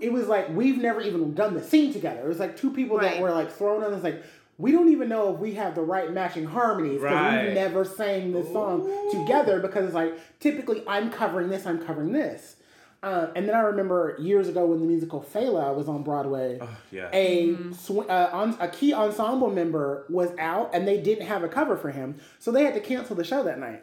it 0.01 0.12
was 0.12 0.28
like 0.28 0.49
we've 0.55 0.78
never 0.78 1.01
even 1.01 1.34
done 1.34 1.55
the 1.55 1.62
scene 1.62 1.93
together. 1.93 2.20
It 2.20 2.28
was 2.28 2.38
like 2.38 2.57
two 2.57 2.70
people 2.70 2.99
that 2.99 3.20
were 3.20 3.30
like 3.30 3.51
thrown 3.51 3.82
on. 3.82 3.95
It's 3.95 4.05
like 4.05 4.22
we 4.59 4.72
don't 4.72 4.91
even 4.91 5.09
know 5.09 5.32
if 5.32 5.41
we 5.41 5.55
have 5.55 5.74
the 5.74 5.80
right 5.80 6.12
matching 6.12 6.45
harmonies 6.45 7.01
because 7.01 7.14
Right. 7.14 7.47
we've 7.47 7.55
never 7.55 7.82
sang 7.84 8.32
this 8.32 8.47
song 8.53 8.86
together 9.11 9.59
because 9.59 9.86
it's 9.86 9.95
like 9.95 10.12
typically 10.38 10.82
I'm 10.86 11.11
covering 11.11 11.49
this, 11.49 11.66
I'm 11.66 11.78
covering 11.78 12.12
this. 12.12 12.57
Uh, 13.03 13.28
and 13.34 13.48
then 13.48 13.55
I 13.55 13.61
remember 13.61 14.16
years 14.18 14.46
ago 14.48 14.66
when 14.66 14.80
the 14.80 14.86
musical 14.86 15.22
Fela 15.22 15.74
was 15.74 15.88
on 15.88 16.03
Broadway 16.03 16.59
Oh, 16.61 16.68
yeah. 16.90 17.09
a 17.14 17.57
sw- 17.72 18.07
uh, 18.09 18.28
on, 18.32 18.57
a 18.61 18.68
key 18.68 18.92
ensemble 18.92 19.48
member 19.51 20.05
was 20.11 20.30
out 20.38 20.74
and 20.74 20.86
they 20.86 21.01
didn't 21.01 21.26
have 21.26 21.42
a 21.42 21.48
cover 21.48 21.76
for 21.78 21.90
him, 21.90 22.16
so 22.38 22.53
they 22.53 22.62
had 22.62 22.74
to 22.74 22.80
cancel 22.80 23.16
the 23.16 23.24
show 23.24 23.42
that 23.44 23.59
night. 23.59 23.82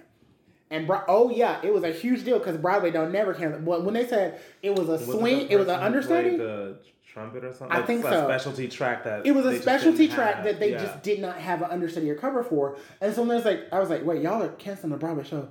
And 0.70 0.86
Bro- 0.86 1.04
oh 1.08 1.32
yeah, 1.32 1.60
it 1.64 1.74
was 1.74 1.84
a 1.84 1.92
huge 1.92 2.26
deal 2.26 2.38
because 2.38 2.58
Broadway 2.58 2.92
don't 2.92 3.12
never 3.12 3.34
cancel. 3.34 3.62
But 3.62 3.84
when 3.86 3.96
they 3.96 4.06
said 4.06 4.40
it 4.62 4.72
was 4.78 4.88
a 4.88 4.92
Was 4.94 5.06
swing, 5.06 5.48
the 5.48 5.54
it 5.54 5.58
was 5.58 5.68
an 5.68 5.80
person 5.80 5.94
who 5.94 6.08
played 6.08 6.18
understudy. 6.26 6.38
The 6.38 6.78
trumpet 7.12 7.44
or 7.46 7.54
something. 7.54 7.72
I 7.76 7.78
Like, 7.80 7.88
think 7.88 8.06
a 8.06 8.10
so. 8.12 8.24
Specialty 8.26 8.68
track 8.68 9.04
that 9.06 9.26
It 9.26 9.32
was 9.32 9.46
a 9.48 9.60
specialty 9.60 10.08
track 10.10 10.36
have. 10.36 10.44
that 10.44 10.60
they 10.60 10.72
Yeah. 10.74 10.84
just 10.84 11.02
did 11.02 11.22
not 11.22 11.38
have 11.38 11.64
an 11.64 11.72
understudy 11.72 12.12
or 12.12 12.16
cover 12.16 12.44
for. 12.44 12.76
And 13.02 13.16
so 13.16 13.26
there's 13.26 13.46
like, 13.46 13.62
I 13.72 13.80
was 13.80 13.90
like, 13.90 14.06
wait, 14.06 14.22
y'all 14.22 14.44
are 14.44 14.50
canceling 14.50 14.92
the 14.92 14.98
Broadway 14.98 15.24
show 15.24 15.48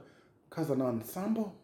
because 0.50 0.70
of 0.70 0.78
an 0.78 0.86
ensemble? 0.86 1.56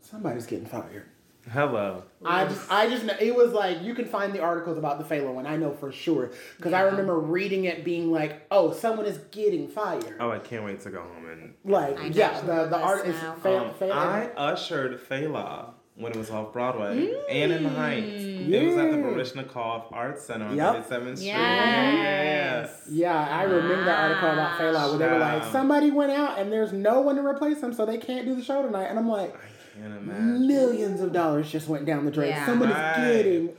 Somebody's 0.00 0.46
getting 0.46 0.66
fired. 0.66 1.04
Hello. 1.50 2.02
I 2.24 2.46
just, 2.46 2.70
I 2.70 2.88
just 2.88 3.04
know 3.04 3.14
it 3.20 3.34
was 3.34 3.52
like 3.52 3.82
you 3.82 3.94
can 3.94 4.04
find 4.04 4.32
the 4.34 4.40
articles 4.40 4.76
about 4.76 4.98
the 4.98 5.04
Fela 5.14 5.32
one. 5.32 5.46
I 5.46 5.56
know 5.56 5.72
for 5.72 5.92
sure 5.92 6.30
because 6.56 6.72
I 6.72 6.82
remember 6.82 7.18
reading 7.18 7.64
it, 7.64 7.84
being 7.84 8.10
like, 8.10 8.46
"Oh, 8.50 8.72
someone 8.72 9.06
is 9.06 9.18
getting 9.30 9.68
fired." 9.68 10.16
Oh, 10.20 10.30
I 10.30 10.38
can't 10.40 10.64
wait 10.64 10.80
to 10.80 10.90
go 10.90 11.00
home 11.00 11.28
and 11.30 11.54
Like, 11.64 11.98
I 11.98 12.06
yeah, 12.06 12.40
the 12.40 12.46
the 12.46 12.66
the 12.70 12.76
art 12.78 13.06
is 13.06 13.14
list 13.14 13.24
Um, 13.46 13.74
fa- 13.74 13.92
I 13.92 14.30
ushered 14.36 15.00
Fela 15.08 15.70
when 15.94 16.12
it 16.12 16.18
was 16.18 16.30
off 16.30 16.52
Broadway 16.52 17.12
and 17.30 17.52
in 17.52 17.62
the 17.64 17.68
Heights. 17.70 18.06
It 18.22 18.66
was 18.66 18.76
at 18.76 18.90
the 18.90 18.98
Yeah. 18.98 19.02
Baryshnikov 19.04 19.92
Art 19.92 20.20
Center 20.20 20.46
on 20.46 20.56
Yep. 20.56 20.88
37th 20.88 21.16
Street. 21.18 21.28
Yes. 21.32 22.86
Yeah, 22.90 23.16
I 23.30 23.42
remember 23.44 23.84
the 23.84 23.92
article 23.94 24.30
about 24.30 24.58
Fela 24.60 24.90
where 24.90 24.98
they 24.98 25.08
were 25.12 25.18
like, 25.18 25.44
somebody 25.44 25.90
went 25.90 26.12
out 26.12 26.38
and 26.38 26.52
there's 26.52 26.72
no 26.72 27.00
one 27.00 27.16
to 27.16 27.22
replace 27.26 27.60
them, 27.60 27.72
so 27.72 27.84
they 27.86 27.98
can't 27.98 28.26
do 28.26 28.34
the 28.36 28.42
show 28.44 28.62
tonight. 28.62 28.84
And 28.86 28.98
I'm 28.98 29.08
like, 29.08 29.30
I 29.30 29.32
can't 29.32 29.42
imagine. 29.42 29.54
Millions 30.02 31.00
of 31.00 31.12
dollars 31.12 31.50
just 31.50 31.68
went 31.68 31.84
down 31.86 32.04
the 32.04 32.10
drain. 32.10 32.30
Yeah. 32.30 32.46
Somebody's 32.46 32.74
Right. 32.74 33.12
getting 33.12 33.50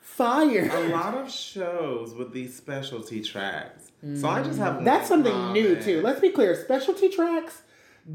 fired. 0.00 0.70
A 0.70 0.88
lot 0.88 1.14
of 1.14 1.30
shows 1.30 2.14
with 2.14 2.32
these 2.32 2.54
specialty 2.54 3.20
tracks. 3.20 3.90
So 4.16 4.28
I 4.28 4.42
just 4.42 4.58
have 4.58 4.74
mm. 4.74 4.84
That's 4.84 5.08
one 5.08 5.24
something 5.24 5.52
new 5.54 5.80
too. 5.80 6.02
Let's 6.02 6.20
be 6.20 6.28
clear. 6.28 6.54
Specialty 6.54 7.08
tracks 7.08 7.62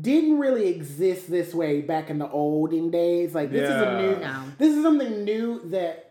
didn't 0.02 0.38
really 0.38 0.68
exist 0.68 1.32
this 1.32 1.54
way 1.54 1.82
back 1.82 2.12
in 2.12 2.20
the 2.20 2.30
olden 2.30 2.92
days. 2.92 3.34
Like 3.34 3.52
this 3.52 3.68
is 3.70 3.76
a 3.82 4.02
new. 4.02 4.16
No. 4.18 4.44
This 4.60 4.76
is 4.76 4.84
something 4.84 5.24
new 5.24 5.62
that 5.70 6.09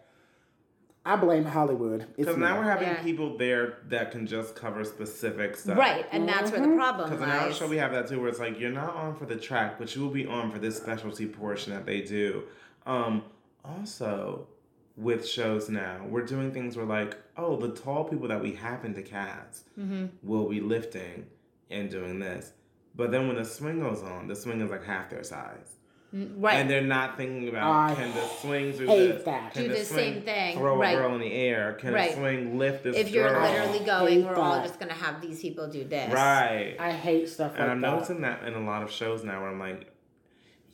I 1.08 1.16
blame 1.16 1.44
Hollywood. 1.46 2.02
It's 2.02 2.16
Because 2.18 2.36
now 2.36 2.58
we're 2.58 2.64
having 2.64 2.88
Yeah. 2.88 3.02
people 3.02 3.38
there 3.38 3.78
that 3.88 4.10
can 4.10 4.26
just 4.26 4.54
cover 4.54 4.84
specific 4.84 5.56
stuff. 5.56 5.78
Right, 5.78 6.04
and 6.12 6.28
that's 6.28 6.50
where 6.52 6.60
the 6.60 6.74
problem 6.76 7.08
Because 7.08 7.22
in 7.24 7.30
our 7.30 7.46
lies. 7.46 7.56
show 7.56 7.66
we 7.66 7.78
have 7.78 7.92
that 7.92 8.08
too, 8.08 8.20
where 8.20 8.28
it's 8.28 8.38
like 8.38 8.60
you're 8.60 8.70
not 8.70 8.94
on 8.94 9.16
for 9.16 9.24
the 9.24 9.36
track, 9.36 9.78
but 9.78 9.94
you 9.96 10.02
will 10.02 10.10
be 10.10 10.26
on 10.26 10.50
for 10.52 10.58
this 10.58 10.76
specialty 10.76 11.24
portion 11.26 11.72
that 11.72 11.86
they 11.86 12.02
do. 12.02 12.42
Um, 12.84 13.22
also, 13.64 14.48
with 14.98 15.26
shows 15.26 15.70
now, 15.70 16.04
we're 16.08 16.26
doing 16.26 16.52
things 16.52 16.76
where 16.76 16.84
like, 16.84 17.16
oh, 17.38 17.56
the 17.56 17.70
tall 17.70 18.04
people 18.04 18.28
that 18.28 18.42
we 18.42 18.52
happen 18.52 18.92
to 18.94 19.02
cast 19.02 19.74
Mm-hmm. 19.78 20.06
will 20.22 20.48
be 20.48 20.60
lifting 20.60 21.24
and 21.70 21.88
doing 21.90 22.18
this, 22.18 22.52
but 22.94 23.10
then 23.10 23.28
when 23.28 23.36
the 23.36 23.44
swing 23.46 23.80
goes 23.80 24.02
on, 24.02 24.26
the 24.28 24.36
swing 24.36 24.60
is 24.60 24.70
like 24.70 24.84
half 24.84 25.08
their 25.08 25.22
size. 25.24 25.76
Mm, 26.14 26.34
right. 26.42 26.54
And 26.54 26.70
they're 26.70 26.80
not 26.80 27.18
thinking 27.18 27.48
about 27.48 27.90
I 27.90 27.94
can 27.94 28.14
the 28.14 28.26
swing 28.40 28.72
do 28.72 28.86
hate 28.86 29.08
this? 29.12 29.24
that. 29.24 29.52
Can 29.52 29.64
Do 29.64 29.68
the 29.68 29.84
swing 29.84 30.14
same 30.14 30.22
thing, 30.22 30.56
Throw 30.56 30.78
right. 30.78 30.94
a 30.96 31.00
girl 31.00 31.14
in 31.14 31.20
the 31.20 31.30
air. 31.32 31.74
Can 31.74 31.92
Right. 31.92 32.12
a 32.12 32.14
swing 32.14 32.56
lift 32.58 32.84
this 32.84 32.96
if 32.96 33.10
you're 33.10 33.28
girl? 33.28 33.42
literally 33.42 33.84
going, 33.84 34.24
we're 34.24 34.34
all 34.34 34.62
just 34.62 34.80
gonna 34.80 34.94
have 34.94 35.20
these 35.20 35.42
people 35.42 35.68
do 35.68 35.84
this. 35.84 36.10
Right. 36.12 36.76
I 36.78 36.92
hate 36.92 37.28
stuff 37.28 37.50
like 37.50 37.58
that. 37.58 37.62
and 37.64 37.72
I'm 37.72 37.80
that. 37.82 37.90
noticing 37.92 38.22
that 38.22 38.42
in 38.44 38.54
a 38.54 38.60
lot 38.60 38.82
of 38.82 38.90
shows 38.90 39.22
now 39.22 39.40
where 39.42 39.50
I'm 39.50 39.58
like, 39.60 39.92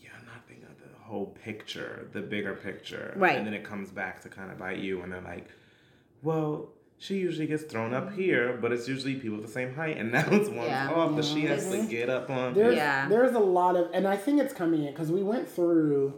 yeah, 0.01 0.11
I'm 0.17 0.25
not 0.27 0.47
thinking 0.47 0.67
of 0.67 0.79
the 0.79 1.03
whole 1.03 1.27
picture, 1.43 2.07
the 2.13 2.21
bigger 2.21 2.55
picture. 2.55 3.13
Right. 3.17 3.37
And 3.37 3.45
then 3.45 3.55
it 3.55 3.65
comes 3.65 3.91
back 3.91 4.21
to 4.23 4.29
kind 4.29 4.53
of 4.53 4.59
bite 4.59 4.79
you 4.79 5.03
and 5.03 5.13
they're 5.13 5.21
like, 5.21 5.49
well, 6.23 6.69
she 7.05 7.19
usually 7.19 7.47
gets 7.47 7.65
thrown 7.65 7.93
up 7.93 8.15
here, 8.15 8.57
but 8.63 8.73
it's 8.73 8.89
usually 8.89 9.15
people 9.17 9.37
of 9.37 9.43
the 9.43 9.49
same 9.53 9.75
height, 9.75 9.99
and 9.99 10.11
now 10.11 10.25
it's 10.31 10.49
one 10.49 10.67
Yeah. 10.67 10.91
off, 10.91 11.15
but 11.15 11.23
she 11.23 11.43
has 11.43 11.69
to 11.71 11.77
Mhm. 11.77 11.91
get 11.91 12.09
up 12.09 12.31
on. 12.31 12.55
There's, 12.55 12.77
Yeah. 12.77 13.09
there's 13.11 13.35
a 13.35 13.39
lot 13.41 13.77
of, 13.77 13.91
and 13.93 14.09
I 14.09 14.17
think 14.17 14.41
it's 14.41 14.55
coming 14.55 14.83
in 14.85 14.91
because 14.93 15.13
we 15.13 15.23
went 15.23 15.47
through. 15.47 16.15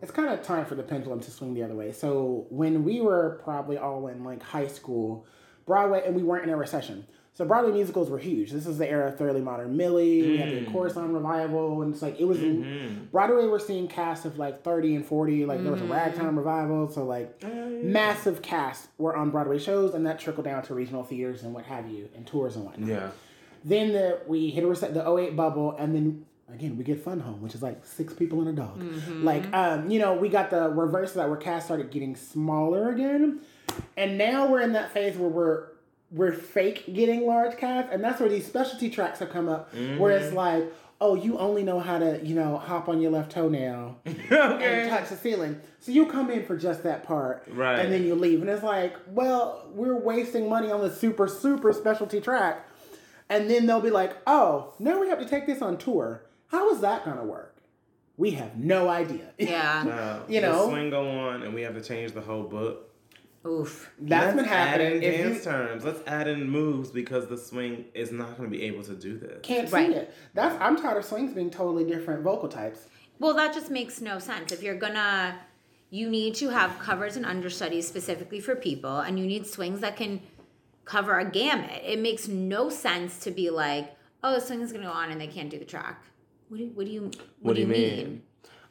It's 0.00 0.10
kind 0.10 0.28
of 0.32 0.42
time 0.42 0.64
for 0.64 0.76
the 0.76 0.82
pendulum 0.82 1.20
to 1.20 1.30
swing 1.30 1.52
the 1.52 1.62
other 1.62 1.74
way. 1.74 1.92
So 1.92 2.46
when 2.48 2.84
we 2.84 3.02
were 3.02 3.40
probably 3.44 3.76
all 3.76 4.06
in 4.08 4.24
like 4.24 4.42
high 4.42 4.66
school, 4.66 5.26
Broadway, 5.66 6.02
and 6.06 6.14
we 6.16 6.22
weren't 6.22 6.44
in 6.44 6.50
a 6.50 6.56
recession. 6.56 7.06
So 7.36 7.44
Broadway 7.44 7.72
musicals 7.72 8.10
were 8.10 8.18
huge. 8.18 8.52
This 8.52 8.64
is 8.64 8.78
the 8.78 8.88
era 8.88 9.08
of 9.08 9.18
Thoroughly 9.18 9.40
Modern 9.40 9.76
Millie. 9.76 10.22
We 10.22 10.36
had 10.36 10.50
the 10.50 10.60
Mm. 10.60 10.72
Chorus 10.72 10.96
on 10.96 11.12
revival, 11.12 11.82
and 11.82 11.92
it's 11.92 12.00
like 12.00 12.20
it 12.20 12.26
was 12.26 12.38
Mhm. 12.38 13.10
Broadway. 13.10 13.48
We're 13.48 13.58
seeing 13.58 13.88
casts 13.88 14.24
of 14.24 14.38
like 14.38 14.62
thirty 14.62 14.94
and 14.94 15.04
forty. 15.04 15.44
Like 15.44 15.62
there 15.64 15.72
was 15.72 15.80
a 15.82 15.86
Ragtime 15.86 16.38
revival, 16.38 16.88
so 16.88 17.04
like 17.04 17.42
massive 17.82 18.40
casts 18.40 18.86
were 18.98 19.16
on 19.16 19.30
Broadway 19.30 19.58
shows, 19.58 19.94
and 19.94 20.06
that 20.06 20.20
trickled 20.20 20.44
down 20.44 20.62
to 20.62 20.74
regional 20.74 21.02
theaters 21.02 21.42
and 21.42 21.52
what 21.52 21.64
have 21.64 21.88
you, 21.88 22.08
and 22.14 22.24
tours 22.24 22.54
and 22.54 22.64
whatnot. 22.64 22.88
Yeah. 22.88 23.08
Then 23.64 23.92
the 23.92 24.18
we 24.28 24.50
hit 24.50 24.62
a 24.62 24.68
reset 24.68 24.94
the 24.94 25.04
08 25.04 25.34
bubble, 25.34 25.74
and 25.76 25.92
then 25.92 26.26
again 26.54 26.76
we 26.78 26.84
get 26.84 27.00
Fun 27.02 27.18
Home, 27.18 27.42
which 27.42 27.56
is 27.56 27.62
like 27.62 27.84
six 27.84 28.12
people 28.14 28.38
and 28.42 28.48
a 28.50 28.52
dog. 28.52 28.78
Mm-hmm. 28.80 29.24
Like 29.24 29.52
um, 29.52 29.90
you 29.90 29.98
know, 29.98 30.14
we 30.14 30.28
got 30.28 30.50
the 30.50 30.68
reverse 30.68 31.10
of 31.10 31.16
that 31.16 31.28
where 31.28 31.36
cast 31.36 31.66
started 31.66 31.90
getting 31.90 32.14
smaller 32.14 32.90
again, 32.90 33.40
and 33.96 34.16
now 34.18 34.46
we're 34.46 34.60
in 34.60 34.74
that 34.74 34.92
phase 34.92 35.16
where 35.16 35.28
we're 35.28 35.64
we're 36.14 36.32
fake 36.32 36.94
getting 36.94 37.26
large 37.26 37.56
cast, 37.58 37.92
and 37.92 38.02
that's 38.02 38.20
where 38.20 38.28
these 38.30 38.46
specialty 38.46 38.88
tracks 38.88 39.18
have 39.18 39.30
come 39.30 39.48
up, 39.48 39.74
where 39.98 40.12
it's 40.12 40.26
Mm-hmm. 40.28 40.36
like. 40.36 40.64
Oh, 41.00 41.16
you 41.16 41.36
only 41.38 41.64
know 41.64 41.80
how 41.80 41.98
to, 41.98 42.20
you 42.24 42.34
know, 42.36 42.56
hop 42.56 42.88
on 42.88 43.00
your 43.00 43.10
left 43.10 43.32
toenail 43.32 43.98
and 44.06 44.88
touch 44.88 45.08
the 45.10 45.16
ceiling. 45.20 45.60
So 45.80 45.90
you 45.92 46.06
come 46.06 46.30
in 46.30 46.46
for 46.46 46.56
just 46.56 46.84
that 46.84 47.02
part, 47.04 47.42
Right. 47.50 47.80
And 47.80 47.92
then 47.92 48.04
you 48.06 48.14
leave, 48.14 48.40
and 48.40 48.48
it's 48.48 48.62
like, 48.62 48.94
well, 49.08 49.66
we're 49.74 49.98
wasting 49.98 50.48
money 50.48 50.70
on 50.70 50.80
the 50.80 50.90
super 50.90 51.26
super 51.26 51.72
specialty 51.74 52.20
track, 52.20 52.66
and 53.28 53.50
then 53.50 53.66
they'll 53.66 53.80
be 53.80 53.90
like, 53.90 54.16
oh, 54.26 54.72
now 54.78 54.98
we 55.00 55.08
have 55.08 55.18
to 55.18 55.26
take 55.26 55.46
this 55.46 55.60
on 55.60 55.76
tour. 55.76 56.22
How 56.46 56.70
is 56.70 56.80
that 56.80 57.04
gonna 57.04 57.24
work? 57.24 57.56
We 58.16 58.30
have 58.30 58.56
no 58.56 58.88
idea. 58.88 59.32
Yeah. 59.38 59.82
Now, 59.84 60.20
You 60.28 60.40
the 60.40 60.46
know? 60.46 60.68
swing 60.70 60.90
go 60.90 61.06
on, 61.10 61.42
and 61.42 61.52
we 61.52 61.62
have 61.62 61.74
to 61.74 61.82
change 61.82 62.12
the 62.12 62.22
whole 62.22 62.44
book. 62.44 62.88
Oof. 63.46 63.90
That's 64.00 64.24
Let's 64.24 64.36
been 64.36 64.44
happening. 64.46 64.86
Add 64.86 64.92
in 64.94 65.02
If 65.02 65.18
you 65.18 65.24
dance 65.24 65.44
terms. 65.44 65.84
Let's 65.84 66.00
add 66.06 66.28
in 66.28 66.48
moves 66.48 66.90
because 66.90 67.26
the 67.26 67.36
swing 67.36 67.84
is 67.94 68.10
not 68.10 68.38
going 68.38 68.50
to 68.50 68.56
be 68.56 68.62
able 68.64 68.82
to 68.84 68.94
do 68.94 69.18
this. 69.18 69.40
can't 69.42 69.70
Right. 69.70 69.88
sing 69.88 69.96
it, 69.96 70.14
that's 70.32 70.58
I'm 70.60 70.76
tired 70.76 70.96
of 70.96 71.04
swings 71.04 71.34
being 71.34 71.50
totally 71.50 71.84
different 71.84 72.22
vocal 72.22 72.48
types. 72.48 72.86
Well, 73.18 73.34
that 73.34 73.52
just 73.52 73.70
makes 73.70 74.00
no 74.00 74.18
sense. 74.18 74.50
If 74.50 74.62
you're 74.62 74.78
gonna, 74.78 75.38
you 75.90 76.08
need 76.08 76.34
to 76.36 76.48
have 76.48 76.78
covers 76.78 77.16
and 77.16 77.26
understudies 77.26 77.86
specifically 77.86 78.40
for 78.40 78.56
people, 78.56 78.98
and 79.00 79.18
you 79.18 79.26
need 79.26 79.46
swings 79.46 79.80
that 79.80 79.96
can 79.96 80.20
cover 80.84 81.18
a 81.18 81.30
gamut. 81.30 81.82
It 81.84 81.98
makes 81.98 82.28
no 82.28 82.70
sense 82.70 83.20
to 83.20 83.30
be 83.30 83.50
like, 83.50 83.94
oh, 84.22 84.34
the 84.34 84.40
swing 84.40 84.62
is 84.62 84.72
gonna 84.72 84.86
go 84.86 84.90
on 84.90 85.10
and 85.10 85.20
they 85.20 85.26
can't 85.28 85.50
do 85.50 85.58
the 85.58 85.64
track. 85.64 86.02
What 86.48 86.58
do, 86.58 86.70
what 86.74 86.86
do 86.86 86.92
you 86.92 87.10
what, 87.40 87.56
do 87.56 87.62
you 87.62 87.66
mean? 87.66 88.22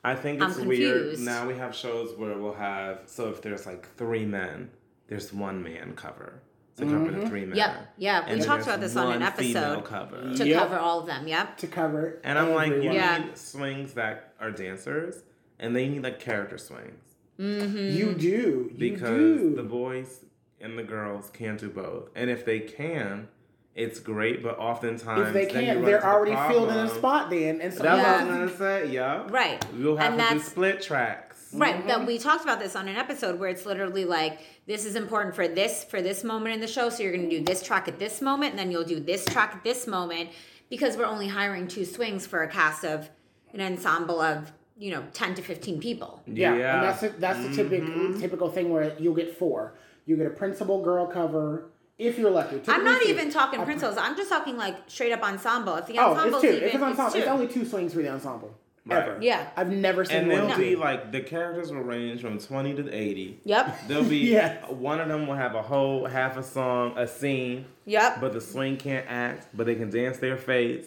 I 0.04 0.16
think 0.16 0.42
I'm 0.42 0.52
it's 0.52 0.60
weird. 0.60 1.20
Now 1.20 1.48
we 1.48 1.56
have 1.56 1.76
shows 1.76 2.18
where 2.18 2.38
we'll 2.38 2.54
have 2.54 3.02
so 3.06 3.30
if 3.30 3.42
there's 3.42 3.66
like 3.66 3.96
three 3.96 4.26
men, 4.26 4.70
there's 5.08 5.32
one 5.32 5.64
man 5.64 5.94
cover 5.96 6.42
to 6.76 6.86
cover 6.86 7.12
the 7.12 7.18
mm-hmm. 7.18 7.28
three 7.28 7.46
men. 7.46 7.56
Yep, 7.56 7.88
yeah, 7.98 8.26
we 8.26 8.32
And 8.32 8.42
then 8.42 8.48
talked 8.48 8.64
about 8.64 8.80
this 8.80 8.96
on 8.96 9.12
an 9.14 9.22
episode 9.22 9.86
cover. 9.86 10.36
to 10.36 10.48
Yep. 10.48 10.60
cover 10.60 10.78
all 10.78 11.02
of 11.02 11.06
them. 11.06 11.28
Yep. 11.28 11.58
To 11.58 11.68
cover, 11.68 12.20
And 12.24 12.40
I'm 12.40 12.54
like, 12.54 12.72
you. 12.72 12.92
Yeah. 12.92 13.20
need 13.20 13.38
swings 13.38 13.94
that 13.94 14.34
are 14.40 14.50
dancers, 14.50 15.22
and 15.60 15.76
they 15.76 15.88
need 15.88 16.02
like 16.04 16.20
character 16.20 16.58
swings 16.58 17.14
mm-hmm. 17.40 17.98
you 17.98 18.14
do, 18.14 18.72
you 18.72 18.76
because 18.78 19.40
do. 19.40 19.56
the 19.56 19.64
boys 19.64 20.26
and 20.62 20.78
the 20.78 20.84
girls 20.84 21.30
can't 21.32 21.60
do 21.60 21.70
both. 21.70 22.10
And 22.16 22.30
if 22.30 22.46
they 22.46 22.60
can, 22.60 23.28
it's 23.76 24.00
great. 24.00 24.44
But 24.44 24.58
oftentimes, 24.60 25.28
if 25.28 25.34
they 25.34 25.46
can't, 25.46 25.84
they're 25.86 25.96
into 25.98 26.02
the 26.02 26.06
already 26.06 26.54
filled 26.54 26.70
in 26.70 26.78
a 26.78 26.90
spot 26.90 27.30
then, 27.30 27.62
and 27.62 27.74
so 27.74 27.84
That's 27.84 27.98
Yeah. 28.02 28.24
what 28.26 28.34
I 28.34 28.42
was 28.42 28.52
gonna 28.52 28.58
say. 28.58 28.88
Yeah. 28.92 29.28
Right. 29.30 29.66
We'll 29.74 29.98
have 29.98 30.14
And 30.14 30.22
to 30.30 30.36
do 30.36 30.40
split 30.42 30.82
tracks. 30.82 31.50
Right. 31.54 31.86
That 31.88 32.06
we 32.08 32.18
talked 32.18 32.44
about 32.44 32.60
this 32.60 32.76
on 32.76 32.88
an 32.88 32.96
episode 32.96 33.40
where 33.40 33.50
it's 33.50 33.66
literally 33.66 34.06
like 34.06 34.40
this 34.66 34.86
is 34.86 34.96
important 34.96 35.36
for 35.36 35.48
this 35.48 35.84
for 35.84 36.02
this 36.02 36.24
moment 36.24 36.56
in 36.56 36.62
the 36.62 36.68
show. 36.68 36.90
So 36.90 37.04
you're 37.04 37.12
going 37.16 37.30
to 37.30 37.40
do 37.40 37.44
this 37.44 37.62
track 37.62 37.88
at 37.88 38.00
this 38.00 38.22
moment, 38.22 38.52
and 38.52 38.60
then 38.60 38.72
you'll 38.72 38.84
do 38.84 39.00
this 39.00 39.24
track 39.26 39.54
at 39.56 39.64
this 39.64 39.86
moment 39.88 40.30
because 40.70 40.98
we're 40.98 41.06
only 41.06 41.28
hiring 41.28 41.68
two 41.68 41.86
swings 41.86 42.26
for 42.26 42.42
a 42.44 42.48
cast 42.48 42.84
of 42.84 43.10
an 43.54 43.62
ensemble 43.62 44.20
of 44.20 44.52
you 44.80 44.90
know 44.90 45.04
ten 45.14 45.36
to 45.36 45.42
fifteen 45.44 45.80
people. 45.80 46.22
Yeah, 46.26 46.56
Yeah. 46.56 46.76
and 46.76 46.84
that's 46.88 47.02
the, 47.02 47.10
that's 47.20 47.40
the 47.48 47.56
typical 47.56 47.88
Mm-hmm. 47.88 48.20
typical 48.20 48.50
thing 48.50 48.72
where 48.72 48.94
you'll 49.00 49.14
get 49.14 49.38
four. 49.38 49.76
You 50.08 50.18
get 50.18 50.26
a 50.26 50.32
principal 50.32 50.82
girl 50.84 51.06
cover 51.06 51.70
if 51.98 52.18
you're 52.18 52.32
lucky. 52.32 52.62
I'm 52.68 52.84
not 52.84 53.04
even 53.06 53.30
talking 53.30 53.62
a- 53.62 53.66
principals. 53.66 53.98
I'm 53.98 54.16
just 54.16 54.30
talking 54.30 54.58
like 54.58 54.76
straight 54.88 55.12
up 55.12 55.22
ensemble. 55.24 55.76
If 55.76 55.88
the 55.88 55.98
Oh, 56.00 56.14
it's 56.28 56.42
two. 56.42 56.48
even, 56.50 56.64
If 56.64 56.74
it's 56.76 56.84
ensemble, 56.84 57.12
two. 57.14 57.20
it's 57.20 57.28
only 57.28 57.48
two 57.48 57.66
swings 57.66 57.94
for 57.94 58.00
the 58.02 58.10
ensemble. 58.10 58.54
Right. 58.86 59.02
Ever. 59.08 59.18
Yeah. 59.22 59.48
I've 59.56 59.70
never 59.72 60.04
seen 60.04 60.18
And 60.18 60.28
more 60.28 60.38
they'll 60.40 60.48
than 60.50 60.60
be 60.60 60.72
two. 60.72 60.78
like 60.82 61.12
the 61.14 61.22
characters 61.22 61.72
will 61.72 61.84
range 61.84 62.20
from 62.20 62.38
twenty 62.38 62.74
to 62.76 62.92
eighty. 62.94 63.40
Yep. 63.46 63.88
There'll 63.88 64.04
be 64.04 64.18
Yes. 64.32 64.70
one 64.70 65.00
of 65.00 65.08
them 65.08 65.26
will 65.28 65.36
have 65.36 65.56
a 65.56 65.62
whole 65.62 66.06
half 66.06 66.36
a 66.36 66.44
song, 66.44 66.98
a 66.98 67.08
scene, 67.08 67.66
Yep. 67.86 68.20
but 68.20 68.34
the 68.34 68.42
swing 68.42 68.76
can't 68.76 69.06
act, 69.08 69.48
but 69.54 69.68
they 69.68 69.76
can 69.76 69.90
dance 69.90 70.18
their 70.18 70.36
face. 70.36 70.86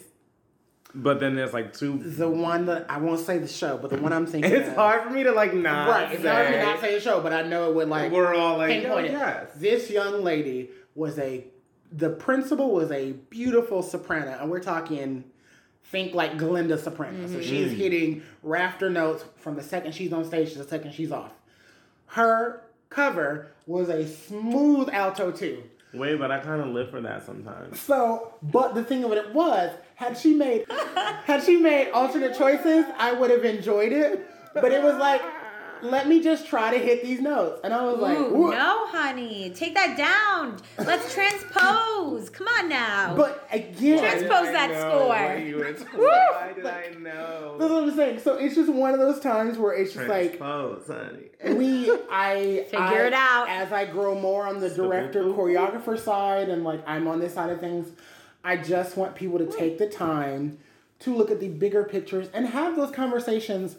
But 0.93 1.19
then 1.19 1.35
there's 1.35 1.53
like 1.53 1.73
two. 1.73 1.97
the 1.97 2.29
one 2.29 2.67
that 2.67 2.85
I 2.87 2.97
won't 2.99 3.19
say 3.19 3.39
the 3.39 3.47
show, 3.47 3.77
but 3.77 3.89
the 3.89 3.97
one 3.97 4.13
I'm 4.13 4.25
thinking. 4.31 4.51
It's 4.51 4.69
of- 4.69 4.75
hard 4.75 5.01
for 5.03 5.09
me 5.09 5.23
to 5.23 5.31
like 5.31 5.53
not 5.55 5.89
Right, 5.89 6.11
it's 6.11 6.23
hard 6.23 6.47
to 6.47 6.53
say. 6.53 6.61
not 6.63 6.79
say 6.79 6.93
the 6.95 7.01
show, 7.01 7.19
but 7.21 7.33
I 7.33 7.41
know 7.43 7.69
it 7.69 7.75
would 7.75 7.89
like 7.89 8.11
We're 8.11 8.35
all 8.35 8.57
like, 8.59 8.69
oh, 8.69 8.73
pinpoint 8.81 9.05
it. 9.07 9.15
Oh, 9.15 9.17
yes. 9.17 9.47
This 9.55 9.89
young 9.89 10.23
lady 10.23 10.69
was 10.97 11.19
a 11.19 11.45
the 11.91 12.09
principal 12.09 12.71
was 12.71 12.91
a 12.91 13.13
beautiful 13.29 13.81
soprano, 13.81 14.37
and 14.41 14.51
we're 14.51 14.59
talking 14.59 15.23
think 15.85 16.13
like 16.13 16.37
Glinda 16.37 16.77
soprano. 16.77 17.27
So 17.27 17.35
mm-hmm. 17.35 17.41
she's 17.41 17.71
mm. 17.71 17.77
hitting 17.77 18.23
rafter 18.43 18.89
notes 18.89 19.23
from 19.37 19.55
the 19.55 19.63
second 19.63 19.93
she's 19.93 20.11
on 20.11 20.25
stage 20.25 20.51
to 20.51 20.57
the 20.57 20.65
second 20.65 20.93
she's 20.93 21.13
off. 21.13 21.31
Her 22.07 22.63
cover 22.89 23.51
was 23.65 23.87
a 23.87 24.05
smooth 24.05 24.89
alto 24.89 25.31
too. 25.31 25.63
Wait, 25.93 26.19
but 26.19 26.31
I 26.31 26.39
kind 26.39 26.61
of 26.61 26.67
live 26.69 26.89
for 26.89 26.99
that 27.01 27.25
sometimes. 27.25 27.79
So, 27.79 28.33
but 28.43 28.75
the 28.75 28.83
thing 28.83 29.05
of 29.05 29.13
it 29.13 29.33
was, 29.33 29.73
had 29.95 30.17
she 30.17 30.33
made 30.33 30.65
had 31.23 31.43
she 31.43 31.57
made 31.57 31.91
alternate 31.91 32.37
choices, 32.37 32.85
I 32.97 33.13
would 33.13 33.29
have 33.29 33.45
enjoyed 33.45 33.93
it. 33.93 34.29
But 34.53 34.71
it 34.71 34.81
was 34.81 34.97
like, 34.97 35.21
let 35.83 36.07
me 36.07 36.21
just 36.21 36.47
try 36.47 36.71
to 36.71 36.77
hit 36.83 37.03
these 37.03 37.19
notes, 37.21 37.61
and 37.63 37.73
I 37.73 37.83
was 37.83 37.99
like, 37.99 38.17
"Whoa." 38.17 38.51
no, 38.51 38.87
honey, 38.87 39.51
take 39.55 39.73
that 39.75 39.97
down. 39.97 40.57
Let's 40.85 41.13
transpose. 41.13 42.29
Come 42.31 42.47
on 42.47 42.69
now. 42.69 43.15
But 43.15 43.47
again, 43.51 43.99
Trans- 43.99 44.01
Why 44.01 44.19
did 44.21 44.27
Transpose 44.27 44.47
I 44.47 44.51
that 44.53 44.69
know 44.71 44.89
score. 44.97 45.07
why 45.09 45.35
you 45.37 45.55
were- 45.57 45.73
Why 45.97 46.53
did 46.55 46.65
I 46.65 46.89
know? 46.99 47.57
that's 47.59 47.71
what 47.71 47.83
I'm 47.83 47.95
saying. 47.95 48.19
So 48.19 48.35
it's 48.35 48.55
just 48.55 48.71
one 48.71 48.93
of 48.93 48.99
those 48.99 49.19
times 49.19 49.57
where 49.57 49.73
it's 49.73 49.93
just 49.93 50.07
like 50.07 50.37
Transpose, 50.37 50.87
honey. 50.87 51.55
we, 51.57 51.91
I 52.11 52.65
Figure 52.69 52.79
I- 52.79 53.07
it 53.07 53.13
out. 53.13 53.49
as 53.49 53.71
I 53.71 53.85
grow 53.85 54.19
more 54.19 54.45
on 54.47 54.59
the 54.59 54.69
director 54.69 55.23
choreographer 55.23 55.99
side, 55.99 56.49
and 56.49 56.63
like 56.63 56.81
I'm 56.87 57.07
on 57.07 57.19
this 57.19 57.33
side 57.33 57.49
of 57.49 57.59
things. 57.59 57.89
I 58.43 58.55
just 58.55 58.95
want 58.95 59.15
people 59.15 59.39
to 59.39 59.45
take 59.47 59.77
the 59.77 59.87
time 59.89 60.59
to 60.99 61.13
look 61.13 61.29
at 61.29 61.39
the 61.41 61.49
bigger 61.49 61.83
pictures 61.83 62.29
and 62.33 62.47
have 62.47 62.75
those 62.77 62.91
conversations 62.91 63.75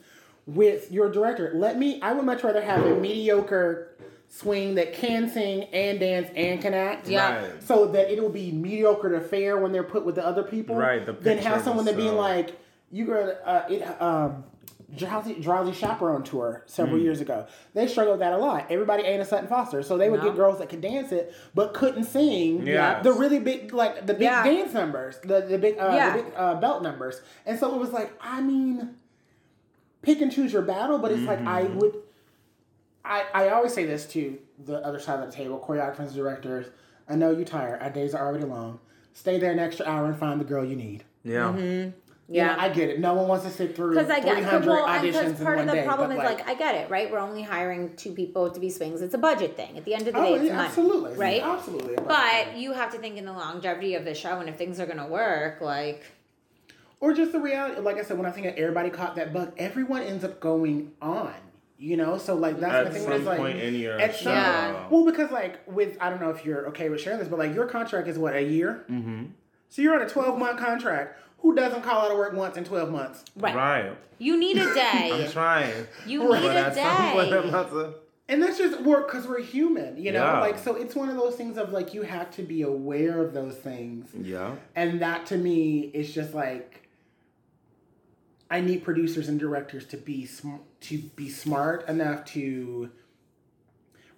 with 0.49 0.91
your 0.91 1.11
director. 1.11 1.53
Let 1.55 1.79
me. 1.79 2.01
I 2.03 2.13
would 2.15 2.25
much 2.25 2.43
rather 2.43 2.63
have 2.63 2.85
a 2.85 2.97
mediocre 2.97 3.89
swing 4.29 4.75
that 4.77 4.93
can 4.95 5.29
sing 5.31 5.65
and 5.73 6.01
dance 6.01 6.31
and 6.35 6.61
can 6.61 6.75
act. 6.75 7.07
Yeah. 7.09 7.43
Right. 7.43 7.63
So 7.63 7.87
that 7.93 8.11
it'll 8.11 8.29
be 8.31 8.51
mediocre 8.53 9.11
to 9.11 9.21
fair 9.21 9.59
when 9.59 9.73
they're 9.73 9.83
put 9.85 10.05
with 10.05 10.15
the 10.17 10.27
other 10.27 10.43
people. 10.43 10.75
Right, 10.77 11.05
the 11.05 11.13
Then 11.13 11.39
have 11.39 11.63
someone 11.63 11.85
was 11.85 11.95
that 11.95 11.97
being 11.97 12.15
like, 12.17 12.59
you 12.91 13.05
go 13.07 13.27
to 13.27 13.47
uh, 13.49 13.67
it, 13.69 14.03
um, 14.03 14.45
Drowsy, 14.97 15.35
Drowsy 15.35 15.73
Chaperone 15.73 16.23
tour 16.23 16.63
several 16.67 16.99
years 16.99 17.21
ago. 17.21 17.47
They 17.75 17.87
struggled 17.87 18.15
with 18.15 18.21
that 18.21 18.33
a 18.33 18.39
lot. 18.39 18.67
Everybody 18.71 19.03
ain't 19.03 19.21
a 19.21 19.25
Sutton 19.25 19.47
Foster, 19.47 19.83
so 19.83 19.99
they 19.99 20.09
would 20.09 20.21
No. 20.21 20.29
get 20.29 20.37
girls 20.37 20.59
that 20.61 20.71
could 20.71 20.81
dance 20.81 21.13
it 21.13 21.35
but 21.55 21.75
couldn't 21.75 22.05
sing 22.05 22.67
Yes. 22.67 23.05
the 23.05 23.13
really 23.13 23.39
big, 23.39 23.75
like 23.75 24.07
the 24.07 24.15
big 24.15 24.23
Yeah. 24.23 24.45
dance 24.45 24.73
numbers, 24.73 25.19
the 25.19 25.43
the 25.43 25.59
big, 25.59 25.79
uh, 25.79 25.91
Yeah. 25.93 26.17
the 26.17 26.23
big 26.23 26.33
uh, 26.37 26.55
belt 26.55 26.83
numbers. 26.83 27.21
And 27.45 27.59
so 27.59 27.75
it 27.75 27.79
was 27.79 27.93
like, 27.93 28.13
I 28.23 28.41
mean, 28.41 28.95
pick 30.09 30.23
and 30.23 30.33
choose 30.33 30.53
your 30.53 30.63
battle, 30.63 30.99
but 30.99 31.13
it's 31.13 31.23
like 31.23 31.41
I 31.41 31.65
Mm-hmm. 31.65 31.79
would. 31.79 31.95
I, 33.05 33.25
I 33.35 33.49
always 33.51 33.73
say 33.75 33.85
this 33.87 34.07
to 34.09 34.39
the 34.65 34.85
other 34.87 34.99
side 34.99 35.21
of 35.21 35.31
the 35.31 35.37
table, 35.37 35.63
choreographers, 35.67 36.15
directors. 36.15 36.67
I 37.09 37.15
know 37.17 37.31
you 37.31 37.45
tired. 37.45 37.81
Our 37.83 37.91
days 37.91 38.15
are 38.15 38.27
already 38.27 38.45
long. 38.45 38.81
Stay 39.15 39.39
there 39.39 39.51
an 39.53 39.59
extra 39.59 39.87
hour 39.87 40.07
and 40.07 40.17
find 40.19 40.41
the 40.41 40.45
girl 40.45 40.65
you 40.65 40.77
need. 40.77 41.05
Yeah. 41.25 41.57
You 41.57 41.93
yeah. 42.29 42.55
know, 42.55 42.61
I 42.63 42.69
get 42.69 42.91
it. 42.91 43.01
No 43.01 43.15
one 43.15 43.27
wants 43.29 43.45
to 43.47 43.51
sit 43.51 43.75
through 43.75 43.95
Because 43.95 44.11
I 44.11 44.21
get 44.21 44.35
300 44.37 44.67
well, 44.67 44.87
and 44.87 45.03
auditions 45.03 45.13
because 45.13 45.41
in 45.41 45.47
part 45.47 45.57
one 45.57 45.69
of 45.69 45.75
the 45.75 45.81
day. 45.81 45.87
problem 45.87 46.11
is 46.13 46.19
like, 46.19 46.47
I 46.47 46.55
get 46.55 46.75
it, 46.75 46.91
right? 46.91 47.11
We're 47.11 47.19
only 47.19 47.43
hiring 47.43 47.97
two 47.97 48.13
people 48.13 48.51
to 48.51 48.61
be 48.61 48.69
swings. 48.69 49.01
It's 49.01 49.15
a 49.15 49.19
budget 49.19 49.57
thing. 49.57 49.79
At 49.79 49.85
the 49.87 49.95
end 49.95 50.07
of 50.09 50.15
the 50.15 50.21
day, 50.21 50.33
oh, 50.33 50.35
it's 50.35 50.45
yeah, 50.45 50.57
money, 50.57 50.69
absolutely, 50.69 51.15
right? 51.17 51.43
absolutely. 51.43 51.97
But 52.07 52.57
you 52.59 52.73
have 52.75 52.93
to 52.93 52.99
think 52.99 53.17
in 53.17 53.25
the 53.25 53.33
longevity 53.33 53.95
of 53.95 54.05
the 54.05 54.15
show, 54.15 54.41
and 54.41 54.49
if 54.51 54.57
things 54.57 54.79
are 54.81 54.87
gonna 54.87 55.09
work, 55.09 55.63
like 55.63 56.05
or 57.01 57.13
just 57.13 57.33
the 57.33 57.41
reality, 57.41 57.81
like 57.81 57.97
I 57.97 58.03
said, 58.03 58.17
when 58.19 58.27
I 58.27 58.31
think 58.31 58.47
that 58.47 58.59
everybody 58.59 58.91
caught 58.91 59.17
that 59.17 59.33
bug, 59.33 59.53
everyone 59.57 60.03
ends 60.03 60.25
up 60.25 60.41
going 60.41 60.93
on. 61.01 61.35
You 61.81 61.97
know, 61.97 62.19
so 62.19 62.35
like 62.35 62.59
that's 62.59 62.73
At 62.75 62.85
the 62.87 62.91
thing. 62.91 63.03
some 63.03 63.11
where 63.11 63.19
it's 63.19 63.27
like, 63.27 63.39
point 63.39 63.59
in 63.61 63.75
your 63.77 64.01
at 64.01 64.17
some- 64.17 64.33
Yeah. 64.33 64.89
well, 64.91 65.05
because 65.05 65.31
like 65.31 65.61
with 65.69 65.97
I 66.01 66.11
don't 66.11 66.21
know 66.21 66.31
if 66.31 66.45
you're 66.45 66.67
okay 66.71 66.89
with 66.89 67.01
sharing 67.01 67.21
this, 67.21 67.29
but 67.29 67.39
like 67.39 67.55
your 67.55 67.67
contract 67.67 68.09
is 68.09 68.19
what 68.19 68.35
a 68.35 68.43
year. 68.43 68.85
Mm-hmm. 68.91 69.27
So 69.69 69.83
you're 69.83 69.95
on 69.95 70.03
a 70.03 70.09
12 70.09 70.39
month 70.41 70.59
contract. 70.59 71.21
Who 71.39 71.55
doesn't 71.55 71.83
call 71.83 72.07
out 72.07 72.11
of 72.11 72.19
work 72.19 72.33
once 72.33 72.57
in 72.57 72.65
12 72.65 72.91
months? 72.91 73.23
right, 73.37 73.55
Right. 73.55 73.93
you 74.19 74.37
need 74.37 74.57
a 74.59 74.75
day. 74.75 75.25
I'm 75.25 75.31
trying. 75.31 75.87
you 76.05 76.29
Right. 76.29 76.41
need 76.43 76.49
But 76.49 76.57
a 76.57 76.61
at 76.61 76.75
some 76.75 77.13
point, 77.13 77.33
I'm 77.33 77.43
day. 77.45 77.49
about. 77.49 77.95
And 78.31 78.43
that's 78.43 78.59
just 78.59 78.81
work 78.83 79.07
because 79.07 79.29
we're 79.29 79.41
human, 79.41 79.97
you 79.97 80.11
know? 80.11 80.25
Yeah. 80.25 80.41
Like, 80.41 80.59
so 80.59 80.75
it's 80.75 80.97
one 80.97 81.09
of 81.09 81.17
those 81.17 81.37
things 81.37 81.57
of 81.59 81.71
like, 81.73 81.95
you 81.95 82.03
have 82.03 82.31
to 82.33 82.43
be 82.43 82.63
aware 82.63 83.23
of 83.23 83.33
those 83.35 83.55
things. 83.55 84.09
Yeah. 84.21 84.57
And 84.75 85.01
that 85.01 85.27
to 85.27 85.39
me 85.39 85.93
is 85.95 86.13
just 86.13 86.35
like, 86.35 86.78
I 88.51 88.61
need 88.61 88.83
producers 88.85 89.29
and 89.29 89.39
directors 89.39 89.85
to 89.87 89.97
be 89.97 90.27
sm- 90.27 90.65
to 90.83 90.99
be 90.99 91.29
smart 91.29 91.89
enough 91.89 92.25
to 92.27 92.91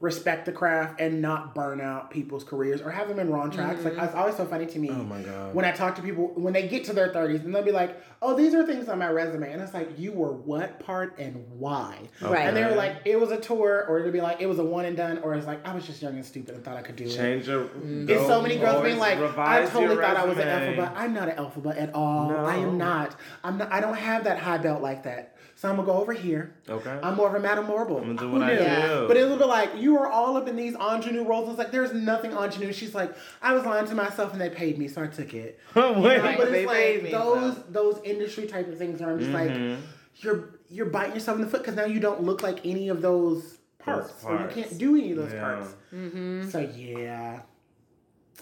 respect 0.00 0.46
the 0.46 0.52
craft 0.52 0.98
and 0.98 1.20
not 1.20 1.54
burn 1.54 1.78
out 1.78 2.10
people's 2.10 2.42
careers 2.42 2.80
or 2.80 2.90
have 2.90 3.06
them 3.08 3.18
in 3.18 3.28
wrong 3.28 3.50
tracks. 3.50 3.84
Like 3.84 3.92
mm-hmm. 3.92 4.04
it's 4.04 4.14
always 4.14 4.34
so 4.34 4.46
funny 4.46 4.64
to 4.64 4.78
me. 4.78 4.88
Oh 4.88 5.04
my 5.04 5.20
God. 5.20 5.54
When 5.54 5.66
I 5.66 5.72
talk 5.72 5.94
to 5.96 6.02
people 6.02 6.28
when 6.34 6.54
they 6.54 6.66
get 6.68 6.84
to 6.84 6.94
their 6.94 7.12
thirties 7.12 7.42
and 7.44 7.54
they'll 7.54 7.62
be 7.62 7.70
like, 7.70 8.02
"Oh, 8.22 8.34
these 8.34 8.54
are 8.54 8.66
things 8.66 8.88
on 8.88 8.98
my 8.98 9.10
resume," 9.10 9.52
and 9.52 9.60
it's 9.60 9.74
like, 9.74 9.98
"You 9.98 10.12
were 10.12 10.32
what 10.32 10.80
part 10.80 11.18
and 11.18 11.44
why?" 11.58 12.08
Right. 12.22 12.46
And 12.46 12.56
they 12.56 12.64
were 12.64 12.76
like, 12.76 13.02
"It 13.04 13.20
was 13.20 13.30
a 13.30 13.38
tour," 13.38 13.84
or 13.88 13.98
it'll 13.98 14.10
be 14.10 14.22
like, 14.22 14.40
"It 14.40 14.46
was 14.46 14.58
a 14.58 14.64
one 14.64 14.86
and 14.86 14.96
done," 14.96 15.18
or 15.18 15.34
it's 15.34 15.46
like, 15.46 15.66
"I 15.68 15.74
was 15.74 15.86
just 15.86 16.00
young 16.00 16.14
and 16.14 16.24
stupid 16.24 16.54
and 16.54 16.64
thought 16.64 16.78
I 16.78 16.82
could 16.82 16.96
do 16.96 17.04
it." 17.04 17.14
Change 17.14 17.46
your. 17.46 17.64
Mm. 17.64 18.08
It's 18.08 18.26
so 18.26 18.40
many 18.40 18.56
girls 18.56 18.82
being 18.82 18.98
like, 18.98 19.18
I 19.18 19.66
totally 19.66 19.96
your 19.96 20.02
thought 20.02 20.16
I 20.16 20.24
was 20.24 20.38
an 20.38 20.46
resume. 20.46 20.76
Elphaba. 20.78 20.92
I'm 20.96 21.12
not 21.12 21.28
an 21.28 21.36
Elphaba 21.36 21.78
at 21.78 21.94
all. 21.94 22.30
I 22.30 22.56
am 22.56 22.78
not. 22.78 23.16
I'm 23.44 23.58
not. 23.58 23.70
I 23.70 23.80
don't 23.80 23.96
have 23.96 24.24
that 24.24 24.38
high 24.38 24.58
belt 24.58 24.80
like 24.80 25.02
that. 25.02 25.36
So 25.60 25.68
I'm 25.68 25.76
gonna 25.76 25.84
go 25.86 25.92
over 26.00 26.14
here. 26.14 26.54
Okay. 26.70 26.98
I'm 27.02 27.16
more 27.16 27.28
of 27.28 27.34
a 27.34 27.38
Madame 27.38 27.66
Morrible. 27.66 27.98
I'm 27.98 28.16
gonna 28.16 28.18
do 28.18 28.28
Who 28.30 28.38
what 28.38 28.42
I 28.42 28.56
do. 28.56 29.06
But 29.06 29.18
it 29.18 29.28
will 29.28 29.36
be 29.36 29.44
like, 29.44 29.76
you 29.76 29.98
are 29.98 30.06
all 30.10 30.38
up 30.38 30.48
in 30.48 30.56
these 30.56 30.74
ingenue 30.74 31.22
roles. 31.22 31.50
It's 31.50 31.58
like, 31.58 31.70
there's 31.70 31.92
nothing 31.92 32.32
ingenue. 32.32 32.72
She's 32.72 32.94
like, 32.94 33.14
I 33.42 33.52
was 33.52 33.66
lying 33.66 33.86
to 33.88 33.94
myself 33.94 34.32
and 34.32 34.40
they 34.40 34.48
paid 34.48 34.78
me, 34.78 34.88
so 34.88 35.02
I 35.02 35.08
took 35.08 35.34
it. 35.34 35.60
Wait, 35.76 35.84
You 35.84 35.92
know, 35.92 36.34
but 36.38 36.50
they 36.50 36.62
it's 36.64 36.72
paid 36.72 36.94
like 36.94 37.02
me, 37.02 37.10
those 37.10 37.56
so. 37.56 37.64
those 37.68 38.00
industry 38.04 38.46
type 38.46 38.68
of 38.68 38.78
things 38.78 39.00
where 39.02 39.10
I'm 39.10 39.18
just 39.18 39.30
Mhm. 39.32 39.70
like, 39.74 39.78
you're 40.22 40.48
you're 40.70 40.86
biting 40.86 41.12
yourself 41.12 41.36
in 41.36 41.44
the 41.44 41.50
foot 41.50 41.60
because 41.60 41.76
now 41.76 41.84
you 41.84 42.00
don't 42.00 42.22
look 42.22 42.42
like 42.42 42.64
any 42.64 42.88
of 42.88 43.02
those 43.02 43.58
parts, 43.80 44.14
or 44.24 44.40
you 44.40 44.48
can't 44.48 44.78
do 44.78 44.96
any 44.96 45.10
of 45.10 45.18
those 45.18 45.34
Yeah. 45.34 45.40
parts. 45.42 45.74
Mm-hmm. 45.94 46.48
So 46.48 46.60
yeah, 46.74 47.40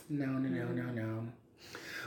no, 0.09 0.27
no, 0.27 0.49
no, 0.49 0.67
no, 0.69 0.93
no. 0.93 1.23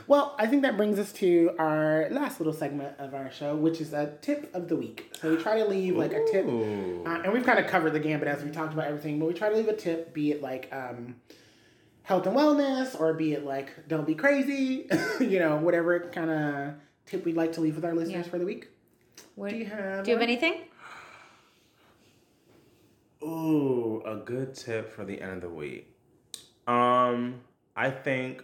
Well, 0.06 0.34
I 0.38 0.46
think 0.46 0.62
that 0.62 0.76
brings 0.76 0.98
us 0.98 1.12
to 1.14 1.52
our 1.58 2.08
last 2.10 2.40
little 2.40 2.52
segment 2.52 2.98
of 2.98 3.14
our 3.14 3.30
show, 3.30 3.54
which 3.56 3.80
is 3.80 3.92
a 3.92 4.12
tip 4.20 4.54
of 4.54 4.68
the 4.68 4.76
week. 4.76 5.10
So 5.20 5.30
we 5.34 5.42
try 5.42 5.58
to 5.58 5.64
leave 5.64 5.96
like 5.96 6.12
a 6.12 6.24
tip, 6.30 6.46
uh, 6.46 7.22
and 7.24 7.32
we've 7.32 7.44
kind 7.44 7.58
of 7.58 7.66
covered 7.66 7.92
the 7.92 8.00
gambit 8.00 8.28
as 8.28 8.42
we 8.42 8.50
talked 8.50 8.72
about 8.74 8.86
everything, 8.86 9.18
but 9.18 9.26
we 9.26 9.34
try 9.34 9.48
to 9.48 9.56
leave 9.56 9.68
a 9.68 9.76
tip, 9.76 10.12
be 10.12 10.32
it 10.32 10.42
like 10.42 10.68
um, 10.72 11.16
health 12.02 12.26
and 12.26 12.36
wellness, 12.36 12.98
or 13.00 13.14
be 13.14 13.32
it 13.32 13.44
like 13.44 13.88
don't 13.88 14.06
be 14.06 14.14
crazy, 14.14 14.86
you 15.20 15.38
know, 15.38 15.56
whatever 15.56 16.00
kind 16.12 16.30
of 16.30 16.74
tip 17.06 17.24
we'd 17.24 17.36
like 17.36 17.52
to 17.52 17.60
leave 17.60 17.76
with 17.76 17.84
our 17.84 17.94
listeners 17.94 18.26
Yeah. 18.26 18.30
for 18.30 18.38
the 18.38 18.44
week. 18.46 18.68
What, 19.34 19.50
Do 19.50 19.56
you 19.56 19.66
have? 19.66 20.04
do 20.04 20.10
you 20.10 20.16
have 20.16 20.22
anything? 20.22 20.62
Ooh, 23.22 24.02
a 24.04 24.16
good 24.16 24.54
tip 24.54 24.92
for 24.92 25.04
the 25.04 25.20
end 25.20 25.34
of 25.34 25.40
the 25.42 25.48
week. 25.50 25.88
Um, 26.66 27.40
I 27.76 27.90
think 27.90 28.42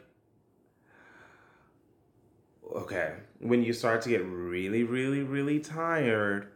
okay, 2.74 3.14
when 3.40 3.62
you 3.62 3.72
start 3.72 4.02
to 4.02 4.08
get 4.08 4.24
really, 4.24 4.82
really, 4.84 5.22
really 5.22 5.60
tired, 5.60 6.48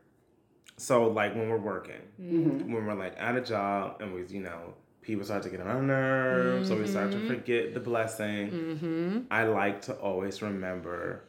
so 0.77 1.09
like 1.09 1.35
when 1.35 1.49
we're 1.49 1.57
working, 1.59 2.01
Mhm. 2.21 2.67
when 2.73 2.87
we're 2.87 2.95
like 2.95 3.15
at 3.19 3.37
a 3.37 3.41
job 3.41 4.01
and 4.01 4.13
we, 4.15 4.25
you 4.27 4.41
know, 4.41 4.75
people 5.03 5.25
start 5.25 5.43
to 5.43 5.49
get 5.51 5.61
on 5.61 5.67
our 5.67 5.83
nerves, 5.83 6.71
or 6.71 6.77
we 6.77 6.87
start 6.87 7.11
to 7.13 7.19
Mhm. 7.19 7.27
forget 7.29 7.75
the 7.75 7.81
blessing. 7.81 8.51
Mm-hmm. 8.51 9.19
I 9.31 9.45
like 9.45 9.83
to 9.83 9.95
always 9.95 10.41
remember 10.43 11.23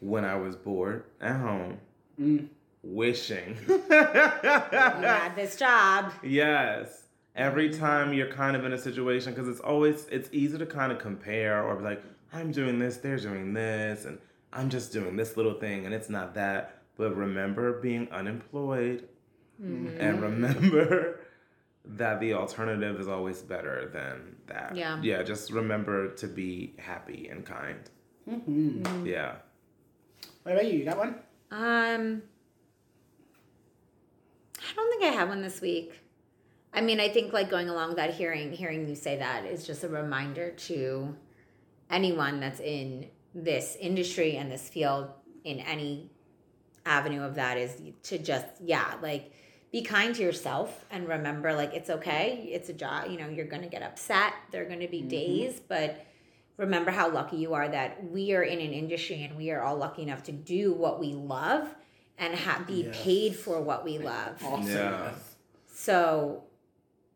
when 0.00 0.24
I 0.24 0.36
was 0.36 0.56
bored 0.56 1.04
at 1.20 1.36
home, 1.36 1.78
Mm. 2.20 2.48
wishing. 2.82 3.56
Had 3.90 5.34
this 5.36 5.56
job. 5.56 6.12
Yes. 6.22 7.00
Every 7.36 7.70
time 7.70 8.12
you're 8.12 8.30
kind 8.30 8.56
of 8.56 8.64
in 8.64 8.72
a 8.72 8.78
situation, 8.78 9.32
because 9.34 9.48
it's 9.48 9.60
always 9.60 10.06
it's 10.10 10.28
easy 10.32 10.56
to 10.58 10.66
kind 10.66 10.92
of 10.92 10.98
compare 10.98 11.62
or 11.64 11.74
be 11.76 11.82
like, 11.84 12.02
I'm 12.34 12.50
doing 12.50 12.78
this, 12.78 12.96
they're 12.98 13.16
doing 13.18 13.54
this, 13.54 14.04
and 14.04 14.18
I'm 14.52 14.68
just 14.68 14.92
doing 14.92 15.16
this 15.16 15.36
little 15.36 15.54
thing, 15.54 15.86
and 15.86 15.94
it's 15.94 16.10
not 16.10 16.34
that. 16.34 16.78
But 16.96 17.16
remember 17.16 17.80
being 17.80 18.08
unemployed, 18.10 19.08
Mm-hmm. 19.62 20.00
and 20.00 20.20
remember 20.20 21.20
that 21.84 22.18
the 22.18 22.34
alternative 22.34 22.98
is 22.98 23.06
always 23.06 23.40
better 23.40 23.88
than 23.92 24.34
that. 24.48 24.74
Yeah. 24.74 24.98
Yeah. 25.00 25.22
Just 25.22 25.52
remember 25.52 26.12
to 26.16 26.26
be 26.26 26.74
happy 26.76 27.28
and 27.30 27.46
kind. 27.46 27.78
Mhm. 28.28 29.06
Yeah. 29.06 29.36
What 30.42 30.52
about 30.56 30.64
you? 30.66 30.78
You 30.80 30.84
got 30.84 30.98
one? 30.98 31.14
Um, 31.52 32.22
I 34.58 34.74
don't 34.74 34.90
think 34.90 35.04
I 35.04 35.16
have 35.16 35.28
one 35.28 35.42
this 35.42 35.60
week. 35.60 35.92
I 36.72 36.80
mean, 36.80 36.98
I 36.98 37.08
think 37.08 37.32
like 37.32 37.48
going 37.48 37.68
along 37.68 37.94
that, 37.94 38.14
hearing 38.14 38.50
hearing 38.50 38.88
you 38.88 38.96
say 38.96 39.18
that 39.18 39.44
is 39.44 39.64
just 39.66 39.84
a 39.84 39.88
reminder 39.88 40.50
to 40.50 41.14
anyone 41.90 42.40
that's 42.40 42.60
in 42.60 43.08
this 43.34 43.76
industry 43.80 44.36
and 44.36 44.50
this 44.50 44.68
field 44.68 45.08
in 45.44 45.58
any 45.60 46.10
avenue 46.86 47.22
of 47.22 47.34
that 47.36 47.56
is 47.56 47.80
to 48.02 48.18
just 48.18 48.46
yeah 48.62 48.94
like 49.02 49.32
be 49.72 49.82
kind 49.82 50.14
to 50.14 50.22
yourself 50.22 50.84
and 50.90 51.08
remember 51.08 51.52
like 51.54 51.72
it's 51.74 51.90
okay 51.90 52.48
it's 52.52 52.68
a 52.68 52.72
job 52.72 53.10
you 53.10 53.18
know 53.18 53.28
you're 53.28 53.46
gonna 53.46 53.68
get 53.68 53.82
upset 53.82 54.32
there 54.50 54.62
are 54.62 54.68
gonna 54.68 54.86
be 54.86 54.98
mm-hmm. 54.98 55.08
days 55.08 55.60
but 55.66 56.04
remember 56.56 56.90
how 56.90 57.10
lucky 57.10 57.36
you 57.36 57.54
are 57.54 57.68
that 57.68 58.04
we 58.10 58.34
are 58.34 58.42
in 58.42 58.60
an 58.60 58.72
industry 58.72 59.24
and 59.24 59.36
we 59.36 59.50
are 59.50 59.62
all 59.62 59.76
lucky 59.76 60.02
enough 60.02 60.22
to 60.22 60.32
do 60.32 60.72
what 60.72 61.00
we 61.00 61.12
love 61.14 61.74
and 62.18 62.34
ha- 62.34 62.62
be 62.66 62.84
Yes. 62.84 63.02
paid 63.02 63.36
for 63.36 63.60
what 63.60 63.84
we 63.84 63.98
love 63.98 64.40
Awesome. 64.44 64.68
Yeah. 64.68 65.10
so 65.72 66.44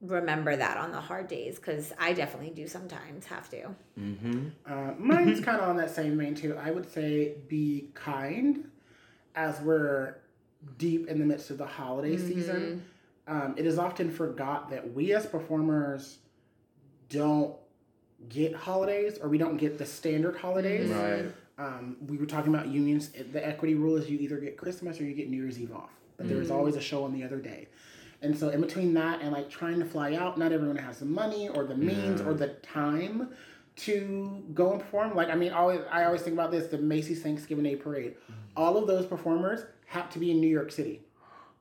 remember 0.00 0.54
that 0.54 0.76
on 0.76 0.92
the 0.92 1.00
hard 1.00 1.26
days 1.26 1.56
because 1.56 1.92
i 1.98 2.12
definitely 2.12 2.50
do 2.50 2.68
sometimes 2.68 3.26
have 3.26 3.50
to 3.50 3.74
Mm-hmm. 3.98 4.48
Uh, 4.66 4.92
mine's 4.98 5.40
kind 5.40 5.60
of 5.60 5.68
on 5.68 5.76
that 5.78 5.90
same 5.90 6.16
vein 6.18 6.34
too. 6.34 6.56
I 6.56 6.70
would 6.70 6.90
say 6.90 7.34
be 7.48 7.90
kind 7.94 8.70
as 9.34 9.60
we're 9.60 10.16
deep 10.78 11.08
in 11.08 11.18
the 11.18 11.24
midst 11.24 11.50
of 11.50 11.58
the 11.58 11.66
holiday 11.66 12.16
season. 12.16 12.84
Um, 13.26 13.54
it 13.58 13.66
is 13.66 13.78
often 13.78 14.10
forgot 14.10 14.70
that 14.70 14.94
we 14.94 15.12
as 15.12 15.26
performers 15.26 16.18
don't 17.08 17.54
get 18.28 18.54
holidays 18.54 19.18
or 19.20 19.28
we 19.28 19.38
don't 19.38 19.56
get 19.56 19.78
the 19.78 19.86
standard 19.86 20.36
holidays. 20.36 20.90
Right. 20.90 21.26
Um, 21.58 21.96
we 22.06 22.16
were 22.16 22.26
talking 22.26 22.54
about 22.54 22.68
unions. 22.68 23.10
The 23.32 23.44
equity 23.46 23.74
rule 23.74 23.96
is 23.96 24.08
you 24.08 24.18
either 24.18 24.38
get 24.38 24.56
Christmas 24.56 25.00
or 25.00 25.04
you 25.04 25.14
get 25.14 25.28
New 25.28 25.42
Year's 25.42 25.58
Eve 25.58 25.74
off. 25.74 25.90
But 26.16 26.28
there's 26.28 26.50
always 26.50 26.74
a 26.74 26.80
show 26.80 27.04
on 27.04 27.12
the 27.12 27.22
other 27.22 27.36
day. 27.36 27.68
And 28.20 28.36
so 28.36 28.48
in 28.48 28.60
between 28.60 28.94
that 28.94 29.20
and 29.20 29.32
like 29.32 29.48
trying 29.48 29.78
to 29.78 29.84
fly 29.84 30.14
out, 30.14 30.38
not 30.38 30.52
everyone 30.52 30.76
has 30.76 30.98
the 30.98 31.06
money 31.06 31.48
or 31.48 31.64
the 31.64 31.76
means 31.76 32.20
or 32.20 32.34
the 32.34 32.48
time 32.48 33.28
to 33.76 34.44
go 34.54 34.72
and 34.72 34.80
perform. 34.80 35.14
Like 35.14 35.28
I 35.28 35.36
mean, 35.36 35.52
always 35.52 35.80
I 35.90 36.04
always 36.04 36.22
think 36.22 36.34
about 36.34 36.50
this: 36.50 36.66
the 36.66 36.78
Macy's 36.78 37.22
Thanksgiving 37.22 37.64
Day 37.64 37.76
Parade. 37.76 38.16
Mm. 38.30 38.34
All 38.56 38.76
of 38.76 38.88
those 38.88 39.06
performers 39.06 39.66
have 39.86 40.10
to 40.10 40.18
be 40.18 40.32
in 40.32 40.40
New 40.40 40.48
York 40.48 40.72
City 40.72 41.02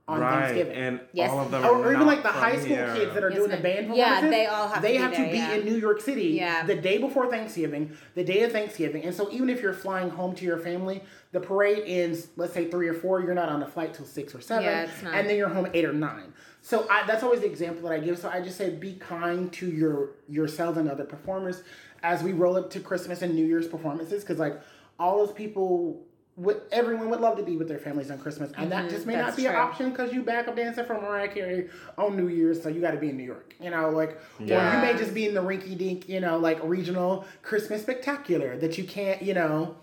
on 0.08 0.22
right. 0.22 0.44
Thanksgiving. 0.46 0.74
And 0.76 1.00
Yes. 1.12 1.32
all 1.32 1.40
of 1.42 1.52
them 1.52 1.64
or, 1.66 1.68
are 1.68 1.86
or 1.86 1.94
even 1.94 2.06
like 2.08 2.24
the 2.24 2.30
high 2.30 2.56
school 2.56 2.76
here. 2.78 2.94
kids 2.96 3.14
that 3.14 3.24
are 3.24 3.30
Yes, 3.30 3.38
doing 3.40 3.52
the 3.52 3.58
ma'am. 3.58 3.88
band 3.88 3.96
Yeah, 3.96 4.30
they 4.30 4.46
all 4.46 4.68
have 4.70 4.76
to 4.78 4.82
they 4.82 4.94
be 4.94 4.98
there, 5.00 5.10
to 5.12 5.32
be 5.32 5.38
yeah. 5.38 5.54
in 5.56 5.66
New 5.66 5.76
York 5.76 6.00
City 6.02 6.28
Yeah. 6.30 6.66
the 6.66 6.76
day 6.76 6.98
before 6.98 7.30
Thanksgiving, 7.30 7.92
the 8.16 8.24
day 8.24 8.44
of 8.44 8.52
Thanksgiving. 8.54 9.04
And 9.04 9.14
so 9.14 9.30
even 9.32 9.50
if 9.50 9.62
you're 9.62 9.74
flying 9.74 10.10
home 10.10 10.34
to 10.36 10.46
your 10.46 10.58
family, 10.60 11.04
the 11.34 11.42
parade 11.42 11.84
ends, 11.86 12.30
let's 12.38 12.54
say 12.54 12.70
three 12.70 12.88
or 12.88 12.94
four, 12.94 13.22
you're 13.22 13.34
not 13.36 13.50
on 13.50 13.60
the 13.60 13.68
flight 13.68 13.94
till 13.94 14.06
six 14.06 14.34
or 14.34 14.40
seven. 14.40 14.64
Yeah, 14.64 14.84
it's 14.84 15.04
not. 15.04 15.14
And 15.14 15.30
then 15.30 15.36
you're 15.36 15.50
home 15.50 15.68
eight 15.74 15.84
or 15.86 15.94
nine. 15.94 16.34
So 16.62 16.88
I, 16.90 17.06
that's 17.06 17.24
always 17.24 17.42
the 17.42 17.48
example 17.48 17.88
that 17.90 17.94
I 17.94 18.00
give. 18.00 18.18
So 18.18 18.30
I 18.30 18.42
just 18.42 18.58
say 18.58 18.70
be 18.70 18.94
kind 18.94 19.52
to 19.54 19.70
your 19.70 20.12
yourselves 20.30 20.78
and 20.78 20.90
other 20.90 21.04
performers 21.06 21.64
as 22.04 22.24
we 22.24 22.32
roll 22.32 22.56
up 22.56 22.70
to 22.72 22.80
Christmas 22.80 23.22
and 23.22 23.36
New 23.36 23.46
Year's 23.46 23.68
performances. 23.68 24.24
Because 24.24 24.40
like 24.40 24.60
all 25.00 25.18
those 25.26 25.34
people, 25.34 26.02
would, 26.38 26.62
everyone 26.72 27.10
would 27.10 27.20
love 27.20 27.36
to 27.38 27.44
be 27.44 27.58
with 27.58 27.68
their 27.68 27.80
families 27.80 28.12
on 28.12 28.20
Christmas, 28.20 28.52
and 28.58 28.72
that 28.72 28.90
just 28.90 29.06
may 29.08 29.14
not 29.14 29.20
Mm-hmm. 29.20 29.26
that's 29.28 29.38
be 29.38 29.46
an 29.48 29.56
option 29.56 29.90
because 29.90 30.14
you 30.14 30.22
back 30.24 30.48
up 30.48 30.56
dancing 30.56 30.86
for 30.86 30.94
Mariah 30.94 31.28
Carey 31.30 31.70
on 31.98 32.16
New 32.16 32.28
Year's, 32.28 32.62
so 32.62 32.70
you 32.70 32.80
got 32.80 32.92
to 32.92 32.98
be 32.98 33.10
in 33.10 33.18
New 33.18 33.24
York. 33.24 33.56
You 33.60 33.72
know, 33.72 33.90
like 33.90 34.12
or 34.40 34.46
you 34.46 34.48
may 34.82 34.96
just 34.98 35.14
be 35.14 35.28
in 35.28 35.34
the 35.34 35.42
rinky 35.42 35.76
dink, 35.78 36.08
you 36.08 36.20
know, 36.20 36.38
like 36.38 36.60
regional 36.64 37.26
Christmas 37.42 37.82
spectacular 37.82 38.56
that 38.58 38.78
you 38.78 38.84
can't, 38.84 39.22
you 39.22 39.34
know. 39.34 39.76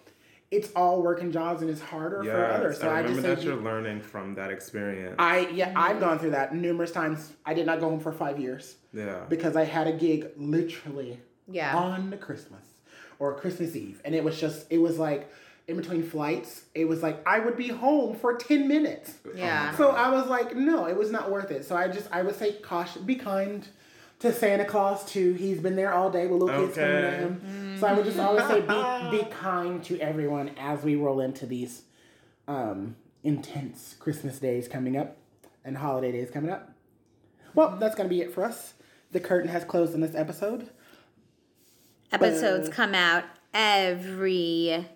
It's 0.50 0.70
all 0.76 1.02
working 1.02 1.32
jobs 1.32 1.62
and 1.62 1.70
it's 1.70 1.80
harder 1.80 2.18
for 2.18 2.26
Yes. 2.26 2.52
others. 2.54 2.78
So 2.78 2.88
I 2.88 2.98
I, 2.98 3.00
remember 3.00 3.22
just 3.22 3.40
that 3.40 3.44
you're 3.44 3.56
learning 3.56 4.00
from 4.02 4.36
that 4.36 4.50
experience. 4.52 5.16
I 5.18 5.48
yeah, 5.48 5.72
I've 5.74 5.98
gone 5.98 6.20
through 6.20 6.30
that 6.30 6.54
numerous 6.54 6.92
times. 6.92 7.32
I 7.44 7.54
did 7.54 7.66
not 7.66 7.80
go 7.80 7.88
home 7.88 7.98
for 7.98 8.12
five 8.12 8.38
years 8.38 8.76
yeah. 8.92 9.24
because 9.28 9.56
I 9.56 9.64
had 9.64 9.88
a 9.88 9.92
gig 9.92 10.28
literally 10.36 11.18
yeah 11.48 11.74
on 11.76 12.16
Christmas 12.20 12.62
or 13.18 13.34
Christmas 13.34 13.74
Eve, 13.74 14.00
and 14.04 14.14
it 14.14 14.22
was 14.22 14.38
just 14.40 14.66
it 14.70 14.78
was 14.78 14.96
like 14.96 15.28
in 15.66 15.76
between 15.76 16.02
flights. 16.02 16.64
It 16.74 16.86
was 16.86 17.02
like 17.02 17.26
I 17.26 17.38
would 17.40 17.56
be 17.56 17.68
home 17.68 18.16
for 18.16 18.34
ten 18.36 18.68
minutes. 18.68 19.14
Yeah. 19.34 19.74
So 19.76 19.90
I 19.90 20.10
was 20.10 20.26
like, 20.28 20.54
no, 20.54 20.86
it 20.86 20.96
was 20.96 21.10
not 21.10 21.30
worth 21.30 21.50
it. 21.50 21.64
So 21.64 21.76
I 21.76 21.88
just 21.88 22.08
I 22.12 22.22
would 22.22 22.36
say 22.36 22.52
caution, 22.52 23.04
be 23.04 23.14
kind 23.16 23.66
to 24.20 24.32
Santa 24.32 24.64
Claus 24.64 25.04
too. 25.04 25.34
He's 25.34 25.60
been 25.60 25.76
there 25.76 25.92
all 25.92 26.10
day 26.10 26.26
with 26.26 26.40
little 26.42 26.64
kids 26.66 26.76
coming 26.76 26.96
at 26.96 27.04
Okay. 27.14 27.22
him. 27.22 27.76
So 27.80 27.86
I 27.86 27.92
would 27.94 28.04
just 28.04 28.18
always 28.18 28.46
say 28.46 28.60
be 28.60 29.18
be 29.18 29.30
kind 29.30 29.82
to 29.84 29.98
everyone 30.00 30.50
as 30.58 30.82
we 30.82 30.96
roll 30.96 31.20
into 31.20 31.46
these 31.46 31.82
um, 32.46 32.96
intense 33.22 33.96
Christmas 33.98 34.38
days 34.38 34.68
coming 34.68 34.96
up 34.96 35.16
and 35.64 35.78
holiday 35.78 36.12
days 36.12 36.30
coming 36.30 36.50
up. 36.50 36.70
Well, 37.54 37.76
that's 37.78 37.94
gonna 37.94 38.08
be 38.08 38.20
it 38.20 38.32
for 38.32 38.44
us. 38.44 38.74
The 39.12 39.20
curtain 39.20 39.48
has 39.48 39.64
closed 39.64 39.94
on 39.94 40.00
this 40.00 40.14
episode. 40.14 40.68
episodes 42.12 42.68
come 42.68 42.94
out 42.94 43.24
every 43.52 44.86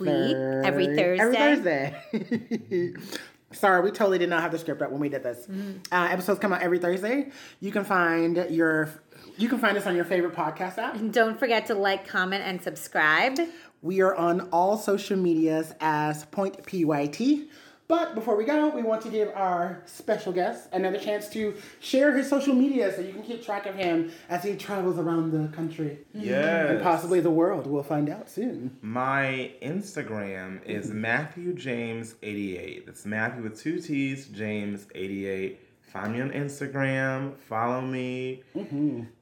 week 0.00 0.36
every 0.64 0.86
thursday 0.86 1.20
Every 1.20 1.36
Thursday. 1.36 2.94
Sorry, 3.52 3.82
we 3.82 3.90
totally 3.90 4.18
did 4.18 4.28
not 4.30 4.42
have 4.42 4.52
the 4.52 4.58
script 4.58 4.80
up 4.80 4.92
when 4.92 5.00
we 5.00 5.08
did 5.08 5.24
this. 5.24 5.48
Uh, 5.90 6.08
episodes 6.10 6.38
come 6.38 6.52
out 6.52 6.62
every 6.62 6.78
Thursday. 6.78 7.30
You 7.58 7.72
can 7.72 7.84
find 7.84 8.46
your 8.48 8.90
you 9.38 9.48
can 9.48 9.58
find 9.58 9.76
us 9.76 9.86
on 9.86 9.96
your 9.96 10.04
favorite 10.04 10.34
podcast 10.34 10.78
app. 10.78 10.94
And 10.94 11.12
don't 11.12 11.38
forget 11.38 11.66
to 11.66 11.74
like, 11.74 12.06
comment, 12.06 12.44
and 12.44 12.62
subscribe. 12.62 13.38
We 13.82 14.02
are 14.02 14.14
on 14.14 14.42
all 14.52 14.76
social 14.76 15.16
medias 15.16 15.72
as 15.80 16.26
Point 16.26 16.64
PYT. 16.64 17.48
But 17.90 18.14
before 18.14 18.36
we 18.36 18.44
go, 18.44 18.68
we 18.68 18.82
want 18.84 19.02
to 19.02 19.08
give 19.08 19.30
our 19.34 19.82
special 19.84 20.32
guest 20.32 20.68
another 20.72 20.96
chance 20.96 21.28
to 21.30 21.56
share 21.80 22.16
his 22.16 22.28
social 22.30 22.54
media 22.54 22.94
so 22.94 23.00
you 23.02 23.12
can 23.12 23.24
keep 23.24 23.44
track 23.44 23.66
of 23.66 23.74
him 23.74 24.12
as 24.28 24.44
he 24.44 24.54
travels 24.54 24.96
around 24.96 25.32
the 25.32 25.48
country 25.54 25.98
Yes. 26.14 26.70
and 26.70 26.80
possibly 26.82 27.18
the 27.18 27.32
world. 27.32 27.66
We'll 27.66 27.82
find 27.82 28.08
out 28.08 28.30
soon. 28.30 28.76
My 28.80 29.50
Instagram 29.60 30.64
is 30.64 30.90
Matthew 30.90 31.52
James 31.52 32.14
88. 32.22 32.86
That's 32.86 33.04
Matthew 33.04 33.42
with 33.42 33.60
two 33.60 33.80
T's, 33.80 34.28
James 34.28 34.86
88. 34.94 35.58
Find 35.92 36.12
me 36.12 36.20
on 36.20 36.30
Instagram, 36.30 37.36
follow 37.48 37.80
me, 37.80 38.44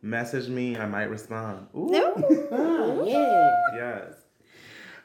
message 0.02 0.48
me, 0.50 0.76
I 0.76 0.84
might 0.84 1.04
respond. 1.08 1.66
Ooh, 1.74 1.88
Ah, 2.52 3.02
yeah. 3.04 3.56
yes. 3.74 4.12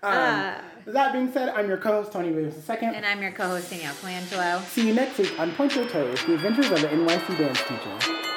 Uh, 0.04 0.62
That 0.86 1.14
being 1.14 1.32
said, 1.32 1.50
I'm 1.50 1.68
your 1.68 1.78
co-host 1.78 2.12
Tony 2.12 2.32
Williams 2.32 2.70
II. 2.70 2.78
and 2.82 3.06
I'm 3.06 3.22
your 3.22 3.32
co-host 3.32 3.70
Danielle 3.70 3.94
Colangelo. 3.94 4.62
See 4.66 4.88
you 4.88 4.94
next 4.94 5.18
week 5.18 5.40
on 5.40 5.52
Point 5.54 5.76
Your 5.76 5.88
Toes, 5.88 6.24
the 6.26 6.34
adventures 6.34 6.72
of 6.72 6.82
the 6.82 6.88
NYC 6.88 7.38
dance 7.38 7.62
teacher. 7.64 8.33